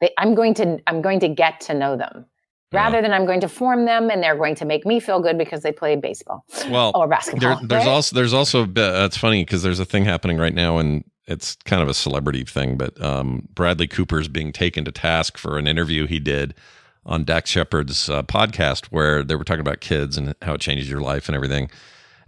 They, 0.00 0.10
I'm 0.16 0.34
going 0.34 0.54
to 0.54 0.78
I'm 0.86 1.02
going 1.02 1.20
to 1.20 1.28
get 1.28 1.60
to 1.62 1.74
know 1.74 1.94
them 1.94 2.24
rather 2.72 3.02
than 3.02 3.12
I'm 3.12 3.26
going 3.26 3.40
to 3.40 3.48
form 3.48 3.84
them 3.84 4.10
and 4.10 4.22
they're 4.22 4.36
going 4.36 4.54
to 4.56 4.64
make 4.64 4.84
me 4.86 5.00
feel 5.00 5.20
good 5.20 5.38
because 5.38 5.62
they 5.62 5.72
play 5.72 5.96
baseball 5.96 6.44
Well, 6.70 6.92
or 6.94 7.06
basketball. 7.08 7.56
There, 7.58 7.68
there's 7.68 7.86
right? 7.86 7.92
also 7.92 8.16
there's 8.16 8.32
also 8.32 8.62
a 8.62 8.66
bit- 8.66 8.94
uh, 8.94 9.04
it's 9.04 9.16
funny 9.16 9.44
because 9.44 9.62
there's 9.62 9.80
a 9.80 9.84
thing 9.84 10.04
happening 10.04 10.38
right 10.38 10.54
now, 10.54 10.78
and 10.78 11.04
it's 11.26 11.56
kind 11.64 11.82
of 11.82 11.88
a 11.88 11.94
celebrity 11.94 12.44
thing. 12.44 12.76
But 12.76 13.00
um, 13.00 13.48
Bradley 13.54 13.86
Cooper's 13.86 14.28
being 14.28 14.52
taken 14.52 14.84
to 14.84 14.92
task 14.92 15.38
for 15.38 15.58
an 15.58 15.66
interview 15.66 16.06
he 16.06 16.18
did 16.18 16.54
on 17.04 17.24
Dax 17.24 17.50
Shepard's 17.50 18.08
uh, 18.08 18.22
podcast, 18.22 18.86
where 18.86 19.22
they 19.22 19.34
were 19.34 19.44
talking 19.44 19.60
about 19.60 19.80
kids 19.80 20.16
and 20.16 20.34
how 20.42 20.54
it 20.54 20.60
changes 20.60 20.88
your 20.88 21.00
life 21.00 21.28
and 21.28 21.36
everything. 21.36 21.70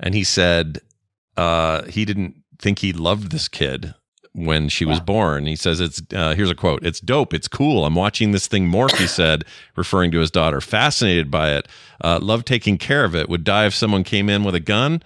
And 0.01 0.15
he 0.15 0.25
said 0.25 0.81
uh, 1.37 1.83
he 1.85 2.05
didn't 2.05 2.37
think 2.61 2.81
he 2.81 2.93
loved 2.93 3.31
this 3.33 3.49
kid 3.49 3.95
when 4.35 4.69
she 4.69 4.85
was 4.85 4.99
born. 5.01 5.47
He 5.47 5.57
says 5.57 5.81
it's 5.81 6.03
uh, 6.13 6.35
here's 6.35 6.51
a 6.51 6.55
quote: 6.55 6.85
"It's 6.85 7.01
dope. 7.01 7.33
It's 7.33 7.49
cool. 7.49 7.85
I'm 7.85 7.95
watching 7.95 8.33
this 8.33 8.47
thing 8.47 8.69
morph." 8.69 8.97
He 8.97 9.07
said, 9.07 9.45
referring 9.77 10.11
to 10.11 10.19
his 10.19 10.31
daughter. 10.31 10.61
Fascinated 10.61 11.31
by 11.31 11.53
it. 11.53 11.69
Uh, 12.03 12.19
love 12.21 12.45
taking 12.45 12.77
care 12.77 13.05
of 13.05 13.15
it. 13.15 13.29
Would 13.29 13.45
die 13.45 13.67
if 13.67 13.75
someone 13.75 14.05
came 14.05 14.29
in 14.29 14.45
with 14.45 14.55
a 14.55 14.61
gun. 14.61 15.03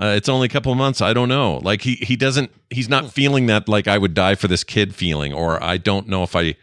Uh, 0.00 0.14
it's 0.16 0.28
only 0.28 0.46
a 0.46 0.48
couple 0.48 0.70
of 0.70 0.78
months. 0.78 1.00
I 1.02 1.12
don't 1.12 1.28
know. 1.28 1.56
Like 1.58 1.82
he 1.82 1.94
he 1.96 2.14
doesn't. 2.16 2.52
He's 2.70 2.88
not 2.88 3.10
feeling 3.12 3.46
that 3.46 3.68
like 3.68 3.88
I 3.88 3.98
would 3.98 4.14
die 4.14 4.36
for 4.36 4.46
this 4.46 4.62
kid 4.62 4.94
feeling, 4.94 5.32
or 5.32 5.62
I 5.62 5.76
don't 5.76 6.08
know 6.08 6.22
if 6.22 6.34
I. 6.36 6.54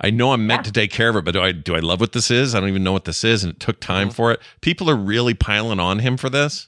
I 0.00 0.10
know 0.10 0.32
I'm 0.32 0.44
meant 0.44 0.64
to 0.64 0.72
take 0.72 0.90
care 0.90 1.08
of 1.08 1.14
it, 1.14 1.24
but 1.24 1.30
do 1.34 1.40
I 1.40 1.52
do 1.52 1.76
I 1.76 1.78
love 1.78 2.00
what 2.00 2.10
this 2.10 2.32
is? 2.32 2.52
I 2.52 2.58
don't 2.58 2.68
even 2.68 2.82
know 2.82 2.90
what 2.92 3.04
this 3.04 3.22
is, 3.22 3.44
and 3.44 3.52
it 3.52 3.60
took 3.60 3.78
time 3.78 4.10
for 4.10 4.32
it. 4.32 4.40
People 4.60 4.90
are 4.90 4.96
really 4.96 5.34
piling 5.34 5.78
on 5.78 6.00
him 6.00 6.16
for 6.16 6.28
this, 6.28 6.66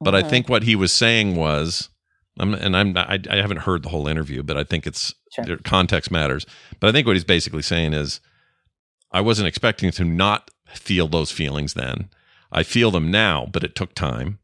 but 0.00 0.16
I 0.16 0.22
Mhm. 0.24 0.30
think 0.30 0.48
what 0.48 0.64
he 0.64 0.74
was 0.74 0.90
saying 0.90 1.36
was, 1.36 1.90
I'm, 2.38 2.54
and 2.54 2.76
I'm 2.76 2.92
not, 2.92 3.10
I, 3.10 3.18
I 3.30 3.36
haven't 3.36 3.58
heard 3.58 3.82
the 3.82 3.88
whole 3.88 4.08
interview, 4.08 4.42
but 4.42 4.56
I 4.56 4.64
think 4.64 4.86
it's 4.86 5.14
there- 5.44 5.56
context 5.58 6.10
matters. 6.10 6.46
But 6.80 6.88
I 6.88 6.92
think 6.92 7.06
what 7.06 7.16
he's 7.16 7.24
basically 7.24 7.62
saying 7.62 7.94
is, 7.94 8.20
I 9.12 9.20
wasn't 9.20 9.48
expecting 9.48 9.90
to 9.92 10.04
not 10.04 10.50
feel 10.74 11.08
those 11.08 11.30
feelings 11.30 11.74
then. 11.74 12.10
I 12.52 12.62
feel 12.62 12.90
them 12.90 13.10
now, 13.10 13.46
but 13.50 13.64
it 13.64 13.74
took 13.74 13.94
time. 13.94 14.38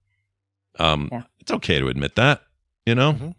Um, 0.78 1.10
it's 1.40 1.52
okay 1.52 1.78
to 1.78 1.89
admit 1.89 2.14
that, 2.14 2.43
you 2.86 2.94
know, 2.94 3.35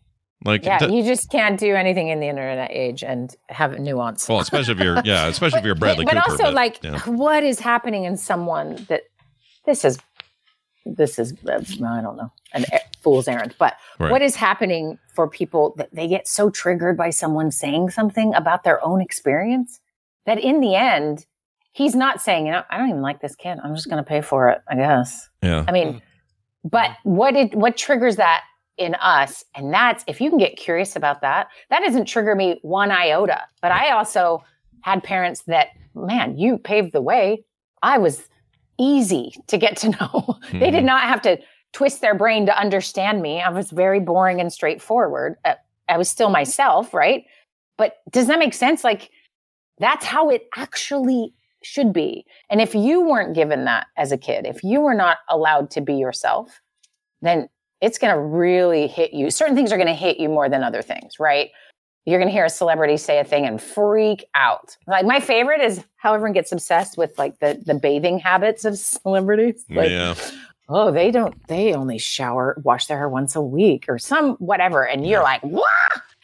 like 0.46 0.66
yeah, 0.66 0.84
it 0.84 0.92
you 0.92 1.04
just 1.04 1.32
can't 1.32 1.60
do 1.60 1.74
anything 1.76 2.10
in 2.10 2.20
the 2.20 2.28
internet 2.28 2.70
age 2.72 3.04
and 3.04 3.36
have 3.50 3.80
nuance. 3.80 4.28
well, 4.28 4.40
especially 4.40 4.74
if 4.74 4.80
you're 4.80 5.02
yeah, 5.06 5.28
especially 5.28 5.60
if 5.60 5.66
you're 5.66 5.76
Bradley 5.76 6.06
but 6.06 6.16
Cooper. 6.16 6.32
also 6.32 6.52
like 6.52 6.84
yeah. 6.84 7.00
what 7.06 7.44
is 7.44 7.60
happening 7.60 8.04
in 8.04 8.18
someone 8.18 8.76
that 8.90 9.04
this 9.66 9.86
is 9.86 9.98
this 10.86 11.18
is 11.18 11.34
I 11.48 12.02
don't 12.02 12.18
know 12.18 12.32
an 12.54 12.66
fool's 13.04 13.28
errand, 13.28 13.54
but 13.60 13.76
Right. 14.00 14.12
what 14.12 14.22
is 14.22 14.36
happening 14.36 14.98
for 15.14 15.28
people 15.30 15.74
that 15.78 15.94
they 15.94 16.08
get 16.08 16.28
so 16.28 16.50
triggered 16.50 16.98
by 16.98 17.10
someone 17.10 17.52
saying 17.52 17.90
something 17.92 18.34
about 18.34 18.64
their 18.64 18.84
own 18.84 19.02
experience 19.02 19.80
that 20.26 20.40
in 20.40 20.60
the 20.62 20.76
end 20.76 21.26
he's 21.74 21.96
not 21.96 22.22
saying, 22.22 22.46
you 22.46 22.52
know, 22.52 22.64
I 22.70 22.78
don't 22.78 22.90
even 22.90 23.02
like 23.02 23.20
this 23.20 23.36
kid. 23.36 23.58
I'm 23.64 23.74
just 23.76 23.90
going 23.90 23.98
to 24.04 24.08
pay 24.08 24.22
for 24.22 24.50
it, 24.50 24.62
I 24.70 24.76
guess. 24.76 25.28
yeah. 25.42 25.66
I 25.68 25.72
mean, 25.72 26.02
but 26.64 26.92
what 27.04 27.34
did 27.34 27.56
what 27.56 27.76
triggers 27.78 28.16
that 28.18 28.44
in 28.78 28.94
us? 28.96 29.44
And 29.56 29.74
that's 29.74 30.04
if 30.08 30.22
you 30.22 30.30
can 30.30 30.38
get 30.40 30.56
curious 30.56 30.96
about 30.96 31.22
that, 31.22 31.48
that 31.70 31.82
doesn't 31.82 32.06
trigger 32.06 32.36
me 32.36 32.60
one 32.62 32.92
iota. 32.92 33.42
But 33.62 33.72
I 33.72 33.90
also 33.92 34.44
had 34.82 35.04
parents 35.04 35.42
that, 35.48 35.70
man, 35.96 36.38
you 36.38 36.58
paved 36.58 36.94
the 36.94 37.02
way. 37.02 37.44
I 37.82 37.98
was 37.98 38.28
easy 38.80 39.34
to 39.48 39.58
get 39.58 39.78
to 39.78 39.90
know. 39.90 40.38
they 40.52 40.72
did 40.72 40.84
Mhm. 40.84 40.86
not 40.86 41.04
have 41.04 41.22
to 41.24 41.38
twist 41.74 42.02
their 42.02 42.16
brain 42.16 42.46
to 42.46 42.58
understand 42.58 43.22
me. 43.22 43.42
I 43.42 43.50
was 43.50 43.72
very 43.72 44.00
boring 44.00 44.40
and 44.40 44.54
straightforward. 44.54 45.36
Uh, 45.44 45.56
I 45.90 45.98
was 45.98 46.10
still 46.10 46.30
myself, 46.30 46.94
right? 46.94 47.26
But 47.78 47.98
does 48.12 48.28
that 48.28 48.40
make 48.40 48.54
sense? 48.54 48.84
Like 48.84 49.10
that's 49.80 50.06
how 50.06 50.30
it 50.30 50.48
actually 50.56 51.34
should 51.64 51.92
be. 51.92 52.26
And 52.50 52.62
if 52.62 52.76
you 52.76 53.02
weren't 53.02 53.36
given 53.36 53.66
that 53.66 53.88
as 53.98 54.12
a 54.12 54.18
kid, 54.18 54.46
if 54.46 54.64
you 54.64 54.82
were 54.82 54.94
not 54.94 55.18
allowed 55.30 55.72
to 55.72 55.82
be 55.82 55.96
yourself, 55.96 56.62
then 57.22 57.50
it's 57.82 57.98
going 57.98 58.14
to 58.14 58.22
really 58.22 58.88
hit 58.88 59.14
you. 59.14 59.30
Certain 59.30 59.56
things 59.56 59.72
are 59.72 59.78
going 59.78 59.88
to 59.88 59.94
hit 59.94 60.20
you 60.20 60.30
more 60.30 60.48
than 60.48 60.64
other 60.64 60.82
things, 60.82 61.20
right? 61.20 61.50
You're 62.06 62.20
going 62.20 62.28
to 62.28 62.34
hear 62.34 62.46
a 62.46 62.50
celebrity 62.50 62.98
say 62.98 63.20
a 63.20 63.24
thing 63.24 63.46
and 63.46 63.62
freak 63.62 64.26
out. 64.36 64.78
Like 64.88 65.06
my 65.06 65.20
favorite 65.20 65.62
is 65.62 65.84
how 65.96 66.14
everyone 66.14 66.34
gets 66.34 66.52
obsessed 66.52 66.98
with 66.98 67.18
like 67.18 67.40
the 67.40 67.62
the 67.66 67.76
bathing 67.76 68.20
habits 68.20 68.66
of 68.66 68.78
celebrities. 68.78 69.66
Like, 69.70 69.90
yeah. 69.90 70.16
Oh, 70.70 70.92
they 70.92 71.12
don't, 71.12 71.36
they 71.48 71.74
only 71.74 71.98
shower, 71.98 72.56
wash 72.64 72.88
their 72.88 72.98
hair 72.98 73.10
once 73.10 73.36
a 73.36 73.42
week 73.42 73.86
or 73.88 74.00
some 74.00 74.36
whatever. 74.36 74.88
And 74.88 75.08
you're 75.08 75.24
like, 75.24 75.42
what? 75.42 75.68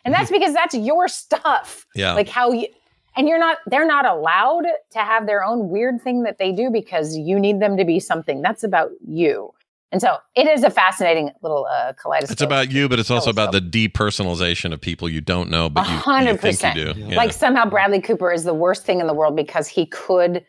And 0.06 0.14
that's 0.14 0.32
because 0.32 0.54
that's 0.54 0.76
your 0.76 1.08
stuff. 1.08 1.86
Yeah. 1.96 2.14
Like 2.14 2.30
how 2.30 2.52
you, 2.52 2.68
and 3.16 3.28
you're 3.28 3.40
not, 3.40 3.58
they're 3.66 3.88
not 3.88 4.06
allowed 4.06 4.66
to 4.92 5.00
have 5.00 5.26
their 5.26 5.44
own 5.44 5.70
weird 5.70 6.02
thing 6.02 6.24
that 6.24 6.38
they 6.38 6.52
do 6.52 6.70
because 6.70 7.18
you 7.18 7.40
need 7.40 7.60
them 7.60 7.76
to 7.78 7.86
be 7.86 8.00
something 8.00 8.42
that's 8.42 8.64
about 8.64 8.92
you. 9.06 9.52
And 9.92 10.02
so 10.02 10.18
it 10.36 10.48
is 10.48 10.64
a 10.64 10.70
fascinating 10.70 11.32
little 11.42 11.66
uh, 11.66 11.94
kaleidoscope. 11.94 12.34
It's 12.34 12.42
about 12.44 12.72
you, 12.72 12.88
but 12.88 13.00
it's 13.00 13.10
also 13.10 13.32
about 13.32 13.52
the 13.52 13.60
depersonalization 13.60 14.72
of 14.72 14.80
people 14.80 15.10
you 15.10 15.20
don't 15.20 15.50
know, 15.50 15.68
but 15.68 15.88
you, 15.88 16.30
you 16.30 16.38
think 16.38 16.64
you 16.64 16.94
do. 16.94 17.00
Yeah. 17.00 17.16
Like 17.16 17.34
somehow 17.34 17.68
Bradley 17.68 18.00
Cooper 18.00 18.32
is 18.32 18.44
the 18.44 18.54
worst 18.54 18.86
thing 18.86 19.00
in 19.00 19.08
the 19.08 19.16
world 19.16 19.36
because 19.36 19.68
he 19.68 19.88
could 19.88 20.46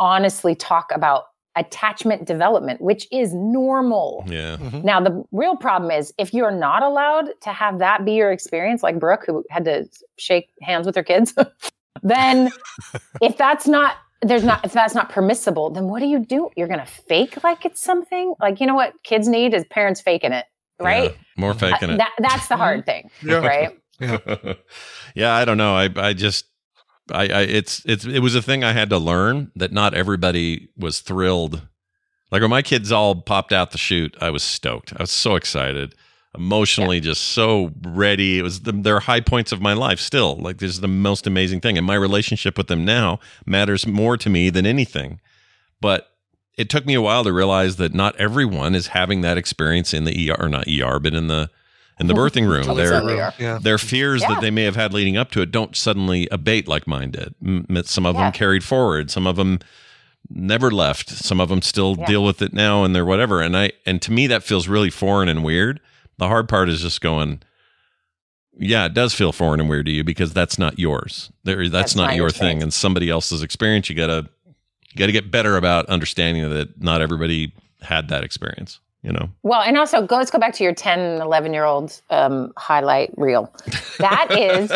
honestly 0.00 0.56
talk 0.56 0.90
about 0.92 1.26
attachment 1.56 2.26
development, 2.26 2.80
which 2.80 3.06
is 3.12 3.32
normal. 3.34 4.24
yeah. 4.26 4.56
Now, 4.82 5.00
the 5.00 5.24
real 5.32 5.56
problem 5.56 5.90
is 5.90 6.12
if 6.18 6.34
you're 6.34 6.50
not 6.50 6.82
allowed 6.82 7.28
to 7.42 7.50
have 7.52 7.78
that 7.78 8.04
be 8.04 8.12
your 8.12 8.32
experience, 8.32 8.82
like 8.82 8.98
Brooke, 8.98 9.24
who 9.26 9.44
had 9.50 9.64
to 9.66 9.88
shake 10.18 10.48
hands 10.62 10.86
with 10.86 10.96
her 10.96 11.02
kids, 11.04 11.34
then 12.02 12.50
if 13.22 13.36
that's 13.36 13.66
not 13.66 13.96
there's 14.22 14.44
not 14.44 14.64
if 14.64 14.72
that's 14.72 14.94
not 14.94 15.10
permissible, 15.10 15.68
then 15.70 15.84
what 15.84 16.00
do 16.00 16.06
you 16.06 16.18
do? 16.18 16.48
You're 16.56 16.68
gonna 16.68 16.86
fake 16.86 17.42
like 17.44 17.64
it's 17.64 17.80
something? 17.82 18.34
Like 18.40 18.60
you 18.60 18.66
know 18.66 18.74
what 18.74 18.94
kids 19.02 19.28
need 19.28 19.52
is 19.54 19.64
parents 19.70 20.00
faking 20.00 20.32
it, 20.32 20.46
right? 20.80 21.16
More 21.36 21.52
faking 21.54 21.90
Uh, 21.90 21.94
it. 21.94 21.96
That, 21.98 22.12
that's 22.18 22.48
the 22.48 22.56
hard 22.56 22.86
thing, 22.86 23.10
yeah. 23.22 23.34
right? 23.36 23.78
Yeah. 24.00 24.18
yeah, 25.14 25.34
I 25.34 25.44
don't 25.44 25.58
know. 25.58 25.74
I 25.76 25.88
I 25.96 26.14
just 26.14 26.46
I, 27.10 27.28
I 27.28 27.40
it's 27.42 27.82
it's 27.84 28.04
it 28.04 28.20
was 28.20 28.34
a 28.34 28.42
thing 28.42 28.64
I 28.64 28.72
had 28.72 28.90
to 28.90 28.98
learn 28.98 29.52
that 29.56 29.72
not 29.72 29.94
everybody 29.94 30.68
was 30.76 31.00
thrilled. 31.00 31.62
Like 32.30 32.40
when 32.40 32.50
my 32.50 32.62
kids 32.62 32.90
all 32.90 33.14
popped 33.14 33.52
out 33.52 33.70
the 33.70 33.78
chute, 33.78 34.16
I 34.20 34.30
was 34.30 34.42
stoked. 34.42 34.92
I 34.96 35.02
was 35.02 35.10
so 35.10 35.36
excited, 35.36 35.94
emotionally 36.34 37.00
just 37.00 37.20
so 37.20 37.72
ready. 37.82 38.38
It 38.38 38.42
was 38.42 38.60
the, 38.62 38.72
their 38.72 39.00
high 39.00 39.20
points 39.20 39.52
of 39.52 39.60
my 39.60 39.74
life. 39.74 40.00
Still, 40.00 40.36
like 40.36 40.58
this 40.58 40.70
is 40.70 40.80
the 40.80 40.88
most 40.88 41.26
amazing 41.26 41.60
thing, 41.60 41.76
and 41.76 41.86
my 41.86 41.94
relationship 41.94 42.56
with 42.56 42.68
them 42.68 42.84
now 42.84 43.20
matters 43.46 43.86
more 43.86 44.16
to 44.16 44.30
me 44.30 44.50
than 44.50 44.66
anything. 44.66 45.20
But 45.80 46.08
it 46.56 46.70
took 46.70 46.86
me 46.86 46.94
a 46.94 47.02
while 47.02 47.24
to 47.24 47.32
realize 47.32 47.76
that 47.76 47.94
not 47.94 48.16
everyone 48.16 48.74
is 48.74 48.88
having 48.88 49.20
that 49.20 49.36
experience 49.36 49.92
in 49.92 50.04
the 50.04 50.30
ER 50.30 50.36
or 50.38 50.48
not 50.48 50.68
ER, 50.68 50.98
but 50.98 51.14
in 51.14 51.26
the 51.26 51.50
in 52.00 52.06
the 52.08 52.14
birthing 52.14 52.48
room. 52.48 52.76
Their. 52.76 53.32
Yeah. 53.38 53.58
their 53.60 53.78
fears 53.78 54.22
Yeah. 54.22 54.34
that 54.34 54.40
they 54.40 54.50
may 54.50 54.64
have 54.64 54.76
had 54.76 54.92
leading 54.92 55.16
up 55.16 55.30
to 55.32 55.40
it 55.42 55.50
don't 55.50 55.76
suddenly 55.76 56.28
abate 56.32 56.66
like 56.68 56.86
mine 56.86 57.10
did. 57.12 57.34
M- 57.44 57.66
m- 57.70 57.82
Some 57.84 58.04
of 58.06 58.14
Yeah. 58.16 58.22
them 58.24 58.32
carried 58.32 58.64
forward. 58.64 59.10
Some 59.10 59.26
of 59.26 59.36
them 59.36 59.60
never 60.30 60.70
left. 60.70 61.08
Some 61.10 61.40
of 61.40 61.48
them 61.48 61.62
still 61.62 61.96
Yeah. 61.98 62.06
deal 62.06 62.24
with 62.24 62.42
it 62.42 62.52
now 62.52 62.82
and 62.84 62.94
they're 62.94 63.04
whatever. 63.04 63.40
And 63.40 63.56
I 63.56 63.72
and 63.86 64.00
to 64.02 64.12
me 64.12 64.26
that 64.26 64.42
feels 64.42 64.66
really 64.68 64.90
foreign 64.90 65.28
and 65.28 65.44
weird. 65.44 65.80
The 66.18 66.28
hard 66.28 66.48
part 66.48 66.68
is 66.68 66.80
just 66.82 67.00
going. 67.00 67.42
Yeah, 68.56 68.86
it 68.86 68.94
does 68.94 69.12
feel 69.14 69.32
foreign 69.32 69.58
and 69.58 69.68
weird 69.68 69.86
to 69.86 69.92
you 69.92 70.04
because 70.04 70.32
that's 70.32 70.60
not 70.60 70.78
yours. 70.78 71.30
There, 71.42 71.56
that's, 71.68 71.72
That's 71.72 71.96
not, 71.96 72.02
not 72.06 72.14
your 72.16 72.24
your 72.26 72.30
thing, 72.30 72.62
and 72.62 72.72
somebody 72.72 73.10
else's 73.10 73.42
experience. 73.42 73.88
You 73.90 73.96
gotta 73.96 74.28
you 74.46 74.96
got 74.96 75.06
to 75.06 75.12
get 75.12 75.28
better 75.32 75.56
about 75.56 75.86
understanding 75.86 76.48
that 76.50 76.80
not 76.80 77.00
everybody 77.02 77.52
had 77.82 78.06
that 78.10 78.22
experience. 78.22 78.78
You 79.04 79.12
know. 79.12 79.28
Well, 79.42 79.60
and 79.60 79.76
also 79.76 80.04
go, 80.04 80.16
let's 80.16 80.30
go 80.30 80.38
back 80.38 80.54
to 80.54 80.64
your 80.64 80.74
10, 80.74 81.20
11 81.20 81.52
year 81.52 81.64
old 81.64 82.00
um, 82.10 82.52
highlight 82.56 83.12
reel. 83.16 83.52
That 83.98 84.28
is 84.32 84.72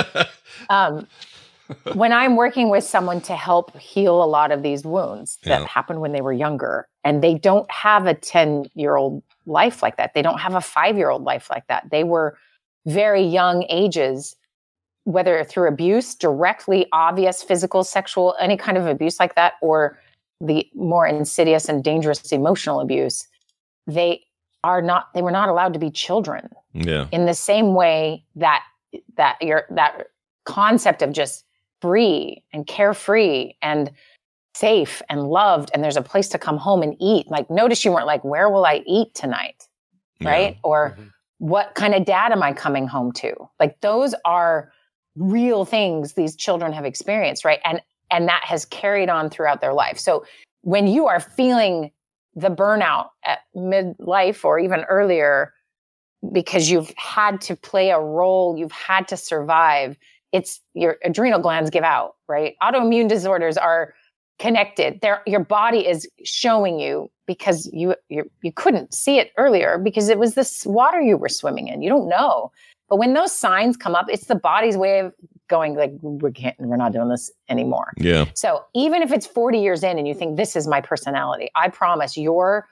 um, 0.70 1.06
when 1.94 2.12
I'm 2.12 2.36
working 2.36 2.68
with 2.68 2.84
someone 2.84 3.20
to 3.22 3.34
help 3.34 3.76
heal 3.78 4.22
a 4.22 4.26
lot 4.26 4.52
of 4.52 4.62
these 4.62 4.84
wounds 4.84 5.38
that 5.44 5.62
Yeah. 5.62 5.66
happened 5.66 6.00
when 6.00 6.12
they 6.12 6.20
were 6.20 6.32
younger, 6.34 6.86
and 7.05 7.22
they 7.22 7.34
don't 7.34 7.68
have 7.70 8.06
a 8.06 8.14
10 8.14 8.66
year 8.74 8.96
old 8.96 9.22
life 9.46 9.82
like 9.82 9.96
that. 9.96 10.12
They 10.14 10.22
don't 10.22 10.38
have 10.38 10.55
a 10.55 10.60
five 10.60 10.96
year 10.96 11.09
old 11.10 11.24
life 11.24 11.48
like 11.50 11.66
that. 11.68 11.88
They 11.90 12.05
were 12.05 12.36
very 12.86 13.22
young 13.22 13.64
ages, 13.70 14.36
whether 15.05 15.42
through 15.42 15.68
abuse, 15.68 16.14
directly 16.14 16.86
obvious 16.92 17.42
physical, 17.42 17.82
sexual, 17.82 18.34
any 18.38 18.59
kind 18.59 18.76
of 18.76 18.86
abuse 18.86 19.18
like 19.18 19.34
that, 19.36 19.55
or 19.62 19.98
the 20.40 20.68
more 20.74 21.06
insidious 21.06 21.68
and 21.68 21.82
dangerous 21.82 22.30
emotional 22.30 22.80
abuse. 22.80 23.26
They 23.89 24.23
are 24.62 24.81
not, 24.81 25.12
they 25.15 25.23
were 25.23 25.32
not 25.32 25.48
allowed 25.48 25.73
to 25.73 25.81
be 25.81 25.90
children. 25.90 26.48
Yeah. 26.74 27.09
in 27.10 27.27
the 27.27 27.35
same 27.35 27.74
way 27.74 28.24
that 28.36 28.62
that 29.16 29.36
your 29.40 29.65
that 29.70 30.09
concept 30.44 31.02
of 31.02 31.12
just 31.12 31.44
free 31.81 32.43
and 32.52 32.66
carefree 32.66 33.52
and 33.62 33.90
safe 34.55 35.02
and 35.09 35.28
loved 35.28 35.70
and 35.73 35.82
there's 35.82 35.97
a 35.97 36.02
place 36.02 36.28
to 36.31 36.39
come 36.39 36.56
home 36.56 36.82
and 36.82 36.97
eat. 37.01 37.27
Like 37.28 37.51
notice 37.51 37.85
you 37.85 37.93
weren't 37.93 38.06
like 38.06 38.24
where 38.24 38.48
will 38.48 38.65
i 38.65 38.82
eat 38.86 39.15
tonight? 39.15 39.66
Right? 40.20 40.59
Or 40.65 40.90
mm-hmm. 40.90 41.09
what 41.39 41.74
kind 41.74 41.94
of 41.94 42.05
dad 42.05 42.32
am 42.32 42.43
i 42.43 42.52
coming 42.52 42.86
home 42.86 43.12
to? 43.12 43.35
Like 43.60 43.81
those 43.81 44.15
are 44.24 44.73
real 45.16 45.65
things 45.65 46.15
these 46.15 46.36
children 46.36 46.73
have 46.73 46.85
experienced 46.85 47.44
right? 47.44 47.60
And 47.65 47.81
and 48.10 48.28
that 48.28 48.43
has 48.44 48.65
carried 48.65 49.10
on 49.10 49.31
throughout 49.31 49.60
their 49.60 49.74
life. 49.74 49.98
So 49.98 50.24
when 50.62 50.86
you 50.86 51.06
are 51.06 51.20
feeling 51.20 51.90
the 52.34 52.48
burnout 52.48 53.09
at 53.24 53.40
midlife 53.56 54.44
or 54.44 54.59
even 54.59 54.84
earlier 54.84 55.52
because 56.32 56.70
you've 56.70 56.92
had 56.96 57.40
to 57.42 57.56
play 57.56 57.90
a 57.90 58.00
role, 58.00 58.56
you've 58.56 58.72
had 58.72 59.06
to 59.09 59.16
survive. 59.16 59.96
It's 60.32 60.60
your 60.74 60.98
adrenal 61.05 61.40
glands 61.40 61.70
give 61.70 61.84
out, 61.84 62.16
right? 62.28 62.55
Autoimmune 62.62 63.09
disorders 63.09 63.56
are 63.56 63.94
connected. 64.38 65.00
There, 65.00 65.22
your 65.26 65.44
body 65.44 65.86
is 65.86 66.09
showing 66.24 66.78
you 66.78 67.10
because 67.26 67.68
you, 67.72 67.94
you 68.09 68.30
you 68.42 68.52
couldn't 68.52 68.94
see 68.94 69.18
it 69.18 69.32
earlier 69.36 69.78
because 69.78 70.09
it 70.09 70.18
was 70.18 70.34
this 70.34 70.64
water 70.66 71.00
you 71.00 71.16
were 71.16 71.28
swimming 71.28 71.68
in. 71.68 71.82
You 71.82 71.88
don't 71.88 72.09
know, 72.09 72.52
but 72.89 72.97
when 72.97 73.15
those 73.15 73.35
signs 73.35 73.77
come 73.77 73.94
up, 73.94 74.06
it's 74.09 74.27
the 74.27 74.35
body's 74.35 74.77
way 74.77 75.01
of 75.01 75.12
going 75.48 75.74
like 75.74 75.93
we 76.02 76.31
can't, 76.32 76.56
we're 76.59 76.77
not 76.77 76.93
doing 76.93 77.09
this 77.09 77.31
anymore. 77.48 77.93
Yeah. 77.97 78.27
So 78.35 78.65
even 78.74 79.02
if 79.02 79.12
it's 79.12 79.27
40 79.27 79.59
years 79.59 79.82
in 79.82 79.98
and 79.98 80.06
you 80.06 80.15
think 80.15 80.36
this 80.36 80.56
is 80.56 80.66
my 80.66 80.81
personality, 80.81 81.51
I 81.55 81.69
promise 81.69 82.16
your 82.16 82.66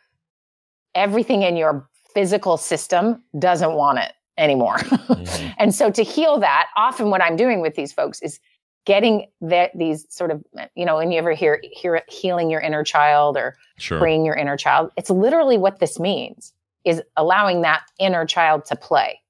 everything 0.95 1.43
in 1.43 1.57
your 1.57 1.89
physical 2.15 2.57
system 2.57 3.23
doesn't 3.39 3.75
want 3.75 3.99
it 3.99 4.13
anymore. 4.39 4.79
Mm-hmm. 4.79 5.49
and 5.59 5.75
so 5.75 5.91
to 5.91 6.03
heal 6.03 6.39
that, 6.41 6.69
often 6.77 7.11
what 7.11 7.23
I'm 7.23 7.37
doing 7.37 7.61
with 7.61 7.75
these 7.75 7.93
folks 7.93 8.21
is 8.23 8.41
getting 8.87 9.27
that 9.41 9.73
these 9.77 10.07
sort 10.09 10.31
of 10.31 10.43
you 10.75 10.87
know, 10.87 10.99
and 10.99 11.13
you 11.13 11.19
ever 11.19 11.33
hear 11.33 11.61
hear 11.73 12.03
healing 12.09 12.51
your 12.51 12.61
inner 12.61 12.85
child 12.85 13.37
or 13.37 13.57
Sure. 13.79 13.99
freeing 13.99 14.25
your 14.25 14.35
inner 14.35 14.57
child. 14.57 14.91
It's 14.97 15.11
literally 15.11 15.59
what 15.59 15.81
this 15.81 16.01
means 16.01 16.55
is 16.87 17.03
allowing 17.19 17.61
that 17.61 17.83
inner 17.99 18.25
child 18.25 18.65
to 18.67 18.77
play 18.77 19.21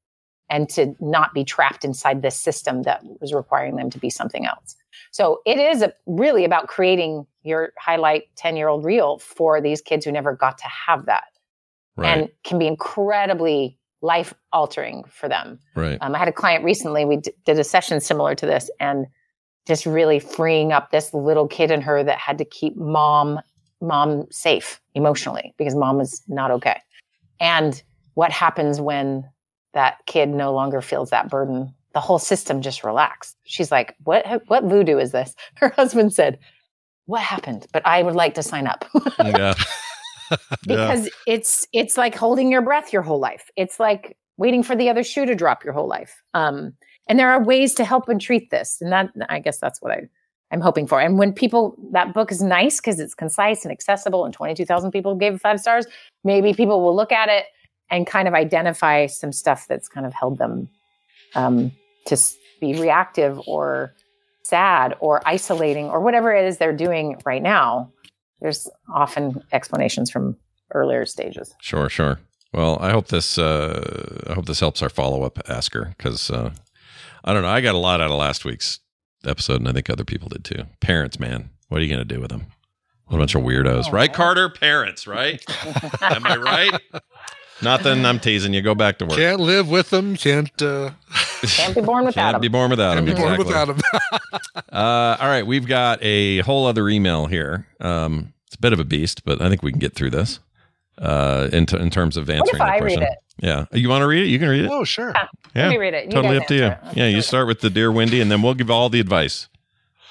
and 0.48 0.68
to 0.70 0.94
not 1.00 1.34
be 1.34 1.44
trapped 1.44 1.84
inside 1.84 2.22
this 2.22 2.36
system 2.36 2.82
that 2.82 3.02
was 3.20 3.32
requiring 3.32 3.76
them 3.76 3.90
to 3.90 3.98
be 3.98 4.10
something 4.10 4.46
else. 4.46 4.76
So 5.10 5.40
it 5.44 5.58
is 5.58 5.82
a, 5.82 5.92
really 6.06 6.44
about 6.44 6.68
creating 6.68 7.26
your 7.42 7.72
highlight 7.78 8.24
10 8.36 8.56
year 8.56 8.68
old 8.68 8.84
reel 8.84 9.18
for 9.18 9.60
these 9.60 9.80
kids 9.80 10.04
who 10.04 10.12
never 10.12 10.34
got 10.34 10.58
to 10.58 10.66
have 10.68 11.06
that 11.06 11.24
Right. 11.96 12.18
and 12.18 12.28
can 12.44 12.58
be 12.58 12.66
incredibly 12.66 13.78
life 14.02 14.34
altering 14.52 15.04
for 15.08 15.28
them. 15.30 15.58
Right. 15.74 15.96
Um, 16.02 16.14
I 16.14 16.18
had 16.18 16.28
a 16.28 16.32
client 16.32 16.62
recently, 16.62 17.06
we 17.06 17.16
d- 17.16 17.32
did 17.46 17.58
a 17.58 17.64
session 17.64 18.00
similar 18.00 18.34
to 18.34 18.44
this 18.44 18.70
and 18.78 19.06
just 19.66 19.86
really 19.86 20.18
freeing 20.18 20.72
up 20.72 20.90
this 20.90 21.14
little 21.14 21.48
kid 21.48 21.70
in 21.70 21.80
her 21.80 22.04
that 22.04 22.18
had 22.18 22.36
to 22.38 22.44
keep 22.44 22.76
mom 22.76 23.40
mom 23.80 24.26
safe 24.30 24.80
emotionally 24.94 25.54
because 25.58 25.74
mom 25.74 25.96
was 25.98 26.22
not 26.28 26.50
okay. 26.50 26.80
And 27.40 27.82
what 28.14 28.30
happens 28.30 28.80
when 28.80 29.28
that 29.76 29.98
kid 30.06 30.30
no 30.30 30.52
longer 30.52 30.80
feels 30.80 31.10
that 31.10 31.28
burden? 31.28 31.72
The 31.92 32.00
whole 32.00 32.18
system 32.18 32.62
just 32.62 32.82
relaxed. 32.82 33.36
She's 33.44 33.70
like, 33.70 33.94
"What 34.04 34.42
what 34.48 34.64
voodoo 34.64 34.98
is 34.98 35.12
this?" 35.12 35.36
Her 35.54 35.68
husband 35.68 36.12
said, 36.12 36.38
"What 37.04 37.22
happened?" 37.22 37.66
But 37.72 37.86
I 37.86 38.02
would 38.02 38.16
like 38.16 38.34
to 38.34 38.42
sign 38.42 38.66
up. 38.66 38.84
yeah. 39.18 39.54
because 40.66 41.08
it's 41.28 41.68
it's 41.72 41.96
like 41.96 42.16
holding 42.16 42.50
your 42.50 42.62
breath 42.62 42.92
your 42.92 43.02
whole 43.02 43.20
life 43.20 43.48
it's 43.54 43.78
like 43.78 44.16
waiting 44.38 44.60
for 44.60 44.74
the 44.74 44.90
other 44.90 45.04
shoe 45.04 45.24
to 45.24 45.36
drop 45.36 45.62
your 45.62 45.72
whole 45.72 45.86
life 45.86 46.20
um 46.34 46.72
and 47.08 47.16
there 47.16 47.30
are 47.30 47.40
ways 47.44 47.74
to 47.74 47.84
help 47.84 48.08
and 48.08 48.20
treat 48.20 48.50
this 48.50 48.78
and 48.80 48.90
that 48.90 49.08
i 49.28 49.38
guess 49.38 49.58
that's 49.58 49.80
what 49.80 49.92
i 49.92 50.00
i'm 50.50 50.60
hoping 50.60 50.84
for 50.84 51.00
and 51.00 51.16
when 51.16 51.32
people 51.32 51.76
that 51.92 52.12
book 52.12 52.32
is 52.32 52.42
nice 52.42 52.80
because 52.80 52.98
it's 52.98 53.14
concise 53.14 53.64
and 53.64 53.70
accessible 53.70 54.24
and 54.24 54.34
22000 54.34 54.90
people 54.90 55.14
gave 55.14 55.34
it 55.34 55.40
five 55.40 55.60
stars 55.60 55.86
maybe 56.24 56.52
people 56.52 56.82
will 56.82 56.96
look 56.96 57.12
at 57.12 57.28
it 57.28 57.44
and 57.90 58.06
kind 58.06 58.28
of 58.28 58.34
identify 58.34 59.06
some 59.06 59.32
stuff 59.32 59.66
that's 59.68 59.88
kind 59.88 60.06
of 60.06 60.12
held 60.12 60.38
them 60.38 60.68
um 61.34 61.72
to 62.06 62.16
be 62.60 62.78
reactive 62.80 63.40
or 63.46 63.92
sad 64.44 64.94
or 65.00 65.20
isolating 65.26 65.86
or 65.86 66.00
whatever 66.00 66.32
it 66.34 66.46
is 66.46 66.58
they're 66.58 66.72
doing 66.76 67.20
right 67.24 67.42
now 67.42 67.90
there's 68.40 68.68
often 68.94 69.42
explanations 69.52 70.10
from 70.10 70.36
earlier 70.74 71.06
stages. 71.06 71.54
Sure, 71.60 71.88
sure. 71.88 72.20
Well, 72.52 72.78
I 72.80 72.90
hope 72.90 73.08
this 73.08 73.38
uh 73.38 74.24
I 74.28 74.34
hope 74.34 74.46
this 74.46 74.60
helps 74.60 74.82
our 74.82 74.88
follow-up 74.88 75.38
asker 75.48 75.94
cuz 75.98 76.30
uh 76.30 76.50
I 77.24 77.32
don't 77.32 77.42
know, 77.42 77.48
I 77.48 77.60
got 77.60 77.74
a 77.74 77.78
lot 77.78 78.00
out 78.00 78.10
of 78.10 78.16
last 78.18 78.44
week's 78.44 78.80
episode 79.24 79.60
and 79.60 79.68
I 79.68 79.72
think 79.72 79.90
other 79.90 80.04
people 80.04 80.28
did 80.28 80.44
too. 80.44 80.64
Parents, 80.80 81.18
man. 81.18 81.50
What 81.68 81.80
are 81.80 81.84
you 81.84 81.88
going 81.92 82.06
to 82.06 82.14
do 82.14 82.20
with 82.20 82.30
them? 82.30 82.46
What 83.06 83.16
a 83.16 83.18
bunch 83.18 83.34
of 83.34 83.42
weirdos, 83.42 83.90
right 83.92 84.12
Carter? 84.12 84.48
Parents, 84.48 85.06
right? 85.06 85.44
Am 86.02 86.24
I 86.24 86.36
right? 86.36 86.80
Nothing. 87.62 88.04
I'm 88.04 88.18
teasing 88.20 88.52
you. 88.52 88.60
Go 88.62 88.74
back 88.74 88.98
to 88.98 89.06
work. 89.06 89.16
Can't 89.16 89.40
live 89.40 89.68
with 89.68 89.90
them. 89.90 90.16
Can't. 90.16 90.50
Uh, 90.60 90.90
Can't 91.42 91.74
be 91.74 91.80
born 91.80 92.04
without 92.04 92.14
Can't 92.22 92.34
them. 92.34 92.40
be 92.42 92.48
born 92.48 92.70
without 92.70 92.94
them. 92.96 93.06
Can't 93.06 93.16
be 93.16 93.22
born 93.22 93.38
without 93.38 93.66
them. 93.66 93.80
Uh, 94.72 95.16
all 95.20 95.28
right, 95.28 95.46
we've 95.46 95.66
got 95.66 95.98
a 96.02 96.38
whole 96.40 96.66
other 96.66 96.88
email 96.88 97.26
here. 97.26 97.66
Um, 97.80 98.32
it's 98.46 98.56
a 98.56 98.58
bit 98.60 98.72
of 98.72 98.80
a 98.80 98.84
beast, 98.84 99.24
but 99.24 99.40
I 99.40 99.48
think 99.48 99.62
we 99.62 99.70
can 99.70 99.78
get 99.78 99.94
through 99.94 100.10
this. 100.10 100.40
Uh, 100.98 101.48
in, 101.52 101.66
t- 101.66 101.76
in 101.78 101.90
terms 101.90 102.16
of 102.16 102.28
answering 102.30 102.54
if 102.54 102.58
the 102.58 102.64
I 102.64 102.72
read 102.78 102.80
question. 102.80 103.02
it? 103.02 103.18
Yeah, 103.42 103.66
you 103.72 103.88
want 103.90 104.00
to 104.02 104.06
read 104.06 104.22
it? 104.24 104.28
You 104.28 104.38
can 104.38 104.48
read 104.48 104.64
it. 104.64 104.70
oh, 104.70 104.84
sure. 104.84 105.12
yeah, 105.14 105.26
Let 105.54 105.68
me 105.70 105.76
read 105.76 105.92
it. 105.94 106.06
You 106.06 106.10
totally 106.12 106.38
up 106.38 106.46
to 106.46 106.54
you. 106.54 106.64
it. 106.64 106.78
Yeah, 106.94 107.06
you 107.08 107.20
start 107.20 107.46
with 107.46 107.60
the 107.60 107.68
dear 107.68 107.90
Wendi, 107.90 108.22
and 108.22 108.30
then 108.30 108.40
we'll 108.40 108.54
give 108.54 108.70
all 108.70 108.88
the 108.88 108.98
advice. 109.00 109.48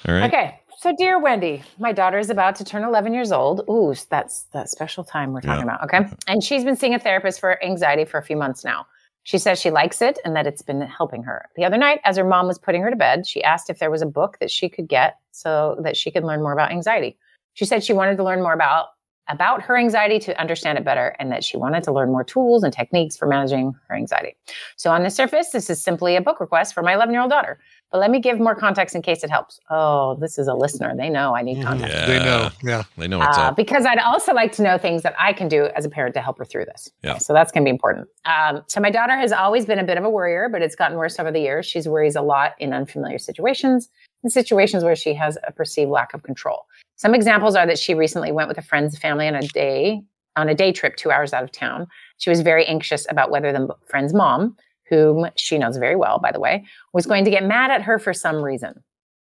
All 0.07 0.13
right. 0.13 0.31
Okay. 0.31 0.59
So, 0.85 0.95
dear 0.95 1.19
Wendi, 1.19 1.63
my 1.79 1.91
daughter 1.91 2.19
is 2.19 2.29
about 2.29 2.55
to 2.57 2.63
turn 2.63 2.83
11 2.83 3.11
years 3.11 3.31
old. 3.31 3.61
Ooh, 3.67 3.95
that's 4.11 4.43
that 4.53 4.69
special 4.69 5.03
time 5.03 5.33
we're 5.33 5.41
talking 5.41 5.65
Yeah. 5.65 5.73
about. 5.77 5.83
Okay. 5.85 5.97
Mm-hmm. 6.01 6.13
And 6.27 6.43
she's 6.43 6.63
been 6.63 6.75
seeing 6.75 6.93
a 6.93 6.99
therapist 6.99 7.39
for 7.39 7.57
anxiety 7.63 8.05
for 8.05 8.19
a 8.19 8.21
few 8.21 8.37
months 8.37 8.63
now. 8.63 8.85
She 9.23 9.39
says 9.39 9.59
she 9.59 9.71
likes 9.71 9.99
it 10.03 10.19
and 10.23 10.35
that 10.35 10.45
it's 10.45 10.61
been 10.61 10.81
helping 10.81 11.23
her. 11.23 11.49
The 11.55 11.65
other 11.65 11.77
night, 11.77 12.01
as 12.05 12.17
her 12.17 12.23
mom 12.23 12.45
was 12.45 12.59
putting 12.59 12.83
her 12.83 12.91
to 12.91 12.95
bed, 12.95 13.25
she 13.25 13.43
asked 13.43 13.71
if 13.71 13.79
there 13.79 13.89
was 13.89 14.03
a 14.03 14.05
book 14.05 14.37
that 14.39 14.51
she 14.51 14.69
could 14.69 14.87
get 14.87 15.17
so 15.31 15.75
that 15.81 15.97
she 15.97 16.11
could 16.11 16.23
learn 16.23 16.43
more 16.43 16.53
about 16.53 16.69
anxiety. 16.69 17.17
She 17.55 17.65
said 17.65 17.83
she 17.83 17.93
wanted 17.93 18.17
to 18.17 18.23
learn 18.23 18.43
more 18.43 18.53
about 18.53 18.89
about 19.27 19.63
her 19.63 19.75
anxiety 19.75 20.19
to 20.19 20.39
understand 20.39 20.77
it 20.77 20.83
better 20.85 21.15
and 21.17 21.31
that 21.31 21.43
she 21.43 21.57
wanted 21.57 21.83
to 21.83 21.91
learn 21.91 22.11
more 22.11 22.23
tools 22.23 22.63
and 22.63 22.71
techniques 22.71 23.17
for 23.17 23.27
managing 23.27 23.73
her 23.87 23.95
anxiety. 23.95 24.35
So 24.75 24.91
on 24.91 25.01
the 25.01 25.09
surface, 25.09 25.49
this 25.49 25.67
is 25.67 25.81
simply 25.81 26.15
a 26.15 26.21
book 26.21 26.39
request 26.39 26.75
for 26.75 26.83
my 26.83 26.93
11-year-old 26.93 27.31
daughter. 27.31 27.57
But 27.95 28.01
let 28.01 28.11
me 28.11 28.19
give 28.19 28.41
more 28.41 28.55
context 28.55 28.93
in 28.93 29.01
case 29.01 29.23
it 29.23 29.29
helps. 29.29 29.57
Oh, 29.69 30.15
this 30.19 30.37
is 30.37 30.49
a 30.49 30.53
listener. 30.53 30.93
They 30.97 31.07
know 31.07 31.33
I 31.33 31.41
need 31.43 31.63
context. 31.63 31.95
Yeah, 31.95 32.05
They 32.07 32.19
know. 32.19 32.49
Yeah. 32.61 32.83
They 32.97 33.07
know 33.07 33.19
what's 33.19 33.37
Uh, 33.37 33.43
up. 33.43 33.55
because 33.55 33.85
I'd 33.85 33.99
also 33.99 34.33
like 34.33 34.51
to 34.57 34.63
know 34.63 34.77
things 34.77 35.01
that 35.03 35.15
I 35.17 35.31
can 35.31 35.47
do 35.47 35.67
as 35.77 35.85
a 35.85 35.89
parent 35.89 36.13
to 36.15 36.19
help 36.21 36.37
her 36.39 36.43
through 36.43 36.65
this. 36.65 36.89
Yeah. 37.03 37.19
So 37.19 37.31
that's 37.31 37.53
going 37.53 37.63
to 37.63 37.65
be 37.65 37.71
important. 37.71 38.09
Um, 38.25 38.63
so 38.67 38.81
my 38.81 38.89
daughter 38.89 39.15
has 39.15 39.31
always 39.31 39.65
been 39.65 39.79
a 39.79 39.83
bit 39.85 39.97
of 39.97 40.03
a 40.03 40.09
worrier, 40.09 40.49
but 40.51 40.61
it's 40.61 40.75
gotten 40.75 40.97
worse 40.97 41.17
over 41.21 41.31
the 41.31 41.39
years. 41.39 41.65
She's 41.65 41.87
worries 41.87 42.17
a 42.17 42.21
lot 42.21 42.55
in 42.59 42.73
unfamiliar 42.73 43.17
situations, 43.17 43.87
in 44.25 44.29
situations 44.29 44.83
where 44.83 44.97
she 44.97 45.13
has 45.13 45.37
a 45.47 45.53
perceived 45.53 45.89
lack 45.89 46.13
of 46.13 46.21
control. 46.23 46.65
Some 46.97 47.15
examples 47.15 47.55
are 47.55 47.65
that 47.65 47.79
she 47.79 47.93
recently 47.93 48.33
went 48.33 48.49
with 48.49 48.57
a 48.57 48.61
friend's 48.61 48.97
family 48.97 49.25
on 49.29 49.35
a 49.35 49.41
day 49.41 50.01
on 50.35 50.49
a 50.49 50.53
day 50.53 50.73
trip 50.73 50.97
two 50.97 51.11
hours 51.11 51.31
out 51.31 51.45
of 51.45 51.51
town. 51.53 51.87
She 52.17 52.29
was 52.29 52.41
very 52.41 52.65
anxious 52.65 53.07
about 53.09 53.31
whether 53.31 53.53
the 53.53 53.69
friend's 53.87 54.13
mom, 54.13 54.57
whom 54.89 55.27
she 55.35 55.57
knows 55.57 55.77
very 55.77 55.95
well, 55.95 56.19
by 56.19 56.31
the 56.31 56.39
way, 56.39 56.65
was 56.93 57.05
going 57.05 57.25
to 57.25 57.31
get 57.31 57.43
mad 57.43 57.71
at 57.71 57.81
her 57.81 57.99
for 57.99 58.13
some 58.13 58.37
reason. 58.37 58.83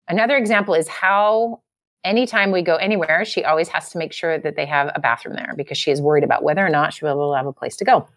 Another 0.08 0.38
example 0.38 0.74
is 0.74 0.88
how 0.88 1.62
anytime 2.04 2.52
we 2.52 2.62
go 2.62 2.76
anywhere, 2.76 3.26
she 3.26 3.44
always 3.44 3.68
has 3.70 3.90
to 3.92 3.98
make 3.98 4.14
sure 4.14 4.38
that 4.40 4.56
they 4.56 4.66
have 4.66 4.92
a 4.96 5.00
bathroom 5.00 5.36
there 5.36 5.54
because 5.56 5.78
she 5.78 5.92
is 5.92 6.02
worried 6.02 6.24
about 6.24 6.44
whether 6.44 6.66
or 6.66 6.70
not 6.70 6.94
she 6.94 7.06
will 7.06 7.14
be 7.14 7.20
able 7.20 7.32
to 7.34 7.38
have 7.38 7.46
a 7.46 7.54
place 7.54 7.76
to 7.78 7.86
go. 7.86 8.08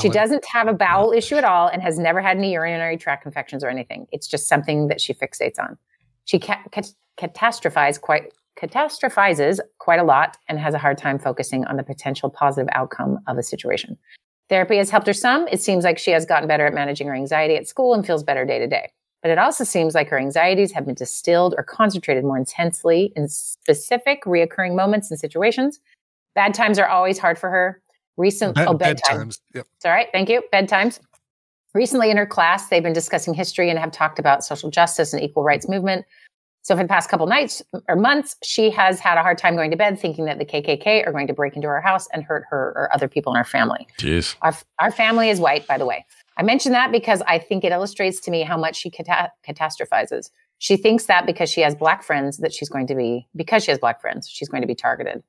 She 0.00 0.10
doesn't 0.10 0.44
have 0.44 0.68
a 0.68 0.74
bowel 0.74 1.12
issue 1.12 1.36
at 1.36 1.44
all 1.44 1.68
and 1.68 1.82
has 1.82 1.98
never 1.98 2.20
had 2.20 2.36
any 2.36 2.52
urinary 2.52 2.98
tract 2.98 3.24
infections 3.24 3.64
or 3.64 3.68
anything. 3.68 4.06
It's 4.12 4.26
just 4.26 4.46
something 4.46 4.88
that 4.88 5.00
she 5.00 5.14
fixates 5.14 5.58
on. 5.58 5.78
She 6.26 6.38
ca- 6.38 6.62
ca- 6.70 6.82
catastrophizes 7.18 8.00
quite 8.00 8.32
catastrophizes 8.60 9.58
quite 9.78 9.98
a 9.98 10.04
lot 10.04 10.36
and 10.48 10.58
has 10.58 10.74
a 10.74 10.78
hard 10.78 10.98
time 10.98 11.18
focusing 11.18 11.64
on 11.64 11.76
the 11.76 11.82
potential 11.82 12.28
positive 12.28 12.68
outcome 12.72 13.18
of 13.26 13.38
a 13.38 13.42
situation. 13.42 13.96
Therapy 14.50 14.76
has 14.76 14.90
helped 14.90 15.06
her 15.06 15.12
some. 15.12 15.46
It 15.48 15.62
seems 15.62 15.84
like 15.84 15.96
she 15.96 16.10
has 16.10 16.26
gotten 16.26 16.48
better 16.48 16.66
at 16.66 16.74
managing 16.74 17.06
her 17.06 17.14
anxiety 17.14 17.54
at 17.54 17.68
school 17.68 17.94
and 17.94 18.04
feels 18.04 18.24
better 18.24 18.44
day 18.44 18.58
to 18.58 18.66
day. 18.66 18.90
But 19.22 19.30
it 19.30 19.38
also 19.38 19.64
seems 19.64 19.94
like 19.94 20.08
her 20.08 20.18
anxieties 20.18 20.72
have 20.72 20.84
been 20.84 20.96
distilled 20.96 21.54
or 21.56 21.62
concentrated 21.62 22.24
more 22.24 22.36
intensely 22.36 23.12
in 23.14 23.28
specific 23.28 24.24
reoccurring 24.24 24.74
moments 24.74 25.10
and 25.10 25.20
situations. 25.20 25.78
Bad 26.34 26.52
times 26.52 26.78
are 26.78 26.88
always 26.88 27.18
hard 27.18 27.38
for 27.38 27.48
her. 27.48 27.80
Recent 28.16 28.56
Bed- 28.56 28.66
oh 28.68 28.74
bedtime. 28.74 29.28
bedtimes. 29.28 29.40
Yep. 29.54 29.66
It's 29.76 29.86
all 29.86 29.92
right. 29.92 30.08
Thank 30.12 30.28
you. 30.28 30.42
Bedtimes. 30.52 30.98
Recently 31.72 32.10
in 32.10 32.16
her 32.16 32.26
class, 32.26 32.68
they've 32.68 32.82
been 32.82 32.92
discussing 32.92 33.32
history 33.32 33.70
and 33.70 33.78
have 33.78 33.92
talked 33.92 34.18
about 34.18 34.44
social 34.44 34.70
justice 34.70 35.12
and 35.12 35.22
equal 35.22 35.44
rights 35.44 35.68
movement. 35.68 36.04
So 36.70 36.76
for 36.76 36.84
the 36.84 36.88
past 36.88 37.10
couple 37.10 37.26
nights 37.26 37.64
or 37.88 37.96
months, 37.96 38.36
she 38.44 38.70
has 38.70 39.00
had 39.00 39.18
a 39.18 39.22
hard 39.22 39.38
time 39.38 39.56
going 39.56 39.72
to 39.72 39.76
bed 39.76 39.98
thinking 39.98 40.26
that 40.26 40.38
the 40.38 40.44
KKK 40.44 41.04
are 41.04 41.10
going 41.10 41.26
to 41.26 41.32
break 41.32 41.56
into 41.56 41.66
her 41.66 41.80
house 41.80 42.06
and 42.12 42.22
hurt 42.22 42.44
her 42.48 42.72
or 42.76 42.88
other 42.94 43.08
people 43.08 43.32
in 43.32 43.38
her 43.38 43.44
family. 43.44 43.88
Jeez. 43.98 44.36
Our, 44.42 44.54
our 44.78 44.92
family 44.92 45.30
is 45.30 45.40
white, 45.40 45.66
by 45.66 45.78
the 45.78 45.84
way. 45.84 46.06
I 46.36 46.44
mention 46.44 46.70
that 46.70 46.92
because 46.92 47.22
I 47.26 47.40
think 47.40 47.64
it 47.64 47.72
illustrates 47.72 48.20
to 48.20 48.30
me 48.30 48.42
how 48.42 48.56
much 48.56 48.76
she 48.76 48.88
cata- 48.88 49.32
catastrophizes. 49.44 50.30
She 50.58 50.76
thinks 50.76 51.06
that 51.06 51.26
because 51.26 51.50
she 51.50 51.60
has 51.62 51.74
black 51.74 52.04
friends 52.04 52.38
that 52.38 52.52
she's 52.52 52.68
going 52.68 52.86
to 52.86 52.94
be, 52.94 53.26
because 53.34 53.64
she 53.64 53.72
has 53.72 53.80
black 53.80 54.00
friends, 54.00 54.28
she's 54.28 54.48
going 54.48 54.60
to 54.60 54.68
be 54.68 54.76
targeted. 54.76 55.24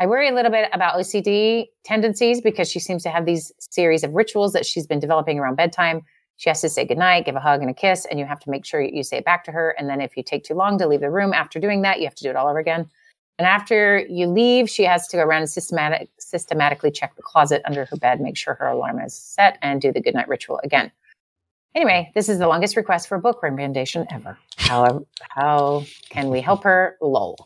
I 0.00 0.06
worry 0.08 0.28
a 0.28 0.34
little 0.34 0.50
bit 0.50 0.70
about 0.72 0.98
OCD 0.98 1.66
tendencies 1.84 2.40
because 2.40 2.68
she 2.68 2.80
seems 2.80 3.04
to 3.04 3.10
have 3.10 3.26
these 3.26 3.52
series 3.60 4.02
of 4.02 4.12
rituals 4.12 4.54
that 4.54 4.66
she's 4.66 4.88
been 4.88 4.98
developing 4.98 5.38
around 5.38 5.54
bedtime. 5.54 6.02
She 6.40 6.48
has 6.48 6.62
to 6.62 6.70
say 6.70 6.86
goodnight, 6.86 7.26
give 7.26 7.36
a 7.36 7.40
hug 7.40 7.60
and 7.60 7.68
a 7.68 7.74
kiss, 7.74 8.06
and 8.06 8.18
you 8.18 8.24
have 8.24 8.40
to 8.40 8.50
make 8.50 8.64
sure 8.64 8.80
you 8.80 9.02
say 9.02 9.18
it 9.18 9.26
back 9.26 9.44
to 9.44 9.52
her. 9.52 9.74
And 9.78 9.90
then 9.90 10.00
if 10.00 10.16
you 10.16 10.22
take 10.22 10.42
too 10.42 10.54
long 10.54 10.78
to 10.78 10.86
leave 10.86 11.00
the 11.00 11.10
room 11.10 11.34
after 11.34 11.60
doing 11.60 11.82
that, 11.82 11.98
you 11.98 12.06
have 12.06 12.14
to 12.14 12.22
do 12.22 12.30
it 12.30 12.36
all 12.36 12.48
over 12.48 12.58
again. 12.58 12.88
And 13.38 13.46
after 13.46 14.06
you 14.08 14.26
leave, 14.26 14.70
she 14.70 14.84
has 14.84 15.06
to 15.08 15.18
go 15.18 15.22
around 15.22 15.42
and 15.42 15.50
systematic, 15.50 16.08
systematically 16.18 16.92
check 16.92 17.14
the 17.14 17.20
closet 17.20 17.60
under 17.66 17.84
her 17.84 17.96
bed, 17.98 18.22
make 18.22 18.38
sure 18.38 18.54
her 18.54 18.68
alarm 18.68 19.00
is 19.00 19.12
set, 19.12 19.58
and 19.60 19.82
do 19.82 19.92
the 19.92 20.00
goodnight 20.00 20.28
ritual 20.28 20.58
again. 20.64 20.90
Anyway, 21.74 22.10
this 22.14 22.30
is 22.30 22.38
the 22.38 22.48
longest 22.48 22.74
request 22.74 23.06
for 23.06 23.16
a 23.16 23.20
book 23.20 23.42
recommendation 23.42 24.06
ever. 24.10 24.38
How 24.56 25.04
how 25.20 25.84
can 26.08 26.30
we 26.30 26.40
help 26.40 26.64
her? 26.64 26.96
Lol. 27.02 27.36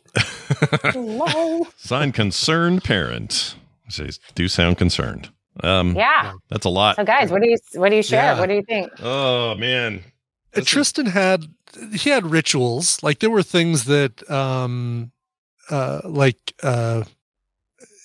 Lol. 0.95 1.67
Signed 1.77 2.15
concerned 2.15 2.85
parent. 2.85 3.57
Says 3.89 4.21
do 4.37 4.47
sound 4.47 4.79
concerned. 4.79 5.31
Um, 5.63 5.95
Yeah. 5.97 6.33
that's 6.51 6.65
a 6.67 6.71
lot. 6.71 6.97
So 6.97 7.05
guys, 7.05 7.31
what 7.31 7.43
do 7.43 7.49
you 7.49 7.57
what 7.75 7.91
do 7.91 7.97
you 7.97 8.03
share? 8.03 8.23
Yeah. 8.35 8.41
What 8.41 8.49
do 8.49 8.55
you 8.55 8.63
think? 8.63 8.93
Oh 9.01 9.55
man, 9.55 10.03
Uh, 10.57 10.63
Tristan 10.65 11.07
had 11.07 11.45
he 11.93 12.11
had 12.11 12.27
rituals. 12.27 13.03
Like 13.03 13.19
there 13.21 13.31
were 13.31 13.43
things 13.43 13.85
that 13.85 14.29
um 14.31 15.13
uh 15.71 16.01
like 16.05 16.55
uh 16.63 17.05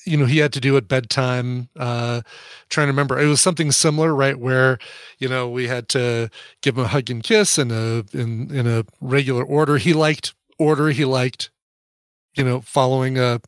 you 0.05 0.17
know 0.17 0.25
he 0.25 0.39
had 0.39 0.53
to 0.53 0.59
do 0.59 0.75
at 0.77 0.87
bedtime 0.87 1.69
uh 1.77 2.21
trying 2.69 2.87
to 2.87 2.91
remember 2.91 3.19
it 3.19 3.27
was 3.27 3.41
something 3.41 3.71
similar 3.71 4.15
right 4.15 4.39
where 4.39 4.79
you 5.19 5.27
know 5.27 5.47
we 5.49 5.67
had 5.67 5.87
to 5.89 6.29
give 6.61 6.77
him 6.77 6.85
a 6.85 6.87
hug 6.87 7.09
and 7.09 7.21
kiss 7.23 7.57
in 7.59 7.69
a 7.69 8.03
in 8.13 8.49
in 8.55 8.65
a 8.65 8.85
regular 9.01 9.43
order 9.43 9.77
he 9.77 9.93
liked 9.93 10.33
order 10.57 10.89
he 10.89 11.05
liked 11.05 11.51
you 12.35 12.43
know 12.43 12.61
following 12.61 13.17
a 13.19 13.41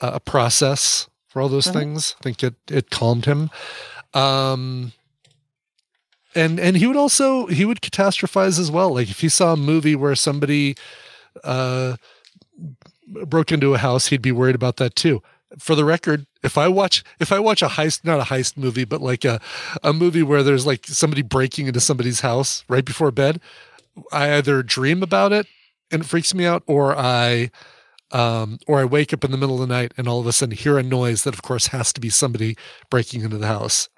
a 0.00 0.20
process 0.20 1.08
for 1.32 1.40
all 1.40 1.48
those 1.48 1.66
things. 1.66 2.14
I 2.20 2.22
think 2.22 2.42
it 2.42 2.54
it 2.70 2.90
calmed 2.90 3.24
him. 3.24 3.50
Um 4.14 4.92
and 6.34 6.60
and 6.60 6.76
he 6.76 6.86
would 6.86 6.96
also 6.96 7.46
he 7.46 7.64
would 7.64 7.80
catastrophize 7.80 8.58
as 8.58 8.70
well. 8.70 8.92
Like 8.94 9.10
if 9.10 9.20
he 9.20 9.28
saw 9.28 9.54
a 9.54 9.56
movie 9.56 9.96
where 9.96 10.14
somebody 10.14 10.76
uh 11.42 11.96
broke 13.26 13.50
into 13.50 13.74
a 13.74 13.78
house 13.78 14.06
he'd 14.08 14.22
be 14.22 14.32
worried 14.32 14.54
about 14.54 14.76
that 14.76 14.94
too. 14.94 15.22
For 15.58 15.74
the 15.74 15.84
record 15.84 16.26
if 16.42 16.58
i 16.58 16.68
watch 16.68 17.04
if 17.20 17.30
i 17.32 17.38
watch 17.38 17.62
a 17.62 17.68
heist 17.68 18.04
not 18.04 18.20
a 18.20 18.24
heist 18.24 18.56
movie 18.56 18.84
but 18.84 19.00
like 19.00 19.24
a 19.24 19.40
a 19.82 19.92
movie 19.92 20.22
where 20.22 20.42
there's 20.42 20.66
like 20.66 20.86
somebody 20.86 21.22
breaking 21.22 21.66
into 21.66 21.80
somebody's 21.80 22.20
house 22.20 22.64
right 22.68 22.84
before 22.84 23.10
bed 23.10 23.40
i 24.12 24.32
either 24.34 24.62
dream 24.62 25.02
about 25.02 25.32
it 25.32 25.46
and 25.90 26.02
it 26.02 26.06
freaks 26.06 26.34
me 26.34 26.44
out 26.44 26.62
or 26.66 26.96
i 26.96 27.50
um 28.12 28.58
or 28.66 28.78
i 28.80 28.84
wake 28.84 29.12
up 29.12 29.24
in 29.24 29.30
the 29.30 29.36
middle 29.36 29.60
of 29.60 29.68
the 29.68 29.74
night 29.74 29.92
and 29.96 30.06
all 30.08 30.20
of 30.20 30.26
a 30.26 30.32
sudden 30.32 30.54
hear 30.56 30.78
a 30.78 30.82
noise 30.82 31.24
that 31.24 31.34
of 31.34 31.42
course 31.42 31.68
has 31.68 31.92
to 31.92 32.00
be 32.00 32.08
somebody 32.10 32.56
breaking 32.90 33.22
into 33.22 33.38
the 33.38 33.46
house 33.46 33.88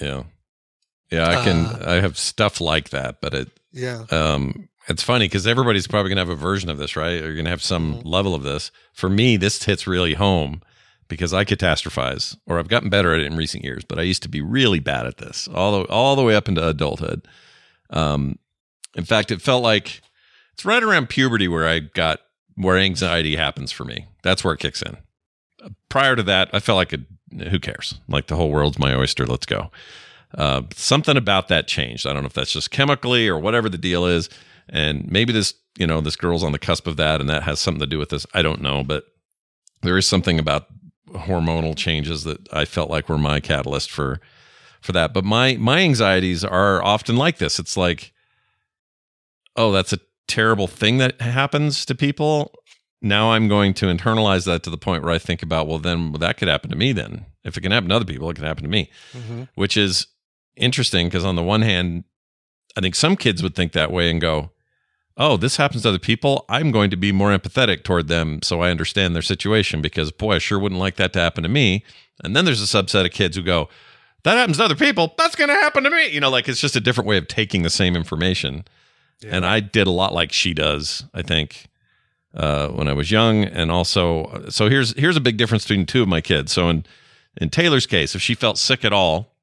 Yeah. 0.00 0.24
Yeah, 1.10 1.26
I 1.28 1.42
can 1.44 1.56
Uh, 1.66 1.84
I 1.86 1.94
have 2.00 2.18
stuff 2.18 2.60
like 2.60 2.90
that, 2.90 3.20
but 3.20 3.32
it 3.34 3.48
yeah 3.72 4.04
um 4.10 4.68
it's 4.88 5.02
funny 5.02 5.26
because 5.26 5.46
everybody's 5.46 5.86
probably 5.86 6.08
gonna 6.10 6.20
have 6.22 6.28
a 6.28 6.34
version 6.34 6.70
of 6.70 6.78
this, 6.78 6.96
right? 6.96 7.20
Or 7.22 7.26
you're 7.26 7.36
gonna 7.36 7.50
have 7.50 7.62
some 7.62 7.94
Mm-hmm. 7.96 8.08
level 8.08 8.34
of 8.34 8.42
this. 8.42 8.70
For 8.92 9.08
me, 9.10 9.36
this 9.36 9.62
hits 9.64 9.86
really 9.86 10.14
home 10.14 10.62
because 11.08 11.32
I 11.34 11.44
catastrophize, 11.44 12.36
or 12.46 12.58
I've 12.58 12.68
gotten 12.68 12.90
better 12.90 13.14
at 13.14 13.20
it 13.20 13.26
in 13.26 13.36
recent 13.36 13.64
years, 13.64 13.84
but 13.84 13.98
I 13.98 14.02
used 14.02 14.22
to 14.24 14.28
be 14.28 14.42
really 14.42 14.78
bad 14.80 15.06
at 15.06 15.16
this, 15.18 15.48
all 15.54 15.80
the 15.82 15.88
all 15.90 16.14
the 16.16 16.22
way 16.22 16.34
up 16.36 16.48
into 16.48 16.66
adulthood. 16.66 17.26
Um 17.90 18.38
in 18.94 19.04
fact, 19.04 19.30
it 19.30 19.40
felt 19.42 19.62
like 19.62 20.00
it's 20.52 20.64
right 20.64 20.82
around 20.82 21.08
puberty 21.08 21.48
where 21.48 21.66
I 21.68 21.78
got 21.80 22.20
where 22.58 22.76
anxiety 22.76 23.36
happens 23.36 23.70
for 23.70 23.84
me. 23.84 24.06
That's 24.22 24.42
where 24.42 24.52
it 24.52 24.60
kicks 24.60 24.82
in. 24.82 24.96
Prior 25.88 26.16
to 26.16 26.22
that, 26.24 26.50
I 26.52 26.60
felt 26.60 26.76
like 26.76 26.92
a, 26.92 26.98
who 27.48 27.58
cares? 27.58 28.00
Like 28.08 28.26
the 28.26 28.36
whole 28.36 28.50
world's 28.50 28.78
my 28.78 28.94
oyster. 28.94 29.26
Let's 29.26 29.46
go. 29.46 29.70
Uh, 30.36 30.62
something 30.74 31.16
about 31.16 31.48
that 31.48 31.68
changed. 31.68 32.06
I 32.06 32.12
don't 32.12 32.22
know 32.22 32.26
if 32.26 32.34
that's 32.34 32.52
just 32.52 32.70
chemically 32.70 33.28
or 33.28 33.38
whatever 33.38 33.68
the 33.68 33.78
deal 33.78 34.06
is. 34.06 34.28
And 34.68 35.10
maybe 35.10 35.32
this, 35.32 35.54
you 35.78 35.86
know, 35.86 36.00
this 36.00 36.16
girl's 36.16 36.44
on 36.44 36.52
the 36.52 36.58
cusp 36.58 36.86
of 36.86 36.96
that 36.96 37.20
and 37.20 37.30
that 37.30 37.44
has 37.44 37.60
something 37.60 37.80
to 37.80 37.86
do 37.86 37.98
with 37.98 38.10
this. 38.10 38.26
I 38.34 38.42
don't 38.42 38.60
know. 38.60 38.82
But 38.82 39.04
there 39.82 39.96
is 39.96 40.06
something 40.06 40.38
about 40.38 40.66
hormonal 41.10 41.76
changes 41.76 42.24
that 42.24 42.52
I 42.52 42.64
felt 42.64 42.90
like 42.90 43.08
were 43.08 43.18
my 43.18 43.40
catalyst 43.40 43.90
for 43.90 44.20
for 44.80 44.92
that. 44.92 45.14
But 45.14 45.24
my 45.24 45.56
my 45.56 45.80
anxieties 45.80 46.44
are 46.44 46.82
often 46.82 47.16
like 47.16 47.38
this. 47.38 47.58
It's 47.58 47.76
like, 47.76 48.12
oh, 49.56 49.72
that's 49.72 49.92
a 49.92 50.00
terrible 50.28 50.66
thing 50.68 50.98
that 50.98 51.20
happens 51.20 51.84
to 51.86 51.94
people. 51.94 52.54
Now 53.02 53.32
I'm 53.32 53.48
going 53.48 53.74
to 53.74 53.86
internalize 53.86 54.44
that 54.46 54.62
to 54.64 54.70
the 54.70 54.78
point 54.78 55.02
where 55.02 55.12
I 55.12 55.18
think 55.18 55.42
about, 55.42 55.66
well, 55.66 55.78
then 55.78 56.12
that 56.20 56.36
could 56.36 56.48
happen 56.48 56.70
to 56.70 56.76
me. 56.76 56.92
Then 56.92 57.26
if 57.44 57.56
it 57.56 57.60
can 57.62 57.72
happen 57.72 57.88
to 57.88 57.96
other 57.96 58.04
people, 58.04 58.28
it 58.30 58.34
can 58.34 58.44
happen 58.44 58.62
to 58.64 58.68
me 58.68 58.90
Mhm. 59.16 59.48
which 59.54 59.76
is 59.76 60.06
interesting 60.56 61.06
because 61.08 61.24
on 61.24 61.36
the 61.36 61.42
one 61.42 61.62
hand, 61.62 62.04
I 62.76 62.80
think 62.80 62.94
some 62.94 63.16
kids 63.16 63.42
would 63.42 63.54
think 63.54 63.72
that 63.72 63.90
way 63.92 64.10
and 64.10 64.20
go, 64.20 64.50
"Oh, 65.16 65.36
this 65.36 65.56
happens 65.56 65.82
to 65.82 65.88
other 65.88 65.98
people. 65.98 66.44
I'm 66.48 66.70
going 66.70 66.90
to 66.90 66.96
be 66.96 67.12
more 67.12 67.36
empathetic 67.36 67.82
toward 67.84 68.08
them, 68.08 68.40
so 68.42 68.60
I 68.60 68.70
understand 68.70 69.14
their 69.14 69.22
situation." 69.22 69.80
Because 69.80 70.10
boy, 70.12 70.34
I 70.34 70.38
sure 70.38 70.58
wouldn't 70.58 70.80
like 70.80 70.96
that 70.96 71.12
to 71.14 71.20
happen 71.20 71.42
to 71.44 71.48
me. 71.48 71.84
And 72.22 72.34
then 72.36 72.44
there's 72.44 72.62
a 72.62 72.66
subset 72.82 73.04
of 73.04 73.12
kids 73.12 73.36
who 73.36 73.42
go, 73.42 73.68
"That 74.24 74.36
happens 74.36 74.58
to 74.58 74.64
other 74.64 74.74
people. 74.74 75.14
That's 75.16 75.36
going 75.36 75.48
to 75.48 75.54
happen 75.54 75.84
to 75.84 75.90
me." 75.90 76.08
You 76.08 76.20
know, 76.20 76.30
like 76.30 76.48
it's 76.48 76.60
just 76.60 76.76
a 76.76 76.80
different 76.80 77.06
way 77.08 77.16
of 77.16 77.28
taking 77.28 77.62
the 77.62 77.70
same 77.70 77.94
information. 77.96 78.64
And 79.26 79.44
I 79.44 79.60
did 79.60 79.86
a 79.86 79.90
lot 79.90 80.14
like 80.14 80.32
she 80.32 80.54
does. 80.54 81.04
I 81.12 81.22
think 81.22 81.66
uh, 82.34 82.68
when 82.68 82.88
I 82.88 82.92
was 82.92 83.10
young, 83.10 83.44
and 83.44 83.70
also, 83.70 84.46
so 84.48 84.68
here's 84.68 84.96
here's 84.96 85.16
a 85.16 85.20
big 85.20 85.36
difference 85.36 85.64
between 85.64 85.86
two 85.86 86.02
of 86.02 86.08
my 86.08 86.20
kids. 86.20 86.52
So 86.52 86.68
in 86.68 86.84
in 87.36 87.50
Taylor's 87.50 87.86
case, 87.86 88.14
if 88.14 88.22
she 88.22 88.34
felt 88.34 88.58
sick 88.58 88.84
at 88.84 88.92
all, 88.92 89.34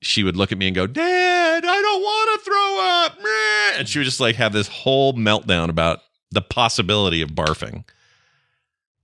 she 0.00 0.22
would 0.22 0.36
look 0.36 0.52
at 0.52 0.58
me 0.58 0.66
and 0.68 0.74
go, 0.74 0.86
Dad, 0.86 1.64
I 1.64 1.82
don't 1.82 2.02
want 2.02 2.40
to 2.40 2.44
throw 2.44 2.80
up. 2.80 3.22
Meh." 3.22 3.78
And 3.78 3.88
she 3.88 3.98
would 3.98 4.06
just 4.06 4.20
like 4.20 4.36
have 4.36 4.52
this 4.52 4.68
whole 4.68 5.12
meltdown 5.12 5.68
about 5.68 6.00
the 6.30 6.42
possibility 6.42 7.22
of 7.22 7.30
barfing. 7.30 7.84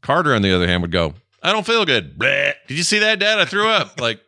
Carter, 0.00 0.34
on 0.34 0.42
the 0.42 0.54
other 0.54 0.66
hand, 0.66 0.82
would 0.82 0.92
go, 0.92 1.14
I 1.42 1.52
don't 1.52 1.66
feel 1.66 1.84
good. 1.84 2.18
Did 2.18 2.76
you 2.76 2.82
see 2.82 2.98
that, 3.00 3.18
Dad? 3.18 3.38
I 3.38 3.44
threw 3.44 3.68
up. 3.68 4.00
Like 4.00 4.20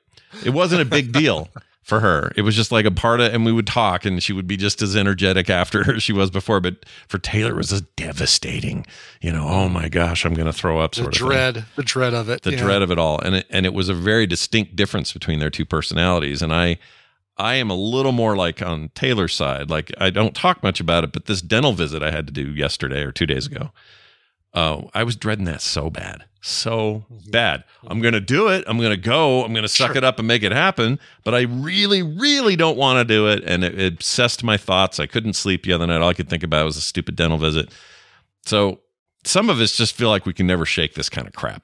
it 0.44 0.50
wasn't 0.50 0.82
a 0.82 0.84
big 0.84 1.12
deal 1.12 1.48
for 1.86 2.00
her. 2.00 2.32
It 2.34 2.42
was 2.42 2.56
just 2.56 2.72
like 2.72 2.84
a 2.84 2.90
part 2.90 3.20
of, 3.20 3.32
and 3.32 3.44
we 3.44 3.52
would 3.52 3.66
talk, 3.66 4.04
and 4.04 4.20
she 4.20 4.32
would 4.32 4.48
be 4.48 4.56
just 4.56 4.82
as 4.82 4.96
energetic 4.96 5.48
after 5.48 6.00
she 6.00 6.12
was 6.12 6.30
before. 6.30 6.60
But 6.60 6.84
for 7.06 7.18
Taylor, 7.18 7.52
it 7.52 7.56
was 7.56 7.70
a 7.70 7.80
devastating, 7.80 8.84
you 9.20 9.30
know, 9.30 9.46
oh 9.46 9.68
my 9.68 9.88
gosh, 9.88 10.24
I'm 10.24 10.34
going 10.34 10.46
to 10.46 10.52
throw 10.52 10.80
up 10.80 10.96
the 10.96 11.02
sort 11.02 11.14
of 11.14 11.18
thing 11.20 11.28
dread 11.28 11.64
the 11.76 11.82
dread 11.82 12.14
of 12.14 12.28
it 12.28 12.42
the 12.42 12.52
yeah. 12.52 12.62
dread 12.62 12.82
of 12.82 12.90
it 12.90 12.98
all 12.98 13.18
and 13.20 13.36
it, 13.36 13.46
and 13.50 13.66
it 13.66 13.74
was 13.74 13.88
a 13.88 13.94
very 13.94 14.26
distinct 14.26 14.76
difference 14.76 15.12
between 15.12 15.38
their 15.38 15.50
two 15.50 15.64
personalities 15.64 16.42
and 16.42 16.52
i 16.52 16.78
i 17.36 17.54
am 17.54 17.70
a 17.70 17.74
little 17.74 18.12
more 18.12 18.36
like 18.36 18.62
on 18.62 18.90
taylor's 18.94 19.34
side 19.34 19.70
like 19.70 19.92
i 19.98 20.10
don't 20.10 20.34
talk 20.34 20.62
much 20.62 20.80
about 20.80 21.04
it 21.04 21.12
but 21.12 21.26
this 21.26 21.42
dental 21.42 21.72
visit 21.72 22.02
i 22.02 22.10
had 22.10 22.26
to 22.26 22.32
do 22.32 22.52
yesterday 22.52 23.02
or 23.02 23.12
two 23.12 23.26
days 23.26 23.46
ago 23.46 23.70
uh, 24.54 24.82
i 24.94 25.02
was 25.02 25.16
dreading 25.16 25.44
that 25.44 25.60
so 25.60 25.90
bad 25.90 26.24
so 26.46 27.04
mm-hmm. 27.12 27.30
bad 27.30 27.64
i'm 27.82 27.96
mm-hmm. 27.96 28.02
gonna 28.04 28.20
do 28.20 28.48
it 28.48 28.64
i'm 28.66 28.78
gonna 28.78 28.96
go 28.96 29.44
i'm 29.44 29.52
gonna 29.52 29.66
suck 29.68 29.96
it 29.96 30.04
up 30.04 30.18
and 30.18 30.28
make 30.28 30.42
it 30.42 30.52
happen 30.52 30.98
but 31.24 31.34
i 31.34 31.42
really 31.42 32.02
really 32.02 32.56
don't 32.56 32.76
want 32.76 32.98
to 32.98 33.04
do 33.04 33.26
it 33.28 33.42
and 33.44 33.64
it, 33.64 33.78
it 33.78 33.94
obsessed 33.94 34.44
my 34.44 34.56
thoughts 34.56 35.00
i 35.00 35.06
couldn't 35.06 35.32
sleep 35.34 35.64
the 35.64 35.72
other 35.72 35.86
night 35.86 36.00
all 36.00 36.08
i 36.08 36.14
could 36.14 36.28
think 36.28 36.42
about 36.42 36.64
was 36.64 36.76
a 36.76 36.80
stupid 36.80 37.16
dental 37.16 37.38
visit 37.38 37.70
so 38.44 38.80
some 39.26 39.50
of 39.50 39.60
us 39.60 39.72
just 39.72 39.94
feel 39.94 40.08
like 40.08 40.24
we 40.24 40.32
can 40.32 40.46
never 40.46 40.64
shake 40.64 40.94
this 40.94 41.08
kind 41.08 41.26
of 41.26 41.34
crap. 41.34 41.62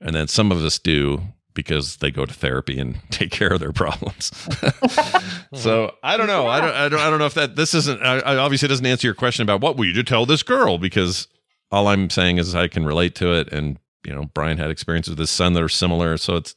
And 0.00 0.14
then 0.14 0.28
some 0.28 0.52
of 0.52 0.62
us 0.62 0.78
do 0.78 1.22
because 1.54 1.96
they 1.96 2.10
go 2.10 2.26
to 2.26 2.34
therapy 2.34 2.78
and 2.78 3.00
take 3.10 3.30
care 3.30 3.48
of 3.48 3.60
their 3.60 3.72
problems. 3.72 4.32
so 5.54 5.94
I 6.02 6.16
don't 6.16 6.26
know. 6.26 6.46
I 6.48 6.60
don't, 6.60 6.74
I 6.74 6.88
don't. 6.88 7.00
I 7.00 7.08
don't 7.08 7.18
know 7.18 7.26
if 7.26 7.34
that 7.34 7.56
this 7.56 7.72
isn't. 7.72 8.02
I, 8.02 8.18
I 8.18 8.36
obviously 8.36 8.68
doesn't 8.68 8.84
answer 8.84 9.06
your 9.06 9.14
question 9.14 9.42
about 9.42 9.60
what 9.60 9.76
will 9.76 9.86
you 9.86 10.02
tell 10.02 10.26
this 10.26 10.42
girl 10.42 10.76
because 10.76 11.28
all 11.70 11.88
I'm 11.88 12.10
saying 12.10 12.38
is 12.38 12.54
I 12.54 12.68
can 12.68 12.84
relate 12.84 13.14
to 13.16 13.32
it, 13.32 13.52
and 13.52 13.78
you 14.04 14.14
know, 14.14 14.26
Brian 14.34 14.58
had 14.58 14.70
experiences 14.70 15.10
with 15.10 15.18
his 15.18 15.30
son 15.30 15.52
that 15.54 15.62
are 15.62 15.68
similar. 15.68 16.16
So 16.16 16.36
it's, 16.36 16.54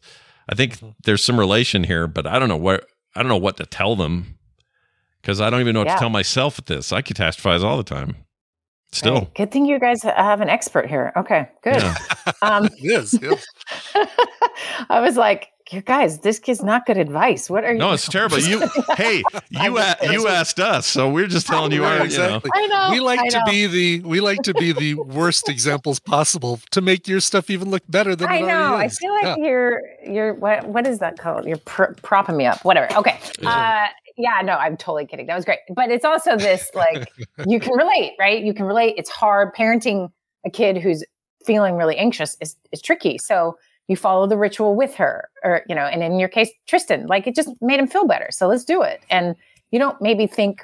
I 0.50 0.56
think 0.56 0.76
Mm-hmm. 0.78 0.90
there's 1.04 1.24
some 1.24 1.40
relation 1.40 1.84
here, 1.84 2.06
but 2.08 2.28
I 2.28 2.38
don't 2.40 2.50
know 2.50 2.58
what 2.58 2.86
I 3.16 3.22
don't 3.24 3.30
know 3.30 3.38
what 3.38 3.58
to 3.58 3.66
tell 3.66 3.96
them 3.96 4.38
because 5.22 5.42
I 5.42 5.50
don't 5.50 5.60
even 5.62 5.74
know 5.74 5.80
what 5.82 5.88
Yeah. 5.88 5.96
to 5.96 6.00
tell 6.00 6.10
myself 6.10 6.60
at 6.60 6.68
this. 6.68 6.92
I 6.94 7.02
catastrophize 7.02 7.64
all 7.64 7.78
the 7.78 7.84
time. 7.84 8.18
Still, 8.92 9.14
Right. 9.16 9.34
Good 9.36 9.52
thing 9.52 9.66
you 9.66 9.80
guys 9.80 10.02
have 10.04 10.42
an 10.42 10.50
expert 10.50 10.90
here. 10.90 11.12
Okay, 11.16 11.48
good. 11.64 11.84
Um, 12.42 12.68
yes, 12.80 13.16
yes. 13.22 13.46
I 14.90 15.00
was 15.00 15.16
like, 15.18 15.50
you 15.72 15.82
guys, 15.82 16.20
this 16.20 16.40
kid's 16.40 16.64
not 16.64 16.86
good 16.86 16.98
advice. 16.98 17.50
What 17.50 17.64
are 17.64 17.74
you? 17.74 17.78
no, 17.80 17.92
it's 17.92 18.08
terrible. 18.08 18.40
You, 18.40 18.68
hey, 18.98 19.24
you 19.50 19.78
a, 19.78 19.96
you 20.12 20.28
asked 20.28 20.60
us, 20.60 20.88
so 20.88 21.10
we're 21.10 21.28
just 21.28 21.48
telling 21.48 21.72
you. 21.72 21.84
Right, 21.84 22.00
our, 22.02 22.08
you 22.08 22.18
know. 22.18 22.42
I 22.54 22.68
know, 22.68 22.88
We 22.92 23.00
like 23.00 23.20
I 23.20 23.28
to 23.30 23.38
know. 23.40 23.46
be 23.46 23.68
the 23.68 24.02
we 24.08 24.20
like 24.22 24.42
to 24.44 24.54
be 24.54 24.72
the 24.72 24.94
worst 24.96 25.48
examples 25.50 26.00
possible 26.00 26.60
to 26.72 26.82
make 26.82 27.08
your 27.08 27.20
stuff 27.20 27.50
even 27.50 27.70
look 27.70 27.84
better 27.90 28.16
than 28.16 28.30
I 28.30 28.38
it 28.38 28.42
know. 28.48 28.74
already 28.74 28.86
I 28.86 28.88
feel 28.90 29.14
like 29.14 29.24
Yeah. 29.24 29.36
you're 29.38 29.82
you're 30.06 30.34
what 30.36 30.68
what 30.68 30.88
is 30.88 31.00
that 31.00 31.18
called? 31.20 31.46
You're 31.46 31.58
pr- 31.58 31.94
propping 32.02 32.38
me 32.38 32.46
up. 32.46 32.64
Whatever. 32.66 32.92
Okay. 32.98 33.20
Uh, 33.46 33.88
yeah. 34.18 34.42
No, 34.44 34.54
I'm 34.54 34.76
totally 34.78 35.06
kidding. 35.06 35.28
That 35.28 35.36
was 35.36 35.46
great. 35.46 35.60
But 35.76 35.92
it's 35.92 36.06
also 36.06 36.36
this 36.38 36.70
like 36.74 37.08
you 37.48 37.60
can 37.60 37.74
relate, 37.74 38.14
right? 38.20 38.44
You 38.44 38.54
can 38.54 38.66
relate. 38.66 38.96
It's 38.98 39.10
hard 39.10 39.54
parenting 39.56 40.12
a 40.46 40.50
kid 40.50 40.78
who's 40.78 41.04
feeling 41.46 41.76
really 41.76 41.98
anxious 41.98 42.36
is 42.42 42.56
is 42.72 42.82
tricky. 42.82 43.18
So 43.18 43.58
you 43.90 43.98
follow 43.98 44.28
the 44.28 44.38
ritual 44.38 44.76
with 44.76 44.96
her, 44.96 45.28
or 45.44 45.64
you 45.68 45.76
know, 45.76 45.82
and 45.82 46.02
in 46.04 46.20
your 46.20 46.30
case, 46.30 46.52
Tristan, 46.68 47.08
like 47.08 47.28
it 47.28 47.36
just 47.36 47.50
made 47.60 47.80
him 47.80 47.88
feel 47.88 48.08
better. 48.08 48.28
So 48.30 48.48
let's 48.48 48.64
do 48.64 48.82
it. 48.84 49.02
And 49.10 49.36
you 49.72 49.80
don't 49.80 50.00
maybe 50.00 50.28
think 50.28 50.62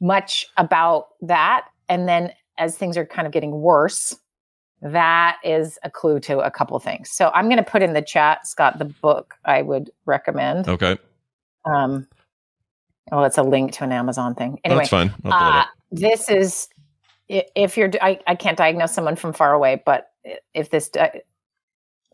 much 0.00 0.46
about 0.58 1.08
that, 1.22 1.66
and 1.88 2.06
then 2.06 2.32
as 2.58 2.76
things 2.76 2.96
are 2.96 3.06
kind 3.06 3.26
of 3.26 3.32
getting 3.32 3.62
worse, 3.62 4.14
that 4.82 5.38
is 5.42 5.78
a 5.82 5.90
clue 5.90 6.20
to 6.20 6.40
a 6.40 6.50
couple 6.50 6.78
things. 6.78 7.10
So 7.10 7.30
I'm 7.34 7.46
going 7.46 7.56
to 7.56 7.68
put 7.68 7.82
in 7.82 7.94
the 7.94 8.02
chat, 8.02 8.46
Scott, 8.46 8.78
the 8.78 8.84
book 8.84 9.34
I 9.44 9.62
would 9.62 9.90
recommend. 10.04 10.68
Okay, 10.68 10.98
Um, 11.64 12.06
oh, 13.10 13.22
it's 13.22 13.38
a 13.38 13.42
link 13.42 13.72
to 13.72 13.84
an 13.84 13.92
Amazon 13.92 14.34
thing. 14.34 14.60
Anyway, 14.64 14.80
that's 14.80 14.90
fine. 14.90 15.12
I'll 15.24 15.32
pull 15.32 15.48
it 15.48 15.62
uh, 15.62 15.64
this 15.90 16.28
is 16.28 16.68
if 17.28 17.78
you're. 17.78 17.90
I, 18.02 18.20
I 18.26 18.34
can't 18.34 18.58
diagnose 18.58 18.92
someone 18.92 19.16
from 19.16 19.32
far 19.32 19.54
away, 19.54 19.82
but 19.86 20.10
if 20.52 20.70
this 20.70 20.90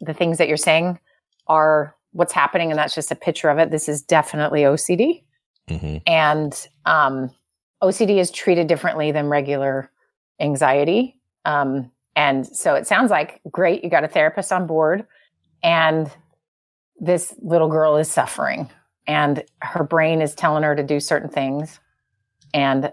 the 0.01 0.15
things 0.15 0.39
that 0.39 0.49
you're 0.49 0.57
saying 0.57 0.99
are 1.47 1.95
what's 2.13 2.33
happening, 2.33 2.71
and 2.71 2.79
that's 2.79 2.95
just 2.95 3.11
a 3.11 3.17
picture 3.17 3.49
of 3.49 3.59
it. 3.59 3.71
This 3.71 3.89
is 3.89 4.03
definitely 4.03 4.63
OCD, 4.63 5.25
Mhm. 5.69 6.03
and 6.07 6.69
um, 6.87 7.31
OCD 7.83 8.19
is 8.19 8.31
treated 8.31 8.67
differently 8.67 9.13
than 9.13 9.29
regular 9.29 9.91
anxiety. 10.41 11.17
Um, 11.45 11.91
and 12.17 12.47
so 12.47 12.75
it 12.75 12.87
sounds 12.87 13.11
like 13.11 13.41
great. 13.51 13.83
You 13.83 13.91
got 13.91 14.05
a 14.05 14.09
therapist 14.09 14.53
on 14.53 14.67
board, 14.67 15.07
and 15.63 16.11
this 17.01 17.35
little 17.43 17.69
girl 17.69 17.97
is 17.97 18.11
suffering, 18.11 18.71
and 19.07 19.43
her 19.61 19.85
brain 19.85 20.23
is 20.23 20.35
telling 20.35 20.63
her 20.63 20.77
to 20.77 20.83
do 20.83 21.01
certain 21.01 21.29
things, 21.29 21.81
and 22.53 22.93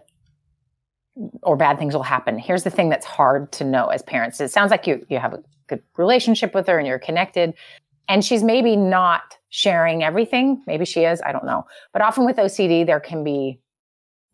or 1.43 1.55
bad 1.55 1.77
things 1.77 1.93
will 1.93 2.03
happen. 2.03 2.37
Here's 2.37 2.63
the 2.63 2.69
thing 2.69 2.89
that's 2.89 3.05
hard 3.05 3.51
to 3.53 3.63
know 3.63 3.87
as 3.87 4.01
parents. 4.01 4.39
It 4.39 4.51
sounds 4.51 4.71
like 4.71 4.87
you 4.87 5.05
you 5.09 5.19
have 5.19 5.33
a 5.33 5.43
good 5.67 5.81
relationship 5.97 6.53
with 6.53 6.67
her 6.67 6.77
and 6.77 6.87
you're 6.87 6.99
connected, 6.99 7.53
and 8.07 8.23
she's 8.23 8.43
maybe 8.43 8.75
not 8.75 9.37
sharing 9.49 10.03
everything. 10.03 10.61
Maybe 10.67 10.85
she 10.85 11.05
is. 11.05 11.21
I 11.25 11.31
don't 11.31 11.45
know. 11.45 11.65
But 11.93 12.01
often 12.01 12.25
with 12.25 12.37
OCD, 12.37 12.85
there 12.85 12.99
can 12.99 13.23
be 13.23 13.59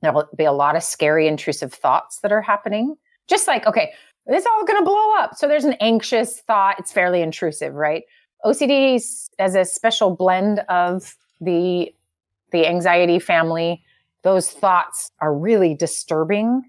there'll 0.02 0.28
be 0.36 0.46
a 0.46 0.52
lot 0.52 0.76
of 0.76 0.84
scary, 0.84 1.28
intrusive 1.28 1.74
thoughts 1.74 2.20
that 2.20 2.32
are 2.32 2.42
happening. 2.42 2.96
Just 3.28 3.48
like, 3.48 3.66
okay, 3.66 3.92
this 4.28 4.42
is 4.42 4.48
all 4.48 4.66
going 4.66 4.80
to 4.80 4.86
blow 4.86 5.16
up. 5.18 5.36
So 5.36 5.48
there's 5.48 5.66
an 5.66 5.76
anxious 5.80 6.42
thought. 6.42 6.76
It's 6.80 6.92
fairly 6.92 7.22
intrusive, 7.22 7.74
right? 7.74 8.04
OCD 8.46 9.02
as 9.40 9.56
a 9.56 9.66
special 9.66 10.16
blend 10.16 10.60
of 10.70 11.16
the 11.42 11.94
the 12.52 12.68
anxiety 12.68 13.20
family. 13.20 13.84
Those 14.28 14.52
thoughts 14.52 15.10
are 15.22 15.34
really 15.34 15.74
disturbing, 15.74 16.64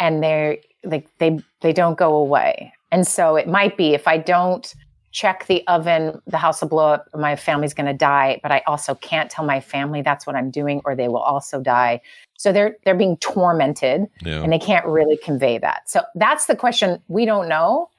and 0.00 0.20
they're 0.20 0.56
like 0.82 1.06
they 1.18 1.38
they 1.60 1.72
don't 1.72 1.96
go 1.96 2.10
away. 2.16 2.72
And 2.90 3.06
so 3.06 3.36
it 3.36 3.46
might 3.46 3.76
be 3.76 3.94
if 3.94 4.08
I 4.08 4.18
don't 4.18 4.74
check 5.12 5.46
the 5.46 5.64
oven, 5.68 6.20
the 6.26 6.38
house 6.38 6.60
will 6.60 6.68
blow 6.68 6.88
up, 6.94 7.08
my 7.14 7.34
family's 7.36 7.72
going 7.72 7.86
to 7.86 7.92
die. 7.92 8.40
But 8.42 8.50
I 8.52 8.62
also 8.66 8.94
can't 8.96 9.30
tell 9.30 9.44
my 9.44 9.60
family 9.60 10.02
that's 10.02 10.26
what 10.26 10.34
I'm 10.36 10.50
doing, 10.50 10.80
or 10.84 10.96
they 10.96 11.08
will 11.08 11.26
also 11.34 11.60
die. 11.60 12.00
So 12.36 12.52
they're 12.52 12.76
they're 12.84 12.96
being 13.04 13.16
tormented, 13.18 14.06
Yeah. 14.24 14.42
and 14.42 14.52
they 14.52 14.58
can't 14.58 14.86
really 14.86 15.18
convey 15.28 15.58
that. 15.58 15.88
So 15.88 16.02
that's 16.16 16.46
the 16.46 16.56
question. 16.56 17.00
We 17.06 17.24
don't 17.26 17.48
know. 17.48 17.90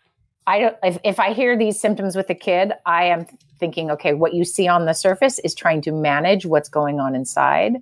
I 0.46 0.60
don't. 0.60 0.76
If, 0.84 0.98
if 1.06 1.20
I 1.22 1.32
hear 1.34 1.58
these 1.58 1.80
symptoms 1.80 2.18
with 2.18 2.30
a 2.30 2.36
kid, 2.36 2.74
I 2.86 3.06
am 3.06 3.26
thinking, 3.60 3.92
okay, 3.92 4.14
what 4.14 4.34
you 4.34 4.44
see 4.44 4.68
on 4.68 4.86
the 4.86 4.94
surface 4.94 5.40
is 5.40 5.56
trying 5.56 5.82
to 5.84 5.92
manage 5.92 6.46
what's 6.46 6.70
going 6.70 7.00
on 7.00 7.16
inside. 7.16 7.74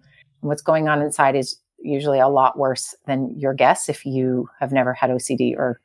What's 0.41 0.61
going 0.61 0.87
on 0.87 1.01
inside 1.01 1.35
is 1.35 1.57
usually 1.79 2.19
a 2.19 2.27
lot 2.27 2.57
worse 2.57 2.95
than 3.05 3.37
your 3.37 3.53
guess 3.53 3.89
if 3.89 4.05
you 4.05 4.49
have 4.59 4.71
never 4.71 4.93
had 4.93 5.09
OCD 5.09 5.55
or 5.55 5.81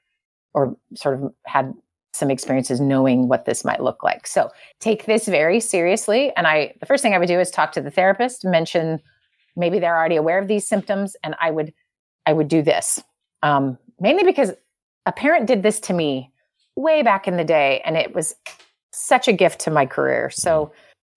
or 0.54 0.76
sort 0.94 1.14
of 1.14 1.32
had 1.46 1.72
some 2.12 2.30
experiences 2.30 2.78
knowing 2.78 3.26
what 3.26 3.46
this 3.46 3.64
might 3.64 3.82
look 3.82 4.02
like. 4.02 4.26
So 4.26 4.50
take 4.80 5.06
this 5.06 5.26
very 5.26 5.60
seriously. 5.60 6.30
And 6.36 6.46
I, 6.46 6.74
the 6.80 6.84
first 6.84 7.02
thing 7.02 7.14
I 7.14 7.18
would 7.18 7.26
do 7.26 7.40
is 7.40 7.50
talk 7.50 7.72
to 7.72 7.80
the 7.80 7.90
therapist, 7.90 8.44
mention 8.44 9.00
maybe 9.56 9.78
they're 9.78 9.96
already 9.96 10.16
aware 10.16 10.38
of 10.38 10.46
these 10.46 10.68
symptoms, 10.68 11.16
and 11.24 11.34
I 11.40 11.50
would, 11.50 11.72
I 12.26 12.34
would 12.34 12.48
do 12.48 12.60
this 12.60 13.02
um, 13.42 13.78
mainly 14.00 14.24
because 14.24 14.52
a 15.06 15.12
parent 15.12 15.46
did 15.46 15.62
this 15.62 15.80
to 15.80 15.92
me 15.92 16.30
way 16.76 17.02
back 17.02 17.26
in 17.26 17.36
the 17.36 17.44
day, 17.44 17.82
and 17.84 17.96
it 17.96 18.14
was 18.14 18.34
such 18.92 19.28
a 19.28 19.32
gift 19.32 19.60
to 19.60 19.70
my 19.70 19.86
career. 19.86 20.30
So 20.30 20.72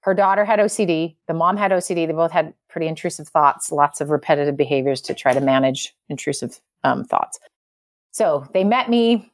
her 0.05 0.13
daughter 0.13 0.45
had 0.45 0.59
OCD, 0.59 1.15
the 1.27 1.33
mom 1.33 1.57
had 1.57 1.71
OCD. 1.71 2.05
They 2.05 2.13
both 2.13 2.31
had 2.31 2.53
pretty 2.69 2.85
intrusive 2.85 3.27
thoughts, 3.27 3.71
lots 3.71 4.01
of 4.01 4.11
repetitive 4.11 4.55
behaviors 4.55 5.01
to 5.01 5.15
try 5.15 5.33
to 5.33 5.41
manage 5.41 5.95
intrusive 6.09 6.61
um, 6.83 7.03
thoughts. 7.03 7.39
So 8.11 8.47
they 8.53 8.63
met 8.63 8.87
me. 8.87 9.33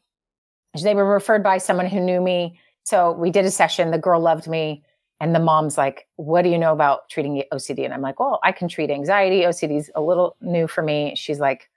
They 0.82 0.96
were 0.96 1.04
referred 1.04 1.44
by 1.44 1.58
someone 1.58 1.88
who 1.88 2.00
knew 2.00 2.22
me. 2.22 2.58
So 2.86 3.12
we 3.12 3.32
did 3.32 3.44
a 3.44 3.52
session. 3.52 3.92
The 3.92 3.98
girl 3.98 4.22
loved 4.22 4.48
me. 4.48 4.82
And 5.20 5.36
the 5.36 5.40
mom's 5.40 5.78
like, 5.78 6.08
What 6.16 6.44
do 6.44 6.50
you 6.50 6.58
know 6.58 6.72
about 6.72 7.10
treating 7.10 7.44
OCD? 7.52 7.84
And 7.84 7.94
I'm 7.94 8.02
like, 8.02 8.22
Well, 8.22 8.40
I 8.42 8.54
can 8.54 8.70
treat 8.70 8.90
anxiety. 8.90 9.42
OCD's 9.42 9.90
a 9.94 10.02
little 10.02 10.38
new 10.40 10.70
for 10.70 10.82
me. 10.82 11.16
She's 11.18 11.42
like, 11.42 11.70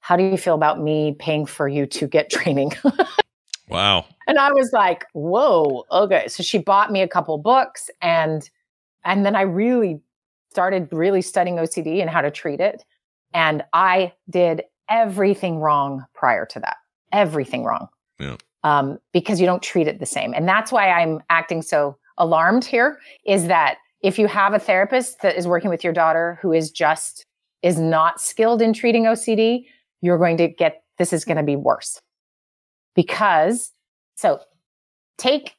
How 0.00 0.16
do 0.16 0.24
you 0.24 0.36
feel 0.36 0.56
about 0.56 0.80
me 0.80 1.14
paying 1.16 1.46
for 1.46 1.68
you 1.68 1.86
to 1.86 2.08
get 2.08 2.28
training? 2.28 2.72
Wow. 3.68 4.04
and 4.26 4.38
I 4.38 4.52
was 4.52 4.72
like, 4.72 5.04
Whoa, 5.12 5.84
okay. 5.90 6.28
So 6.28 6.42
she 6.42 6.58
bought 6.58 6.90
me 6.92 7.00
a 7.02 7.08
couple 7.08 7.38
books 7.38 7.90
and 8.00 8.48
and 9.04 9.26
then 9.26 9.34
I 9.34 9.42
really 9.42 10.00
started 10.50 10.88
really 10.92 11.22
studying 11.22 11.56
OCD 11.56 12.00
and 12.00 12.10
how 12.10 12.20
to 12.20 12.30
treat 12.30 12.60
it. 12.60 12.84
And 13.34 13.64
I 13.72 14.12
did 14.28 14.62
everything 14.90 15.56
wrong 15.58 16.04
prior 16.14 16.44
to 16.46 16.60
that. 16.60 16.76
Everything 17.12 17.64
wrong 17.64 17.88
Yeah. 18.20 18.36
um, 18.62 18.98
because 19.12 19.40
you 19.40 19.46
don't 19.46 19.62
treat 19.62 19.88
it 19.88 19.98
the 19.98 20.06
same. 20.06 20.34
And 20.34 20.46
that's 20.46 20.70
why 20.70 20.90
I'm 20.90 21.20
acting 21.30 21.62
so 21.62 21.96
alarmed 22.18 22.64
here 22.64 22.98
is 23.24 23.46
that 23.46 23.78
if 24.02 24.18
you 24.18 24.26
have 24.26 24.52
a 24.52 24.58
therapist 24.58 25.22
that 25.22 25.36
is 25.36 25.46
working 25.48 25.70
with 25.70 25.82
your 25.82 25.92
daughter 25.92 26.38
who 26.42 26.52
is 26.52 26.70
just 26.70 27.24
is 27.62 27.78
not 27.78 28.20
skilled 28.20 28.60
in 28.60 28.72
treating 28.72 29.04
OCD, 29.04 29.64
you're 30.02 30.18
going 30.18 30.36
to 30.36 30.48
get 30.48 30.82
this 30.98 31.12
is 31.12 31.24
going 31.24 31.38
to 31.38 31.42
be 31.42 31.56
worse. 31.56 32.00
Because 32.94 33.72
so 34.14 34.40
take 35.18 35.54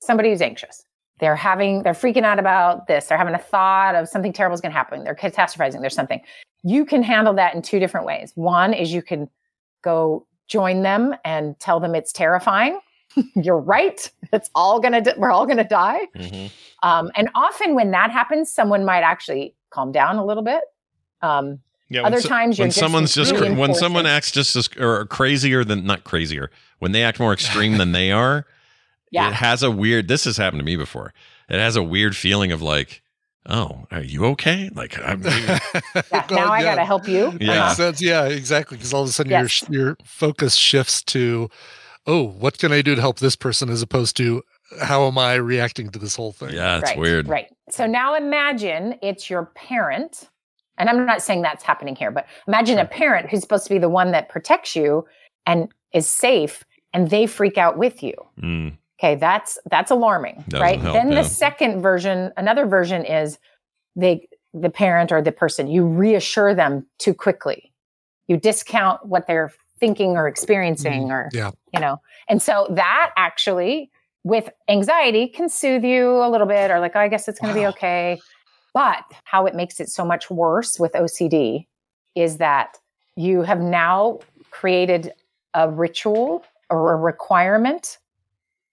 somebody 0.00 0.30
who's 0.30 0.42
anxious. 0.42 0.82
They're 1.18 1.36
having 1.36 1.82
they're 1.82 1.94
freaking 1.94 2.24
out 2.24 2.38
about 2.38 2.86
this. 2.88 3.06
They're 3.06 3.18
having 3.18 3.34
a 3.34 3.38
thought 3.38 3.94
of 3.94 4.08
something 4.08 4.32
terrible 4.32 4.54
is 4.54 4.60
going 4.60 4.72
to 4.72 4.76
happen. 4.76 5.02
They're 5.04 5.14
catastrophizing. 5.14 5.80
There's 5.80 5.94
something. 5.94 6.20
You 6.62 6.84
can 6.84 7.02
handle 7.02 7.32
that 7.34 7.54
in 7.54 7.62
two 7.62 7.78
different 7.78 8.06
ways. 8.06 8.32
One 8.34 8.74
is 8.74 8.92
you 8.92 9.00
can 9.02 9.28
go 9.82 10.26
join 10.48 10.82
them 10.82 11.14
and 11.24 11.58
tell 11.58 11.80
them 11.80 11.94
it's 11.94 12.12
terrifying. 12.12 12.80
You're 13.34 13.58
right. 13.58 14.10
It's 14.32 14.50
all 14.54 14.78
gonna. 14.80 15.00
di- 15.00 15.14
We're 15.16 15.30
all 15.30 15.46
gonna 15.46 15.66
die. 15.66 16.00
Um, 16.82 17.10
and 17.16 17.30
often 17.34 17.74
when 17.74 17.92
that 17.92 18.10
happens, 18.10 18.52
someone 18.52 18.84
might 18.84 19.00
actually 19.02 19.54
calm 19.70 19.92
down 19.92 20.16
a 20.16 20.24
little 20.24 20.42
bit. 20.42 20.62
Um, 21.22 21.60
Yeah, 21.88 22.02
when 22.02 22.12
other 22.12 22.22
so- 22.22 22.28
times 22.28 22.58
you're 22.58 22.64
when 22.66 22.72
someone's 22.72 23.14
just 23.14 23.32
really 23.32 23.48
cra- 23.48 23.56
when 23.56 23.74
someone 23.74 24.06
acts 24.06 24.30
just 24.30 24.56
as 24.56 24.68
or 24.78 25.06
crazier 25.06 25.64
than 25.64 25.84
not 25.86 26.04
crazier 26.04 26.50
when 26.80 26.92
they 26.92 27.02
act 27.04 27.20
more 27.20 27.32
extreme 27.32 27.78
than 27.78 27.92
they 27.92 28.10
are 28.10 28.44
Yeah. 29.12 29.28
it 29.28 29.34
has 29.34 29.62
a 29.62 29.70
weird 29.70 30.08
this 30.08 30.24
has 30.24 30.36
happened 30.36 30.58
to 30.60 30.64
me 30.64 30.76
before 30.76 31.14
it 31.48 31.58
has 31.60 31.76
a 31.76 31.82
weird 31.82 32.16
feeling 32.16 32.50
of 32.50 32.60
like 32.60 33.02
oh 33.48 33.86
are 33.92 34.02
you 34.02 34.24
okay 34.26 34.68
like 34.74 34.98
I'm, 34.98 35.22
yeah, 35.24 35.58
now 36.30 36.50
I 36.50 36.62
gotta 36.62 36.84
help 36.84 37.06
you. 37.06 37.32
Yeah. 37.40 37.66
Makes 37.66 37.76
sense. 37.76 38.02
Yeah, 38.02 38.24
exactly. 38.26 38.76
Because 38.76 38.92
all 38.92 39.02
of 39.04 39.08
a 39.08 39.12
sudden 39.12 39.30
Yes. 39.30 39.62
your 39.70 39.80
your 39.88 39.96
focus 40.04 40.56
shifts 40.56 41.02
to, 41.04 41.48
oh, 42.08 42.24
what 42.24 42.58
can 42.58 42.72
I 42.72 42.82
do 42.82 42.96
to 42.96 43.00
help 43.00 43.20
this 43.20 43.36
person, 43.36 43.70
as 43.70 43.80
opposed 43.82 44.16
to 44.16 44.42
how 44.82 45.06
am 45.06 45.16
I 45.18 45.34
reacting 45.34 45.90
to 45.90 45.98
this 46.00 46.16
whole 46.16 46.32
thing? 46.32 46.50
yeah 46.54 46.78
it's 46.78 46.90
right, 46.90 46.98
weird 46.98 47.28
Right. 47.28 47.46
So 47.70 47.86
now 47.86 48.16
imagine 48.16 48.96
it's 49.02 49.30
your 49.30 49.46
parent, 49.54 50.28
and 50.78 50.88
I'm 50.88 51.06
not 51.06 51.22
saying 51.22 51.42
that's 51.42 51.64
happening 51.64 51.96
here, 51.96 52.10
but 52.10 52.26
imagine 52.46 52.78
a 52.78 52.84
parent 52.84 53.30
who's 53.30 53.40
supposed 53.40 53.64
to 53.64 53.70
be 53.74 53.78
the 53.78 53.88
one 53.88 54.12
that 54.12 54.28
protects 54.28 54.76
you, 54.76 55.06
and 55.46 55.68
is 55.92 56.06
safe 56.06 56.64
and 56.92 57.10
they 57.10 57.26
freak 57.26 57.58
out 57.58 57.76
with 57.78 58.02
you. 58.02 58.14
Mm. 58.40 58.76
Okay, 58.98 59.14
that's 59.16 59.58
that's 59.70 59.90
alarming, 59.90 60.42
Doesn't 60.48 60.64
right? 60.64 60.80
help, 60.80 60.94
then 60.94 61.12
yeah. 61.12 61.22
the 61.22 61.28
second 61.28 61.82
version, 61.82 62.32
another 62.36 62.66
version 62.66 63.04
is 63.04 63.38
they 63.94 64.28
the 64.54 64.70
parent 64.70 65.12
or 65.12 65.20
the 65.20 65.32
person, 65.32 65.68
you 65.68 65.84
reassure 65.86 66.54
them 66.54 66.86
too 66.98 67.12
quickly. 67.12 67.72
You 68.26 68.38
discount 68.38 69.04
what 69.04 69.26
they're 69.26 69.52
thinking 69.78 70.16
or 70.16 70.26
experiencing 70.26 71.10
or 71.10 71.28
Yeah. 71.32 71.50
you 71.74 71.80
know. 71.80 72.00
And 72.28 72.40
so 72.40 72.66
that 72.70 73.10
actually 73.18 73.90
with 74.24 74.48
anxiety 74.68 75.28
can 75.28 75.48
soothe 75.50 75.84
you 75.84 76.08
a 76.24 76.28
little 76.30 76.46
bit 76.46 76.70
or 76.70 76.80
like, 76.80 76.92
oh, 76.96 77.00
I 77.00 77.08
guess 77.08 77.28
it's 77.28 77.38
going 77.38 77.52
to 77.54 77.60
be 77.60 77.66
okay. 77.74 78.18
But 78.76 79.04
how 79.24 79.46
it 79.46 79.54
makes 79.54 79.80
it 79.80 79.88
so 79.88 80.04
much 80.04 80.28
worse 80.30 80.78
with 80.78 80.92
OCD 80.92 81.66
is 82.14 82.36
that 82.36 82.76
you 83.16 83.40
have 83.40 83.58
now 83.58 84.18
created 84.50 85.14
a 85.54 85.70
ritual 85.70 86.44
or 86.68 86.92
a 86.92 86.96
requirement 86.96 87.96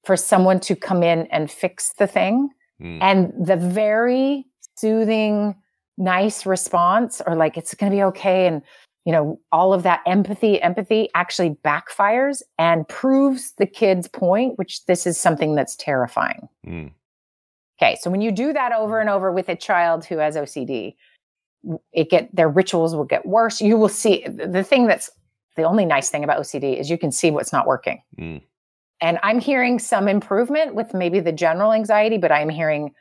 for 0.03 0.17
someone 0.17 0.59
to 0.59 0.75
come 0.75 1.03
in 1.03 1.27
and 1.27 1.49
fix 1.49 1.93
the 1.93 2.05
thing. 2.05 2.49
Mm. 2.81 2.97
And 3.01 3.47
the 3.47 3.55
very 3.55 4.45
soothing, 4.75 5.55
nice 5.97 6.45
response, 6.45 7.21
or 7.25 7.37
like, 7.37 7.55
it's 7.55 7.73
going 7.73 7.89
to 7.89 7.95
be 7.95 8.03
okay. 8.03 8.45
And, 8.45 8.61
you 9.05 9.13
know, 9.13 9.39
all 9.53 9.73
of 9.73 9.83
that 9.83 10.01
empathy, 10.05 10.61
empathy 10.61 11.07
actually 11.15 11.51
backfires 11.63 12.41
and 12.59 12.85
proves 12.89 13.53
the 13.53 13.65
kid's 13.65 14.09
point, 14.09 14.59
which 14.59 14.85
this 14.85 15.07
is 15.07 15.17
something 15.17 15.55
that's 15.55 15.77
terrifying. 15.77 16.49
Mm. 16.67 16.91
Okay, 17.83 17.97
so 17.99 18.09
when 18.09 18.21
you 18.21 18.31
do 18.31 18.53
that 18.53 18.71
over 18.71 19.01
and 19.01 19.09
over 19.09 19.29
with 19.29 19.49
a 19.49 19.57
child 19.57 20.05
who 20.05 20.17
has 20.17 20.37
OCD, 20.37 20.95
it 21.91 22.09
get 22.09 22.33
their 22.33 22.47
rituals 22.47 22.95
will 22.95 23.03
get 23.03 23.25
worse. 23.25 23.59
You 23.59 23.77
will 23.77 23.89
see 23.89 24.25
the 24.25 24.63
thing 24.63 24.87
that's 24.87 25.09
the 25.57 25.63
only 25.63 25.85
nice 25.85 26.09
thing 26.09 26.23
about 26.23 26.39
OCD 26.39 26.79
is 26.79 26.89
you 26.89 26.97
can 26.97 27.11
see 27.11 27.29
what's 27.29 27.51
not 27.51 27.67
working. 27.67 28.01
Mm. 28.17 28.41
And 29.01 29.19
I'm 29.21 29.39
hearing 29.39 29.79
some 29.79 30.07
improvement 30.07 30.75
with 30.75 30.93
maybe 30.93 31.19
the 31.19 31.33
general 31.33 31.73
anxiety, 31.73 32.17
but 32.17 32.31
I'm 32.31 32.47
hearing 32.47 32.93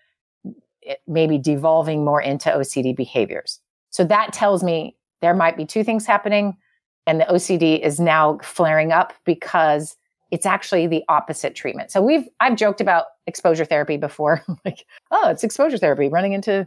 it 0.81 1.01
maybe 1.07 1.39
devolving 1.39 2.05
more 2.05 2.21
into 2.21 2.51
OCD 2.51 2.97
behaviors. 2.97 3.61
So 3.91 4.03
that 4.05 4.33
tells 4.33 4.65
me 4.65 4.97
there 5.21 5.35
might 5.35 5.57
be 5.57 5.65
two 5.65 5.85
things 5.85 6.07
happening, 6.07 6.57
and 7.07 7.21
the 7.21 7.25
OCD 7.27 7.79
is 7.79 8.01
now 8.01 8.39
flaring 8.43 8.91
up 8.91 9.13
because 9.25 9.97
it's 10.33 10.47
actually 10.47 10.87
the 10.87 11.05
opposite 11.11 11.55
treatment. 11.55 11.93
So 11.93 12.03
we've 12.03 12.27
I've 12.41 12.57
joked 12.57 12.81
about 12.81 13.05
exposure 13.27 13.67
therapy 13.67 13.99
before, 13.99 14.43
like, 14.65 14.87
oh, 15.13 15.29
it's 15.29 15.45
exposure 15.45 15.79
therapy, 15.79 16.09
running 16.09 16.33
into, 16.33 16.67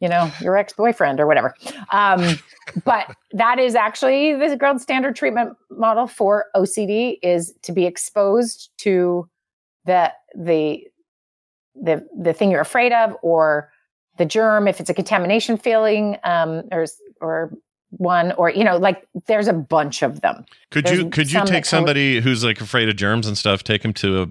you 0.00 0.08
know, 0.08 0.30
your 0.40 0.56
ex-boyfriend 0.56 1.18
or 1.18 1.26
whatever. 1.26 1.54
Um, 1.90 2.38
but 2.84 3.12
that 3.32 3.58
is 3.58 3.74
actually 3.74 4.34
the 4.34 4.56
gold 4.56 4.80
standard 4.80 5.16
treatment 5.16 5.56
model 5.70 6.06
for 6.06 6.46
OCD 6.54 7.16
is 7.22 7.54
to 7.62 7.72
be 7.72 7.86
exposed 7.86 8.70
to 8.78 9.28
the 9.86 10.12
the 10.36 10.84
the 11.74 12.06
the 12.16 12.34
thing 12.34 12.50
you're 12.50 12.60
afraid 12.60 12.92
of 12.92 13.16
or 13.22 13.72
the 14.18 14.26
germ 14.26 14.68
if 14.68 14.80
it's 14.80 14.90
a 14.90 14.94
contamination 14.94 15.56
feeling 15.56 16.18
um 16.24 16.64
or 16.70 16.84
or 17.22 17.52
one 17.90 18.32
or 18.32 18.50
you 18.50 18.64
know 18.64 18.76
like 18.76 19.06
there's 19.26 19.48
a 19.48 19.52
bunch 19.52 20.02
of 20.02 20.20
them 20.20 20.44
Could 20.70 20.86
There's 20.86 20.98
you 20.98 21.10
could 21.10 21.30
you 21.30 21.44
take 21.44 21.64
somebody 21.64 22.20
who's 22.20 22.44
like 22.44 22.60
afraid 22.60 22.88
of 22.88 22.96
germs 22.96 23.26
and 23.26 23.36
stuff, 23.36 23.62
take 23.64 23.84
him 23.84 23.92
to 23.94 24.22
a 24.22 24.26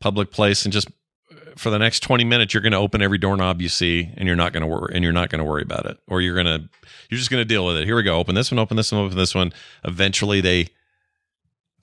public 0.00 0.30
place 0.30 0.64
and 0.64 0.72
just 0.72 0.88
uh, 1.30 1.34
for 1.56 1.70
the 1.70 1.78
next 1.78 2.00
20 2.00 2.24
minutes 2.24 2.54
you're 2.54 2.60
going 2.60 2.72
to 2.72 2.78
open 2.78 3.02
every 3.02 3.18
doorknob 3.18 3.60
you 3.60 3.68
see 3.68 4.10
and 4.16 4.26
you're 4.26 4.36
not 4.36 4.52
going 4.52 4.60
to 4.60 4.66
worry 4.66 4.92
and 4.94 5.02
you're 5.02 5.12
not 5.12 5.30
going 5.30 5.40
to 5.40 5.44
worry 5.44 5.62
about 5.62 5.86
it 5.86 5.98
or 6.06 6.20
you're 6.20 6.34
going 6.34 6.46
to 6.46 6.68
you're 7.10 7.18
just 7.18 7.30
going 7.30 7.40
to 7.40 7.44
deal 7.44 7.66
with 7.66 7.76
it. 7.76 7.84
Here 7.84 7.96
we 7.96 8.02
go. 8.02 8.16
Open 8.16 8.34
this 8.34 8.50
one, 8.50 8.58
open 8.58 8.76
this 8.76 8.92
one, 8.92 9.04
open 9.04 9.16
this 9.16 9.34
one. 9.34 9.52
Eventually 9.84 10.40
they 10.40 10.68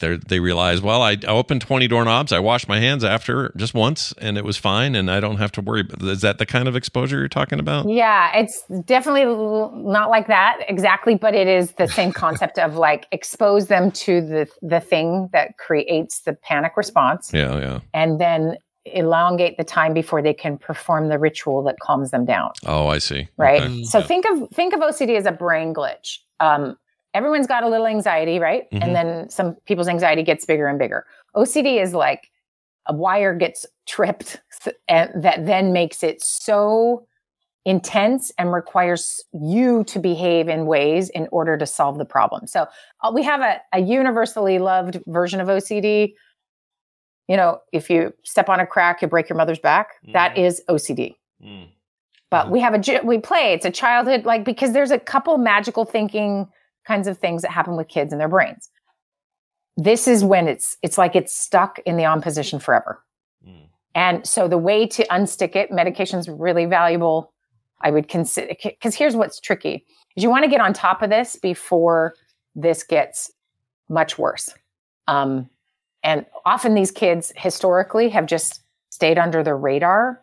they 0.04 0.18
they 0.18 0.40
realize, 0.40 0.82
well, 0.82 1.02
I, 1.02 1.12
I 1.28 1.32
opened 1.32 1.62
20 1.62 1.88
doorknobs. 1.88 2.32
I 2.32 2.40
washed 2.40 2.68
my 2.68 2.80
hands 2.80 3.04
after 3.04 3.52
just 3.58 3.74
once 3.74 4.14
and 4.20 4.38
it 4.38 4.44
was 4.44 4.58
fine 4.58 4.96
and 4.96 5.10
I 5.10 5.20
don't 5.20 5.38
have 5.38 5.52
to 5.54 5.62
worry. 5.62 5.84
Is 6.02 6.22
that 6.22 6.38
the 6.38 6.46
kind 6.46 6.68
of 6.68 6.76
exposure 6.76 7.18
you're 7.20 7.28
talking 7.28 7.60
about? 7.60 7.88
Yeah, 7.90 8.36
it's 8.38 8.64
definitely 8.86 9.26
not 9.26 10.10
like 10.10 10.28
that 10.28 10.60
exactly, 10.68 11.16
but 11.16 11.34
it 11.34 11.48
is 11.48 11.72
the 11.74 11.88
same 11.88 12.12
concept 12.12 12.60
of 12.60 12.76
like 12.76 13.08
expose 13.12 13.68
them 13.68 13.92
to 13.92 14.22
the 14.22 14.48
the 14.62 14.80
thing 14.80 15.30
that 15.32 15.58
creates 15.58 16.22
the 16.22 16.34
panic 16.34 16.74
response 16.76 17.32
Yeah, 17.34 17.58
yeah. 17.60 17.80
and 17.94 18.20
then 18.20 18.58
elongate 18.86 19.58
the 19.58 19.64
time 19.64 19.94
before 19.94 20.22
they 20.22 20.34
can 20.34 20.58
perform 20.58 21.08
the 21.08 21.18
ritual 21.18 21.64
that 21.64 21.80
calms 21.80 22.12
them 22.12 22.26
down. 22.26 22.52
Oh, 22.66 22.88
I 22.88 22.98
see. 22.98 23.30
Right? 23.38 23.62
Okay. 23.62 23.84
So 23.86 24.02
think 24.02 24.26
of 24.26 24.50
think 24.50 24.74
of 24.74 24.82
OCD 24.82 25.16
as 25.18 25.26
a 25.26 25.32
brain 25.32 25.74
glitch. 25.74 26.18
Um 26.40 26.78
everyone's 27.14 27.48
got 27.48 27.64
a 27.64 27.70
little 27.70 27.88
anxiety, 27.88 28.40
right? 28.40 28.70
Mhm. 28.72 28.84
And 28.84 28.96
then 28.96 29.30
some 29.30 29.56
people's 29.66 29.88
anxiety 29.88 30.24
gets 30.24 30.46
bigger 30.46 30.68
and 30.68 30.80
bigger. 30.80 31.06
OCD 31.36 31.82
is 31.82 31.94
like 31.94 32.30
a 32.88 32.94
wire 32.94 33.34
gets 33.34 33.66
tripped 33.86 34.42
and 34.88 35.10
that 35.24 35.46
then 35.46 35.74
makes 35.74 36.04
it 36.04 36.22
so 36.22 37.06
intense 37.66 38.32
and 38.38 38.52
requires 38.52 39.24
you 39.32 39.84
to 39.86 40.00
behave 40.00 40.50
in 40.50 40.66
ways 40.66 41.10
in 41.10 41.28
order 41.32 41.58
to 41.58 41.66
solve 41.66 41.98
the 41.98 42.06
problem. 42.06 42.46
So 42.46 42.68
uh, 43.02 43.12
we 43.14 43.24
have 43.24 43.42
a, 43.42 43.62
a 43.72 43.80
universally 43.80 44.60
loved 44.60 45.00
version 45.08 45.40
of 45.40 45.48
OCD. 45.48 46.14
You 47.30 47.38
know, 47.38 47.60
if 47.72 47.90
you 47.90 48.14
step 48.24 48.50
on 48.50 48.60
a 48.60 48.68
crack, 48.68 49.02
you 49.02 49.08
break 49.08 49.30
your 49.30 49.38
mother's 49.38 49.60
back. 49.60 49.92
That 50.12 50.38
is 50.38 50.62
OCD. 50.68 51.16
Mm. 51.42 51.70
But 52.30 52.52
we 52.52 52.60
have 52.60 52.74
a 52.74 53.02
we 53.04 53.20
play. 53.20 53.54
It's 53.54 53.66
a 53.66 53.72
childhood 53.72 54.26
like 54.26 54.44
because 54.44 54.74
there's 54.74 54.92
a 54.92 55.00
couple 55.00 55.38
magical 55.38 55.86
thinking 55.86 56.48
kinds 56.86 57.08
of 57.08 57.18
things 57.18 57.42
that 57.42 57.52
happen 57.52 57.76
with 57.76 57.88
kids 57.88 58.12
in 58.12 58.20
their 58.20 58.28
brains. 58.28 58.70
This 59.78 60.08
is 60.08 60.24
when 60.24 60.48
it's 60.48 60.78
it's 60.82 60.98
like 60.98 61.16
it's 61.16 61.36
stuck 61.36 61.80
in 61.86 61.98
the 61.98 62.06
on 62.06 62.22
position 62.22 62.60
forever. 62.60 63.04
And 63.96 64.28
so 64.28 64.48
the 64.48 64.58
way 64.58 64.88
to 64.88 65.06
unstick 65.08 65.56
it, 65.56 65.72
medication's 65.72 66.28
really 66.28 66.66
valuable. 66.66 67.32
I 67.82 67.92
would 67.92 68.08
consider 68.08 68.56
because 68.64 68.96
here's 68.96 69.16
what's 69.16 69.40
tricky: 69.40 69.86
is 70.16 70.24
you 70.24 70.30
want 70.30 70.44
to 70.44 70.50
get 70.50 70.62
on 70.62 70.74
top 70.74 71.02
of 71.02 71.10
this 71.10 71.36
before 71.36 72.14
this 72.56 72.84
gets 72.84 73.32
much 73.90 74.18
worse. 74.18 74.50
Um, 75.08 75.50
and 76.04 76.26
often 76.46 76.74
these 76.74 76.92
kids 76.92 77.34
historically 77.36 78.10
have 78.10 78.26
just 78.26 78.62
stayed 78.90 79.18
under 79.18 79.44
the 79.44 79.56
radar 79.56 80.22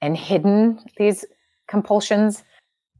and 0.00 0.16
hidden 0.16 0.78
these 0.98 1.24
compulsions. 1.68 2.42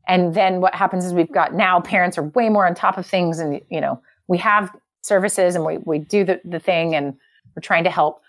And 0.09 0.35
then 0.35 0.61
what 0.61 0.75
happens 0.75 1.05
is 1.05 1.15
we've 1.15 1.33
got 1.33 1.55
now 1.55 1.81
parents 1.81 2.19
are 2.19 2.23
way 2.23 2.49
more 2.49 2.67
on 2.67 2.75
top 2.75 2.99
of 2.99 3.07
things, 3.07 3.39
and 3.39 3.61
you 3.71 3.81
know 3.81 4.01
we 4.29 4.39
have 4.39 4.75
services 5.03 5.55
and 5.55 5.65
we 5.65 5.79
we 5.79 5.99
do 5.99 6.25
the 6.25 6.41
the 6.45 6.61
thing, 6.61 6.95
and 6.95 7.15
we're 7.55 7.63
trying 7.63 7.85
to 7.85 7.91
help. 7.91 8.21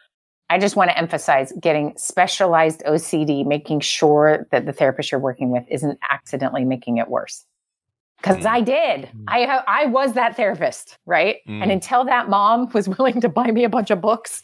I 0.50 0.60
just 0.60 0.76
want 0.76 0.92
to 0.92 0.98
emphasize 0.98 1.52
getting 1.60 1.94
specialized 1.98 2.84
OCD, 2.86 3.46
making 3.46 3.80
sure 3.80 4.48
that 4.52 4.68
the 4.68 4.74
therapist 4.74 5.12
you're 5.12 5.20
working 5.20 5.50
with 5.50 5.64
isn't 5.70 5.98
accidentally 6.12 6.64
making 6.66 6.98
it 6.98 7.08
worse. 7.08 7.46
Because 8.18 8.46
I 8.46 8.62
did. 8.62 9.10
I 9.28 9.46
I 9.68 9.86
was 9.86 10.14
that 10.14 10.36
therapist, 10.36 10.98
right? 11.06 11.38
Mm. 11.48 11.64
And 11.64 11.72
until 11.72 12.06
that 12.06 12.30
mom 12.30 12.70
was 12.74 12.88
willing 12.98 13.22
to 13.22 13.30
buy 13.30 13.52
me 13.52 13.64
a 13.64 13.70
bunch 13.70 13.92
of 13.92 14.02
books, 14.02 14.44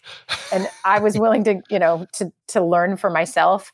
and 0.51 0.67
I 0.85 0.99
was 0.99 1.17
willing 1.17 1.43
to, 1.45 1.61
you 1.69 1.79
know, 1.79 2.05
to 2.13 2.31
to 2.49 2.61
learn 2.61 2.97
for 2.97 3.09
myself, 3.09 3.71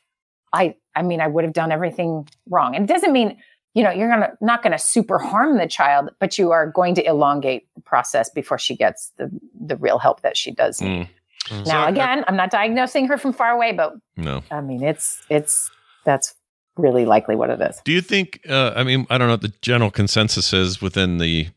I 0.52 0.76
I 0.94 1.02
mean, 1.02 1.20
I 1.20 1.26
would 1.26 1.44
have 1.44 1.52
done 1.52 1.72
everything 1.72 2.28
wrong. 2.48 2.74
And 2.74 2.88
it 2.88 2.92
doesn't 2.92 3.12
mean 3.12 3.38
you 3.74 3.82
know 3.82 3.90
you're 3.90 4.08
gonna 4.08 4.32
not 4.40 4.62
gonna 4.62 4.78
super 4.78 5.18
harm 5.18 5.58
the 5.58 5.66
child, 5.66 6.10
but 6.18 6.38
you 6.38 6.50
are 6.50 6.70
going 6.70 6.94
to 6.96 7.04
elongate 7.04 7.68
the 7.74 7.80
process 7.82 8.30
before 8.30 8.58
she 8.58 8.76
gets 8.76 9.12
the 9.18 9.30
the 9.60 9.76
real 9.76 9.98
help 9.98 10.22
that 10.22 10.36
she 10.36 10.50
does 10.50 10.80
need. 10.80 11.06
Mm. 11.06 11.08
Mm. 11.48 11.66
Now, 11.66 11.84
So, 11.84 11.88
again, 11.88 12.24
I'm 12.26 12.36
not 12.36 12.50
diagnosing 12.50 13.06
her 13.08 13.16
from 13.16 13.32
far 13.32 13.50
away, 13.50 13.72
but 13.72 13.94
No. 14.16 14.42
I 14.50 14.60
mean, 14.60 14.82
it's 14.82 15.22
it's 15.30 15.70
that's 16.04 16.34
really 16.76 17.04
likely 17.04 17.36
what 17.36 17.50
it 17.50 17.60
is. 17.60 17.80
Do 17.84 17.92
you 17.92 18.00
think? 18.00 18.40
Uh, 18.48 18.72
I 18.74 18.84
mean, 18.84 19.06
I 19.10 19.18
don't 19.18 19.28
know 19.28 19.34
what 19.34 19.42
the 19.42 19.52
general 19.62 19.90
consensus 19.90 20.52
is 20.52 20.80
within 20.80 21.18
the, 21.18 21.48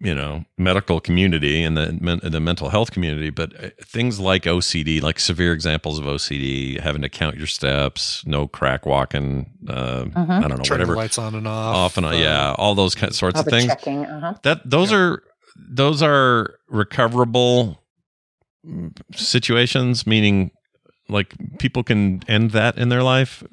you 0.00 0.14
know, 0.14 0.44
medical 0.58 1.00
community 1.00 1.62
and 1.62 1.76
the 1.76 2.20
the 2.28 2.40
mental 2.40 2.68
health 2.68 2.90
community, 2.90 3.30
but 3.30 3.52
uh, 3.64 3.70
things 3.82 4.18
like 4.20 4.42
OCD, 4.42 5.00
like 5.00 5.18
severe 5.20 5.52
examples 5.52 5.98
of 5.98 6.04
OCD, 6.04 6.80
having 6.80 7.00
to 7.02 7.08
count 7.08 7.36
your 7.36 7.46
steps, 7.46 8.22
no 8.26 8.46
crack 8.48 8.84
walking, 8.86 9.50
uh, 9.68 10.04
Mhm. 10.04 10.16
I 10.16 10.40
don't 10.48 10.50
know, 10.50 10.56
Turn 10.56 10.78
the 10.78 10.84
whatever, 10.84 10.96
lights 10.96 11.16
on 11.18 11.34
and 11.34 11.46
off, 11.46 11.76
off 11.76 11.96
and 11.96 12.06
on, 12.06 12.14
uh, 12.14 12.16
yeah, 12.16 12.52
all 12.58 12.74
those 12.74 12.94
kind 12.94 13.14
sorts 13.14 13.36
All 13.40 13.46
of 13.46 13.48
things. 13.50 13.70
uh-huh. 13.72 14.34
That 14.42 14.68
those 14.68 14.92
are 14.92 15.22
those 15.56 16.02
are 16.02 16.54
recoverable 16.68 17.80
mm, 18.66 18.90
situations, 19.14 20.06
meaning 20.06 20.50
like 21.08 21.34
people 21.58 21.82
can 21.84 22.22
end 22.28 22.50
that 22.50 22.76
in 22.78 22.88
their 22.88 23.02
life 23.02 23.44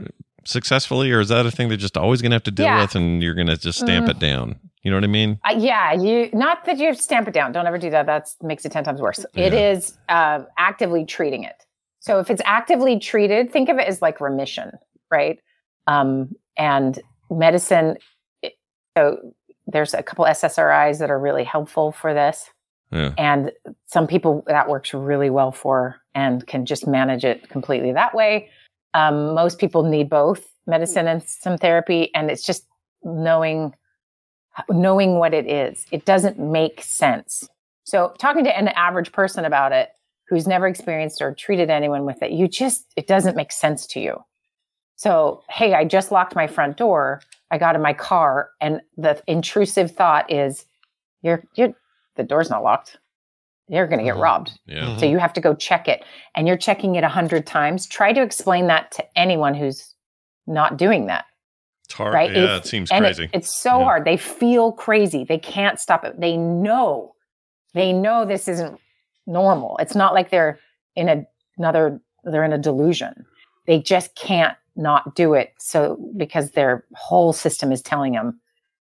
successfully, 0.44 1.12
or 1.12 1.20
is 1.20 1.30
that 1.30 1.46
a 1.46 1.52
thing 1.52 1.68
they're 1.68 1.78
just 1.78 1.98
always 1.98 2.22
going 2.22 2.32
to 2.32 2.36
have 2.36 2.44
to 2.44 2.52
deal 2.52 2.66
Yeah. 2.66 2.82
with, 2.82 2.96
and 2.96 3.22
you're 3.22 3.36
going 3.36 3.48
to 3.48 3.58
just 3.58 3.78
stamp 3.80 4.08
Mm. 4.08 4.10
it 4.12 4.20
down? 4.20 4.56
You 4.84 4.90
know 4.92 4.98
what 4.98 5.04
I 5.04 5.08
mean? 5.08 5.40
Uh, 5.48 5.56
yeah, 5.58 5.94
you 5.94 6.30
not 6.34 6.66
that 6.66 6.78
you 6.80 6.94
stamp 6.96 7.28
it 7.28 7.34
down. 7.34 7.52
Don't 7.52 7.68
ever 7.68 7.78
do 7.78 7.90
that. 7.92 8.06
That 8.08 8.30
makes 8.42 8.66
it 8.66 8.72
ten 8.72 8.84
times 8.84 9.00
worse. 9.02 9.20
It 9.36 9.54
Yeah. 9.54 9.72
is 9.72 9.98
uh, 10.10 10.40
actively 10.58 11.06
treating 11.06 11.44
it. 11.44 11.66
So 12.00 12.20
if 12.20 12.32
it's 12.32 12.42
actively 12.46 12.98
treated, 13.00 13.52
think 13.52 13.70
of 13.70 13.78
it 13.78 13.88
as 13.88 14.02
like 14.02 14.20
remission, 14.20 14.72
right? 15.12 15.40
Um, 15.88 16.32
and 16.58 17.00
medicine. 17.30 17.98
it- 18.42 18.54
So 18.98 19.18
there's 19.68 19.94
a 19.94 20.02
couple 20.02 20.26
SSRIs 20.26 20.98
that 21.00 21.12
are 21.12 21.20
really 21.20 21.44
helpful 21.44 21.92
for 21.92 22.14
this. 22.14 22.50
Yeah. 22.92 23.12
And 23.18 23.52
some 23.86 24.08
people 24.08 24.44
that 24.48 24.68
works 24.68 24.94
really 24.94 25.30
well 25.30 25.52
for 25.52 25.96
and 26.16 26.46
can 26.48 26.66
just 26.66 26.88
manage 26.88 27.24
it 27.24 27.48
completely 27.50 27.94
that 27.94 28.14
way. 28.16 28.50
Um, 28.96 29.34
most 29.34 29.60
people 29.60 29.84
need 29.84 30.10
both 30.10 30.46
medicine 30.66 31.08
and 31.08 31.24
some 31.24 31.58
therapy, 31.58 32.10
and 32.16 32.30
it's 32.30 32.46
just 32.46 32.66
knowing 33.04 33.74
knowing 34.70 35.18
what 35.18 35.34
it 35.34 35.48
is. 35.48 35.86
It 35.92 36.06
doesn't 36.06 36.40
make 36.40 36.82
sense. 36.82 37.48
So 37.84 38.14
talking 38.20 38.44
to 38.46 38.58
an 38.58 38.70
average 38.70 39.12
person 39.12 39.46
about 39.46 39.72
it 39.72 39.90
who's 40.28 40.48
never 40.48 40.68
experienced 40.68 41.22
or 41.22 41.34
treated 41.34 41.70
anyone 41.70 42.06
with 42.06 42.22
it, 42.22 42.32
you 42.32 42.48
just 42.48 42.86
it 42.96 43.08
doesn't 43.08 43.36
make 43.36 43.52
sense 43.52 43.86
to 43.88 44.00
you. 44.00 44.18
So, 44.96 45.42
hey, 45.50 45.74
I 45.74 45.84
just 45.84 46.12
locked 46.12 46.36
my 46.36 46.48
front 46.48 46.78
door. 46.78 47.22
I 47.50 47.58
got 47.58 47.76
in 47.76 47.82
my 47.82 47.94
car 47.94 48.52
and 48.62 48.82
the 48.98 49.22
intrusive 49.28 49.92
thought 49.92 50.32
is 50.32 50.66
you're 51.22 51.44
you're 51.56 51.74
the 52.16 52.24
door's 52.24 52.50
not 52.50 52.64
locked. 52.64 52.98
You're 53.68 53.88
going 53.88 54.00
to 54.00 54.06
get 54.06 54.14
mm-hmm. 54.14 54.24
robbed. 54.24 54.60
Yeah. 54.68 54.98
So 54.98 55.06
you 55.06 55.18
have 55.18 55.34
to 55.34 55.42
go 55.42 55.56
check 55.56 55.88
it 55.88 56.04
and 56.36 56.48
you're 56.48 56.58
checking 56.58 56.96
it 56.96 57.04
a 57.04 57.10
hundred 57.10 57.48
times. 57.48 57.88
Try 57.88 58.14
to 58.14 58.22
explain 58.22 58.68
that 58.68 58.92
to 58.94 59.18
anyone 59.18 59.54
who's 59.54 59.96
not 60.46 60.78
doing 60.78 61.08
that. 61.08 61.26
It's 61.92 61.98
hard. 61.98 62.14
Right. 62.14 62.32
Yeah, 62.32 62.44
It's- 62.44 62.66
it 62.66 62.70
seems 62.70 62.90
and 62.90 63.04
crazy. 63.04 63.30
it's 63.34 63.54
so 63.54 63.80
Yeah. 63.80 63.84
hard. 63.84 64.06
They 64.06 64.16
feel 64.16 64.72
crazy. 64.72 65.26
They 65.26 65.38
can't 65.38 65.78
stop 65.78 66.06
it. 66.06 66.20
They 66.22 66.38
know, 66.38 67.16
they 67.74 67.92
know 67.92 68.24
this 68.24 68.48
isn't 68.48 68.80
normal. 69.28 69.78
It's 69.80 69.94
not 69.94 70.14
like 70.14 70.30
they're 70.30 70.58
in 70.96 71.10
a, 71.10 71.26
another, 71.58 72.00
they're 72.24 72.46
in 72.46 72.54
a 72.54 72.58
delusion. 72.58 73.26
They 73.68 73.80
just 73.80 74.16
can't 74.16 74.58
not 74.78 75.16
do 75.16 75.34
it. 75.34 75.54
So 75.60 75.98
because 76.16 76.52
their 76.52 76.86
whole 76.96 77.34
system 77.34 77.74
is 77.74 77.82
telling 77.82 78.14
them, 78.14 78.40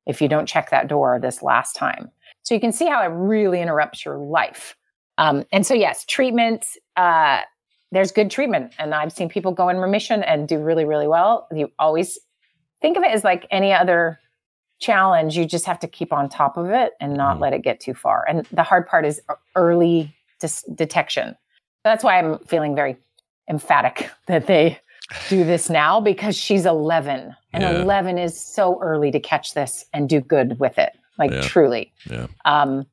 if 0.05 0.21
you 0.21 0.29
don't 0.29 0.47
check 0.47 0.69
that 0.69 0.87
door 0.87 1.19
this 1.19 1.43
last 1.43 1.75
time. 1.75 2.09
So 2.43 2.53
you 2.53 2.61
can 2.61 2.71
see 2.71 2.87
how 2.87 3.01
it 3.03 3.07
really 3.13 3.61
interrupts 3.61 4.03
your 4.05 4.17
life. 4.17 4.75
Um, 5.17 5.43
and 5.51 5.65
so, 5.65 5.73
yes, 5.73 6.05
treatment, 6.05 6.65
uh, 6.95 7.41
there's 7.91 8.11
good 8.13 8.31
treatment. 8.31 8.73
And 8.79 8.93
I've 8.95 9.11
seen 9.11 9.29
people 9.29 9.51
go 9.51 9.67
in 9.69 9.77
remission 9.77 10.23
and 10.23 10.47
do 10.47 10.57
really, 10.57 10.83
really 10.85 11.07
well. 11.07 11.47
You 11.53 11.69
always 11.79 12.17
think 12.83 12.97
of 12.97 13.03
it 13.03 13.11
as 13.11 13.23
like 13.23 13.47
any 13.49 13.71
other 13.73 14.19
challenge. 14.79 15.37
You 15.37 15.45
just 15.45 15.65
have 15.65 15.79
to 15.79 15.87
keep 15.87 16.11
on 16.11 16.27
top 16.29 16.57
of 16.57 16.69
it 16.69 16.91
and 16.99 17.13
not 17.15 17.39
let 17.39 17.53
it 17.53 17.61
get 17.63 17.79
too 17.79 17.93
far. 17.93 18.25
And 18.27 18.45
the 18.51 18.61
hard 18.61 18.85
part 18.85 19.05
is 19.05 19.19
e-, 19.31 19.33
early 19.55 20.13
dis- 20.41 20.65
detection. 20.75 21.35
That's 21.85 22.03
why 22.03 22.19
I'm 22.19 22.39
feeling 22.39 22.75
very 22.75 22.97
emphatic 23.49 24.09
that 24.27 24.45
they 24.47 24.77
do 25.29 25.45
this 25.45 25.69
now 25.69 26.01
because 26.01 26.37
she's 26.37 26.65
11 26.65 27.33
and 27.53 27.63
Yeah. 27.63 27.81
11 27.81 28.17
is 28.17 28.39
so 28.39 28.79
early 28.81 29.11
to 29.11 29.19
catch 29.19 29.53
this 29.53 29.85
and 29.93 30.09
do 30.09 30.19
good 30.19 30.59
with 30.59 30.77
it 30.77 30.91
like 31.17 31.31
Yeah. 31.31 31.41
truly 31.41 31.93
Yeah. 32.09 32.27
um, 32.45 32.85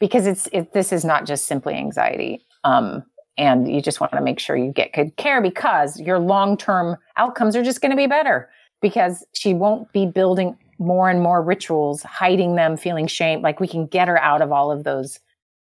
because 0.00 0.26
it's 0.26 0.48
it, 0.52 0.72
this 0.72 0.92
is 0.92 1.04
not 1.04 1.26
just 1.26 1.46
simply 1.46 1.74
anxiety 1.74 2.44
um, 2.64 3.04
and 3.38 3.72
you 3.72 3.80
just 3.80 4.00
want 4.00 4.12
to 4.12 4.20
make 4.22 4.38
sure 4.40 4.56
you 4.56 4.72
get 4.72 4.92
good 4.92 5.16
care 5.16 5.40
because 5.40 5.98
your 6.00 6.18
long-term 6.18 6.96
outcomes 7.16 7.54
are 7.56 7.62
just 7.62 7.80
going 7.82 7.90
to 7.90 7.96
be 7.96 8.06
better 8.06 8.48
because 8.80 9.24
she 9.32 9.54
won't 9.54 9.92
be 9.92 10.06
building 10.06 10.56
more 10.78 11.10
and 11.10 11.20
more 11.22 11.42
rituals 11.42 12.02
hiding 12.02 12.54
them 12.56 12.76
feeling 12.76 13.06
shame 13.06 13.42
like 13.42 13.60
we 13.60 13.68
can 13.68 13.86
get 13.86 14.08
her 14.08 14.18
out 14.22 14.40
of 14.42 14.50
all 14.52 14.70
of 14.72 14.84
those 14.84 15.20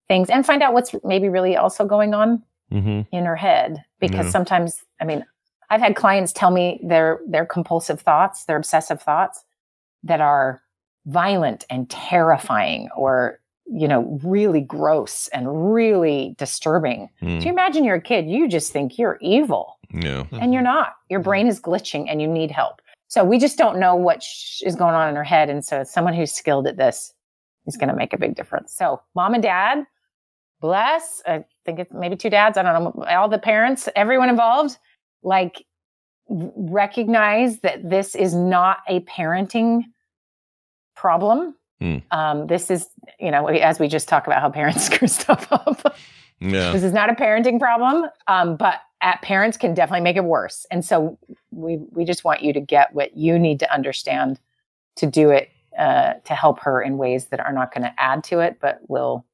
things 0.08 0.30
and 0.30 0.46
find 0.46 0.64
out 0.64 0.74
what's 0.74 0.96
maybe 1.04 1.30
really 1.30 1.56
also 1.56 1.86
going 1.86 2.14
on 2.14 2.42
Mm-hmm. 2.74 3.02
in 3.16 3.26
her 3.26 3.36
head 3.36 3.84
because 4.00 4.26
Yeah. 4.26 4.32
sometimes 4.32 4.84
i 5.00 5.06
mean 5.06 5.24
i've 5.70 5.82
had 5.82 5.96
clients 5.96 6.34
tell 6.34 6.50
me 6.50 6.80
their 6.84 7.20
their 7.28 7.46
compulsive 7.46 8.02
thoughts 8.02 8.46
their 8.46 8.58
obsessive 8.58 9.00
thoughts 9.00 9.46
that 10.02 10.20
are 10.20 10.64
violent 11.06 11.64
and 11.70 11.88
terrifying 11.92 12.90
or 12.98 13.40
you 13.68 13.88
know 13.88 14.20
really 14.24 14.62
gross 14.62 15.28
and 15.28 15.74
really 15.76 16.34
disturbing 16.40 17.08
Mm. 17.22 17.40
so 17.40 17.46
you 17.46 17.52
imagine 17.52 17.84
you're 17.84 17.98
a 17.98 18.02
kid 18.02 18.28
you 18.28 18.48
just 18.48 18.72
think 18.74 18.98
you're 18.98 19.20
evil 19.22 19.78
Yeah. 19.92 20.24
and 20.32 20.52
you're 20.52 20.64
not 20.64 20.96
your 21.10 21.20
brain 21.20 21.46
is 21.46 21.62
glitching 21.62 22.08
and 22.10 22.20
you 22.20 22.28
need 22.28 22.50
help 22.50 22.82
so 23.16 23.24
we 23.24 23.40
just 23.40 23.58
don't 23.58 23.80
know 23.80 23.96
what 23.96 24.22
sh- 24.22 24.62
is 24.64 24.76
going 24.76 24.94
on 24.94 25.08
in 25.08 25.16
her 25.16 25.24
head. 25.24 25.50
And 25.50 25.64
so 25.64 25.86
someone 25.86 26.14
who's 26.14 26.34
skilled 26.34 26.68
at 26.68 26.76
this 26.76 27.14
is 27.66 27.78
going 27.78 27.88
to 27.88 27.96
make 27.96 28.12
a 28.12 28.18
big 28.18 28.36
difference. 28.36 28.76
So 28.76 29.02
mom 29.16 29.34
and 29.34 29.42
dad 29.42 29.86
bless 30.62 31.22
i 31.28 31.44
think 31.66 31.80
it's 31.80 31.92
maybe 31.94 32.16
two 32.16 32.30
dads 32.30 32.58
i 32.58 32.64
don't 32.64 32.74
know 32.82 33.04
all 33.10 33.28
the 33.28 33.38
parents 33.38 33.90
everyone 33.96 34.30
involved 34.30 34.78
like 35.22 35.66
recognize 36.30 37.60
that 37.60 37.88
this 37.88 38.16
is 38.16 38.34
not 38.34 38.78
a 38.88 39.02
parenting 39.02 39.84
problem. 40.96 41.56
Hmm. 41.82 41.98
um, 42.12 42.48
this 42.48 42.72
is 42.72 42.88
you 43.20 43.32
know 43.32 43.46
as 43.48 43.80
we 43.80 43.90
just 43.90 44.08
talk 44.08 44.28
about 44.28 44.42
how 44.42 44.50
parents 44.50 44.86
screw 44.90 45.10
stuff 45.10 45.46
up 45.52 45.96
Yeah. 46.40 46.72
this 46.72 46.84
is 46.84 46.92
not 46.94 47.10
a 47.10 47.14
parenting 47.14 47.60
problem 47.60 48.10
um, 48.28 48.58
but 48.58 48.82
at 49.02 49.22
parents 49.22 49.58
can 49.58 49.74
definitely 49.74 50.02
make 50.04 50.16
it 50.18 50.24
worse 50.26 50.66
and 50.72 50.84
so 50.84 51.18
we 51.52 51.78
we 51.92 52.06
just 52.06 52.24
want 52.24 52.42
you 52.42 52.54
to 52.54 52.60
get 52.60 52.94
what 52.94 53.16
you 53.16 53.40
need 53.40 53.60
to 53.60 53.74
understand 53.74 54.40
to 54.98 55.06
do 55.06 55.30
it 55.30 55.50
uh, 55.78 56.14
to 56.26 56.34
help 56.34 56.60
her 56.60 56.82
in 56.82 56.98
ways 56.98 57.26
that 57.28 57.40
are 57.40 57.52
not 57.54 57.74
going 57.74 57.84
to 57.84 57.94
add 57.98 58.24
to 58.26 58.40
it 58.40 58.58
but 58.60 58.80
will 58.88 59.26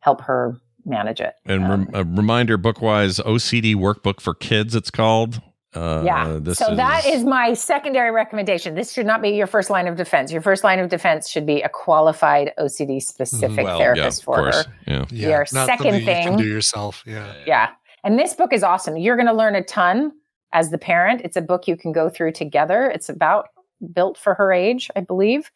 help 0.00 0.20
her 0.22 0.56
manage 0.84 1.20
it 1.20 1.34
And 1.46 1.68
rem- 1.68 1.90
a 1.92 2.02
reminder, 2.04 2.58
Bookwise 2.58 3.20
OCD 3.24 3.74
workbook 3.76 4.20
for 4.20 4.34
kids. 4.34 4.74
It's 4.74 4.90
called. 4.90 5.40
Uh, 5.74 6.02
yeah. 6.04 6.38
This 6.40 6.58
so 6.58 6.74
that 6.74 7.06
is 7.06 7.24
my 7.24 7.54
secondary 7.54 8.10
recommendation. 8.10 8.74
This 8.74 8.92
should 8.92 9.06
not 9.06 9.22
be 9.22 9.30
your 9.30 9.46
first 9.46 9.70
line 9.70 9.88
of 9.88 9.96
defense. 9.96 10.30
Your 10.30 10.42
first 10.42 10.64
line 10.64 10.78
of 10.78 10.90
defense 10.90 11.28
should 11.28 11.46
be 11.46 11.62
a 11.62 11.68
qualified 11.68 12.52
OCD 12.58 13.02
specific. 13.02 13.64
Well, 13.64 13.78
therapist 13.78 14.20
yeah, 14.20 14.24
for 14.24 14.34
course. 14.36 14.64
her. 14.64 14.72
Yeah. 14.86 15.04
Yeah, 15.10 15.28
Your 15.28 15.38
not 15.52 15.66
second 15.66 15.76
something 15.76 15.94
you 16.00 16.04
thing- 16.04 16.24
can 16.28 16.36
do 16.36 16.46
yourself. 16.46 17.02
Yeah. 17.06 17.32
Yeah. 17.46 17.70
And 18.04 18.18
this 18.18 18.34
book 18.34 18.52
is 18.52 18.62
awesome. 18.62 18.96
You're 18.96 19.16
going 19.16 19.28
to 19.28 19.32
learn 19.32 19.54
a 19.54 19.62
ton 19.62 20.12
as 20.52 20.70
the 20.70 20.78
parent. 20.78 21.22
It's 21.24 21.36
a 21.36 21.42
book 21.42 21.66
you 21.66 21.76
can 21.76 21.92
go 21.92 22.10
through 22.10 22.32
together. 22.32 22.90
It's 22.90 23.08
about 23.08 23.48
built 23.94 24.18
for 24.18 24.34
her 24.34 24.52
age, 24.52 24.90
I 24.96 25.00
believe. 25.00 25.50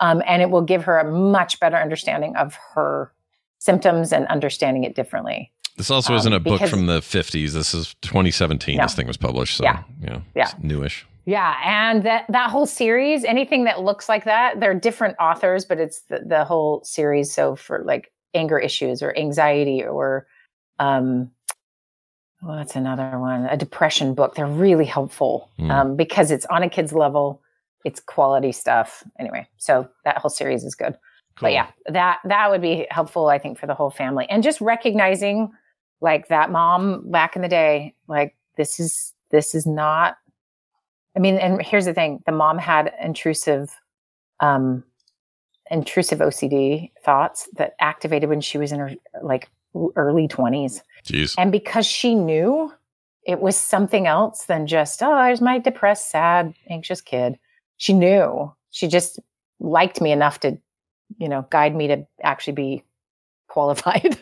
Um, 0.00 0.22
and 0.26 0.42
it 0.42 0.50
will 0.50 0.62
give 0.62 0.82
her 0.84 0.98
a 0.98 1.10
much 1.10 1.60
better 1.60 1.76
understanding 1.76 2.34
of 2.36 2.56
her 2.74 3.12
symptoms 3.58 4.12
and 4.12 4.26
understanding 4.28 4.84
it 4.84 4.94
differently. 4.94 5.52
This 5.80 5.90
also 5.90 6.12
Um, 6.12 6.18
isn't 6.18 6.32
a 6.34 6.38
book 6.40 6.54
because- 6.60 6.68
from 6.70 6.84
the 6.86 7.00
50s. 7.00 7.54
This 7.54 7.72
is 7.72 7.94
2017. 8.02 8.76
No. 8.76 8.82
This 8.84 8.94
thing 8.94 9.06
was 9.06 9.16
published. 9.16 9.56
So, 9.56 9.64
Yeah. 9.64 9.82
yeah. 10.02 10.18
Yeah. 10.34 10.42
It's 10.44 10.54
newish. 10.62 11.06
Yeah, 11.24 11.54
and 11.64 12.02
that 12.02 12.26
that 12.28 12.50
whole 12.50 12.66
series, 12.66 13.24
anything 13.24 13.64
that 13.64 13.80
looks 13.80 14.08
like 14.08 14.24
that, 14.24 14.58
they're 14.60 14.74
different 14.74 15.16
authors, 15.18 15.64
but 15.64 15.78
it's 15.78 16.00
the, 16.02 16.20
the 16.26 16.44
whole 16.44 16.82
series. 16.84 17.32
So 17.32 17.56
for 17.56 17.82
like 17.84 18.10
anger 18.34 18.58
issues 18.58 19.02
or 19.02 19.16
anxiety 19.16 19.82
or 19.84 20.26
um 20.78 21.30
what's 22.40 22.74
another 22.76 23.18
one? 23.18 23.46
A 23.46 23.56
depression 23.56 24.14
book. 24.14 24.34
They're 24.34 24.46
really 24.46 24.86
helpful 24.86 25.50
Mm. 25.58 25.70
um, 25.70 25.96
because 25.96 26.30
it's 26.30 26.46
on 26.46 26.62
a 26.62 26.68
kid's 26.70 26.92
level. 26.92 27.40
It's 27.84 28.00
quality 28.00 28.52
stuff. 28.52 29.04
Anyway, 29.18 29.46
so 29.58 29.88
that 30.04 30.18
whole 30.18 30.30
series 30.30 30.64
is 30.64 30.74
good. 30.74 30.92
Cool. 31.36 31.46
But 31.46 31.52
yeah, 31.52 31.66
that 31.86 32.18
that 32.24 32.50
would 32.50 32.60
be 32.62 32.86
helpful, 32.90 33.28
I 33.28 33.38
think, 33.38 33.58
for 33.58 33.66
the 33.66 33.74
whole 33.74 33.90
family. 33.90 34.26
And 34.30 34.42
just 34.42 34.60
recognizing 34.60 35.50
like 36.00 36.28
that 36.28 36.50
mom 36.50 37.10
back 37.10 37.36
in 37.36 37.42
the 37.42 37.48
day, 37.48 37.94
like 38.08 38.34
this 38.56 38.80
is 38.80 39.12
this 39.30 39.54
is 39.54 39.66
not 39.66 40.16
I 41.16 41.18
mean, 41.18 41.36
and 41.36 41.60
here's 41.60 41.86
the 41.86 41.94
thing: 41.94 42.22
the 42.26 42.32
mom 42.32 42.58
had 42.58 42.92
intrusive, 43.02 43.70
um, 44.40 44.84
intrusive 45.70 46.20
OCD 46.20 46.90
thoughts 47.04 47.48
that 47.56 47.74
activated 47.80 48.28
when 48.28 48.40
she 48.40 48.58
was 48.58 48.72
in 48.72 48.78
her 48.78 48.92
like 49.22 49.48
early 49.96 50.28
twenties, 50.28 50.82
Jeez. 51.04 51.34
and 51.36 51.50
because 51.50 51.86
she 51.86 52.14
knew 52.14 52.72
it 53.24 53.40
was 53.40 53.56
something 53.56 54.06
else 54.06 54.44
than 54.44 54.66
just 54.66 55.02
oh, 55.02 55.14
there's 55.16 55.40
my 55.40 55.58
depressed, 55.58 56.10
sad, 56.10 56.54
anxious 56.68 57.00
kid. 57.00 57.38
She 57.76 57.92
knew. 57.92 58.52
She 58.72 58.86
just 58.86 59.18
liked 59.58 60.00
me 60.00 60.12
enough 60.12 60.40
to, 60.40 60.56
you 61.18 61.28
know, 61.28 61.44
guide 61.50 61.74
me 61.74 61.88
to 61.88 62.06
actually 62.22 62.52
be 62.52 62.84
qualified. 63.48 64.16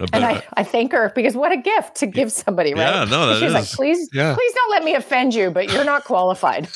I 0.00 0.06
and 0.12 0.24
I, 0.24 0.42
I 0.54 0.64
thank 0.64 0.92
her 0.92 1.12
because 1.14 1.36
what 1.36 1.52
a 1.52 1.56
gift 1.56 1.96
to 1.96 2.06
give 2.06 2.32
somebody, 2.32 2.74
right? 2.74 2.80
Yeah, 2.80 3.04
no, 3.04 3.22
And 3.22 3.30
that 3.32 3.38
she 3.38 3.44
was 3.44 3.54
like, 3.54 3.66
please, 3.66 4.08
yeah. 4.12 4.34
please 4.34 4.52
don't 4.54 4.70
let 4.70 4.84
me 4.84 4.94
offend 4.94 5.34
you, 5.34 5.50
but 5.50 5.72
you're 5.72 5.84
not 5.84 6.04
qualified. 6.04 6.68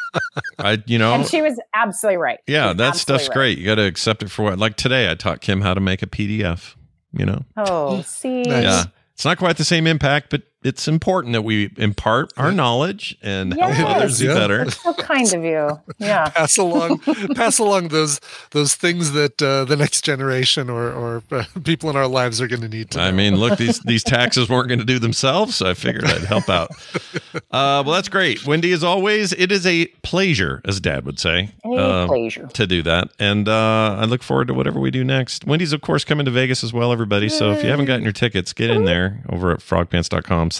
I, 0.58 0.82
you 0.86 0.98
know, 0.98 1.14
and 1.14 1.26
she 1.26 1.42
was 1.42 1.60
absolutely 1.74 2.18
right. 2.18 2.38
Yeah, 2.46 2.68
was 2.68 2.76
that 2.78 2.96
stuff's 2.96 3.28
right. 3.28 3.34
great. 3.34 3.58
You 3.58 3.66
got 3.66 3.76
to 3.76 3.86
accept 3.86 4.22
it 4.22 4.30
for 4.30 4.42
what. 4.42 4.58
Like 4.58 4.76
today, 4.76 5.10
I 5.10 5.14
taught 5.14 5.40
Kim 5.40 5.60
how 5.60 5.74
to 5.74 5.80
make 5.80 6.02
a 6.02 6.06
PDF. 6.06 6.76
You 7.12 7.26
know, 7.26 7.44
Oh, 7.56 8.00
see, 8.02 8.42
yeah, 8.46 8.84
it's 9.12 9.24
not 9.24 9.36
quite 9.36 9.58
the 9.58 9.64
same 9.64 9.86
impact, 9.86 10.30
but 10.30 10.42
it's 10.64 10.86
important 10.88 11.32
that 11.32 11.42
we 11.42 11.70
impart 11.76 12.32
our 12.36 12.52
knowledge 12.52 13.16
and 13.22 13.52
help 13.54 13.78
others 13.96 14.18
do 14.18 14.26
Yeah. 14.26 14.34
better. 14.34 14.64
That's 14.64 14.82
so 14.82 14.94
kind 14.94 15.32
of 15.32 15.44
you. 15.44 15.80
Yeah. 15.98 16.28
pass 16.30 16.56
along 16.58 16.98
pass 17.34 17.58
along 17.58 17.88
those 17.88 18.20
those 18.52 18.74
things 18.74 19.12
that 19.12 19.40
uh, 19.42 19.64
the 19.64 19.76
next 19.76 20.04
generation 20.04 20.68
or 20.70 20.90
or 20.92 21.22
uh, 21.30 21.44
people 21.64 21.90
in 21.90 21.96
our 21.96 22.06
lives 22.08 22.40
are 22.40 22.48
going 22.48 22.62
to 22.62 22.68
need 22.68 22.90
to 22.92 23.00
I 23.00 23.10
know. 23.10 23.16
mean, 23.16 23.36
look, 23.36 23.58
these 23.58 23.80
these 23.84 24.02
taxes 24.04 24.48
weren't 24.48 24.68
going 24.68 24.78
to 24.80 24.84
do 24.84 24.98
themselves, 24.98 25.54
so 25.56 25.68
I 25.70 25.74
figured 25.74 26.04
I'd 26.04 26.22
help 26.24 26.48
out. 26.48 26.70
Uh, 27.50 27.82
well, 27.84 27.92
that's 27.94 28.08
great, 28.08 28.38
Wendi. 28.40 28.72
As 28.72 28.82
always, 28.82 29.32
it 29.34 29.52
is 29.52 29.66
a 29.66 29.86
pleasure, 30.02 30.62
as 30.64 30.80
Dad 30.80 31.04
would 31.04 31.18
say, 31.20 31.50
A 31.64 31.68
uh, 31.68 32.06
pleasure. 32.06 32.46
to 32.46 32.66
do 32.66 32.82
that, 32.82 33.08
and 33.18 33.46
uh, 33.46 33.96
I 34.00 34.04
look 34.06 34.22
forward 34.22 34.48
to 34.48 34.54
whatever 34.54 34.80
we 34.80 34.90
do 34.90 35.04
next. 35.04 35.46
Wendi's, 35.46 35.72
of 35.74 35.82
course, 35.82 36.02
coming 36.04 36.24
to 36.24 36.30
Vegas 36.30 36.64
as 36.64 36.72
well, 36.72 36.92
everybody. 36.92 37.28
So 37.28 37.52
if 37.52 37.62
you 37.62 37.68
haven't 37.70 37.84
gotten 37.86 38.04
your 38.04 38.12
tickets, 38.12 38.52
get 38.54 38.70
in 38.70 38.84
there 38.86 39.22
over 39.28 39.50
at 39.52 39.60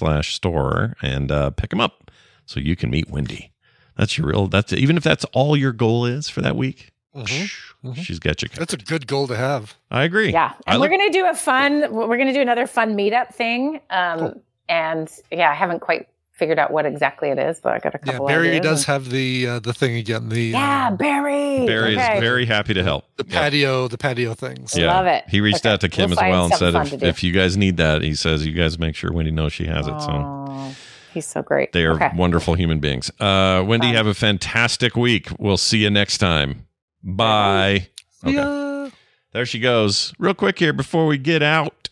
frogpants.com/store 0.01 0.97
and 1.03 1.31
uh, 1.31 1.51
pick 1.51 1.71
them 1.71 1.81
up 1.81 2.11
so 2.47 2.61
you 2.61 2.77
can 2.77 2.91
meet 2.91 3.09
Wendi. 3.11 3.51
That's 3.97 4.17
your 4.17 4.29
real. 4.29 4.47
That's 4.49 4.73
even 4.73 4.97
if 4.97 5.03
that's 5.05 5.25
all 5.33 5.57
your 5.57 5.73
goal 5.73 6.07
is 6.07 6.29
for 6.29 6.41
that 6.41 6.57
week. 6.57 6.91
Mhm, 7.15 7.51
mhm. 7.85 7.97
She's 7.97 8.19
got 8.19 8.41
you. 8.43 8.49
That's 8.55 8.73
a 8.73 8.79
good 8.79 9.07
goal 9.07 9.27
to 9.29 9.37
have. 9.37 9.75
I 9.91 10.05
agree. 10.05 10.33
Yeah. 10.33 10.53
I 10.67 10.73
And 10.73 10.81
we're 10.81 10.89
look- 10.89 10.99
going 10.99 11.13
to 11.13 11.19
do 11.19 11.27
a 11.29 11.35
fun, 11.35 11.93
we're 11.93 12.17
going 12.17 12.29
to 12.29 12.33
do 12.33 12.41
another 12.41 12.67
fun 12.67 12.95
meetup 12.97 13.35
thing. 13.35 13.81
Um, 13.91 14.41
And 14.69 15.11
yeah, 15.31 15.51
I 15.51 15.55
haven't 15.55 15.81
quite 15.81 16.07
figured 16.33 16.59
out 16.59 16.71
what 16.73 16.87
exactly 16.87 17.29
it 17.31 17.39
is, 17.39 17.61
but 17.61 17.73
I 17.75 17.79
got 17.79 17.95
a 17.95 18.01
Yeah, 18.05 18.13
couple 18.13 18.27
Barry 18.27 18.49
ideas. 18.57 18.63
does 18.65 18.85
have 18.87 19.11
the 19.11 19.47
uh, 19.47 19.59
the 19.61 19.73
thing 19.73 19.97
again. 19.97 20.29
The 20.29 20.43
yeah, 20.47 20.89
uh, 20.93 20.97
Barry. 20.97 21.67
Barry 21.67 21.95
Okay. 21.97 22.15
is 22.17 22.21
very 22.21 22.47
happy 22.47 22.75
to 22.75 22.83
help. 22.83 23.05
the 23.17 23.25
patio 23.25 23.87
the 23.89 23.99
patio 23.99 24.35
things. 24.35 24.77
Yeah. 24.77 24.87
Love 24.95 25.07
it. 25.07 25.25
He 25.29 25.41
reached 25.41 25.65
Okay, 25.67 25.73
out 25.75 25.81
to 25.83 25.89
Kim 25.89 26.11
we'll 26.11 26.19
as 26.21 26.31
well 26.31 26.45
and 26.47 26.55
said, 26.55 26.75
if, 26.75 27.03
if 27.03 27.23
you 27.23 27.33
guys 27.33 27.57
need 27.57 27.77
that, 27.77 28.03
he 28.03 28.15
says, 28.15 28.45
you 28.47 28.53
guys 28.55 28.79
make 28.79 28.97
sure 28.97 29.11
Wendi 29.11 29.33
knows 29.33 29.53
she 29.53 29.67
has 29.67 29.87
it. 29.87 30.01
So 30.01 30.11
Oh, 30.11 30.75
he's 31.13 31.27
so 31.27 31.43
great. 31.43 31.73
they 31.73 31.85
are 31.85 31.93
Okay. 31.95 32.11
wonderful 32.17 32.55
human 32.55 32.81
beings. 32.81 33.11
Uh, 33.21 33.61
Wendi, 33.63 33.81
Fun. 33.85 33.95
have 33.95 34.07
a 34.07 34.15
fantastic 34.15 34.97
week. 34.97 35.29
We'll 35.39 35.57
see 35.59 35.79
you 35.79 35.91
next 35.91 36.19
time. 36.19 36.67
Bye. 37.03 37.89
Okay. 38.25 38.93
There 39.33 39.47
she 39.47 39.59
goes. 39.61 40.13
Real 40.19 40.35
quick 40.35 40.59
here 40.59 40.73
before 40.73 41.07
we 41.07 41.19
get 41.19 41.43
out. 41.43 41.89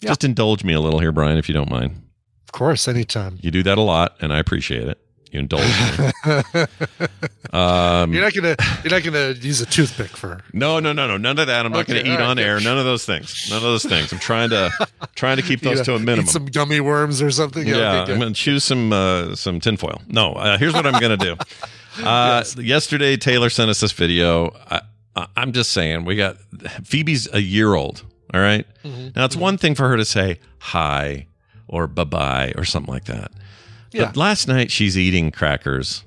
Yeah. 0.00 0.10
Just 0.10 0.24
indulge 0.24 0.64
me 0.64 0.72
a 0.74 0.80
little 0.80 0.98
here, 1.00 1.12
Brian, 1.12 1.38
if 1.38 1.48
you 1.48 1.54
don't 1.54 1.70
mind. 1.70 2.02
Of 2.54 2.58
course, 2.58 2.86
anytime. 2.86 3.40
You 3.42 3.50
do 3.50 3.64
that 3.64 3.78
a 3.78 3.80
lot, 3.80 4.14
and 4.20 4.32
I 4.32 4.38
appreciate 4.38 4.86
it. 4.86 4.96
You 5.32 5.40
indulge 5.40 5.64
me. 5.98 6.64
Um, 7.52 8.12
you're 8.12 8.24
not 8.24 8.34
gonna 8.34 8.56
you're 8.82 8.90
not 8.90 9.04
gonna 9.04 9.30
use 9.40 9.60
a 9.60 9.66
toothpick 9.66 10.08
for 10.08 10.40
No, 10.52 10.80
no, 10.80 10.92
no, 10.92 11.06
no, 11.06 11.16
none 11.16 11.38
of 11.38 11.46
that. 11.46 11.64
I'm 11.64 11.70
not 11.70 11.88
Okay, 11.88 12.02
to 12.02 12.08
eat 12.08 12.10
right, 12.16 12.20
on 12.20 12.36
air. 12.40 12.58
None 12.58 12.78
of 12.78 12.84
those 12.84 13.04
things. 13.04 13.46
None 13.48 13.58
of 13.58 13.62
those 13.62 13.84
things. 13.84 14.12
I'm 14.12 14.18
trying 14.18 14.50
to 14.50 14.72
trying 15.14 15.36
to 15.36 15.42
keep 15.44 15.60
those 15.60 15.82
to 15.82 15.94
a 15.94 16.00
minimum. 16.00 16.26
Some 16.26 16.46
gummy 16.46 16.80
worms 16.80 17.22
or 17.22 17.30
something. 17.30 17.64
yeah, 17.64 18.02
okay, 18.02 18.12
I'm 18.12 18.18
to 18.18 18.32
choose 18.32 18.64
some 18.64 18.92
uh, 18.92 19.36
some 19.36 19.60
tinfoil. 19.60 20.02
No, 20.08 20.32
uh, 20.32 20.58
here's 20.58 20.72
what 20.72 20.84
I'm 20.84 21.00
to 21.00 21.16
do. 21.16 21.36
Uh, 22.02 22.42
Yesterday, 22.56 23.16
Taylor 23.16 23.48
sent 23.48 23.70
us 23.70 23.78
this 23.78 23.92
video. 23.92 24.50
I, 24.68 24.80
I'm 25.36 25.52
just 25.52 25.70
saying, 25.70 26.04
we 26.04 26.16
got 26.16 26.38
Phoebe's 26.82 27.32
a 27.32 27.40
year 27.40 27.74
old. 27.74 28.02
All 28.32 28.40
right? 28.40 28.66
Mm-hmm. 28.82 29.10
Now 29.14 29.26
it's 29.26 29.36
one 29.36 29.58
thing 29.58 29.76
for 29.76 29.88
her 29.88 29.96
to 29.96 30.04
say 30.04 30.40
hi 30.58 31.28
or 31.74 31.86
bye 31.88 32.04
bye 32.04 32.52
or 32.56 32.64
something 32.64 32.92
like 32.92 33.04
that. 33.06 33.32
Yeah. 33.92 34.06
But 34.06 34.16
last 34.16 34.46
night 34.48 34.70
she's 34.70 34.96
eating 34.96 35.30
crackers, 35.30 36.04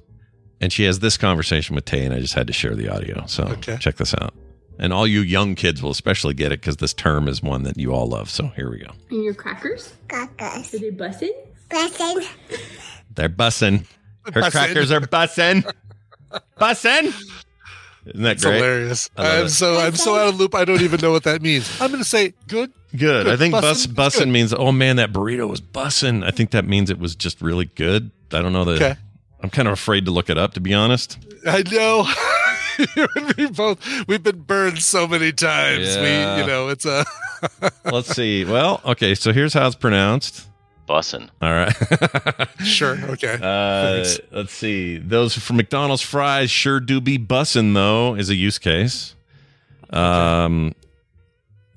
and 0.61 0.71
she 0.71 0.83
has 0.85 0.99
this 0.99 1.17
conversation 1.17 1.75
with 1.75 1.85
Tay, 1.85 2.05
and 2.05 2.13
I 2.13 2.19
just 2.19 2.33
had 2.33 2.47
to 2.47 2.53
share 2.53 2.75
the 2.75 2.87
audio. 2.89 3.25
So 3.27 3.43
Okay. 3.45 3.77
check 3.77 3.97
this 3.97 4.13
out. 4.13 4.33
And 4.79 4.93
all 4.93 5.07
you 5.07 5.21
young 5.21 5.55
kids 5.55 5.81
will 5.81 5.89
especially 5.89 6.33
get 6.35 6.51
it 6.51 6.61
because 6.61 6.77
this 6.77 6.93
term 6.93 7.27
is 7.27 7.41
one 7.41 7.63
that 7.63 7.77
you 7.77 7.93
all 7.93 8.07
love. 8.07 8.29
So 8.29 8.47
here 8.55 8.69
we 8.69 8.79
go. 8.79 8.91
And 9.09 9.23
your 9.23 9.33
crackers? 9.33 9.93
Crackers. 10.07 10.73
Are 10.73 10.77
they 10.79 10.91
bussin'? 10.91 11.31
Bussin'. 11.69 12.27
They're 13.15 13.27
bussing. 13.29 13.85
Her 14.25 14.41
Bussin'. 14.41 14.51
crackers 14.51 14.91
are 14.91 15.01
bussing. 15.01 15.69
bussing. 16.59 17.13
Isn't 18.09 18.23
that 18.23 18.31
It's 18.33 18.43
great? 18.43 18.55
hilarious. 18.55 19.09
I'm 19.17 19.45
it. 19.45 19.49
so 19.49 19.77
I'm 19.77 19.95
so 19.95 20.15
out 20.15 20.29
of 20.29 20.39
loop. 20.39 20.55
I 20.55 20.65
don't 20.65 20.81
even 20.81 20.99
know 21.01 21.11
what 21.11 21.23
that 21.23 21.41
means. 21.41 21.69
I'm 21.81 21.91
gonna 21.91 22.03
say 22.03 22.33
good. 22.47 22.71
Good. 22.91 22.99
Good. 22.99 23.27
I 23.27 23.35
think 23.35 23.51
bus 23.53 23.85
Bussin'? 23.85 23.93
bussin' 24.27 24.31
means 24.31 24.53
oh 24.53 24.71
man, 24.71 24.95
that 24.95 25.11
burrito 25.11 25.47
was 25.49 25.59
bussin'. 25.61 26.23
I 26.23 26.31
think 26.31 26.51
that 26.51 26.65
means 26.65 26.89
it 26.89 26.99
was 26.99 27.15
just 27.15 27.41
really 27.41 27.65
good. 27.65 28.11
I 28.31 28.41
don't 28.41 28.53
know 28.53 28.63
that. 28.65 28.75
Okay. 28.81 28.95
I'm 29.43 29.49
kind 29.49 29.67
of 29.67 29.73
afraid 29.73 30.05
to 30.05 30.11
look 30.11 30.29
it 30.29 30.37
up 30.37 30.53
to 30.55 30.59
be 30.59 30.73
honest. 30.73 31.17
I 31.45 31.63
know. 31.71 32.07
Me 33.37 33.47
both. 33.47 33.79
We've 34.07 34.21
been 34.21 34.41
burned 34.41 34.79
so 34.79 35.07
many 35.07 35.31
times. 35.31 35.95
Yeah. 35.95 36.35
We, 36.37 36.41
you 36.41 36.47
know, 36.47 36.69
it's 36.69 36.85
a. 36.85 37.05
Let's 37.85 38.09
see. 38.15 38.45
Well, 38.45 38.81
okay. 38.85 39.15
So 39.15 39.33
here's 39.33 39.53
how 39.53 39.65
it's 39.67 39.75
pronounced. 39.75 40.46
Bussin'. 40.87 41.29
All 41.41 41.51
right. 41.51 42.47
sure. 42.65 42.97
Okay. 43.11 43.37
Uh, 43.41 44.05
let's 44.31 44.53
see. 44.53 44.97
Those 44.97 45.37
for 45.37 45.53
McDonald's 45.53 46.01
fries 46.01 46.49
sure 46.49 46.79
do 46.79 47.01
be 47.01 47.17
bussin' 47.19 47.73
though 47.73 48.15
is 48.15 48.29
a 48.29 48.35
use 48.35 48.57
case. 48.57 49.15
Um. 49.89 50.73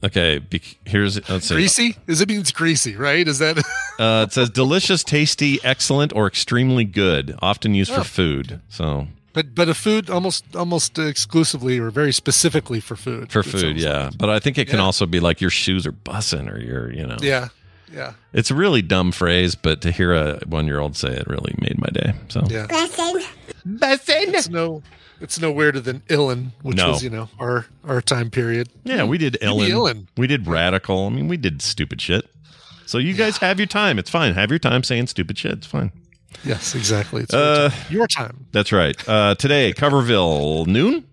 Okay. 0.03 0.39
Bec- 0.39 0.79
here's 0.87 1.29
let's 1.29 1.47
see. 1.47 1.55
Greasy? 1.55 1.97
Is 2.07 2.21
it 2.21 2.29
means 2.29 2.53
greasy, 2.53 2.97
right? 2.97 3.27
Is 3.27 3.39
that 3.41 3.59
Uh, 4.01 4.25
it 4.27 4.33
says 4.33 4.49
delicious, 4.49 5.05
tasty, 5.05 5.59
excellent, 5.63 6.11
or 6.15 6.27
extremely 6.27 6.85
good. 6.87 7.37
Often 7.43 7.75
used 7.75 7.93
Oh. 7.93 7.97
for 7.99 8.05
food. 8.05 8.61
So 8.71 9.09
but 9.35 9.55
but 9.55 9.69
a 9.69 9.75
food 9.75 10.09
almost 10.09 10.57
almost 10.57 10.99
exclusively 10.99 11.79
or 11.79 11.91
very 11.91 12.13
specifically 12.13 12.81
for 12.81 12.97
food. 12.97 13.31
for 13.31 13.43
food, 13.43 13.77
yeah. 13.77 14.05
like. 14.05 14.19
But 14.19 14.31
I 14.31 14.39
think 14.39 14.57
it 14.57 14.69
can 14.69 14.79
Yeah. 14.79 14.85
also 14.87 15.05
be 15.05 15.21
like 15.21 15.41
your 15.43 15.51
shoes 15.51 15.87
are 15.87 15.93
bussin' 15.93 16.51
or 16.51 16.59
your, 16.59 16.91
you 16.93 17.07
know. 17.07 17.19
Yeah. 17.21 17.49
Yeah. 17.93 18.13
It's 18.33 18.51
a 18.51 18.55
really 18.55 18.83
dumb 18.83 19.13
phrase, 19.13 19.55
but 19.55 19.81
to 19.83 19.91
hear 19.91 20.13
a 20.15 20.41
one-year-old 20.47 20.97
say 20.97 21.11
it 21.11 21.27
really 21.27 21.55
made 21.59 21.79
my 21.79 21.89
day. 21.93 22.13
So 22.29 22.43
Yeah. 22.49 22.67
Bussin'. 22.69 24.35
It's 24.35 24.49
no 24.49 24.83
it's 25.21 25.39
no 25.39 25.53
weirder 25.53 25.81
than 25.81 26.01
Illin, 26.09 26.53
which 26.63 26.77
No. 26.79 26.91
was, 26.93 27.03
you 27.05 27.11
know, 27.11 27.29
our 27.39 27.67
our 27.87 28.01
time 28.01 28.31
period. 28.31 28.69
yeah, 28.85 29.05
we 29.05 29.19
did 29.19 29.37
Maybe 29.41 29.47
Ellen. 29.47 29.71
Ellen. 29.73 30.09
We 30.17 30.27
did 30.27 30.47
radical. 30.47 31.07
I 31.07 31.11
mean, 31.11 31.29
we 31.29 31.37
did 31.37 31.61
stupid 31.63 32.01
shit. 32.01 32.25
So 32.87 32.99
you 32.99 33.13
guys 33.15 33.37
have 33.39 33.59
your 33.61 33.67
time. 33.67 33.99
It's 33.99 34.11
fine. 34.11 34.35
Have 34.35 34.51
your 34.51 34.59
time 34.59 34.83
saying 34.83 35.09
stupid 35.09 35.37
shit. 35.39 35.53
It's 35.53 35.67
fine. 35.67 35.93
Yes, 36.45 36.75
exactly. 36.75 37.23
It's 37.25 37.35
Uh, 37.35 37.71
your, 37.71 37.71
time. 37.71 37.91
your 37.91 38.07
time. 38.07 38.47
That's 38.53 38.73
right. 38.73 38.97
Uh, 39.09 39.35
today, 39.35 39.73
Coverville 39.73 40.67
noon. 40.67 41.05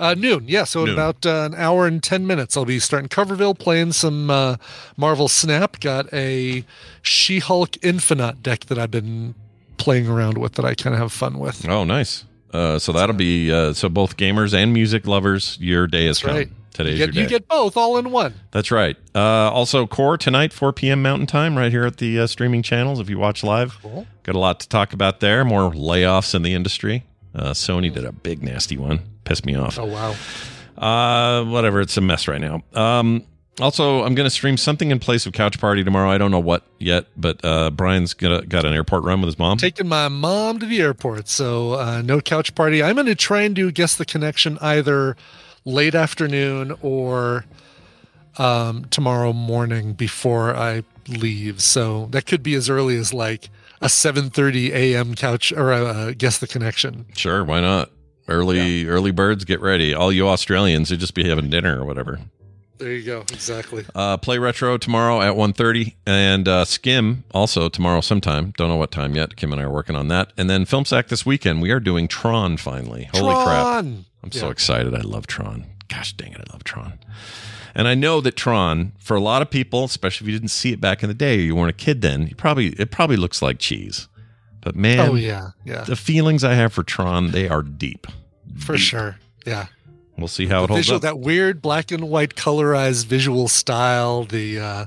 Uh, 0.00 0.14
noon, 0.14 0.44
yeah. 0.48 0.64
So 0.64 0.84
in 0.86 0.90
about 0.94 1.26
uh, 1.26 1.48
an 1.52 1.54
hour 1.54 1.86
and 1.86 2.02
ten 2.02 2.26
minutes, 2.26 2.56
I'll 2.56 2.64
be 2.64 2.78
starting 2.80 3.08
Coverville, 3.08 3.58
playing 3.58 3.92
some 3.92 4.30
uh, 4.30 4.56
Marvel 4.96 5.28
Snap. 5.28 5.78
Got 5.80 6.12
a 6.12 6.64
She-Hulk 7.02 7.84
Infinite 7.84 8.42
deck 8.42 8.60
that 8.66 8.78
I've 8.78 8.90
been 8.90 9.34
playing 9.76 10.08
around 10.08 10.38
with 10.38 10.54
that 10.54 10.64
I 10.64 10.74
kind 10.74 10.94
of 10.94 11.00
have 11.00 11.12
fun 11.12 11.38
with. 11.38 11.68
Oh, 11.68 11.84
nice. 11.84 12.24
Uh, 12.52 12.78
so 12.78 12.92
that'll 12.92 13.14
be 13.14 13.52
uh, 13.52 13.72
so 13.74 13.88
both 13.88 14.16
gamers 14.16 14.54
and 14.54 14.72
music 14.72 15.06
lovers. 15.06 15.56
Your 15.60 15.86
day 15.86 16.06
is 16.06 16.18
That's 16.20 16.26
come. 16.26 16.36
right. 16.36 16.48
Today's 16.72 16.98
you 16.98 17.06
get, 17.06 17.06
your 17.06 17.12
day. 17.12 17.20
you 17.22 17.28
get 17.38 17.48
both 17.48 17.76
all 17.76 17.98
in 17.98 18.10
one. 18.10 18.32
That's 18.52 18.70
right. 18.70 18.96
Uh, 19.14 19.20
also, 19.50 19.86
Core 19.86 20.16
tonight, 20.16 20.52
4 20.52 20.72
p.m. 20.72 21.02
Mountain 21.02 21.26
Time, 21.26 21.58
right 21.58 21.70
here 21.70 21.84
at 21.84 21.98
the 21.98 22.20
uh, 22.20 22.26
streaming 22.26 22.62
channels. 22.62 23.00
If 23.00 23.10
you 23.10 23.18
watch 23.18 23.42
live, 23.44 23.76
Cool. 23.82 24.06
got 24.22 24.34
a 24.34 24.38
lot 24.38 24.60
to 24.60 24.68
talk 24.68 24.92
about 24.92 25.20
there. 25.20 25.44
More 25.44 25.70
layoffs 25.72 26.34
in 26.34 26.42
the 26.42 26.54
industry. 26.54 27.04
Uh, 27.34 27.50
Sony 27.50 27.92
did 27.92 28.04
a 28.04 28.12
big 28.12 28.42
nasty 28.42 28.76
one. 28.76 29.00
Pissed 29.24 29.46
me 29.46 29.54
off. 29.54 29.78
Oh 29.78 29.84
wow. 29.86 30.14
Uh, 30.76 31.44
whatever. 31.44 31.80
It's 31.80 31.96
a 31.96 32.00
mess 32.00 32.26
right 32.26 32.40
now. 32.40 32.62
Um, 32.72 33.24
also, 33.60 34.02
I'm 34.04 34.14
going 34.14 34.24
to 34.26 34.30
stream 34.30 34.56
something 34.56 34.90
in 34.90 34.98
place 34.98 35.26
of 35.26 35.34
Couch 35.34 35.60
Party 35.60 35.84
tomorrow. 35.84 36.10
I 36.10 36.16
don't 36.16 36.30
know 36.30 36.40
what 36.40 36.64
yet, 36.78 37.06
but 37.16 37.44
uh, 37.44 37.70
Brian's 37.70 38.14
gonna 38.14 38.42
got 38.42 38.64
an 38.64 38.72
airport 38.72 39.04
run 39.04 39.20
with 39.20 39.28
his 39.28 39.38
mom. 39.38 39.58
Taking 39.58 39.88
my 39.88 40.08
mom 40.08 40.58
to 40.60 40.66
the 40.66 40.80
airport, 40.80 41.28
so 41.28 41.74
uh, 41.74 42.02
no 42.02 42.20
couch 42.20 42.54
party. 42.54 42.82
I'm 42.82 42.94
going 42.94 43.06
to 43.06 43.14
try 43.14 43.42
and 43.42 43.54
do 43.54 43.70
guess 43.70 43.96
the 43.96 44.06
connection 44.06 44.56
either 44.60 45.16
late 45.66 45.94
afternoon 45.94 46.76
or 46.80 47.44
um, 48.38 48.86
tomorrow 48.86 49.32
morning 49.34 49.92
before 49.92 50.56
I 50.56 50.82
leave. 51.08 51.60
So 51.60 52.06
that 52.12 52.24
could 52.26 52.42
be 52.42 52.54
as 52.54 52.70
early 52.70 52.96
as 52.96 53.12
like 53.12 53.50
a 53.82 53.86
7:30 53.86 54.70
a.m. 54.70 55.14
couch 55.14 55.52
or 55.52 55.72
uh, 55.72 56.12
guess 56.16 56.38
the 56.38 56.46
connection. 56.46 57.06
Sure, 57.14 57.44
why 57.44 57.60
not? 57.60 57.90
Early 58.30 58.86
early 58.86 59.10
birds, 59.10 59.44
get 59.44 59.60
ready. 59.60 59.92
All 59.92 60.12
you 60.12 60.28
Australians 60.28 60.88
who 60.88 60.96
just 60.96 61.14
be 61.14 61.28
having 61.28 61.50
dinner 61.50 61.80
or 61.80 61.84
whatever. 61.84 62.20
There 62.78 62.92
you 62.92 63.04
go. 63.04 63.20
Exactly. 63.20 63.84
Uh, 63.94 64.16
play 64.16 64.38
retro 64.38 64.78
tomorrow 64.78 65.20
at 65.20 65.34
1.30 65.34 65.96
and 66.06 66.48
uh, 66.48 66.64
skim 66.64 67.24
also 67.32 67.68
tomorrow 67.68 68.00
sometime. 68.00 68.54
Don't 68.56 68.70
know 68.70 68.76
what 68.76 68.90
time 68.90 69.14
yet. 69.14 69.36
Kim 69.36 69.52
and 69.52 69.60
i 69.60 69.64
are 69.64 69.70
working 69.70 69.94
on 69.96 70.08
that. 70.08 70.32
And 70.38 70.48
then 70.48 70.64
film 70.64 70.86
sack 70.86 71.08
this 71.08 71.26
weekend. 71.26 71.60
We 71.60 71.72
are 71.72 71.80
doing 71.80 72.08
tron 72.08 72.56
finally. 72.56 73.10
Holy 73.12 73.34
crap. 73.44 73.84
I'm 74.22 74.32
so 74.32 74.48
excited. 74.48 74.94
I 74.94 75.00
love 75.02 75.26
tron. 75.26 75.66
Gosh 75.88 76.14
dang 76.14 76.32
it 76.32 76.40
i 76.40 76.52
love 76.52 76.64
tron. 76.64 76.98
And 77.74 77.86
i 77.86 77.94
know 77.94 78.20
that 78.22 78.36
tron 78.36 78.92
for 78.98 79.16
a 79.16 79.20
lot 79.20 79.42
of 79.42 79.50
people 79.50 79.84
especially 79.84 80.26
if 80.26 80.32
you 80.32 80.38
didn't 80.38 80.50
see 80.50 80.72
it 80.72 80.80
back 80.80 81.02
in 81.02 81.08
the 81.08 81.14
day 81.14 81.38
or 81.38 81.42
you 81.42 81.56
weren't 81.56 81.70
a 81.70 81.72
kid 81.72 82.00
then 82.00 82.28
you 82.28 82.34
probably 82.34 82.68
it 82.78 82.90
probably 82.90 83.16
looks 83.16 83.42
like 83.42 83.58
cheese 83.58 84.08
but 84.60 84.76
man 84.76 85.08
oh 85.08 85.14
yeah, 85.14 85.50
yeah, 85.64 85.82
the 85.82 85.96
feelings 85.96 86.44
i 86.44 86.54
have 86.54 86.72
for 86.72 86.82
tron 86.82 87.30
they 87.30 87.48
are 87.48 87.62
deep 87.62 88.06
for 88.58 88.76
sure. 88.76 89.16
Yeah. 89.46 89.66
we'll 90.18 90.28
see 90.28 90.46
how 90.46 90.64
it 90.64 90.66
The 90.66 90.72
holds 90.74 90.80
visual, 90.86 90.96
up 90.96 91.02
that 91.02 91.18
weird 91.18 91.62
black 91.62 91.90
and 91.90 92.10
white 92.10 92.34
colorized 92.34 93.06
visual 93.06 93.48
style, 93.48 94.24
the 94.24 94.58
uh, 94.60 94.86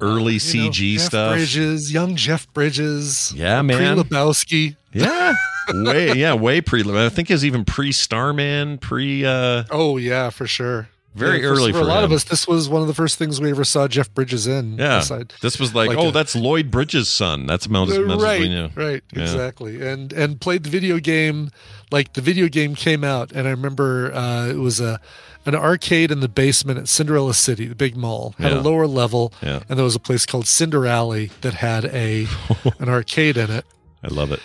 early 0.00 0.34
know, 0.34 0.38
CG 0.38 0.94
Jeff 0.94 1.06
stuff. 1.06 1.34
Bridges, 1.34 1.92
young 1.92 2.16
Jeff 2.16 2.52
Bridges. 2.52 3.32
Yeah, 3.34 3.62
man. 3.62 3.96
Pre 3.96 4.04
Lebowski. 4.04 4.76
Yeah, 4.94 5.34
way 5.72 6.12
yeah, 6.12 6.34
way 6.34 6.60
pre. 6.60 6.82
I 6.84 7.08
think 7.08 7.30
it 7.30 7.32
was 7.32 7.46
even 7.46 7.64
pre 7.64 7.92
Starman, 7.92 8.76
pre. 8.76 9.24
uh 9.24 9.64
Oh 9.70 9.96
yeah, 9.96 10.28
for 10.28 10.46
sure. 10.46 10.90
Very 11.14 11.42
Yeah, 11.42 11.48
for- 11.48 11.54
early 11.54 11.72
for, 11.72 11.78
for 11.80 11.84
a 11.84 11.88
lot 11.88 11.98
him. 11.98 12.04
of 12.04 12.12
us. 12.12 12.24
This 12.24 12.48
was 12.48 12.68
one 12.70 12.80
of 12.80 12.88
the 12.88 12.94
first 12.94 13.18
things 13.18 13.38
we 13.40 13.50
ever 13.50 13.64
saw 13.64 13.86
Jeff 13.86 14.12
Bridges 14.14 14.46
in. 14.46 14.78
Yeah, 14.78 14.98
aside- 15.00 15.34
this 15.42 15.58
was 15.60 15.74
like, 15.74 15.88
like 15.90 15.98
oh, 15.98 16.08
a- 16.08 16.12
that's 16.12 16.34
Lloyd 16.34 16.70
Bridges' 16.70 17.08
son. 17.10 17.46
That's 17.46 17.66
as 17.66 17.72
Uh, 17.72 18.16
right, 18.18 18.40
we 18.40 18.48
knew. 18.48 18.70
right, 18.74 19.02
Yeah. 19.14 19.22
exactly. 19.22 19.86
And 19.86 20.12
and 20.12 20.40
played 20.40 20.64
the 20.64 20.70
video 20.70 20.98
game. 20.98 21.50
Like 21.90 22.14
the 22.14 22.22
video 22.22 22.48
game 22.48 22.74
came 22.74 23.04
out, 23.04 23.32
and 23.32 23.46
I 23.46 23.50
remember 23.50 24.12
uh, 24.14 24.48
it 24.48 24.56
was 24.56 24.80
a 24.80 25.00
an 25.44 25.54
arcade 25.54 26.10
in 26.12 26.20
the 26.20 26.28
basement 26.28 26.78
at 26.78 26.88
Cinderella 26.88 27.34
City, 27.34 27.66
the 27.66 27.74
big 27.74 27.96
mall, 27.96 28.34
had 28.38 28.52
Yeah. 28.52 28.60
a 28.60 28.62
lower 28.62 28.86
level, 28.86 29.32
Yeah. 29.42 29.60
and 29.68 29.76
there 29.76 29.84
was 29.84 29.96
a 29.96 30.00
place 30.00 30.24
called 30.24 30.46
Cinder 30.46 30.86
Alley 30.86 31.30
that 31.42 31.54
had 31.54 31.84
a 31.86 32.26
an 32.78 32.88
arcade 32.88 33.36
in 33.36 33.50
it. 33.50 33.66
I 34.04 34.08
love 34.08 34.32
it. 34.32 34.40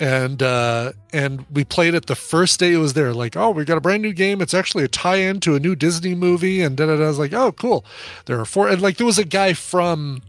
And 0.00 0.42
uh 0.42 0.92
and 1.12 1.46
we 1.52 1.64
played 1.64 1.94
it 1.94 2.06
the 2.06 2.14
first 2.16 2.58
day 2.58 2.72
it 2.72 2.78
was 2.78 2.94
there 2.94 3.14
like 3.14 3.36
oh 3.36 3.50
we 3.50 3.64
got 3.64 3.76
a 3.78 3.80
brand 3.80 4.02
new 4.02 4.12
game 4.12 4.40
it's 4.40 4.54
actually 4.54 4.82
a 4.82 4.88
tie-in 4.88 5.38
to 5.38 5.54
a 5.54 5.60
new 5.60 5.76
disney 5.76 6.14
movie 6.14 6.60
and 6.62 6.76
da, 6.76 6.86
da, 6.86 6.96
da. 6.96 7.04
i 7.04 7.06
was 7.08 7.18
like 7.18 7.32
oh 7.32 7.52
cool 7.52 7.84
there 8.26 8.38
are 8.40 8.44
four 8.44 8.68
and 8.68 8.82
like 8.82 8.96
there 8.96 9.06
was 9.06 9.18
a 9.18 9.24
guy 9.24 9.52
from 9.52 10.20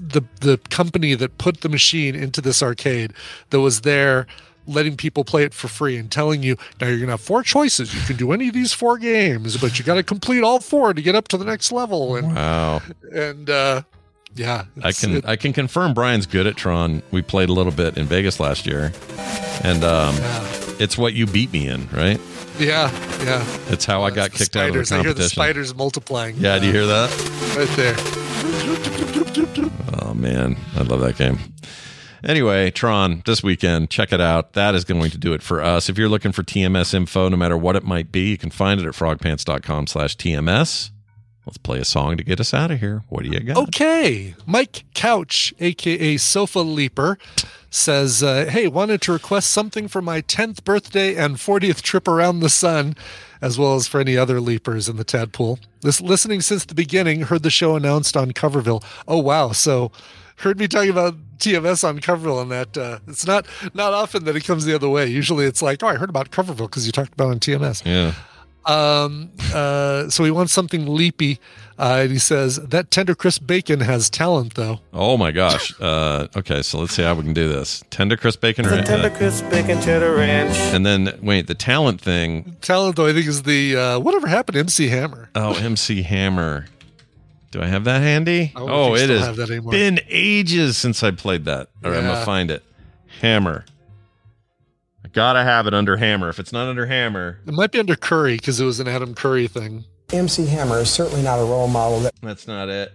the 0.00 0.22
the 0.40 0.58
company 0.70 1.14
that 1.14 1.36
put 1.38 1.60
the 1.60 1.68
machine 1.68 2.14
into 2.14 2.40
this 2.40 2.62
arcade 2.62 3.12
that 3.50 3.60
was 3.60 3.82
there 3.82 4.26
letting 4.66 4.96
people 4.96 5.24
play 5.24 5.44
it 5.44 5.54
for 5.54 5.68
free 5.68 5.96
and 5.96 6.10
telling 6.10 6.42
you 6.42 6.56
now 6.80 6.86
you're 6.88 6.98
gonna 6.98 7.12
have 7.12 7.20
four 7.20 7.42
choices 7.42 7.94
you 7.94 8.00
can 8.00 8.16
do 8.16 8.32
any 8.32 8.48
of 8.48 8.54
these 8.54 8.72
four 8.72 8.98
games 8.98 9.56
but 9.58 9.78
you 9.78 9.84
got 9.84 9.94
to 9.94 10.02
complete 10.02 10.42
all 10.42 10.58
four 10.58 10.92
to 10.92 11.00
get 11.00 11.14
up 11.14 11.28
to 11.28 11.36
the 11.36 11.44
next 11.44 11.70
level 11.70 12.16
and 12.16 12.34
Wow. 12.34 12.82
and 13.12 13.48
uh 13.48 13.82
yeah 14.36 14.64
I 14.82 14.92
can 14.92 15.16
it- 15.16 15.24
I 15.26 15.36
can 15.36 15.52
confirm 15.52 15.92
Brian's 15.94 16.26
good 16.26 16.46
at 16.46 16.56
Tron. 16.56 17.02
We 17.10 17.22
played 17.22 17.48
a 17.48 17.52
little 17.52 17.72
bit 17.72 17.96
in 17.98 18.06
Vegas 18.06 18.38
last 18.38 18.66
year, 18.66 18.92
and 19.64 19.82
um, 19.82 20.14
it's 20.78 20.96
what 20.96 21.14
you 21.14 21.26
beat 21.26 21.52
me 21.52 21.66
in, 21.68 21.88
right? 21.90 22.20
yeah 22.58 22.90
yeah 23.24 23.44
It's 23.68 23.84
how 23.84 24.02
I 24.02 24.10
got 24.10 24.32
kicked 24.32 24.56
out 24.56 24.68
of 24.70 24.74
the 24.74 24.84
spiders. 24.86 24.92
I 24.92 25.02
hear 25.02 25.12
the 25.14 25.28
spiders 25.28 25.74
multiplying. 25.74 26.36
Yeah, 26.38 26.58
do 26.58 26.66
you 26.66 26.72
hear 26.72 26.86
that? 26.86 27.10
Right 27.56 27.68
there. 27.76 27.96
Oh 30.02 30.14
man, 30.14 30.56
I 30.74 30.82
love 30.82 31.00
that 31.00 31.16
game. 31.18 31.38
Anyway, 32.24 32.70
Tron 32.70 33.22
this 33.26 33.42
weekend, 33.42 33.90
check 33.90 34.12
it 34.12 34.20
out. 34.20 34.54
That 34.54 34.74
is 34.74 34.84
going 34.84 35.10
to 35.10 35.18
do 35.18 35.32
it 35.32 35.42
for 35.42 35.62
us. 35.62 35.88
If 35.88 35.96
you're 35.98 36.08
looking 36.08 36.32
for 36.32 36.42
TMS 36.42 36.92
info, 36.94 37.28
no 37.28 37.36
matter 37.36 37.56
what 37.56 37.76
it 37.76 37.84
might 37.84 38.10
be, 38.10 38.30
you 38.30 38.38
can 38.38 38.50
find 38.50 38.80
it 38.80 38.86
at 38.86 38.94
frogpants.com 38.94 39.86
slash 39.86 40.16
TMS. 40.16 40.90
Let's 41.46 41.58
play 41.58 41.78
a 41.78 41.84
song 41.84 42.16
to 42.16 42.24
get 42.24 42.40
us 42.40 42.52
out 42.52 42.72
of 42.72 42.80
here. 42.80 43.04
What 43.08 43.22
do 43.22 43.30
you 43.30 43.38
got? 43.38 43.56
Okay. 43.68 44.34
Mike 44.46 44.84
Couch, 44.94 45.54
aka 45.60 46.16
Sofa 46.16 46.58
Leaper, 46.58 47.18
says, 47.70 48.20
uh, 48.20 48.46
Hey, 48.50 48.66
wanted 48.66 49.00
to 49.02 49.12
request 49.12 49.50
something 49.50 49.86
for 49.86 50.02
my 50.02 50.22
10th 50.22 50.64
birthday 50.64 51.14
and 51.14 51.36
40th 51.36 51.82
trip 51.82 52.08
around 52.08 52.40
the 52.40 52.48
sun, 52.48 52.96
as 53.40 53.58
well 53.58 53.76
as 53.76 53.86
for 53.86 54.00
any 54.00 54.16
other 54.16 54.40
leapers 54.40 54.88
in 54.88 54.96
the 54.96 55.04
tadpool. 55.04 55.60
This 55.82 56.00
listening 56.00 56.40
since 56.40 56.64
the 56.64 56.74
beginning, 56.74 57.22
heard 57.22 57.44
the 57.44 57.50
show 57.50 57.76
announced 57.76 58.16
on 58.16 58.32
Coverville. 58.32 58.82
Oh, 59.06 59.18
wow. 59.18 59.52
So 59.52 59.92
heard 60.38 60.58
me 60.58 60.66
talking 60.66 60.90
about 60.90 61.14
TMS 61.38 61.86
on 61.86 62.00
Coverville 62.00 62.42
and 62.42 62.50
that 62.50 62.76
uh, 62.76 62.98
it's 63.06 63.26
not 63.26 63.46
not 63.72 63.92
often 63.94 64.24
that 64.24 64.34
it 64.34 64.44
comes 64.44 64.64
the 64.64 64.74
other 64.74 64.88
way. 64.88 65.06
Usually 65.06 65.44
it's 65.46 65.62
like, 65.62 65.82
oh, 65.84 65.86
I 65.86 65.94
heard 65.94 66.10
about 66.10 66.30
Coverville 66.30 66.68
because 66.68 66.86
you 66.86 66.92
talked 66.92 67.12
about 67.12 67.28
it 67.28 67.30
on 67.30 67.40
TMS. 67.40 67.84
Yeah. 67.84 68.14
Um, 68.66 69.30
uh, 69.54 70.08
so 70.08 70.24
he 70.24 70.30
wants 70.30 70.52
something 70.52 70.86
leapy. 70.86 71.38
Uh, 71.78 71.98
and 72.04 72.10
he 72.10 72.18
says 72.18 72.56
that 72.56 72.90
tender 72.90 73.14
crisp 73.14 73.46
bacon 73.46 73.80
has 73.80 74.08
talent, 74.08 74.54
though. 74.54 74.80
Oh 74.94 75.18
my 75.18 75.30
gosh. 75.30 75.74
Uh, 75.78 76.26
okay, 76.34 76.62
so 76.62 76.78
let's 76.78 76.94
see 76.94 77.02
how 77.02 77.14
we 77.14 77.22
can 77.22 77.34
do 77.34 77.48
this. 77.48 77.84
Tender 77.90 78.16
crisp 78.16 78.40
bacon 78.40 78.64
The 78.64 78.70
ranch. 78.70 78.86
tender 78.86 79.10
crisp 79.10 79.48
bacon 79.50 79.80
cheddar 79.82 80.14
ranch. 80.14 80.56
and 80.74 80.86
then 80.86 81.18
wait, 81.20 81.48
the 81.48 81.54
talent 81.54 82.00
thing. 82.00 82.56
Talent, 82.62 82.96
though, 82.96 83.06
I 83.06 83.12
think 83.12 83.26
is 83.26 83.42
the 83.42 83.76
uh, 83.76 83.98
whatever 83.98 84.26
happened 84.26 84.54
to 84.54 84.60
MC 84.60 84.88
Hammer. 84.88 85.28
Oh, 85.34 85.54
MC 85.54 86.00
Hammer. 86.02 86.64
Do 87.50 87.60
I 87.62 87.66
have 87.66 87.84
that 87.84 88.00
handy? 88.02 88.52
I 88.56 88.58
don't 88.58 88.68
know 88.68 88.74
oh, 88.74 88.94
if 88.94 88.98
you 89.00 89.04
it 89.04 89.10
has 89.18 89.26
have 89.26 89.36
that 89.36 89.50
anymore. 89.50 89.72
been 89.72 90.00
ages 90.08 90.76
since 90.78 91.02
I 91.02 91.10
played 91.10 91.44
that. 91.44 91.68
All 91.84 91.90
right, 91.90 91.98
I'm 91.98 92.04
gonna 92.04 92.24
find 92.24 92.50
it. 92.50 92.62
Hammer. 93.20 93.64
I 95.16 95.18
gotta 95.18 95.42
have 95.44 95.66
it 95.66 95.72
under 95.72 95.96
Hammer. 95.96 96.28
If 96.28 96.38
it's 96.38 96.52
not 96.52 96.68
under 96.68 96.84
Hammer, 96.84 97.40
It 97.46 97.54
might 97.54 97.72
be 97.72 97.78
under 97.78 97.96
Curry 97.96 98.36
because 98.36 98.60
it 98.60 98.66
was 98.66 98.80
an 98.80 98.86
Adam 98.86 99.14
Curry 99.14 99.48
thing. 99.48 99.86
MC 100.12 100.44
Hammer 100.44 100.80
is 100.80 100.90
certainly 100.90 101.22
not 101.22 101.38
a 101.38 101.44
role 101.44 101.68
model. 101.68 102.00
That 102.00 102.12
that's 102.22 102.46
not 102.46 102.68
it. 102.68 102.92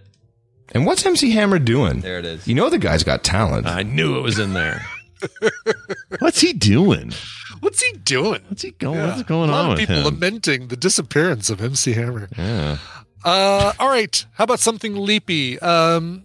And 0.70 0.86
what's 0.86 1.04
MC 1.04 1.32
Hammer 1.32 1.58
doing? 1.58 1.98
There 2.00 2.20
it 2.20 2.24
is. 2.24 2.46
You 2.46 2.54
know 2.54 2.70
the 2.70 2.78
guy's 2.78 3.02
got 3.02 3.24
talent. 3.24 3.66
I 3.66 3.82
knew 3.82 4.16
it 4.16 4.20
was 4.22 4.38
in 4.38 4.52
there. 4.54 4.86
What's 6.20 6.40
he 6.40 6.52
doing? 6.52 7.12
What's 7.60 7.82
he 7.82 7.96
doing? 7.98 8.40
What's 8.48 8.62
he 8.62 8.70
going? 8.72 9.00
What's 9.00 9.22
going 9.24 9.50
a 9.50 9.52
lot 9.52 9.64
on 9.66 9.72
of 9.72 9.78
with 9.78 9.88
people 9.88 9.96
him? 9.96 10.04
lamenting 10.04 10.68
the 10.68 10.76
disappearance 10.76 11.50
of 11.50 11.60
MC 11.60 11.92
Hammer. 11.92 12.28
Yeah. 12.38 12.78
Uh, 13.24 13.72
all 13.78 13.88
right. 13.88 14.24
How 14.34 14.44
about 14.44 14.58
something 14.60 14.94
leapy? 14.96 15.58
Um, 15.60 16.24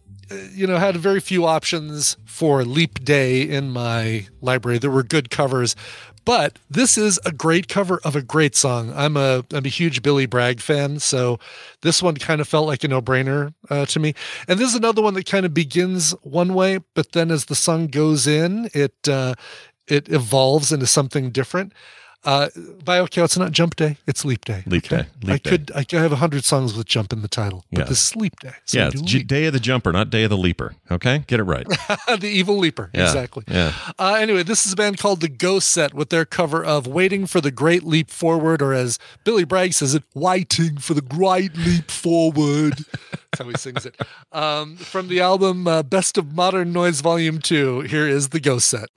you 0.54 0.68
know, 0.68 0.78
had 0.78 0.96
very 0.98 1.20
few 1.20 1.46
options 1.46 2.18
for 2.26 2.64
Leap 2.64 3.04
Day 3.04 3.42
in 3.42 3.72
my 3.72 4.28
library. 4.42 4.78
There 4.78 4.92
were 4.92 5.04
good 5.04 5.30
covers, 5.30 5.76
but 6.26 6.60
this 6.70 6.98
is 6.98 7.20
a 7.26 7.32
great 7.32 7.68
cover 7.70 8.02
of 8.04 8.16
a 8.16 8.22
great 8.22 8.56
song. 8.56 8.92
I'm 8.96 9.16
a 9.16 9.46
I'm 9.54 9.66
a 9.66 9.70
huge 9.70 10.02
Billy 10.02 10.26
Bragg 10.26 10.60
fan, 10.60 11.00
so 11.00 11.40
this 11.82 12.04
one 12.04 12.16
kind 12.18 12.42
of 12.42 12.48
felt 12.48 12.68
like 12.68 12.84
a 12.84 12.88
no 12.88 13.02
brainer 13.02 13.54
uh, 13.70 13.86
to 13.86 14.00
me. 14.00 14.14
And 14.48 14.60
this 14.60 14.70
is 14.70 14.76
another 14.76 15.02
one 15.02 15.14
that 15.14 15.26
kind 15.26 15.46
of 15.46 15.54
begins 15.54 16.12
one 16.24 16.54
way, 16.54 16.80
but 16.96 17.14
then 17.14 17.32
as 17.32 17.46
the 17.46 17.56
song 17.56 17.88
goes 17.88 18.28
in, 18.28 18.70
it 18.74 18.96
uh, 19.08 19.36
it 19.88 20.10
evolves 20.10 20.72
into 20.72 20.88
something 20.88 21.32
different. 21.32 21.74
Uh, 22.28 22.50
by 22.84 23.00
okay, 23.00 23.24
it's 23.24 23.38
not 23.38 23.54
Jump 23.54 23.78
Day; 23.78 23.96
it's 24.06 24.26
Leap 24.26 24.44
Day. 24.44 24.64
Leap? 24.66 24.90
Day. 24.90 25.06
Leap 25.24 25.30
I 25.32 25.38
Day. 25.38 25.50
could 25.50 25.72
I 25.74 25.84
could 25.86 26.00
have 26.00 26.12
a 26.12 26.18
hundred 26.18 26.44
songs 26.44 26.76
with 26.76 26.86
Jump 26.86 27.14
in 27.14 27.22
the 27.22 27.30
title, 27.30 27.64
but 27.72 27.80
Yeah. 27.80 27.86
this 27.86 28.08
is 28.10 28.16
Leap 28.18 28.38
Day. 28.42 28.52
So 28.66 28.80
yeah, 28.80 28.90
it's 28.94 29.02
Day 29.24 29.46
of 29.46 29.54
the 29.54 29.62
Jumper, 29.62 29.94
not 29.94 30.10
Day 30.10 30.24
of 30.26 30.30
the 30.30 30.36
Leaper. 30.38 30.76
Okay, 30.92 31.24
get 31.28 31.40
it 31.40 31.44
right. 31.44 31.66
the 32.20 32.28
Evil 32.28 32.58
Leaper, 32.58 32.90
Yeah, 32.94 33.04
exactly. 33.06 33.46
yeah. 33.48 33.72
Uh, 33.98 34.18
anyway, 34.20 34.44
this 34.44 34.66
is 34.66 34.74
a 34.74 34.76
band 34.76 34.98
called 34.98 35.22
the 35.22 35.30
Ghost 35.30 35.70
Set 35.70 35.94
with 35.94 36.10
their 36.10 36.26
cover 36.26 36.66
of 36.66 36.86
"Waiting 36.86 37.28
for 37.28 37.40
the 37.40 37.50
Great 37.50 37.84
Leap 37.84 38.12
Forward," 38.12 38.62
or 38.62 38.74
as 38.74 39.00
Billy 39.24 39.46
Bragg 39.46 39.72
says 39.74 39.96
it, 39.96 40.04
"Waiting 40.14 40.80
for 40.80 40.96
the 40.96 41.02
Great 41.02 41.56
Leap 41.56 41.90
Forward." 41.90 42.74
That's 43.32 43.40
how 43.40 43.48
he 43.48 43.56
sings 43.58 43.86
it. 43.86 43.96
Um, 44.34 44.76
from 44.76 45.08
the 45.08 45.22
album 45.22 45.66
uh, 45.66 45.82
"Best 45.82 46.18
of 46.18 46.34
Modern 46.36 46.74
Noise 46.74 47.00
Volume 47.00 47.40
2, 47.40 47.82
here 47.82 48.06
is 48.06 48.30
the 48.30 48.42
Ghost 48.42 48.68
Set. 48.68 48.90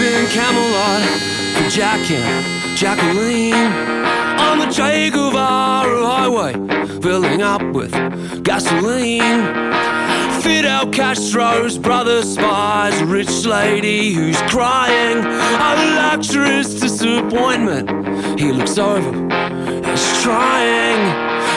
Been 0.00 0.26
Camelot 0.30 1.02
for 1.56 1.68
Jack 1.68 2.10
and 2.10 2.74
Jacqueline 2.74 3.52
on 4.40 4.58
the 4.58 4.66
Che 4.72 5.10
Guevara 5.10 6.06
highway, 6.06 6.54
filling 7.02 7.42
up 7.42 7.60
with 7.74 7.92
gasoline. 8.42 9.44
Fidel 10.40 10.90
Castro's 10.90 11.76
brother 11.76 12.22
spies 12.22 12.98
a 13.02 13.04
rich 13.04 13.44
lady 13.44 14.14
who's 14.14 14.40
crying 14.48 15.18
a 15.18 15.72
luxurious 15.96 16.80
disappointment. 16.80 17.90
He 18.40 18.52
looks 18.52 18.78
over, 18.78 19.12
he's 19.84 20.22
trying 20.22 21.02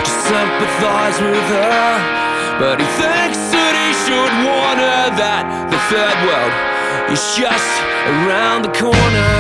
to 0.04 0.12
sympathize 0.28 1.18
with 1.22 1.48
her, 1.56 2.60
but 2.60 2.82
he 2.82 2.88
thinks 3.00 3.40
that 3.56 3.74
he 3.80 3.90
should 4.04 4.34
warn 4.44 4.78
her 4.80 5.16
that 5.16 5.44
the 5.72 5.80
third 5.88 6.28
world 6.28 6.73
is 7.12 7.36
just 7.36 7.82
around 8.08 8.64
the 8.64 8.72
corner. 8.80 9.32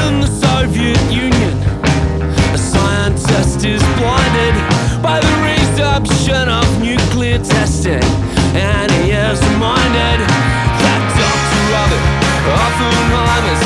In 0.00 0.20
the 0.20 0.26
Soviet 0.26 1.00
Union, 1.10 1.56
a 2.54 2.58
scientist 2.58 3.64
is 3.64 3.82
blinded 3.98 4.54
by 5.02 5.20
the 5.20 5.32
resumption 5.42 6.48
of 6.48 6.66
nuclear 6.82 7.38
testing, 7.38 8.02
and 8.54 8.90
he 8.92 9.10
is 9.12 9.40
reminded 9.52 10.18
that 10.82 11.00
Dr. 11.20 11.60
Robert 11.74 12.04
Oppenheimer's 12.50 13.59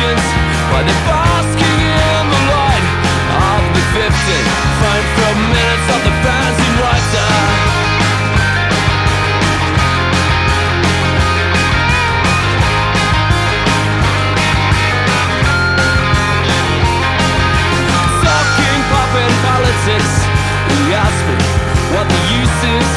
patience 0.00 0.26
While 0.72 0.84
they're 0.84 1.04
basking 1.06 1.80
in 1.80 2.24
the 2.32 2.42
light 2.52 2.86
Of 3.36 3.62
the 3.76 3.84
15 4.00 4.08
Fine 4.80 5.06
for 5.16 5.32
minutes 5.52 5.86
of 5.94 6.00
the 6.08 6.14
fancy 6.24 6.70
writer 6.80 7.28
Sucking, 18.20 18.82
popping 18.92 19.34
politics. 19.44 20.14
He 20.70 20.94
asked 20.94 21.24
me 21.28 21.36
what 21.92 22.06
the 22.08 22.22
use 22.40 22.60
is 22.78 22.90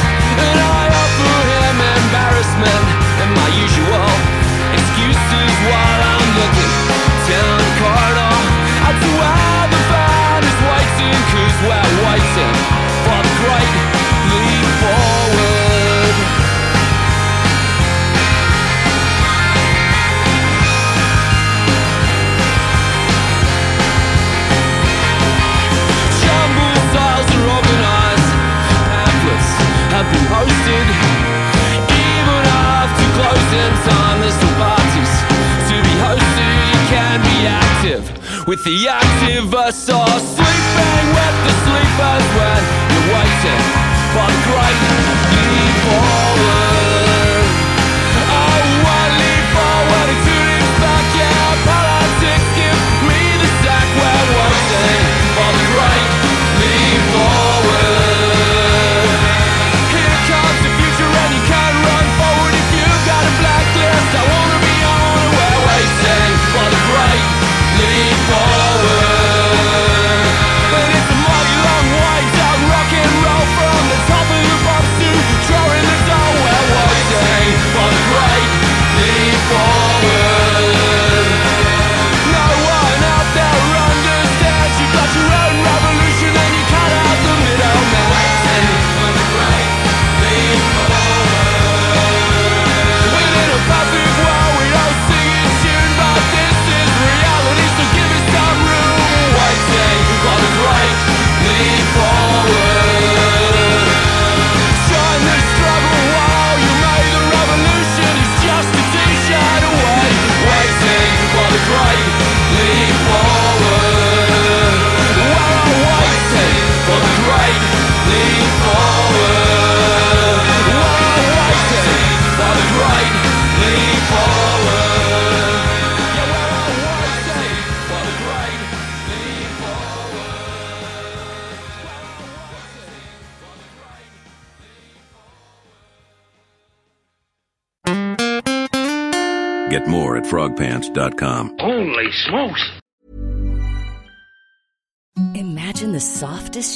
And 0.48 0.58
I 0.60 0.84
offer 1.02 1.36
him 1.52 1.76
embarrassment 2.00 2.84
And 3.20 3.30
my 3.34 3.48
usual 3.60 4.08
excuses. 4.74 5.52
While 5.68 6.02
I 6.02 6.13
hosted. 30.44 30.86
Even 31.88 32.42
after 32.52 33.06
closing 33.16 33.74
time, 33.88 34.20
there's 34.20 34.34
still 34.34 34.56
parties 34.60 35.12
to 35.68 35.76
be 35.80 35.94
hosted. 36.04 36.54
You 36.72 36.80
can 36.92 37.16
be 37.22 37.36
active 37.48 38.04
with 38.46 38.62
the 38.64 38.76
activists 38.86 39.88
or 39.88 40.08
sleeping 40.20 41.06
with 41.16 41.36
the 41.46 41.54
sleepers 41.64 42.24
when 42.36 42.60
you're 42.92 43.08
waiting 43.16 43.64
for 44.12 44.26
the 44.32 44.40
great 44.48 44.80
leap 45.32 46.23